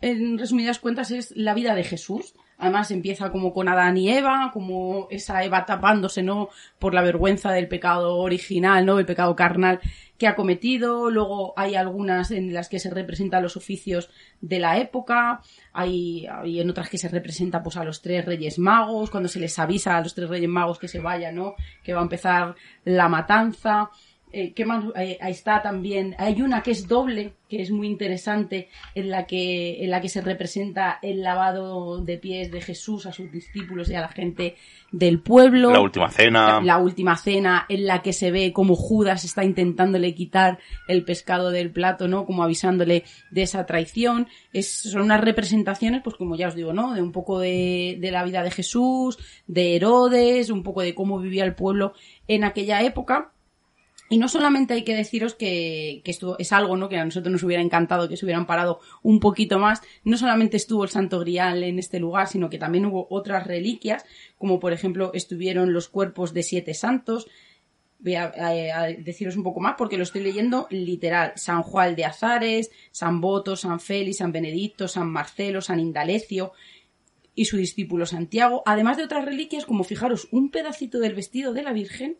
en 0.00 0.38
resumidas 0.38 0.78
cuentas, 0.78 1.10
es 1.10 1.32
la 1.34 1.54
vida 1.54 1.74
de 1.74 1.82
Jesús 1.82 2.34
Además 2.58 2.90
empieza 2.90 3.30
como 3.30 3.52
con 3.52 3.68
Adán 3.68 3.96
y 3.98 4.10
Eva, 4.10 4.50
como 4.52 5.08
esa 5.10 5.44
Eva 5.44 5.66
tapándose, 5.66 6.22
¿no? 6.22 6.48
Por 6.78 6.94
la 6.94 7.02
vergüenza 7.02 7.52
del 7.52 7.68
pecado 7.68 8.16
original, 8.16 8.86
¿no? 8.86 8.98
El 8.98 9.04
pecado 9.04 9.36
carnal 9.36 9.80
que 10.18 10.26
ha 10.26 10.34
cometido. 10.34 11.10
Luego 11.10 11.52
hay 11.56 11.74
algunas 11.74 12.30
en 12.30 12.52
las 12.52 12.68
que 12.68 12.78
se 12.78 12.90
representan 12.90 13.42
los 13.42 13.56
oficios 13.56 14.10
de 14.40 14.58
la 14.58 14.78
época. 14.78 15.40
Hay, 15.72 16.26
hay 16.26 16.60
en 16.60 16.70
otras 16.70 16.88
que 16.88 16.98
se 16.98 17.08
representa 17.08 17.62
pues 17.62 17.76
a 17.76 17.84
los 17.84 18.02
tres 18.02 18.24
reyes 18.24 18.58
magos, 18.58 19.10
cuando 19.10 19.28
se 19.28 19.40
les 19.40 19.58
avisa 19.58 19.96
a 19.96 20.02
los 20.02 20.14
tres 20.14 20.28
reyes 20.28 20.48
magos 20.48 20.78
que 20.78 20.88
se 20.88 21.00
vayan, 21.00 21.34
¿no? 21.34 21.54
Que 21.82 21.92
va 21.92 22.00
a 22.00 22.04
empezar 22.04 22.54
la 22.84 23.08
matanza. 23.08 23.90
Eh, 24.32 24.52
¿qué 24.52 24.64
más? 24.64 24.84
Eh, 24.96 25.18
ahí 25.20 25.32
está 25.32 25.62
también. 25.62 26.14
Hay 26.18 26.42
una 26.42 26.62
que 26.62 26.72
es 26.72 26.88
doble, 26.88 27.34
que 27.48 27.62
es 27.62 27.70
muy 27.70 27.86
interesante, 27.86 28.68
en 28.94 29.08
la 29.08 29.24
que, 29.24 29.84
en 29.84 29.90
la 29.90 30.00
que 30.00 30.08
se 30.08 30.20
representa 30.20 30.98
el 31.00 31.22
lavado 31.22 32.00
de 32.02 32.18
pies 32.18 32.50
de 32.50 32.60
Jesús 32.60 33.06
a 33.06 33.12
sus 33.12 33.30
discípulos 33.30 33.88
y 33.88 33.94
a 33.94 34.00
la 34.00 34.08
gente 34.08 34.56
del 34.90 35.20
pueblo. 35.20 35.70
La 35.70 35.80
última 35.80 36.10
cena. 36.10 36.60
La 36.60 36.78
última 36.78 37.16
cena, 37.16 37.66
en 37.68 37.86
la 37.86 38.02
que 38.02 38.12
se 38.12 38.32
ve 38.32 38.52
como 38.52 38.74
Judas 38.74 39.24
está 39.24 39.44
intentándole 39.44 40.14
quitar 40.14 40.58
el 40.88 41.04
pescado 41.04 41.50
del 41.50 41.70
plato, 41.70 42.08
¿no? 42.08 42.26
Como 42.26 42.42
avisándole 42.42 43.04
de 43.30 43.42
esa 43.42 43.64
traición. 43.64 44.26
Es, 44.52 44.68
son 44.70 45.02
unas 45.02 45.20
representaciones, 45.20 46.02
pues 46.02 46.16
como 46.16 46.36
ya 46.36 46.48
os 46.48 46.56
digo, 46.56 46.72
¿no? 46.72 46.94
De 46.94 47.00
un 47.00 47.12
poco 47.12 47.38
de, 47.38 47.96
de 48.00 48.10
la 48.10 48.24
vida 48.24 48.42
de 48.42 48.50
Jesús, 48.50 49.18
de 49.46 49.76
Herodes, 49.76 50.50
un 50.50 50.64
poco 50.64 50.82
de 50.82 50.96
cómo 50.96 51.20
vivía 51.20 51.44
el 51.44 51.54
pueblo 51.54 51.94
en 52.26 52.42
aquella 52.42 52.82
época 52.82 53.32
y 54.08 54.18
no 54.18 54.28
solamente 54.28 54.74
hay 54.74 54.84
que 54.84 54.94
deciros 54.94 55.34
que, 55.34 56.02
esto 56.04 56.36
es 56.38 56.52
algo 56.52 56.76
¿no? 56.76 56.88
que 56.88 56.96
a 56.96 57.04
nosotros 57.04 57.32
nos 57.32 57.42
hubiera 57.42 57.62
encantado 57.62 58.08
que 58.08 58.16
se 58.16 58.24
hubieran 58.24 58.46
parado 58.46 58.80
un 59.02 59.18
poquito 59.18 59.58
más. 59.58 59.82
No 60.04 60.16
solamente 60.16 60.56
estuvo 60.56 60.84
el 60.84 60.90
Santo 60.90 61.18
Grial 61.20 61.64
en 61.64 61.78
este 61.78 61.98
lugar, 61.98 62.28
sino 62.28 62.48
que 62.48 62.58
también 62.58 62.86
hubo 62.86 63.08
otras 63.10 63.46
reliquias, 63.46 64.04
como 64.38 64.60
por 64.60 64.72
ejemplo 64.72 65.10
estuvieron 65.12 65.72
los 65.72 65.88
cuerpos 65.88 66.32
de 66.32 66.44
siete 66.44 66.74
santos. 66.74 67.26
Voy 67.98 68.14
a, 68.14 68.30
deciros 68.98 69.36
un 69.36 69.42
poco 69.42 69.58
más 69.58 69.74
porque 69.76 69.96
lo 69.96 70.04
estoy 70.04 70.22
leyendo 70.22 70.68
literal. 70.70 71.32
San 71.34 71.62
Juan 71.62 71.96
de 71.96 72.04
Azares, 72.04 72.70
San 72.92 73.20
Boto, 73.20 73.56
San 73.56 73.80
Félix, 73.80 74.18
San 74.18 74.30
Benedicto, 74.30 74.86
San 74.86 75.10
Marcelo, 75.10 75.60
San 75.60 75.80
Indalecio 75.80 76.52
y 77.34 77.46
su 77.46 77.56
discípulo 77.56 78.06
Santiago. 78.06 78.62
Además 78.66 78.98
de 78.98 79.04
otras 79.04 79.24
reliquias 79.24 79.66
como 79.66 79.82
fijaros 79.82 80.28
un 80.30 80.50
pedacito 80.50 81.00
del 81.00 81.14
vestido 81.14 81.52
de 81.52 81.64
la 81.64 81.72
Virgen 81.72 82.18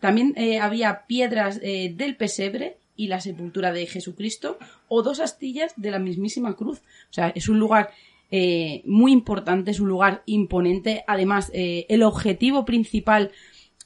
también 0.00 0.34
eh, 0.36 0.60
había 0.60 1.06
piedras 1.06 1.58
eh, 1.62 1.92
del 1.94 2.16
pesebre 2.16 2.76
y 2.96 3.08
la 3.08 3.20
sepultura 3.20 3.72
de 3.72 3.86
Jesucristo 3.86 4.58
o 4.88 5.02
dos 5.02 5.20
astillas 5.20 5.72
de 5.76 5.90
la 5.90 5.98
mismísima 5.98 6.54
cruz. 6.54 6.78
O 7.10 7.12
sea, 7.12 7.28
es 7.28 7.48
un 7.48 7.58
lugar 7.58 7.90
eh, 8.30 8.82
muy 8.84 9.12
importante, 9.12 9.70
es 9.70 9.80
un 9.80 9.88
lugar 9.88 10.22
imponente. 10.26 11.04
Además, 11.06 11.50
el 11.54 12.02
objetivo 12.02 12.64
principal 12.64 13.30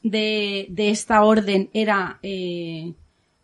de, 0.02 0.66
de 0.70 0.90
esta 0.90 1.22
orden 1.24 1.70
era 1.72 2.20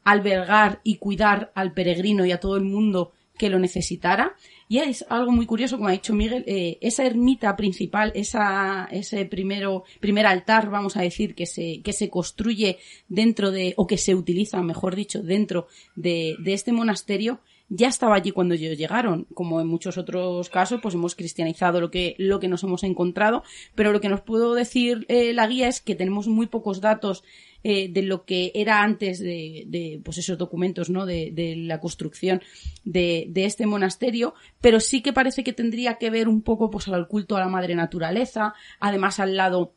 albergar 0.05 0.81
y 0.85 0.97
cuidar 0.97 1.53
al 1.55 1.73
peregrino 1.73 2.25
y 2.25 2.33
a 2.33 2.41
todo 2.41 2.57
el 2.57 2.65
mundo 2.65 3.13
que 3.37 3.51
lo 3.51 3.59
necesitara. 3.59 4.35
Y 4.69 4.79
es 4.79 5.05
algo 5.09 5.33
muy 5.33 5.47
curioso, 5.47 5.77
como 5.77 5.89
ha 5.89 5.93
dicho 5.93 6.15
Miguel, 6.15 6.45
eh, 6.47 6.77
esa 6.83 7.07
ermita 7.07 7.57
principal, 7.57 8.13
esa, 8.15 8.87
ese 8.91 9.25
primero, 9.25 9.85
primer 9.99 10.27
altar, 10.27 10.69
vamos 10.69 10.97
a 10.97 11.03
decir, 11.03 11.35
que 11.35 11.47
se, 11.47 11.81
que 11.83 11.95
se 11.95 12.11
construye 12.11 12.79
dentro 13.09 13.51
de, 13.51 13.73
o 13.79 13.87
que 13.87 13.97
se 13.97 14.15
utiliza, 14.15 14.63
mejor 14.63 14.95
dicho, 14.95 15.23
dentro 15.23 15.69
de, 15.97 16.37
de 16.39 16.53
este 16.53 16.73
monasterio, 16.73 17.41
ya 17.71 17.89
estaba 17.89 18.17
allí 18.17 18.31
cuando 18.31 18.55
ellos 18.55 18.77
llegaron. 18.77 19.27
Como 19.35 19.61
en 19.61 19.67
muchos 19.67 19.99
otros 19.99 20.49
casos, 20.49 20.81
pues 20.83 20.95
hemos 20.95 21.15
cristianizado 21.15 21.81
lo 21.81 21.91
que, 21.91 22.15
lo 22.19 22.41
que 22.41 22.49
nos 22.49 22.63
hemos 22.63 22.83
encontrado, 22.83 23.43
pero 23.75 23.93
lo 23.93 24.01
que 24.01 24.09
nos 24.09 24.21
puedo 24.21 24.55
decir 24.55 25.07
eh, 25.09 25.33
la 25.33 25.47
guía 25.47 25.69
es 25.69 25.81
que 25.81 25.95
tenemos 25.95 26.29
muy 26.29 26.47
pocos 26.47 26.81
datos 26.81 27.25
eh, 27.71 27.91
de 27.91 28.01
lo 28.01 28.25
que 28.25 28.51
era 28.55 28.83
antes 28.83 29.19
de, 29.19 29.65
de 29.67 30.01
pues 30.03 30.17
esos 30.17 30.39
documentos, 30.39 30.89
¿no? 30.89 31.05
De, 31.05 31.33
de 31.35 31.55
la 31.55 31.81
construcción 31.81 32.41
de, 32.83 33.27
de, 33.29 33.45
este 33.45 33.67
monasterio, 33.67 34.33
pero 34.63 34.81
sí 34.81 35.03
que 35.03 35.13
parece 35.13 35.45
que 35.45 35.53
tendría 35.53 35.99
que 35.99 36.09
ver 36.09 36.29
un 36.29 36.41
poco 36.41 36.71
pues 36.71 36.89
al 36.89 37.09
culto 37.09 37.37
a 37.37 37.41
la 37.41 37.49
madre 37.49 37.75
naturaleza, 37.75 38.55
además 38.81 39.21
al 39.21 39.37
lado 39.37 39.75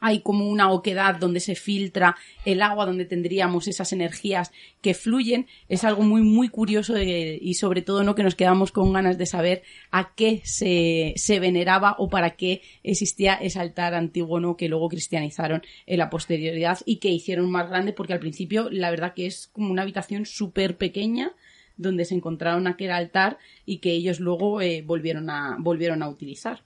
hay 0.00 0.20
como 0.20 0.48
una 0.48 0.70
oquedad 0.70 1.16
donde 1.16 1.40
se 1.40 1.54
filtra 1.54 2.16
el 2.44 2.62
agua, 2.62 2.86
donde 2.86 3.04
tendríamos 3.04 3.66
esas 3.68 3.92
energías 3.92 4.52
que 4.80 4.94
fluyen. 4.94 5.46
Es 5.68 5.84
algo 5.84 6.02
muy, 6.02 6.22
muy 6.22 6.48
curioso 6.48 7.00
y 7.00 7.54
sobre 7.54 7.82
todo 7.82 8.04
no 8.04 8.14
que 8.14 8.22
nos 8.22 8.34
quedamos 8.34 8.72
con 8.72 8.92
ganas 8.92 9.18
de 9.18 9.26
saber 9.26 9.62
a 9.90 10.14
qué 10.14 10.42
se, 10.44 11.14
se 11.16 11.40
veneraba 11.40 11.96
o 11.98 12.08
para 12.08 12.36
qué 12.36 12.62
existía 12.82 13.34
ese 13.34 13.58
altar 13.58 13.94
antiguo 13.94 14.40
¿no? 14.40 14.56
que 14.56 14.68
luego 14.68 14.88
cristianizaron 14.88 15.62
en 15.86 15.98
la 15.98 16.10
posterioridad 16.10 16.78
y 16.84 16.96
que 16.96 17.08
hicieron 17.08 17.50
más 17.50 17.68
grande 17.68 17.92
porque 17.92 18.12
al 18.12 18.20
principio 18.20 18.68
la 18.70 18.90
verdad 18.90 19.14
que 19.14 19.26
es 19.26 19.48
como 19.48 19.70
una 19.70 19.82
habitación 19.82 20.26
súper 20.26 20.76
pequeña 20.76 21.34
donde 21.76 22.04
se 22.04 22.14
encontraron 22.14 22.66
aquel 22.66 22.90
altar 22.90 23.38
y 23.64 23.78
que 23.78 23.92
ellos 23.92 24.20
luego 24.20 24.60
eh, 24.60 24.82
volvieron, 24.82 25.30
a, 25.30 25.56
volvieron 25.58 26.02
a 26.02 26.08
utilizar. 26.08 26.62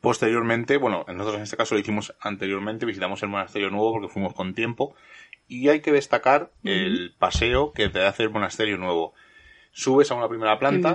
Posteriormente, 0.00 0.76
bueno, 0.76 1.04
nosotros 1.08 1.36
en 1.36 1.42
este 1.42 1.56
caso 1.56 1.74
lo 1.74 1.80
hicimos 1.80 2.14
anteriormente, 2.20 2.86
visitamos 2.86 3.22
el 3.22 3.30
monasterio 3.30 3.70
nuevo 3.70 3.92
porque 3.92 4.08
fuimos 4.08 4.34
con 4.34 4.54
tiempo. 4.54 4.94
Y 5.46 5.68
hay 5.68 5.80
que 5.80 5.92
destacar 5.92 6.50
el 6.62 7.14
paseo 7.18 7.72
que 7.72 7.88
te 7.88 8.04
hace 8.04 8.24
el 8.24 8.30
monasterio 8.30 8.76
nuevo. 8.76 9.14
Subes 9.72 10.10
a 10.10 10.14
una 10.14 10.28
primera 10.28 10.58
planta 10.58 10.94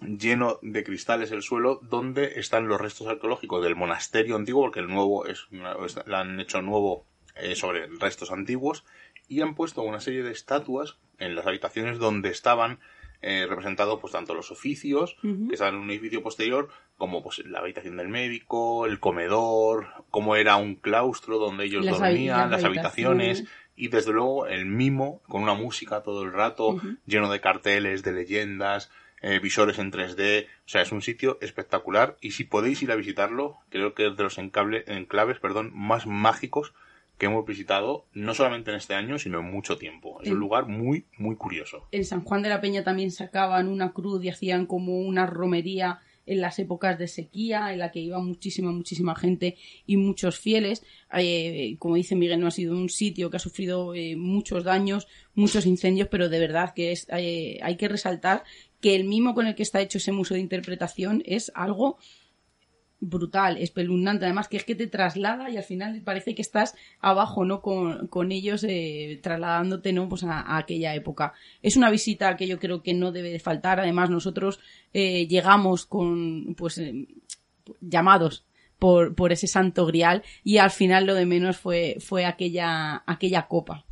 lleno 0.00 0.58
de 0.62 0.84
cristales 0.84 1.30
el 1.32 1.42
suelo 1.42 1.80
donde 1.82 2.38
están 2.38 2.68
los 2.68 2.80
restos 2.80 3.06
arqueológicos 3.06 3.62
del 3.62 3.76
monasterio 3.76 4.36
antiguo 4.36 4.62
porque 4.62 4.80
el 4.80 4.88
nuevo 4.88 5.26
es 5.26 5.46
lo 5.50 6.16
han 6.16 6.40
hecho 6.40 6.60
nuevo 6.62 7.06
eh, 7.36 7.56
sobre 7.56 7.86
restos 7.86 8.30
antiguos 8.30 8.84
y 9.28 9.40
han 9.40 9.54
puesto 9.54 9.82
una 9.82 10.00
serie 10.00 10.22
de 10.22 10.32
estatuas 10.32 10.98
en 11.18 11.34
las 11.34 11.46
habitaciones 11.46 11.98
donde 11.98 12.28
estaban 12.28 12.80
eh, 13.26 13.46
representados 13.48 14.00
pues 14.00 14.12
tanto 14.12 14.34
los 14.34 14.50
oficios 14.50 15.16
que 15.22 15.54
están 15.54 15.76
en 15.76 15.80
un 15.80 15.90
edificio 15.90 16.22
posterior 16.22 16.68
como 16.98 17.22
pues 17.22 17.38
la 17.46 17.60
habitación 17.60 17.96
del 17.96 18.08
médico, 18.08 18.84
el 18.84 19.00
comedor, 19.00 19.86
cómo 20.10 20.36
era 20.36 20.56
un 20.56 20.74
claustro 20.74 21.38
donde 21.38 21.64
ellos 21.64 21.86
dormían, 21.86 22.50
las, 22.50 22.64
habitaciones. 22.64 23.44
y 23.76 23.88
desde 23.88 24.12
luego 24.12 24.46
el 24.46 24.66
mimo 24.66 25.22
con 25.26 25.42
una 25.42 25.54
música 25.54 26.02
todo 26.02 26.22
el 26.22 26.34
rato 26.34 26.78
lleno 27.06 27.30
de 27.32 27.40
carteles, 27.40 28.02
de 28.02 28.12
leyendas, 28.12 28.90
eh, 29.22 29.38
visores 29.38 29.78
en 29.78 29.90
3D, 29.90 30.44
o 30.44 30.68
sea, 30.68 30.82
es 30.82 30.92
un 30.92 31.00
sitio 31.00 31.38
espectacular. 31.40 32.18
Y 32.20 32.32
si 32.32 32.44
podéis 32.44 32.82
ir 32.82 32.92
a 32.92 32.94
visitarlo, 32.94 33.56
creo 33.70 33.94
que 33.94 34.08
es 34.08 34.16
de 34.18 34.22
los 34.22 34.36
enclaves, 34.36 35.40
perdón, 35.40 35.70
más 35.74 36.06
mágicos 36.06 36.74
que 37.18 37.26
hemos 37.26 37.46
visitado 37.46 38.06
no 38.12 38.34
solamente 38.34 38.70
en 38.70 38.76
este 38.76 38.94
año, 38.94 39.18
sino 39.18 39.40
en 39.40 39.50
mucho 39.50 39.78
tiempo. 39.78 40.20
Es 40.22 40.30
un 40.30 40.38
lugar 40.38 40.66
muy, 40.66 41.06
muy 41.18 41.36
curioso. 41.36 41.86
En 41.92 42.04
San 42.04 42.22
Juan 42.22 42.42
de 42.42 42.48
la 42.48 42.60
Peña 42.60 42.82
también 42.82 43.10
sacaban 43.10 43.68
una 43.68 43.92
cruz 43.92 44.24
y 44.24 44.28
hacían 44.28 44.66
como 44.66 44.98
una 44.98 45.26
romería 45.26 46.00
en 46.26 46.40
las 46.40 46.58
épocas 46.58 46.98
de 46.98 47.06
sequía, 47.06 47.72
en 47.72 47.78
la 47.78 47.90
que 47.90 48.00
iba 48.00 48.18
muchísima, 48.18 48.72
muchísima 48.72 49.14
gente 49.14 49.56
y 49.86 49.96
muchos 49.96 50.38
fieles. 50.38 50.82
Eh, 51.12 51.76
como 51.78 51.96
dice 51.96 52.16
Miguel, 52.16 52.40
no 52.40 52.46
ha 52.46 52.50
sido 52.50 52.76
un 52.76 52.88
sitio 52.88 53.30
que 53.30 53.36
ha 53.36 53.40
sufrido 53.40 53.94
eh, 53.94 54.16
muchos 54.16 54.64
daños, 54.64 55.06
muchos 55.34 55.66
incendios, 55.66 56.08
pero 56.10 56.28
de 56.28 56.40
verdad 56.40 56.72
que 56.74 56.92
es, 56.92 57.06
eh, 57.10 57.58
hay 57.62 57.76
que 57.76 57.88
resaltar 57.88 58.44
que 58.80 58.94
el 58.94 59.04
mimo 59.04 59.34
con 59.34 59.46
el 59.46 59.54
que 59.54 59.62
está 59.62 59.80
hecho 59.80 59.98
ese 59.98 60.12
museo 60.12 60.36
de 60.36 60.42
interpretación 60.42 61.22
es 61.26 61.52
algo 61.54 61.98
brutal, 63.00 63.58
espeluznante, 63.58 64.24
además 64.24 64.48
que 64.48 64.56
es 64.56 64.64
que 64.64 64.74
te 64.74 64.86
traslada 64.86 65.50
y 65.50 65.56
al 65.56 65.62
final 65.62 66.00
parece 66.02 66.34
que 66.34 66.42
estás 66.42 66.74
abajo, 67.00 67.44
¿no? 67.44 67.60
Con, 67.60 68.08
con 68.08 68.32
ellos 68.32 68.64
eh, 68.64 69.20
trasladándote, 69.22 69.92
¿no? 69.92 70.08
Pues 70.08 70.24
a, 70.24 70.56
aquella 70.56 70.94
época. 70.94 71.32
Es 71.62 71.76
una 71.76 71.90
visita 71.90 72.36
que 72.36 72.46
yo 72.46 72.58
creo 72.58 72.82
que 72.82 72.94
no 72.94 73.12
debe 73.12 73.30
de 73.30 73.38
faltar, 73.40 73.80
además 73.80 74.10
nosotros 74.10 74.60
eh, 74.92 75.26
llegamos 75.26 75.86
con, 75.86 76.54
pues, 76.56 76.78
eh, 76.78 77.08
llamados 77.80 78.44
por, 78.78 79.14
por 79.14 79.32
ese 79.32 79.46
santo 79.46 79.86
grial 79.86 80.22
y 80.42 80.58
al 80.58 80.70
final 80.70 81.06
lo 81.06 81.14
de 81.14 81.26
menos 81.26 81.56
fue, 81.56 81.96
fue 82.00 82.24
aquella, 82.24 83.02
aquella 83.06 83.46
copa 83.46 83.84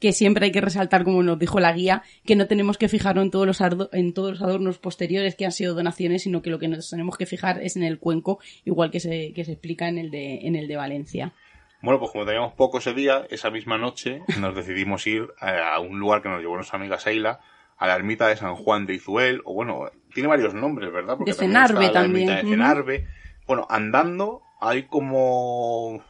que 0.00 0.12
siempre 0.12 0.46
hay 0.46 0.52
que 0.52 0.60
resaltar, 0.60 1.04
como 1.04 1.22
nos 1.22 1.38
dijo 1.38 1.60
la 1.60 1.72
guía, 1.72 2.02
que 2.24 2.34
no 2.34 2.46
tenemos 2.46 2.78
que 2.78 2.88
fijarnos 2.88 3.24
en 3.24 3.30
todos 3.30 3.46
los, 3.46 3.60
en 3.92 4.14
todos 4.14 4.32
los 4.32 4.42
adornos 4.42 4.78
posteriores 4.78 5.36
que 5.36 5.44
han 5.44 5.52
sido 5.52 5.74
donaciones, 5.74 6.22
sino 6.22 6.42
que 6.42 6.50
lo 6.50 6.58
que 6.58 6.68
nos 6.68 6.88
tenemos 6.90 7.16
que 7.16 7.26
fijar 7.26 7.62
es 7.62 7.76
en 7.76 7.82
el 7.82 7.98
cuenco, 7.98 8.40
igual 8.64 8.90
que 8.90 8.98
se, 8.98 9.32
que 9.34 9.44
se 9.44 9.52
explica 9.52 9.88
en 9.88 9.98
el, 9.98 10.10
de, 10.10 10.46
en 10.46 10.56
el 10.56 10.66
de 10.66 10.76
Valencia. 10.76 11.32
Bueno, 11.82 11.98
pues 11.98 12.10
como 12.10 12.26
teníamos 12.26 12.54
poco 12.54 12.78
ese 12.78 12.92
día, 12.92 13.26
esa 13.30 13.50
misma 13.50 13.78
noche 13.78 14.22
nos 14.38 14.54
decidimos 14.54 15.06
ir 15.06 15.28
a 15.38 15.78
un 15.80 15.98
lugar 15.98 16.22
que 16.22 16.28
nos 16.28 16.40
llevó 16.40 16.56
nuestra 16.56 16.78
amiga 16.78 16.98
Seila, 16.98 17.40
a 17.76 17.86
la 17.86 17.94
ermita 17.94 18.28
de 18.28 18.36
San 18.36 18.56
Juan 18.56 18.84
de 18.84 18.94
Izuel, 18.94 19.40
o 19.44 19.54
bueno, 19.54 19.90
tiene 20.12 20.28
varios 20.28 20.52
nombres, 20.52 20.92
¿verdad? 20.92 21.16
Porque 21.16 21.32
de 21.32 21.38
Cenarbe 21.38 21.88
también. 21.88 22.26
La 22.26 22.38
ermita 22.40 22.48
de 22.48 22.50
Cenarbe. 22.50 23.06
Bueno, 23.46 23.66
andando 23.70 24.42
hay 24.60 24.82
como 24.82 26.02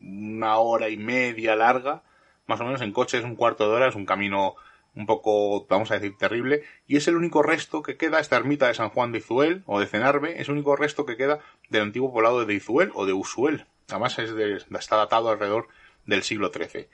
una 0.00 0.56
hora 0.56 0.88
y 0.88 0.96
media 0.96 1.54
larga 1.54 2.02
más 2.50 2.60
o 2.60 2.64
menos 2.64 2.82
en 2.82 2.92
coche 2.92 3.16
es 3.16 3.24
un 3.24 3.36
cuarto 3.36 3.68
de 3.68 3.76
hora, 3.76 3.88
es 3.88 3.94
un 3.94 4.04
camino 4.04 4.56
un 4.96 5.06
poco, 5.06 5.66
vamos 5.68 5.90
a 5.92 5.94
decir, 5.94 6.16
terrible, 6.18 6.64
y 6.88 6.96
es 6.96 7.06
el 7.06 7.14
único 7.14 7.44
resto 7.44 7.80
que 7.82 7.96
queda, 7.96 8.18
esta 8.18 8.36
ermita 8.36 8.66
de 8.66 8.74
San 8.74 8.88
Juan 8.88 9.12
de 9.12 9.18
Izuel, 9.18 9.62
o 9.66 9.78
de 9.78 9.86
Cenarbe, 9.86 10.40
es 10.40 10.48
el 10.48 10.54
único 10.54 10.74
resto 10.74 11.06
que 11.06 11.16
queda 11.16 11.38
del 11.68 11.82
antiguo 11.82 12.12
poblado 12.12 12.44
de 12.44 12.54
Izuel 12.54 12.90
o 12.94 13.06
de 13.06 13.12
Usuel. 13.12 13.66
Además 13.88 14.18
es 14.18 14.34
de, 14.34 14.56
está 14.56 14.96
datado 14.96 15.30
alrededor 15.30 15.68
del 16.06 16.24
siglo 16.24 16.50
XIII. 16.52 16.88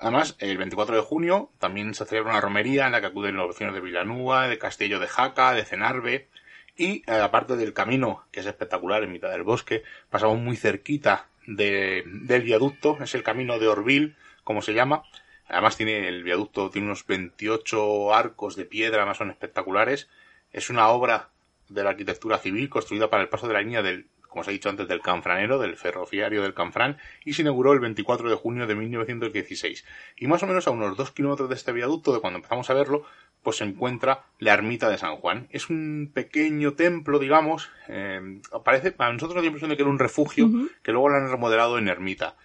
Además, 0.00 0.34
el 0.40 0.58
24 0.58 0.96
de 0.96 1.02
junio 1.02 1.50
también 1.60 1.94
se 1.94 2.04
celebra 2.04 2.32
una 2.32 2.40
romería 2.40 2.86
en 2.86 2.92
la 2.92 3.00
que 3.00 3.06
acuden 3.06 3.36
los 3.36 3.48
vecinos 3.48 3.74
de 3.74 3.80
Vilanúa, 3.80 4.48
de 4.48 4.58
Castillo 4.58 4.98
de 4.98 5.06
Jaca, 5.06 5.52
de 5.52 5.64
Cenarbe, 5.64 6.28
y 6.76 7.02
eh, 7.06 7.20
aparte 7.22 7.56
del 7.56 7.72
camino, 7.72 8.24
que 8.32 8.40
es 8.40 8.46
espectacular 8.46 9.04
en 9.04 9.12
mitad 9.12 9.30
del 9.30 9.44
bosque, 9.44 9.84
pasamos 10.10 10.38
muy 10.38 10.56
cerquita 10.56 11.28
de, 11.46 12.02
del 12.06 12.42
viaducto, 12.42 12.98
es 13.00 13.14
el 13.14 13.22
camino 13.22 13.58
de 13.60 13.68
Orville, 13.68 14.16
como 14.46 14.62
se 14.62 14.74
llama. 14.74 15.02
Además 15.48 15.76
tiene 15.76 16.06
el 16.06 16.22
viaducto, 16.22 16.70
tiene 16.70 16.86
unos 16.86 17.04
28 17.04 18.14
arcos 18.14 18.54
de 18.54 18.64
piedra, 18.64 19.04
más 19.04 19.16
son 19.16 19.30
espectaculares. 19.30 20.08
Es 20.52 20.70
una 20.70 20.88
obra 20.88 21.30
de 21.68 21.82
la 21.82 21.90
arquitectura 21.90 22.38
civil 22.38 22.68
construida 22.68 23.10
para 23.10 23.24
el 23.24 23.28
paso 23.28 23.48
de 23.48 23.54
la 23.54 23.60
línea 23.60 23.82
del, 23.82 24.06
como 24.28 24.42
os 24.42 24.48
he 24.48 24.52
dicho 24.52 24.68
antes, 24.68 24.86
del 24.86 25.00
Canfranero, 25.00 25.58
del 25.58 25.76
ferroviario 25.76 26.42
del 26.44 26.54
Canfrán, 26.54 26.96
y 27.24 27.32
se 27.32 27.42
inauguró 27.42 27.72
el 27.72 27.80
24 27.80 28.30
de 28.30 28.36
junio 28.36 28.68
de 28.68 28.76
1916. 28.76 29.84
Y 30.16 30.28
más 30.28 30.44
o 30.44 30.46
menos 30.46 30.68
a 30.68 30.70
unos 30.70 30.96
dos 30.96 31.10
kilómetros 31.10 31.48
de 31.48 31.56
este 31.56 31.72
viaducto, 31.72 32.14
de 32.14 32.20
cuando 32.20 32.36
empezamos 32.36 32.70
a 32.70 32.74
verlo, 32.74 33.04
pues 33.42 33.56
se 33.56 33.64
encuentra 33.64 34.26
la 34.38 34.54
ermita 34.54 34.88
de 34.88 34.98
San 34.98 35.16
Juan. 35.16 35.48
Es 35.50 35.70
un 35.70 36.12
pequeño 36.14 36.74
templo, 36.74 37.18
digamos, 37.18 37.68
eh, 37.88 38.40
parece, 38.64 38.94
a 38.96 39.12
nosotros 39.12 39.34
nos 39.34 39.42
dio 39.42 39.42
la 39.42 39.46
impresión 39.46 39.70
de 39.70 39.76
que 39.76 39.82
era 39.82 39.90
un 39.90 39.98
refugio, 39.98 40.48
que 40.84 40.92
luego 40.92 41.08
lo 41.08 41.16
han 41.16 41.30
remodelado 41.32 41.78
en 41.78 41.88
ermita. 41.88 42.36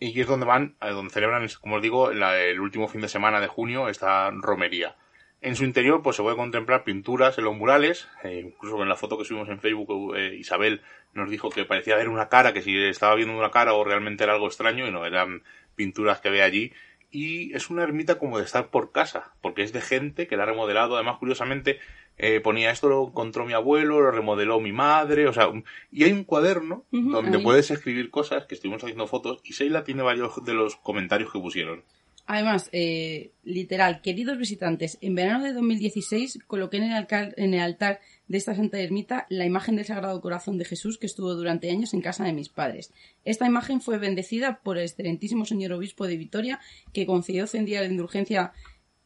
Y 0.00 0.18
es 0.18 0.26
donde 0.26 0.46
van, 0.46 0.76
donde 0.80 1.12
celebran, 1.12 1.46
como 1.60 1.76
os 1.76 1.82
digo, 1.82 2.10
el 2.10 2.60
último 2.60 2.88
fin 2.88 3.02
de 3.02 3.08
semana 3.08 3.38
de 3.40 3.48
junio, 3.48 3.88
esta 3.88 4.30
romería. 4.30 4.96
En 5.42 5.56
su 5.56 5.64
interior, 5.64 6.02
pues 6.02 6.16
se 6.16 6.22
puede 6.22 6.36
contemplar 6.36 6.84
pinturas 6.84 7.38
en 7.38 7.44
los 7.44 7.56
murales, 7.56 8.08
eh, 8.24 8.42
incluso 8.44 8.82
en 8.82 8.88
la 8.88 8.96
foto 8.96 9.16
que 9.16 9.24
subimos 9.24 9.48
en 9.48 9.60
Facebook, 9.60 10.14
eh, 10.14 10.34
Isabel 10.34 10.82
nos 11.14 11.30
dijo 11.30 11.48
que 11.48 11.64
parecía 11.64 11.96
ver 11.96 12.08
una 12.08 12.28
cara, 12.28 12.52
que 12.52 12.60
si 12.60 12.76
estaba 12.78 13.14
viendo 13.14 13.36
una 13.36 13.50
cara 13.50 13.72
o 13.72 13.84
realmente 13.84 14.24
era 14.24 14.34
algo 14.34 14.46
extraño, 14.46 14.86
y 14.86 14.90
no, 14.90 15.06
eran 15.06 15.42
pinturas 15.76 16.20
que 16.20 16.28
ve 16.28 16.42
allí, 16.42 16.72
y 17.10 17.54
es 17.54 17.70
una 17.70 17.82
ermita 17.82 18.18
como 18.18 18.38
de 18.38 18.44
estar 18.44 18.68
por 18.68 18.92
casa, 18.92 19.32
porque 19.40 19.62
es 19.62 19.72
de 19.72 19.80
gente 19.80 20.26
que 20.26 20.36
la 20.36 20.42
ha 20.44 20.46
remodelado, 20.46 20.94
además 20.94 21.18
curiosamente 21.18 21.78
eh, 22.22 22.40
ponía 22.40 22.70
esto 22.70 22.88
lo 22.88 23.08
encontró 23.08 23.46
mi 23.46 23.54
abuelo, 23.54 24.00
lo 24.00 24.10
remodeló 24.10 24.60
mi 24.60 24.72
madre, 24.72 25.26
o 25.26 25.32
sea, 25.32 25.50
y 25.90 26.04
hay 26.04 26.12
un 26.12 26.24
cuaderno 26.24 26.84
donde 26.90 27.38
puedes 27.38 27.70
escribir 27.70 28.10
cosas, 28.10 28.44
que 28.46 28.54
estuvimos 28.54 28.82
haciendo 28.82 29.06
fotos, 29.06 29.40
y 29.44 29.54
Seila 29.54 29.84
tiene 29.84 30.02
varios 30.02 30.44
de 30.44 30.54
los 30.54 30.76
comentarios 30.76 31.32
que 31.32 31.40
pusieron. 31.40 31.82
Además, 32.26 32.68
eh, 32.70 33.32
literal, 33.42 34.02
queridos 34.02 34.38
visitantes, 34.38 34.98
en 35.00 35.16
verano 35.16 35.44
de 35.44 35.52
2016 35.52 36.38
coloqué 36.46 36.76
en 36.76 36.92
el, 36.92 37.06
en 37.10 37.54
el 37.54 37.60
altar 37.60 37.98
de 38.28 38.38
esta 38.38 38.54
Santa 38.54 38.78
Ermita 38.78 39.26
la 39.30 39.46
imagen 39.46 39.74
del 39.74 39.86
Sagrado 39.86 40.20
Corazón 40.20 40.56
de 40.56 40.64
Jesús 40.64 40.96
que 40.96 41.06
estuvo 41.06 41.34
durante 41.34 41.70
años 41.70 41.92
en 41.92 42.02
casa 42.02 42.22
de 42.22 42.32
mis 42.32 42.48
padres. 42.48 42.92
Esta 43.24 43.46
imagen 43.46 43.80
fue 43.80 43.98
bendecida 43.98 44.60
por 44.62 44.78
el 44.78 44.84
excelentísimo 44.84 45.44
señor 45.44 45.72
obispo 45.72 46.06
de 46.06 46.16
Vitoria, 46.16 46.60
que 46.92 47.04
concedió 47.04 47.46
día 47.46 47.80
de 47.80 47.88
indulgencia 47.88 48.52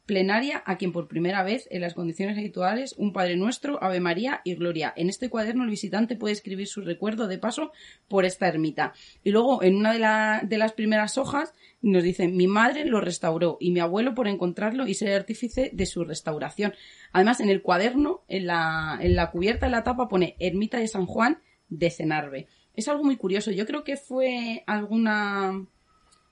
plenaria 0.07 0.63
a 0.67 0.77
quien 0.77 0.93
por 0.93 1.09
primera 1.09 1.43
vez, 1.43 1.67
en 1.71 1.81
las 1.81 1.95
condiciones 1.95 2.37
habituales, 2.37 2.95
un 2.99 3.13
Padre 3.13 3.37
Nuestro, 3.37 3.83
Ave 3.83 4.01
María 4.01 4.41
y 4.45 4.55
Gloria. 4.55 4.93
En 4.97 5.09
este 5.09 5.31
cuaderno 5.31 5.65
el 5.65 5.71
visitante 5.71 6.17
puede 6.17 6.35
escribir 6.35 6.67
su 6.67 6.83
recuerdo 6.83 7.27
de 7.27 7.39
paso 7.39 7.73
por 8.09 8.25
esta 8.25 8.47
ermita. 8.47 8.93
Y 9.23 9.31
luego, 9.31 9.63
en 9.63 9.77
una 9.77 9.93
de, 9.93 10.47
de 10.47 10.59
las 10.59 10.73
primeras 10.73 11.17
hojas, 11.17 11.55
nos 11.81 12.03
dice, 12.03 12.29
mi 12.29 12.47
madre 12.47 12.85
lo 12.85 13.01
restauró 13.01 13.57
y 13.61 13.73
mi 13.73 13.81
abuelo 13.81 14.15
por 14.15 14.29
encontrarlo 14.29 14.87
y 14.87 14.95
ser 14.95 15.13
artífice 15.13 15.71
de 15.73 15.87
su 15.87 16.05
restauración. 16.05 16.75
Además, 17.13 17.41
en 17.41 17.49
el 17.49 17.63
cuaderno, 17.63 18.25
en 18.29 18.47
la, 18.47 18.99
en 19.01 19.17
la 19.17 19.31
cubierta 19.31 19.67
de 19.67 19.73
la 19.73 19.85
tapa 19.85 20.09
pone 20.09 20.37
Ermita 20.39 20.79
de 20.79 20.89
San 20.89 21.07
Juan 21.07 21.39
de 21.69 21.91
Cenarbe. 21.91 22.47
Es 22.75 22.89
algo 22.89 23.05
muy 23.05 23.17
curioso. 23.17 23.51
Yo 23.51 23.67
creo 23.67 23.85
que 23.85 23.97
fue 23.97 24.65
alguna 24.67 25.67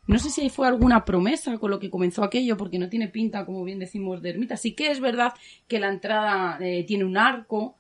no 0.07 0.19
sé 0.19 0.31
si 0.31 0.49
fue 0.51 0.67
alguna 0.67 1.05
promesa 1.05 1.59
con 1.59 1.71
lo 1.71 1.79
que 1.79 1.91
comenzó 1.91 2.25
aquello, 2.25 2.57
porque 2.57 2.79
no 2.79 2.89
tiene 2.89 3.09
pinta, 3.09 3.47
como 3.47 3.63
bien 3.65 3.79
decimos, 3.79 4.21
de 4.21 4.31
ermita. 4.31 4.57
Sí 4.57 4.75
que 4.75 4.91
es 4.91 5.01
verdad 5.01 5.33
que 5.69 5.79
la 5.79 5.89
entrada 5.89 6.59
eh, 6.61 6.85
tiene 6.85 7.05
un 7.05 7.17
arco 7.17 7.77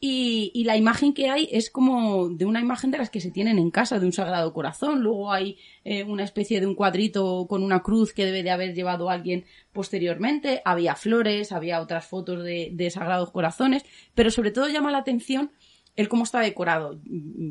y, 0.00 0.52
y, 0.54 0.62
la 0.62 0.76
imagen 0.76 1.12
que 1.12 1.28
hay 1.28 1.48
es 1.50 1.70
como 1.70 2.28
de 2.28 2.44
una 2.44 2.60
imagen 2.60 2.92
de 2.92 2.98
las 2.98 3.10
que 3.10 3.20
se 3.20 3.32
tienen 3.32 3.58
en 3.58 3.72
casa, 3.72 3.98
de 3.98 4.06
un 4.06 4.12
sagrado 4.12 4.52
corazón. 4.52 5.00
Luego 5.00 5.32
hay 5.32 5.58
eh, 5.84 6.04
una 6.04 6.22
especie 6.22 6.60
de 6.60 6.68
un 6.68 6.76
cuadrito 6.76 7.46
con 7.48 7.64
una 7.64 7.82
cruz 7.82 8.12
que 8.12 8.24
debe 8.24 8.44
de 8.44 8.50
haber 8.52 8.74
llevado 8.74 9.10
alguien 9.10 9.44
posteriormente. 9.72 10.62
Había 10.64 10.94
flores, 10.94 11.50
había 11.50 11.80
otras 11.80 12.06
fotos 12.06 12.44
de, 12.44 12.70
de 12.72 12.90
sagrados 12.90 13.32
corazones, 13.32 13.84
pero 14.14 14.30
sobre 14.30 14.52
todo 14.52 14.68
llama 14.68 14.92
la 14.92 14.98
atención 14.98 15.50
el 15.98 16.08
cómo 16.08 16.22
está 16.22 16.38
decorado. 16.38 17.00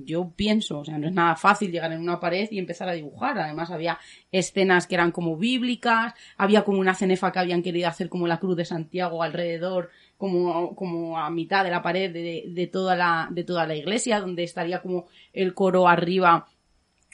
Yo 0.06 0.32
pienso, 0.34 0.80
o 0.80 0.86
sea, 0.86 0.98
no 0.98 1.06
es 1.06 1.14
nada 1.14 1.36
fácil 1.36 1.70
llegar 1.70 1.92
en 1.92 2.00
una 2.00 2.22
pared 2.22 2.48
y 2.50 2.60
empezar 2.60 2.88
a 2.88 2.94
dibujar. 2.94 3.38
Además, 3.38 3.72
había 3.72 4.00
escenas 4.32 4.88
que 4.88 4.96
eran 4.96 5.12
como 5.12 5.36
bíblicas, 5.36 6.14
había 6.38 6.64
como 6.64 6.80
una 6.80 6.96
cenefa 6.96 7.34
que 7.34 7.40
habían 7.40 7.62
querido 7.62 7.90
hacer 7.90 8.08
como 8.08 8.26
la 8.26 8.40
cruz 8.40 8.56
de 8.56 8.64
Santiago 8.64 9.22
alrededor, 9.22 9.90
como, 10.16 10.76
como 10.76 11.20
a 11.20 11.30
mitad 11.30 11.66
de 11.66 11.72
la 11.72 11.82
pared 11.82 12.10
de, 12.10 12.46
de 12.48 12.68
toda 12.68 12.96
la, 12.96 13.28
de 13.32 13.44
toda 13.44 13.68
la 13.68 13.76
iglesia, 13.76 14.22
donde 14.22 14.44
estaría 14.44 14.82
como 14.82 15.08
el 15.34 15.54
coro 15.54 15.90
arriba 15.90 16.48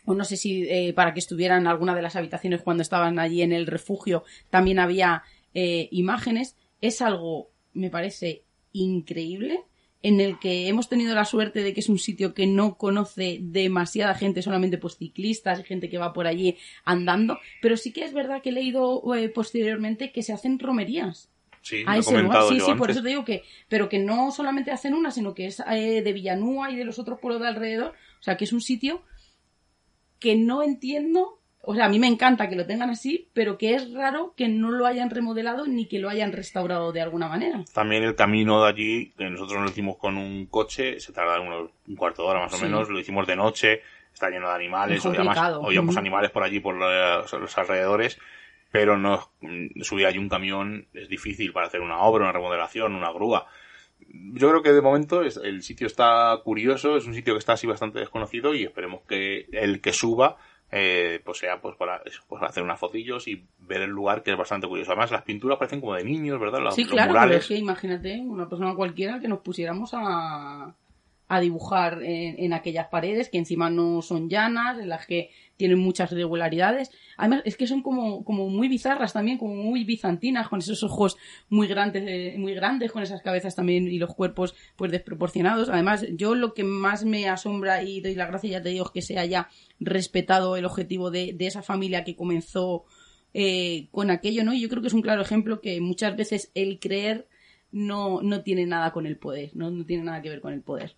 o 0.05 0.13
no 0.13 0.25
sé 0.25 0.37
si 0.37 0.69
eh, 0.69 0.93
para 0.93 1.15
que 1.15 1.19
estuvieran 1.19 1.61
en 1.61 1.67
alguna 1.67 1.95
de 1.95 2.03
las 2.03 2.15
habitaciones 2.15 2.61
cuando 2.61 2.83
estaban 2.83 3.17
allí 3.17 3.41
en 3.41 3.53
el 3.53 3.65
refugio 3.65 4.23
también 4.51 4.77
había 4.77 5.23
eh, 5.55 5.87
imágenes. 5.89 6.57
Es 6.79 7.01
algo, 7.01 7.49
me 7.73 7.89
parece, 7.89 8.43
increíble 8.71 9.63
en 10.03 10.19
el 10.19 10.37
que 10.37 10.67
hemos 10.67 10.89
tenido 10.89 11.15
la 11.15 11.23
suerte 11.23 11.63
de 11.63 11.73
que 11.73 11.79
es 11.79 11.89
un 11.89 11.97
sitio 11.97 12.33
que 12.33 12.45
no 12.45 12.77
conoce 12.77 13.39
demasiada 13.41 14.13
gente, 14.13 14.41
solamente 14.41 14.77
pues 14.77 14.97
ciclistas 14.97 15.61
y 15.61 15.63
gente 15.63 15.89
que 15.89 15.97
va 15.97 16.13
por 16.13 16.27
allí 16.27 16.57
andando, 16.83 17.39
pero 17.61 17.77
sí 17.77 17.93
que 17.93 18.03
es 18.03 18.13
verdad 18.13 18.41
que 18.41 18.49
he 18.49 18.53
leído 18.53 19.01
eh, 19.15 19.29
posteriormente 19.29 20.11
que 20.11 20.21
se 20.21 20.33
hacen 20.33 20.59
romerías. 20.59 21.29
Sí, 21.61 21.85
a 21.87 21.97
ese 21.97 22.21
lugar. 22.21 22.43
Sí, 22.49 22.59
sí, 22.59 22.73
por 22.73 22.91
eso 22.91 23.01
te 23.01 23.07
digo 23.07 23.23
que, 23.23 23.43
pero 23.69 23.87
que 23.87 23.97
no 23.97 24.31
solamente 24.31 24.71
hacen 24.71 24.93
una, 24.93 25.11
sino 25.11 25.33
que 25.33 25.45
es 25.45 25.61
eh, 25.71 26.01
de 26.01 26.13
Villanúa 26.13 26.69
y 26.69 26.75
de 26.75 26.83
los 26.83 26.99
otros 26.99 27.19
pueblos 27.19 27.41
de 27.41 27.47
alrededor, 27.47 27.93
o 28.19 28.23
sea 28.23 28.35
que 28.35 28.43
es 28.43 28.51
un 28.51 28.59
sitio 28.59 29.01
que 30.19 30.35
no 30.35 30.61
entiendo 30.61 31.39
o 31.65 31.73
sea, 31.75 31.85
a 31.85 31.89
mí 31.89 31.97
me 31.97 32.07
encanta 32.07 32.49
que 32.49 32.57
lo 32.57 32.65
tengan 32.65 32.89
así, 32.89 33.29
pero 33.33 33.57
que 33.57 33.73
es 33.73 33.93
raro 33.93 34.33
que 34.35 34.49
no 34.49 34.69
lo 34.69 34.85
hayan 34.85 35.09
remodelado 35.09 35.65
ni 35.65 35.87
que 35.87 35.97
lo 35.97 36.09
hayan 36.09 36.33
restaurado 36.33 36.91
de 36.91 36.99
alguna 36.99 37.29
manera. 37.29 37.63
También 37.73 38.03
el 38.03 38.15
camino 38.15 38.61
de 38.61 38.69
allí, 38.69 39.13
nosotros 39.17 39.61
lo 39.61 39.69
hicimos 39.69 39.95
con 39.95 40.17
un 40.17 40.47
coche, 40.47 40.99
se 40.99 41.13
tarda 41.13 41.39
un 41.39 41.95
cuarto 41.95 42.23
de 42.23 42.27
hora 42.27 42.41
más 42.41 42.53
o 42.53 42.57
menos, 42.57 42.89
lo 42.89 42.99
hicimos 42.99 43.25
de 43.27 43.37
noche, 43.37 43.81
está 44.13 44.29
lleno 44.29 44.49
de 44.49 44.55
animales, 44.55 45.05
oíamos 45.05 45.95
animales 45.95 46.31
por 46.31 46.43
allí, 46.43 46.59
por 46.59 46.75
los, 46.75 47.57
alrededores, 47.57 48.19
pero 48.69 48.97
no 48.97 49.29
subir 49.83 50.05
allí 50.05 50.17
un 50.17 50.27
camión 50.27 50.87
es 50.93 51.07
difícil 51.07 51.53
para 51.53 51.67
hacer 51.67 51.79
una 51.79 51.99
obra, 51.99 52.25
una 52.25 52.33
remodelación, 52.33 52.93
una 52.93 53.13
grúa. 53.13 53.47
Yo 54.09 54.49
creo 54.49 54.63
que 54.63 54.73
de 54.73 54.81
momento 54.81 55.21
el 55.21 55.63
sitio 55.63 55.87
está 55.87 56.37
curioso, 56.43 56.97
es 56.97 57.05
un 57.05 57.13
sitio 57.13 57.35
que 57.35 57.39
está 57.39 57.53
así 57.53 57.67
bastante 57.67 57.99
desconocido 57.99 58.53
y 58.53 58.65
esperemos 58.65 59.03
que 59.07 59.47
el 59.53 59.79
que 59.79 59.93
suba 59.93 60.35
eh, 60.75 61.21
pues 61.23 61.37
sea 61.37 61.61
pues 61.61 61.75
para, 61.75 62.01
pues 62.27 62.41
hacer 62.41 62.63
unas 62.63 62.79
fotillos 62.79 63.27
y 63.27 63.45
ver 63.59 63.81
el 63.81 63.91
lugar 63.91 64.23
que 64.23 64.31
es 64.31 64.37
bastante 64.37 64.67
curioso. 64.67 64.91
Además, 64.91 65.11
las 65.11 65.21
pinturas 65.21 65.59
parecen 65.59 65.79
como 65.79 65.93
de 65.93 66.03
niños, 66.03 66.39
¿verdad? 66.39 66.71
sí, 66.71 66.85
claro, 66.85 67.13
pero 67.13 67.35
es 67.35 67.47
que 67.47 67.57
imagínate 67.57 68.19
una 68.19 68.49
persona 68.49 68.73
cualquiera 68.73 69.19
que 69.19 69.27
nos 69.27 69.41
pusiéramos 69.41 69.91
a, 69.93 70.73
a 71.27 71.39
dibujar 71.39 71.99
en, 72.01 72.53
aquellas 72.53 72.87
paredes 72.87 73.29
que 73.29 73.37
encima 73.37 73.69
no 73.69 74.01
son 74.01 74.29
llanas, 74.29 74.79
en 74.79 74.89
las 74.89 75.05
que 75.05 75.29
tienen 75.57 75.79
muchas 75.79 76.11
irregularidades. 76.11 76.91
Además, 77.17 77.41
es 77.45 77.57
que 77.57 77.67
son 77.67 77.81
como, 77.81 78.23
como 78.23 78.49
muy 78.49 78.67
bizarras 78.67 79.13
también, 79.13 79.37
como 79.37 79.55
muy 79.55 79.83
bizantinas, 79.83 80.47
con 80.47 80.59
esos 80.59 80.83
ojos 80.83 81.17
muy 81.49 81.67
grandes, 81.67 82.03
eh, 82.07 82.35
muy 82.37 82.53
grandes, 82.53 82.91
con 82.91 83.03
esas 83.03 83.21
cabezas 83.21 83.55
también 83.55 83.87
y 83.87 83.97
los 83.97 84.13
cuerpos 84.13 84.55
pues 84.75 84.91
desproporcionados. 84.91 85.69
Además, 85.69 86.05
yo 86.11 86.35
lo 86.35 86.53
que 86.53 86.63
más 86.63 87.05
me 87.05 87.27
asombra 87.29 87.83
y 87.83 88.01
doy 88.01 88.15
la 88.15 88.27
gracia, 88.27 88.49
ya 88.49 88.61
te 88.61 88.69
digo, 88.69 88.85
es 88.85 88.91
que 88.91 89.01
se 89.01 89.19
haya 89.19 89.49
respetado 89.79 90.57
el 90.57 90.65
objetivo 90.65 91.11
de, 91.11 91.35
esa 91.39 91.61
familia 91.61 92.05
que 92.05 92.15
comenzó 92.15 92.85
eh, 93.33 93.87
con 93.91 94.09
aquello, 94.09 94.43
¿no? 94.43 94.53
Y 94.53 94.61
yo 94.61 94.69
creo 94.69 94.81
que 94.81 94.87
es 94.87 94.93
un 94.93 95.01
claro 95.01 95.21
ejemplo 95.21 95.59
que 95.59 95.81
muchas 95.81 96.15
veces 96.15 96.51
el 96.55 96.79
creer 96.79 97.27
no, 97.71 98.21
no 98.21 98.43
tiene 98.43 98.65
nada 98.65 98.91
con 98.91 99.05
el 99.05 99.17
poder, 99.17 99.51
no, 99.55 99.71
no 99.71 99.85
tiene 99.85 100.03
nada 100.03 100.21
que 100.21 100.29
ver 100.29 100.39
con 100.39 100.53
el 100.53 100.61
poder. 100.61 100.95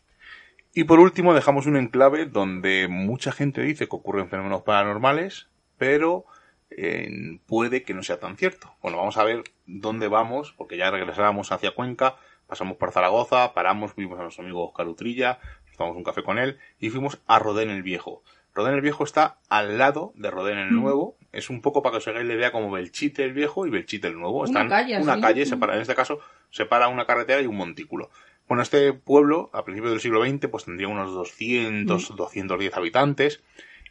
Y 0.77 0.83
por 0.83 0.99
último 0.99 1.33
dejamos 1.33 1.67
un 1.67 1.77
enclave 1.77 2.25
donde 2.25 2.89
mucha 2.89 3.31
gente 3.31 3.61
dice 3.61 3.87
que 3.87 3.95
ocurren 3.95 4.27
fenómenos 4.27 4.63
paranormales, 4.63 5.47
pero 5.77 6.25
eh, 6.69 7.39
puede 7.47 7.83
que 7.83 7.93
no 7.93 8.03
sea 8.03 8.19
tan 8.19 8.35
cierto. 8.35 8.75
Bueno, 8.81 8.97
vamos 8.97 9.15
a 9.15 9.23
ver 9.23 9.45
dónde 9.65 10.09
vamos, 10.09 10.53
porque 10.57 10.75
ya 10.75 10.91
regresábamos 10.91 11.53
hacia 11.53 11.71
Cuenca, 11.71 12.17
pasamos 12.45 12.75
por 12.75 12.91
Zaragoza, 12.91 13.53
paramos, 13.53 13.95
vimos 13.95 14.19
a 14.19 14.23
nuestro 14.23 14.43
amigo 14.43 14.67
Oscar 14.67 14.89
Utrilla, 14.89 15.39
tomamos 15.77 15.95
un 15.95 16.03
café 16.03 16.23
con 16.23 16.39
él 16.39 16.57
y 16.77 16.89
fuimos 16.89 17.21
a 17.25 17.39
Rodén 17.39 17.69
el 17.69 17.81
Viejo. 17.81 18.21
Rodén 18.53 18.73
el 18.73 18.81
Viejo 18.81 19.05
está 19.05 19.37
al 19.47 19.77
lado 19.77 20.11
de 20.15 20.29
Rodén 20.29 20.57
el 20.57 20.73
Nuevo, 20.73 21.15
es 21.31 21.49
un 21.49 21.61
poco 21.61 21.83
para 21.83 21.93
que 21.93 21.97
os 21.99 22.07
hagáis 22.09 22.27
la 22.27 22.33
idea 22.33 22.51
como 22.51 22.69
Belchite 22.69 23.23
el 23.23 23.31
viejo 23.31 23.65
y 23.65 23.69
Belchite 23.69 24.07
el 24.07 24.17
nuevo. 24.17 24.39
Una 24.39 24.47
Están 24.47 24.69
calle, 24.69 25.01
una 25.01 25.15
sí. 25.15 25.21
calle 25.21 25.45
separa, 25.45 25.75
en 25.75 25.81
este 25.81 25.95
caso, 25.95 26.19
separa 26.49 26.89
una 26.89 27.05
carretera 27.05 27.41
y 27.41 27.45
un 27.45 27.55
montículo. 27.57 28.09
Bueno, 28.47 28.61
este 28.61 28.93
pueblo, 28.93 29.49
a 29.53 29.63
principios 29.65 29.91
del 29.91 30.01
siglo 30.01 30.23
XX, 30.23 30.47
pues 30.47 30.65
tendría 30.65 30.87
unos 30.87 31.13
200, 31.13 32.15
210 32.15 32.75
habitantes. 32.75 33.43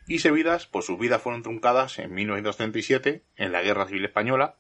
Y 0.07 0.19
Sevidas, 0.19 0.67
pues 0.67 0.85
sus 0.85 0.99
vidas 0.99 1.23
fueron 1.23 1.43
truncadas 1.43 1.99
en 1.99 2.15
1937, 2.15 3.23
en 3.37 3.53
la 3.53 3.63
Guerra 3.63 3.87
Civil 3.87 4.05
Española, 4.05 4.57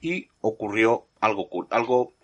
y 0.00 0.28
ocurrió 0.40 1.06
algo, 1.20 1.48
algo 1.70 2.14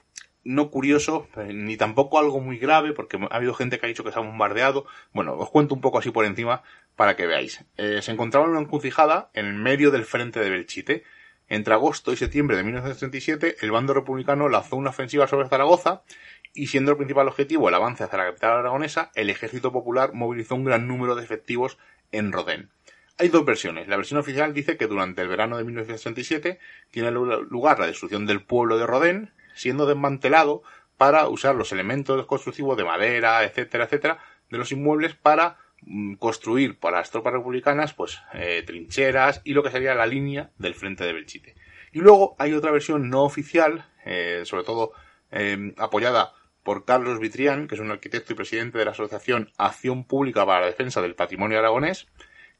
no 0.44 0.70
curioso, 0.70 1.28
eh, 1.36 1.52
ni 1.52 1.76
tampoco 1.76 2.18
algo 2.18 2.40
muy 2.40 2.58
grave, 2.58 2.92
porque 2.92 3.18
ha 3.18 3.36
habido 3.36 3.54
gente 3.54 3.78
que 3.78 3.86
ha 3.86 3.88
dicho 3.88 4.04
que 4.04 4.12
se 4.12 4.18
ha 4.18 4.22
bombardeado. 4.22 4.86
Bueno, 5.12 5.34
os 5.34 5.50
cuento 5.50 5.74
un 5.74 5.80
poco 5.80 5.98
así 5.98 6.10
por 6.10 6.24
encima 6.24 6.62
para 6.96 7.16
que 7.16 7.26
veáis. 7.26 7.64
Eh, 7.76 8.00
se 8.02 8.12
encontraba 8.12 8.46
en 8.46 8.52
una 8.52 8.60
encrucijada 8.60 9.30
en 9.34 9.46
el 9.46 9.54
medio 9.54 9.90
del 9.90 10.04
frente 10.04 10.40
de 10.40 10.50
Belchite. 10.50 11.04
Entre 11.50 11.74
agosto 11.74 12.12
y 12.12 12.16
septiembre 12.16 12.56
de 12.56 12.62
1937, 12.62 13.56
el 13.60 13.70
bando 13.72 13.92
republicano 13.92 14.48
lanzó 14.48 14.76
una 14.76 14.90
ofensiva 14.90 15.26
sobre 15.26 15.48
Zaragoza 15.48 16.02
y 16.54 16.68
siendo 16.68 16.92
el 16.92 16.96
principal 16.96 17.26
objetivo 17.28 17.68
el 17.68 17.74
avance 17.74 18.04
hacia 18.04 18.18
la 18.18 18.26
capital 18.26 18.52
aragonesa, 18.52 19.10
el 19.16 19.30
ejército 19.30 19.72
popular 19.72 20.14
movilizó 20.14 20.54
un 20.54 20.64
gran 20.64 20.86
número 20.86 21.16
de 21.16 21.24
efectivos 21.24 21.76
en 22.12 22.30
Rodén. 22.32 22.70
Hay 23.18 23.28
dos 23.28 23.44
versiones. 23.44 23.88
La 23.88 23.96
versión 23.96 24.20
oficial 24.20 24.54
dice 24.54 24.76
que 24.76 24.86
durante 24.86 25.22
el 25.22 25.28
verano 25.28 25.58
de 25.58 25.64
1937 25.64 26.60
tiene 26.92 27.10
lu- 27.10 27.42
lugar 27.42 27.80
la 27.80 27.86
destrucción 27.86 28.26
del 28.26 28.42
pueblo 28.44 28.78
de 28.78 28.86
Rodén, 28.86 29.32
siendo 29.54 29.86
desmantelado 29.86 30.62
para 30.96 31.28
usar 31.28 31.56
los 31.56 31.72
elementos 31.72 32.24
constructivos 32.26 32.76
de 32.76 32.84
madera, 32.84 33.42
etcétera, 33.44 33.84
etcétera, 33.84 34.18
de 34.50 34.58
los 34.58 34.70
inmuebles 34.70 35.16
para 35.16 35.58
construir 36.18 36.78
para 36.78 36.98
las 36.98 37.10
tropas 37.10 37.32
republicanas, 37.32 37.94
pues, 37.94 38.20
eh, 38.34 38.62
trincheras 38.66 39.40
y 39.44 39.54
lo 39.54 39.62
que 39.62 39.70
sería 39.70 39.94
la 39.94 40.06
línea 40.06 40.50
del 40.58 40.74
frente 40.74 41.04
de 41.04 41.12
Belchite. 41.12 41.54
Y 41.92 42.00
luego 42.00 42.36
hay 42.38 42.52
otra 42.52 42.70
versión 42.70 43.08
no 43.08 43.22
oficial, 43.22 43.86
eh, 44.04 44.42
sobre 44.44 44.64
todo 44.64 44.92
eh, 45.32 45.74
apoyada 45.78 46.32
por 46.62 46.84
Carlos 46.84 47.18
Vitrián, 47.18 47.66
que 47.66 47.74
es 47.74 47.80
un 47.80 47.90
arquitecto 47.90 48.32
y 48.32 48.36
presidente 48.36 48.78
de 48.78 48.84
la 48.84 48.90
Asociación 48.92 49.50
Acción 49.56 50.04
Pública 50.04 50.44
para 50.46 50.60
la 50.60 50.66
Defensa 50.66 51.00
del 51.00 51.14
Patrimonio 51.14 51.58
Aragonés, 51.58 52.06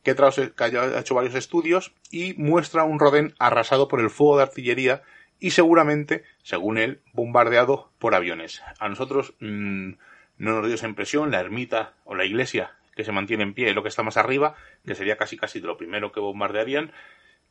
que, 0.03 0.15
que 0.15 0.65
ha 0.65 1.01
hecho 1.01 1.15
varios 1.15 1.35
estudios 1.35 1.93
y 2.11 2.35
muestra 2.35 2.85
un 2.85 2.99
Rodén 2.99 3.35
arrasado 3.39 3.89
por 3.89 4.01
el 4.01 4.11
fuego 4.11 4.39
de 4.39 4.45
artillería 4.45 5.03
y 5.39 5.51
seguramente, 5.51 6.25
según 6.43 6.79
él, 6.79 7.01
bombardeado 7.13 7.91
por 7.99 8.15
aviones. 8.15 8.63
A 8.79 8.89
nosotros 8.89 9.35
mm, 9.41 9.93
no 10.39 10.53
nos 10.53 10.67
dio 10.67 10.75
esa 10.75 10.89
impresión, 10.89 11.31
la 11.31 11.41
ermita 11.41 11.95
o 12.05 12.15
la 12.15 12.25
iglesia 12.25 12.73
que 12.95 13.05
se 13.05 13.13
mantiene 13.13 13.43
en 13.43 13.55
pie 13.55 13.75
lo 13.75 13.83
que 13.83 13.89
está 13.89 14.03
más 14.03 14.17
arriba, 14.17 14.55
que 14.85 14.95
sería 14.95 15.17
casi 15.17 15.37
casi 15.37 15.61
de 15.61 15.67
lo 15.67 15.77
primero 15.77 16.13
que 16.13 16.21
bombardearían, 16.21 16.93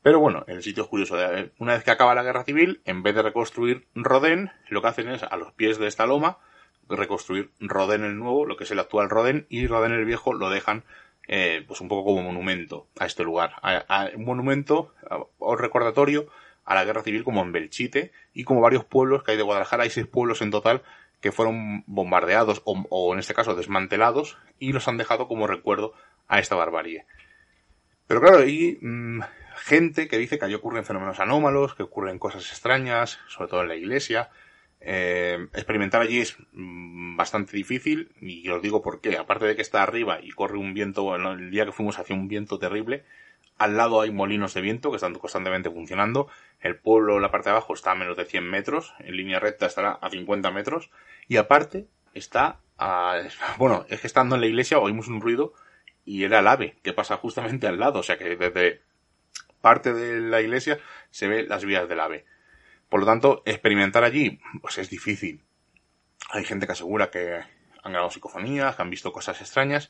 pero 0.02 0.20
bueno, 0.20 0.46
el 0.48 0.64
sitio 0.64 0.84
es 0.84 0.90
curioso. 0.90 1.18
Una 1.58 1.74
vez 1.74 1.84
que 1.84 1.92
acaba 1.92 2.16
la 2.16 2.24
guerra 2.24 2.44
civil, 2.44 2.82
en 2.86 3.04
vez 3.04 3.16
de 3.16 3.22
reconstruir 3.22 3.88
Rodén, 3.96 4.52
lo 4.70 4.82
que 4.82 4.88
hacen 4.88 5.10
es 5.10 5.24
a 5.24 5.36
los 5.36 5.52
pies 5.54 5.78
de 5.78 5.88
esta 5.88 6.06
loma 6.06 6.38
reconstruir 6.88 7.52
Rodén 7.60 8.04
el 8.04 8.18
nuevo, 8.18 8.46
lo 8.46 8.58
que 8.58 8.64
es 8.64 8.72
el 8.72 8.80
actual 8.80 9.10
Rodén, 9.10 9.46
y 9.50 9.68
Rodén 9.68 9.92
el 9.92 10.06
viejo 10.06 10.34
lo 10.34 10.50
dejan 10.50 10.84
eh, 11.28 11.64
pues 11.68 11.82
un 11.82 11.88
poco 11.88 12.06
como 12.06 12.24
monumento 12.24 12.88
a 12.98 13.06
este 13.06 13.24
lugar. 13.24 13.54
Un 14.16 14.26
monumento 14.26 14.94
o 15.38 15.56
recordatorio 15.56 16.28
a 16.66 16.76
la 16.76 16.86
guerra 16.86 17.04
civil 17.04 17.24
como 17.24 17.42
en 17.42 17.52
Belchite 17.52 18.12
y 18.34 18.44
como 18.44 18.62
varios 18.62 18.86
pueblos 18.86 19.24
que 19.24 19.32
hay 19.32 19.38
de 19.38 19.44
Guadalajara, 19.44 19.84
hay 19.84 19.90
seis 19.90 20.08
pueblos 20.08 20.42
en 20.42 20.52
total 20.52 20.82
que 21.22 21.32
fueron 21.32 21.84
bombardeados 21.86 22.62
o, 22.66 23.14
en 23.14 23.20
este 23.20 23.34
caso 23.34 23.56
desmantelados 23.56 24.38
y 24.58 24.72
los 24.72 24.88
han 24.88 24.98
dejado 24.98 25.28
como 25.28 25.48
recuerdo 25.48 25.94
a 26.28 26.40
esta 26.40 26.56
barbarie. 26.56 27.06
Pero 28.08 28.22
claro, 28.22 28.40
hay 28.40 28.80
mm, 28.82 29.22
gente 29.56 30.08
que 30.08 30.18
dice 30.18 30.40
que 30.40 30.46
allí 30.46 30.56
ocurren 30.56 30.86
fenómenos 30.86 31.20
anómalos, 31.20 31.76
que 31.76 31.84
ocurren 31.84 32.20
cosas 32.20 32.50
extrañas, 32.50 33.20
sobre 33.28 33.50
todo 33.50 33.62
en 33.62 33.68
la 33.68 33.76
iglesia. 33.76 34.30
Eh, 34.82 35.48
experimentar 35.54 36.02
allí 36.02 36.20
es 36.20 36.38
mm, 36.54 37.18
bastante 37.18 37.56
difícil 37.56 38.14
y 38.22 38.48
os 38.50 38.62
digo 38.62 38.82
por 38.82 39.02
qué. 39.02 39.18
Aparte 39.18 39.46
de 39.46 39.56
que 39.56 39.62
está 39.62 39.84
arriba 39.84 40.20
y 40.22 40.32
corre 40.32 40.58
un 40.58 40.74
viento, 40.74 41.16
el 41.16 41.52
día 41.52 41.66
que 41.66 41.74
fuimos 41.74 42.00
hacía 42.00 42.16
un 42.16 42.28
viento 42.28 42.60
terrible, 42.60 43.04
al 43.60 43.76
lado 43.76 44.02
hay 44.02 44.12
molinos 44.12 44.54
de 44.54 44.62
viento 44.62 44.90
que 44.90 44.96
están 44.96 45.14
constantemente 45.14 45.70
funcionando. 45.70 46.30
El 46.62 46.78
pueblo, 46.78 47.20
la 47.20 47.30
parte 47.30 47.50
de 47.50 47.52
abajo, 47.52 47.74
está 47.74 47.92
a 47.92 47.96
menos 47.96 48.18
de 48.18 48.26
100 48.26 48.50
metros. 48.50 48.94
En 49.00 49.18
línea 49.18 49.40
recta 49.40 49.66
estará 49.66 49.92
a 49.92 50.10
50 50.10 50.50
metros. 50.52 50.90
Y 51.28 51.38
aparte, 51.38 51.88
está 52.14 52.62
a... 52.78 53.22
Bueno, 53.58 53.86
es 53.90 54.00
que 54.00 54.08
estando 54.08 54.36
en 54.36 54.42
la 54.42 54.48
iglesia 54.48 54.80
oímos 54.80 55.10
un 55.10 55.22
ruido 55.22 55.54
y 56.06 56.24
era 56.24 56.40
el 56.40 56.48
ave 56.48 56.78
que 56.82 56.94
pasa 56.94 57.18
justamente 57.18 57.68
al 57.68 57.80
lado. 57.80 58.00
O 58.00 58.04
sea 58.04 58.18
que 58.18 58.38
desde 58.38 58.82
parte 59.62 59.94
de 59.94 60.22
la 60.22 60.42
iglesia 60.42 60.80
se 61.12 61.28
ve 61.28 61.44
las 61.44 61.66
vías 61.66 61.88
del 61.90 62.00
ave. 62.00 62.26
Por 62.88 63.02
lo 63.02 63.06
tanto, 63.06 63.44
experimentar 63.46 64.06
allí, 64.06 64.40
pues 64.62 64.78
es 64.78 64.90
difícil. 64.90 65.44
Hay 66.32 66.46
gente 66.46 66.66
que 66.66 66.72
asegura 66.72 67.12
que 67.12 67.42
han 67.84 67.92
grabado 67.92 68.10
psicofonías, 68.10 68.76
que 68.76 68.82
han 68.82 68.90
visto 68.90 69.12
cosas 69.12 69.40
extrañas, 69.42 69.90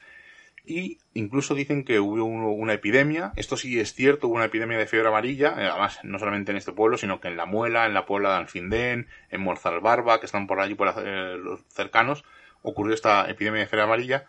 y 0.70 1.00
incluso 1.16 1.56
dicen 1.56 1.84
que 1.84 2.00
hubo 2.00 2.24
un- 2.24 2.44
una 2.44 2.74
epidemia, 2.74 3.34
esto 3.36 3.58
sí 3.58 3.80
es 3.80 3.94
cierto, 3.94 4.28
hubo 4.28 4.36
una 4.36 4.46
epidemia 4.46 4.78
de 4.78 4.86
fiebre 4.86 5.10
amarilla, 5.10 5.56
eh, 5.58 5.68
además 5.68 6.00
no 6.04 6.20
solamente 6.20 6.52
en 6.52 6.58
este 6.58 6.72
pueblo, 6.72 6.98
sino 6.98 7.20
que 7.20 7.28
en 7.28 7.38
La 7.38 7.46
Muela, 7.48 7.88
en 7.88 7.94
la 7.96 8.06
Puebla 8.06 8.30
de 8.30 8.36
Alfindén, 8.36 9.08
en 9.32 9.41
Morzalbarba, 9.41 10.20
que 10.20 10.28
están 10.28 10.46
por 10.48 10.60
allí, 10.60 10.76
por 10.76 10.94
eh, 11.04 11.38
los 11.38 11.62
cercanos, 11.70 12.24
ocurrió 12.62 12.94
esta 12.94 13.30
epidemia 13.30 13.62
de 13.62 13.68
fiebre 13.68 13.84
amarilla, 13.84 14.26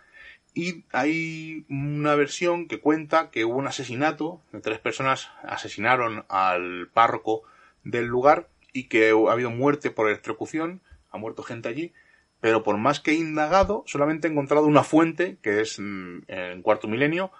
y 0.54 0.84
hay 0.92 1.64
una 1.68 2.14
versión 2.14 2.66
que 2.68 2.80
cuenta 2.80 3.30
que 3.30 3.44
hubo 3.44 3.56
un 3.56 3.66
asesinato, 3.68 4.40
tres 4.62 4.78
personas 4.78 5.30
asesinaron 5.44 6.24
al 6.28 6.88
párroco 6.92 7.42
del 7.84 8.06
lugar 8.06 8.48
y 8.72 8.84
que 8.88 9.10
ha 9.10 9.32
habido 9.32 9.50
muerte 9.50 9.90
por 9.90 10.08
electrocución, 10.08 10.80
ha 11.10 11.18
muerto 11.18 11.42
gente 11.42 11.68
allí, 11.68 11.92
pero 12.40 12.62
por 12.62 12.76
más 12.78 13.00
que 13.00 13.12
he 13.12 13.14
indagado, 13.14 13.84
solamente 13.86 14.28
he 14.28 14.30
encontrado 14.30 14.66
una 14.66 14.82
fuente, 14.82 15.38
que 15.42 15.60
es 15.60 15.78
mm, 15.78 16.20
en 16.28 16.62
cuarto 16.62 16.88
milenio, 16.88 17.30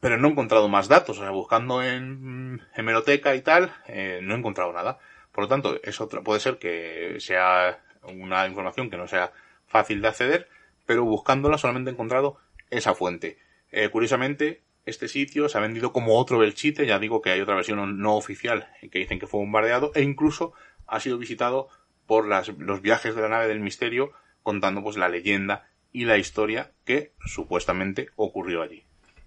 pero 0.00 0.16
no 0.16 0.28
he 0.28 0.30
encontrado 0.32 0.68
más 0.68 0.88
datos. 0.88 1.18
O 1.18 1.22
sea, 1.22 1.30
buscando 1.30 1.82
en 1.82 2.54
mm, 2.54 2.60
hemeroteca 2.74 3.34
y 3.34 3.42
tal, 3.42 3.72
eh, 3.86 4.20
no 4.22 4.34
he 4.34 4.38
encontrado 4.38 4.72
nada. 4.72 4.98
Por 5.32 5.44
lo 5.44 5.48
tanto, 5.48 5.80
es 5.82 6.00
otra, 6.00 6.22
puede 6.22 6.40
ser 6.40 6.58
que 6.58 7.16
sea 7.20 7.80
una 8.02 8.46
información 8.46 8.90
que 8.90 8.96
no 8.96 9.06
sea 9.06 9.32
fácil 9.66 10.00
de 10.02 10.08
acceder, 10.08 10.48
pero 10.86 11.04
buscándola 11.04 11.58
solamente 11.58 11.90
he 11.90 11.92
encontrado 11.92 12.38
esa 12.70 12.94
fuente. 12.94 13.38
Eh, 13.70 13.88
curiosamente, 13.90 14.62
este 14.86 15.06
sitio 15.06 15.48
se 15.48 15.58
ha 15.58 15.60
vendido 15.60 15.92
como 15.92 16.18
otro 16.18 16.38
Belchite, 16.38 16.86
ya 16.86 16.98
digo 16.98 17.20
que 17.20 17.30
hay 17.30 17.40
otra 17.40 17.54
versión 17.54 18.00
no- 18.00 18.16
oficial 18.16 18.68
que 18.90 18.98
dicen 18.98 19.20
que 19.20 19.26
fue 19.28 19.38
bombardeado, 19.38 19.92
e 19.94 20.02
incluso 20.02 20.52
ha 20.86 20.98
sido 20.98 21.18
visitado 21.18 21.68
por 22.06 22.26
las, 22.26 22.48
los 22.58 22.82
viajes 22.82 23.14
de 23.14 23.22
la 23.22 23.28
nave 23.28 23.46
del 23.46 23.60
misterio, 23.60 24.10
contando 24.50 24.82
pues 24.82 24.96
la 24.96 25.08
leyenda 25.08 25.68
y 25.92 26.06
la 26.06 26.18
historia 26.18 26.72
que 26.84 27.12
supuestamente 27.24 28.08
ocurrió 28.16 28.62
allí. 28.62 28.82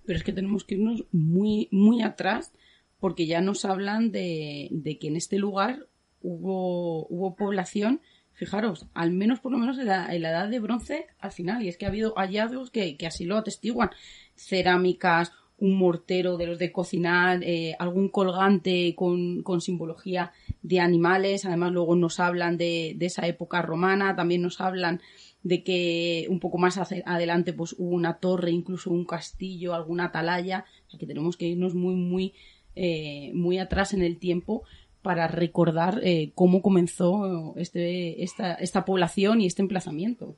Pero 0.05 0.17
es 0.17 0.23
que 0.25 0.33
tenemos 0.33 0.65
que 0.65 0.75
irnos 0.75 1.05
muy, 1.13 1.69
muy 1.71 2.01
atrás 2.01 2.51
porque 2.99 3.25
ya 3.25 3.39
nos 3.39 3.63
hablan 3.63 4.11
de, 4.11 4.67
de 4.71 4.99
que 4.99 5.07
en 5.07 5.15
este 5.15 5.37
lugar 5.37 5.87
hubo, 6.21 7.07
hubo 7.07 7.37
población, 7.37 8.01
fijaros, 8.33 8.87
al 8.93 9.11
menos 9.11 9.39
por 9.39 9.53
lo 9.53 9.57
menos 9.57 9.79
en 9.79 9.87
la, 9.87 10.13
en 10.13 10.23
la 10.23 10.31
edad 10.31 10.49
de 10.49 10.59
bronce 10.59 11.07
al 11.19 11.31
final, 11.31 11.63
y 11.63 11.69
es 11.69 11.77
que 11.77 11.85
ha 11.85 11.89
habido 11.89 12.13
hallazgos 12.17 12.69
que, 12.69 12.97
que 12.97 13.07
así 13.07 13.23
lo 13.23 13.37
atestiguan. 13.37 13.91
Cerámicas, 14.35 15.31
un 15.59 15.77
mortero 15.77 16.37
de 16.37 16.47
los 16.47 16.59
de 16.59 16.71
cocinar, 16.71 17.43
eh, 17.43 17.75
algún 17.79 18.09
colgante 18.09 18.95
con, 18.95 19.43
con 19.43 19.61
simbología 19.61 20.31
de 20.61 20.79
animales, 20.79 21.45
además 21.45 21.71
luego 21.71 21.95
nos 21.95 22.19
hablan 22.19 22.57
de, 22.57 22.95
de 22.97 23.05
esa 23.05 23.27
época 23.27 23.61
romana, 23.61 24.15
también 24.15 24.41
nos 24.41 24.59
hablan 24.59 25.01
de 25.43 25.63
que 25.63 26.25
un 26.29 26.39
poco 26.39 26.57
más 26.57 26.77
adelante 26.77 27.53
pues 27.53 27.75
hubo 27.77 27.89
una 27.89 28.15
torre, 28.15 28.51
incluso 28.51 28.91
un 28.91 29.05
castillo, 29.05 29.73
alguna 29.73 30.05
atalaya, 30.05 30.65
que 30.97 31.05
tenemos 31.05 31.37
que 31.37 31.47
irnos 31.47 31.75
muy, 31.75 31.95
muy, 31.95 32.33
eh, 32.75 33.31
muy 33.33 33.57
atrás 33.57 33.93
en 33.93 34.01
el 34.01 34.17
tiempo 34.17 34.63
para 35.01 35.27
recordar 35.27 35.99
eh, 36.03 36.31
cómo 36.33 36.61
comenzó 36.61 37.53
este, 37.57 38.23
esta, 38.23 38.53
esta 38.55 38.85
población 38.85 39.41
y 39.41 39.47
este 39.47 39.61
emplazamiento. 39.61 40.37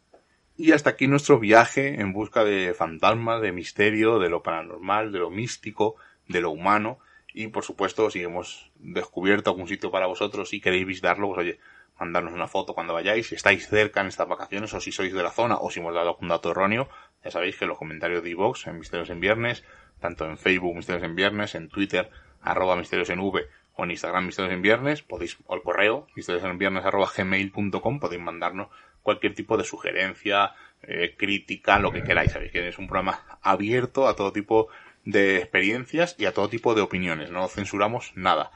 Y 0.58 0.72
hasta 0.72 0.92
aquí 0.92 1.08
nuestro 1.08 1.38
viaje 1.38 2.00
en 2.00 2.14
busca 2.14 2.46
de 2.46 2.74
fantasmas, 2.74 3.42
de 3.42 3.52
misterio, 3.52 4.20
de 4.20 4.30
lo 4.30 4.42
paranormal, 4.42 5.12
de 5.12 5.20
lo 5.20 5.30
místico, 5.30 5.96
de 6.30 6.40
lo 6.40 6.52
humano. 6.52 7.00
Y 7.34 7.48
por 7.48 7.66
supuesto, 7.66 8.10
si 8.10 8.24
hemos 8.24 8.72
descubierto 8.80 9.50
algún 9.50 9.68
sitio 9.68 9.92
para 9.92 10.08
vosotros 10.08 10.54
y 10.54 10.62
queréis 10.62 10.86
visitarlo, 10.86 11.28
pues 11.28 11.40
oye, 11.40 11.60
mandarnos 12.00 12.34
una 12.34 12.48
foto 12.48 12.74
cuando 12.74 12.94
vayáis. 12.94 13.28
Si 13.28 13.36
estáis 13.36 13.68
cerca 13.68 14.00
en 14.00 14.08
estas 14.08 14.30
vacaciones 14.30 14.74
o 14.74 14.80
si 14.80 14.94
sois 14.94 15.14
de 15.14 15.24
la 15.24 15.32
zona 15.32 15.58
o 15.58 15.70
si 15.70 15.82
hemos 15.82 15.94
dado 15.94 16.10
algún 16.10 16.30
dato 16.30 16.52
erróneo, 16.52 16.88
ya 17.22 17.32
sabéis 17.32 17.58
que 17.58 17.66
los 17.66 17.78
comentarios 17.78 18.24
de 18.24 18.30
iVox 18.30 18.68
en 18.68 18.80
Misterios 18.80 19.10
en 19.10 19.20
Viernes, 19.20 19.66
tanto 20.00 20.26
en 20.26 20.38
Facebook 20.38 20.76
Misterios 20.76 21.04
en 21.04 21.16
Viernes, 21.16 21.56
en 21.56 21.68
Twitter 21.68 22.10
arroba 22.42 22.78
Misterios 22.78 23.10
en 23.10 23.20
V 23.20 23.46
o 23.76 23.84
en 23.84 23.92
Instagram 23.92 24.26
Misterios 24.26 24.54
en 24.54 24.62
Viernes, 24.62 25.02
podéis, 25.02 25.38
o 25.46 25.56
el 25.56 25.62
correo 25.62 26.08
misterios 26.16 26.44
en 26.44 26.58
viernes 26.58 26.86
arroba 26.86 27.10
gmail.com, 27.16 28.00
podéis 28.00 28.22
mandarnos 28.22 28.70
cualquier 29.02 29.36
tipo 29.36 29.58
de 29.58 29.64
sugerencia, 29.64 30.54
eh, 30.82 31.16
crítica, 31.18 31.80
lo 31.80 31.92
que 31.92 32.04
queráis. 32.04 32.32
Sabéis 32.32 32.52
que 32.52 32.68
es 32.68 32.78
un 32.80 32.88
programa 32.88 33.24
abierto 33.42 34.08
a 34.08 34.16
todo 34.16 34.32
tipo 34.32 34.70
de 35.04 35.38
experiencias 35.38 36.16
y 36.18 36.26
a 36.26 36.34
todo 36.34 36.50
tipo 36.50 36.74
de 36.74 36.82
opiniones. 36.82 37.30
No 37.30 37.48
censuramos 37.48 38.14
nada. 38.16 38.52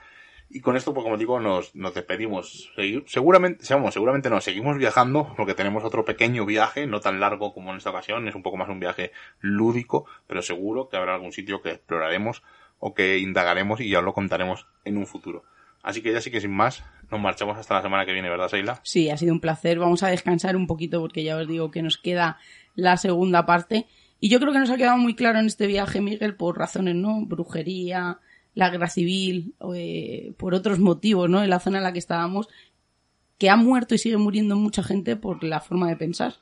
Y 0.52 0.62
con 0.62 0.76
esto, 0.76 0.96
pues 0.96 1.04
como 1.04 1.18
digo, 1.18 1.40
nos, 1.40 1.76
nos 1.76 1.94
despedimos. 1.94 2.74
Seguramente, 3.06 3.64
vamos, 3.70 3.94
seguramente 3.94 4.32
no, 4.32 4.42
seguimos 4.42 4.78
viajando 4.78 5.32
porque 5.38 5.54
tenemos 5.54 5.84
otro 5.84 6.04
pequeño 6.06 6.46
viaje, 6.48 6.88
no 6.88 7.00
tan 7.00 7.20
largo 7.20 7.54
como 7.54 7.70
en 7.70 7.78
esta 7.78 7.92
ocasión, 7.92 8.28
es 8.28 8.34
un 8.34 8.42
poco 8.42 8.58
más 8.58 8.70
un 8.70 8.80
viaje 8.80 9.12
lúdico, 9.42 10.08
pero 10.26 10.42
seguro 10.42 10.90
que 10.90 10.98
habrá 10.98 11.14
algún 11.14 11.32
sitio 11.32 11.62
que 11.62 11.74
exploraremos 11.74 12.42
o 12.80 12.94
que 12.94 13.20
indagaremos 13.20 13.82
y 13.82 13.90
ya 13.90 14.00
os 14.00 14.06
lo 14.06 14.14
contaremos 14.14 14.66
en 14.86 14.98
un 14.98 15.06
futuro. 15.06 15.44
Así 15.82 16.02
que 16.02 16.12
ya 16.12 16.22
sí 16.22 16.32
que 16.32 16.42
sin 16.42 16.52
más, 16.52 16.84
nos 17.10 17.22
marchamos 17.22 17.58
hasta 17.58 17.76
la 17.76 17.82
semana 17.82 18.06
que 18.06 18.14
viene, 18.14 18.30
¿verdad, 18.30 18.50
Seila? 18.50 18.80
Sí, 18.84 19.10
ha 19.10 19.18
sido 19.18 19.34
un 19.34 19.40
placer. 19.40 19.80
Vamos 19.80 20.04
a 20.04 20.10
descansar 20.10 20.56
un 20.56 20.68
poquito 20.68 21.00
porque 21.00 21.24
ya 21.24 21.38
os 21.38 21.48
digo 21.48 21.72
que 21.72 21.82
nos 21.82 21.98
queda 21.98 22.38
la 22.76 22.98
segunda 22.98 23.46
parte. 23.46 23.88
Y 24.20 24.30
yo 24.30 24.40
creo 24.40 24.52
que 24.52 24.60
nos 24.60 24.70
ha 24.70 24.78
quedado 24.78 24.98
muy 24.98 25.16
claro 25.16 25.40
en 25.40 25.46
este 25.46 25.68
viaje, 25.68 26.02
Miguel, 26.02 26.36
por 26.36 26.58
razones, 26.58 26.96
¿no? 26.96 27.26
Brujería, 27.26 28.20
la 28.54 28.70
guerra 28.70 28.88
civil, 28.88 29.54
eh, 29.74 30.34
por 30.38 30.54
otros 30.54 30.80
motivos, 30.80 31.30
¿no? 31.30 31.42
En 31.42 31.50
la 31.50 31.60
zona 31.60 31.78
en 31.78 31.84
la 31.84 31.94
que 31.94 32.00
estábamos, 32.00 32.50
que 33.38 33.50
ha 33.50 33.56
muerto 33.56 33.96
y 33.96 33.98
sigue 33.98 34.18
muriendo 34.18 34.58
mucha 34.58 34.84
gente 34.84 35.16
por 35.16 35.44
la 35.44 35.62
forma 35.62 35.88
de 35.88 35.96
pensar. 35.96 36.34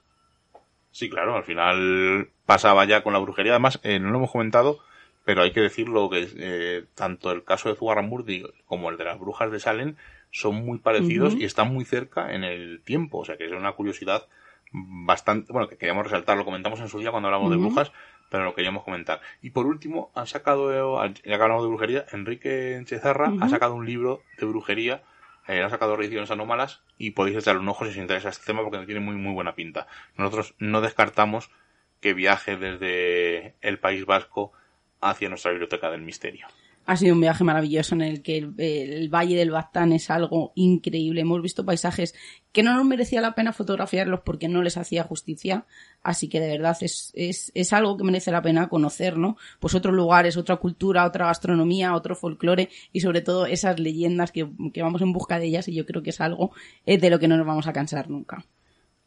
Sí, 0.92 1.10
claro, 1.10 1.36
al 1.36 1.44
final 1.44 2.30
pasaba 2.48 2.86
ya 2.86 3.04
con 3.04 3.14
la 3.14 3.20
brujería. 3.20 3.52
Además, 3.52 3.80
eh, 3.84 4.00
no 4.00 4.10
lo 4.10 4.18
hemos 4.18 4.32
comentado, 4.32 4.80
pero 5.28 5.42
hay 5.42 5.52
que 5.52 5.60
decirlo 5.60 6.10
que 6.10 6.26
eh, 6.38 6.86
tanto 6.96 7.34
el 7.34 7.44
caso 7.44 7.68
de 7.68 7.76
Zugarramurdi 7.76 8.46
como 8.66 8.90
el 8.90 8.96
de 8.96 9.04
las 9.04 9.20
brujas 9.20 9.52
de 9.52 9.60
Salem 9.60 9.98
son 10.32 10.56
muy 10.56 10.78
parecidos 10.78 11.34
y 11.34 11.44
están 11.44 11.74
muy 11.74 11.84
cerca 11.84 12.34
en 12.34 12.46
el 12.46 12.82
tiempo. 12.86 13.18
O 13.18 13.26
sea 13.26 13.36
que 13.36 13.46
es 13.46 13.52
una 13.52 13.74
curiosidad 13.74 14.26
bastante, 14.72 15.52
bueno, 15.52 15.68
que 15.68 15.76
queríamos 15.76 16.06
resaltar, 16.06 16.38
lo 16.38 16.46
comentamos 16.46 16.80
en 16.80 16.88
su 16.88 17.00
día 17.00 17.12
cuando 17.12 17.28
hablamos 17.28 17.52
de 17.52 17.58
brujas, 17.58 17.92
pero 18.30 18.46
lo 18.46 18.56
queríamos 18.56 18.86
comentar. 18.86 19.20
Y 19.42 19.50
por 19.50 19.66
último, 19.66 20.12
ha 20.16 20.26
sacado, 20.28 20.72
ya 21.06 21.22
que 21.22 21.34
hablamos 21.34 21.64
de 21.64 21.70
brujería, 21.72 22.06
Enrique 22.14 22.82
Chezarra 22.86 23.34
ha 23.42 23.50
sacado 23.50 23.76
un 23.76 23.86
libro 23.86 24.22
de 24.40 24.46
brujería, 24.46 25.04
eh, 25.50 25.62
ha 25.62 25.70
sacado 25.70 25.98
Reediciones 25.98 26.32
Anómalas 26.32 26.84
y 26.98 27.12
podéis 27.12 27.40
echarle 27.40 27.60
un 27.60 27.68
ojo 27.68 27.84
si 27.84 27.92
os 27.92 27.98
interesa 27.98 28.30
este 28.30 28.46
tema 28.46 28.64
porque 28.64 28.86
tiene 28.86 29.02
muy, 29.02 29.18
muy 29.18 29.34
buena 29.34 29.56
pinta. 29.56 29.88
Nosotros 30.16 30.56
no 30.58 30.80
descartamos 30.80 31.52
que 32.00 32.14
viaje 32.14 32.56
desde 32.56 33.56
el 33.60 33.78
País 33.78 34.06
Vasco 34.06 34.54
hacia 35.02 35.30
nuestra 35.30 35.52
biblioteca 35.52 35.90
del 35.90 36.02
misterio. 36.02 36.48
Ha 36.88 36.96
sido 36.96 37.16
un 37.16 37.22
viaje 37.22 37.44
maravilloso 37.44 37.96
en 37.96 38.02
el 38.02 38.22
que 38.22 38.38
el, 38.38 39.10
Valle 39.10 39.36
del 39.36 39.52
Baztán 39.52 39.92
es 39.92 40.10
algo 40.10 40.54
increíble. 40.56 41.20
Hemos 41.20 41.42
visto 41.42 41.66
paisajes 41.66 42.16
que 42.54 42.64
no 42.64 42.74
nos 42.74 42.86
merecía 42.86 43.20
la 43.20 43.36
pena 43.36 43.52
fotografiarlos 43.52 44.22
porque 44.22 44.48
no 44.48 44.62
les 44.62 44.78
hacía 44.78 45.04
justicia. 45.04 45.66
Así 46.02 46.30
que 46.30 46.40
de 46.40 46.48
verdad 46.48 46.78
es, 46.80 47.12
es, 47.14 47.52
es 47.56 47.74
algo 47.74 47.98
que 47.98 48.06
merece 48.06 48.32
la 48.32 48.42
pena 48.42 48.70
conocer, 48.70 49.18
¿no? 49.18 49.36
Pues 49.60 49.76
otros 49.76 49.94
lugares, 49.94 50.38
otra 50.38 50.56
cultura, 50.56 51.06
otra 51.06 51.26
gastronomía, 51.26 51.94
otro 51.94 52.16
folclore 52.16 52.70
y 52.94 53.02
sobre 53.02 53.20
todo 53.20 53.48
esas 53.48 53.82
leyendas 53.82 54.32
que, 54.32 54.48
que 54.74 54.82
vamos 54.82 55.02
en 55.02 55.12
busca 55.12 55.40
de 55.40 55.48
ellas 55.48 55.68
y 55.68 55.76
yo 55.76 55.86
creo 55.86 56.02
que 56.04 56.12
es 56.12 56.22
algo 56.22 56.52
eh, 56.86 56.98
de 56.98 57.10
lo 57.10 57.20
que 57.20 57.28
no 57.28 57.36
nos 57.36 57.46
vamos 57.46 57.68
a 57.68 57.74
cansar 57.74 58.10
nunca. 58.10 58.46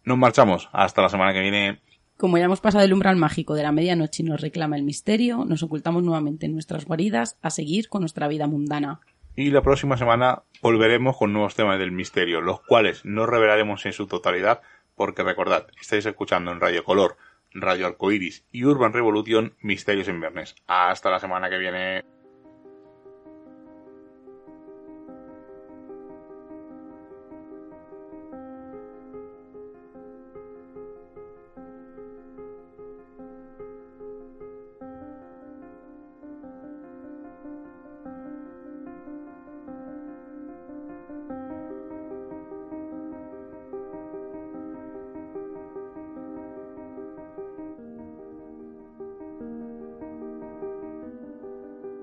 Nos 0.04 0.18
marchamos. 0.18 0.68
Hasta 0.72 1.00
la 1.00 1.08
semana 1.08 1.32
que 1.32 1.40
viene. 1.40 1.80
Como 2.20 2.36
ya 2.36 2.44
hemos 2.44 2.60
pasado 2.60 2.84
el 2.84 2.92
umbral 2.92 3.16
mágico 3.16 3.54
de 3.54 3.62
la 3.62 3.72
medianoche 3.72 4.22
y 4.22 4.26
nos 4.26 4.42
reclama 4.42 4.76
el 4.76 4.82
misterio, 4.82 5.46
nos 5.46 5.62
ocultamos 5.62 6.02
nuevamente 6.02 6.44
en 6.44 6.52
nuestras 6.52 6.84
guaridas 6.84 7.38
a 7.40 7.48
seguir 7.48 7.88
con 7.88 8.02
nuestra 8.02 8.28
vida 8.28 8.46
mundana. 8.46 9.00
Y 9.36 9.50
la 9.50 9.62
próxima 9.62 9.96
semana 9.96 10.42
volveremos 10.60 11.16
con 11.16 11.32
nuevos 11.32 11.54
temas 11.54 11.78
del 11.78 11.92
misterio, 11.92 12.42
los 12.42 12.60
cuales 12.60 13.06
no 13.06 13.24
revelaremos 13.24 13.86
en 13.86 13.94
su 13.94 14.06
totalidad, 14.06 14.60
porque 14.96 15.22
recordad, 15.22 15.68
estáis 15.80 16.04
escuchando 16.04 16.52
en 16.52 16.60
Radio 16.60 16.84
Color, 16.84 17.16
Radio 17.54 17.86
Arcoiris 17.86 18.44
y 18.52 18.64
Urban 18.64 18.92
Revolution 18.92 19.54
Misterios 19.62 20.08
en 20.08 20.20
Viernes. 20.20 20.56
Hasta 20.66 21.08
la 21.08 21.20
semana 21.20 21.48
que 21.48 21.56
viene. 21.56 22.04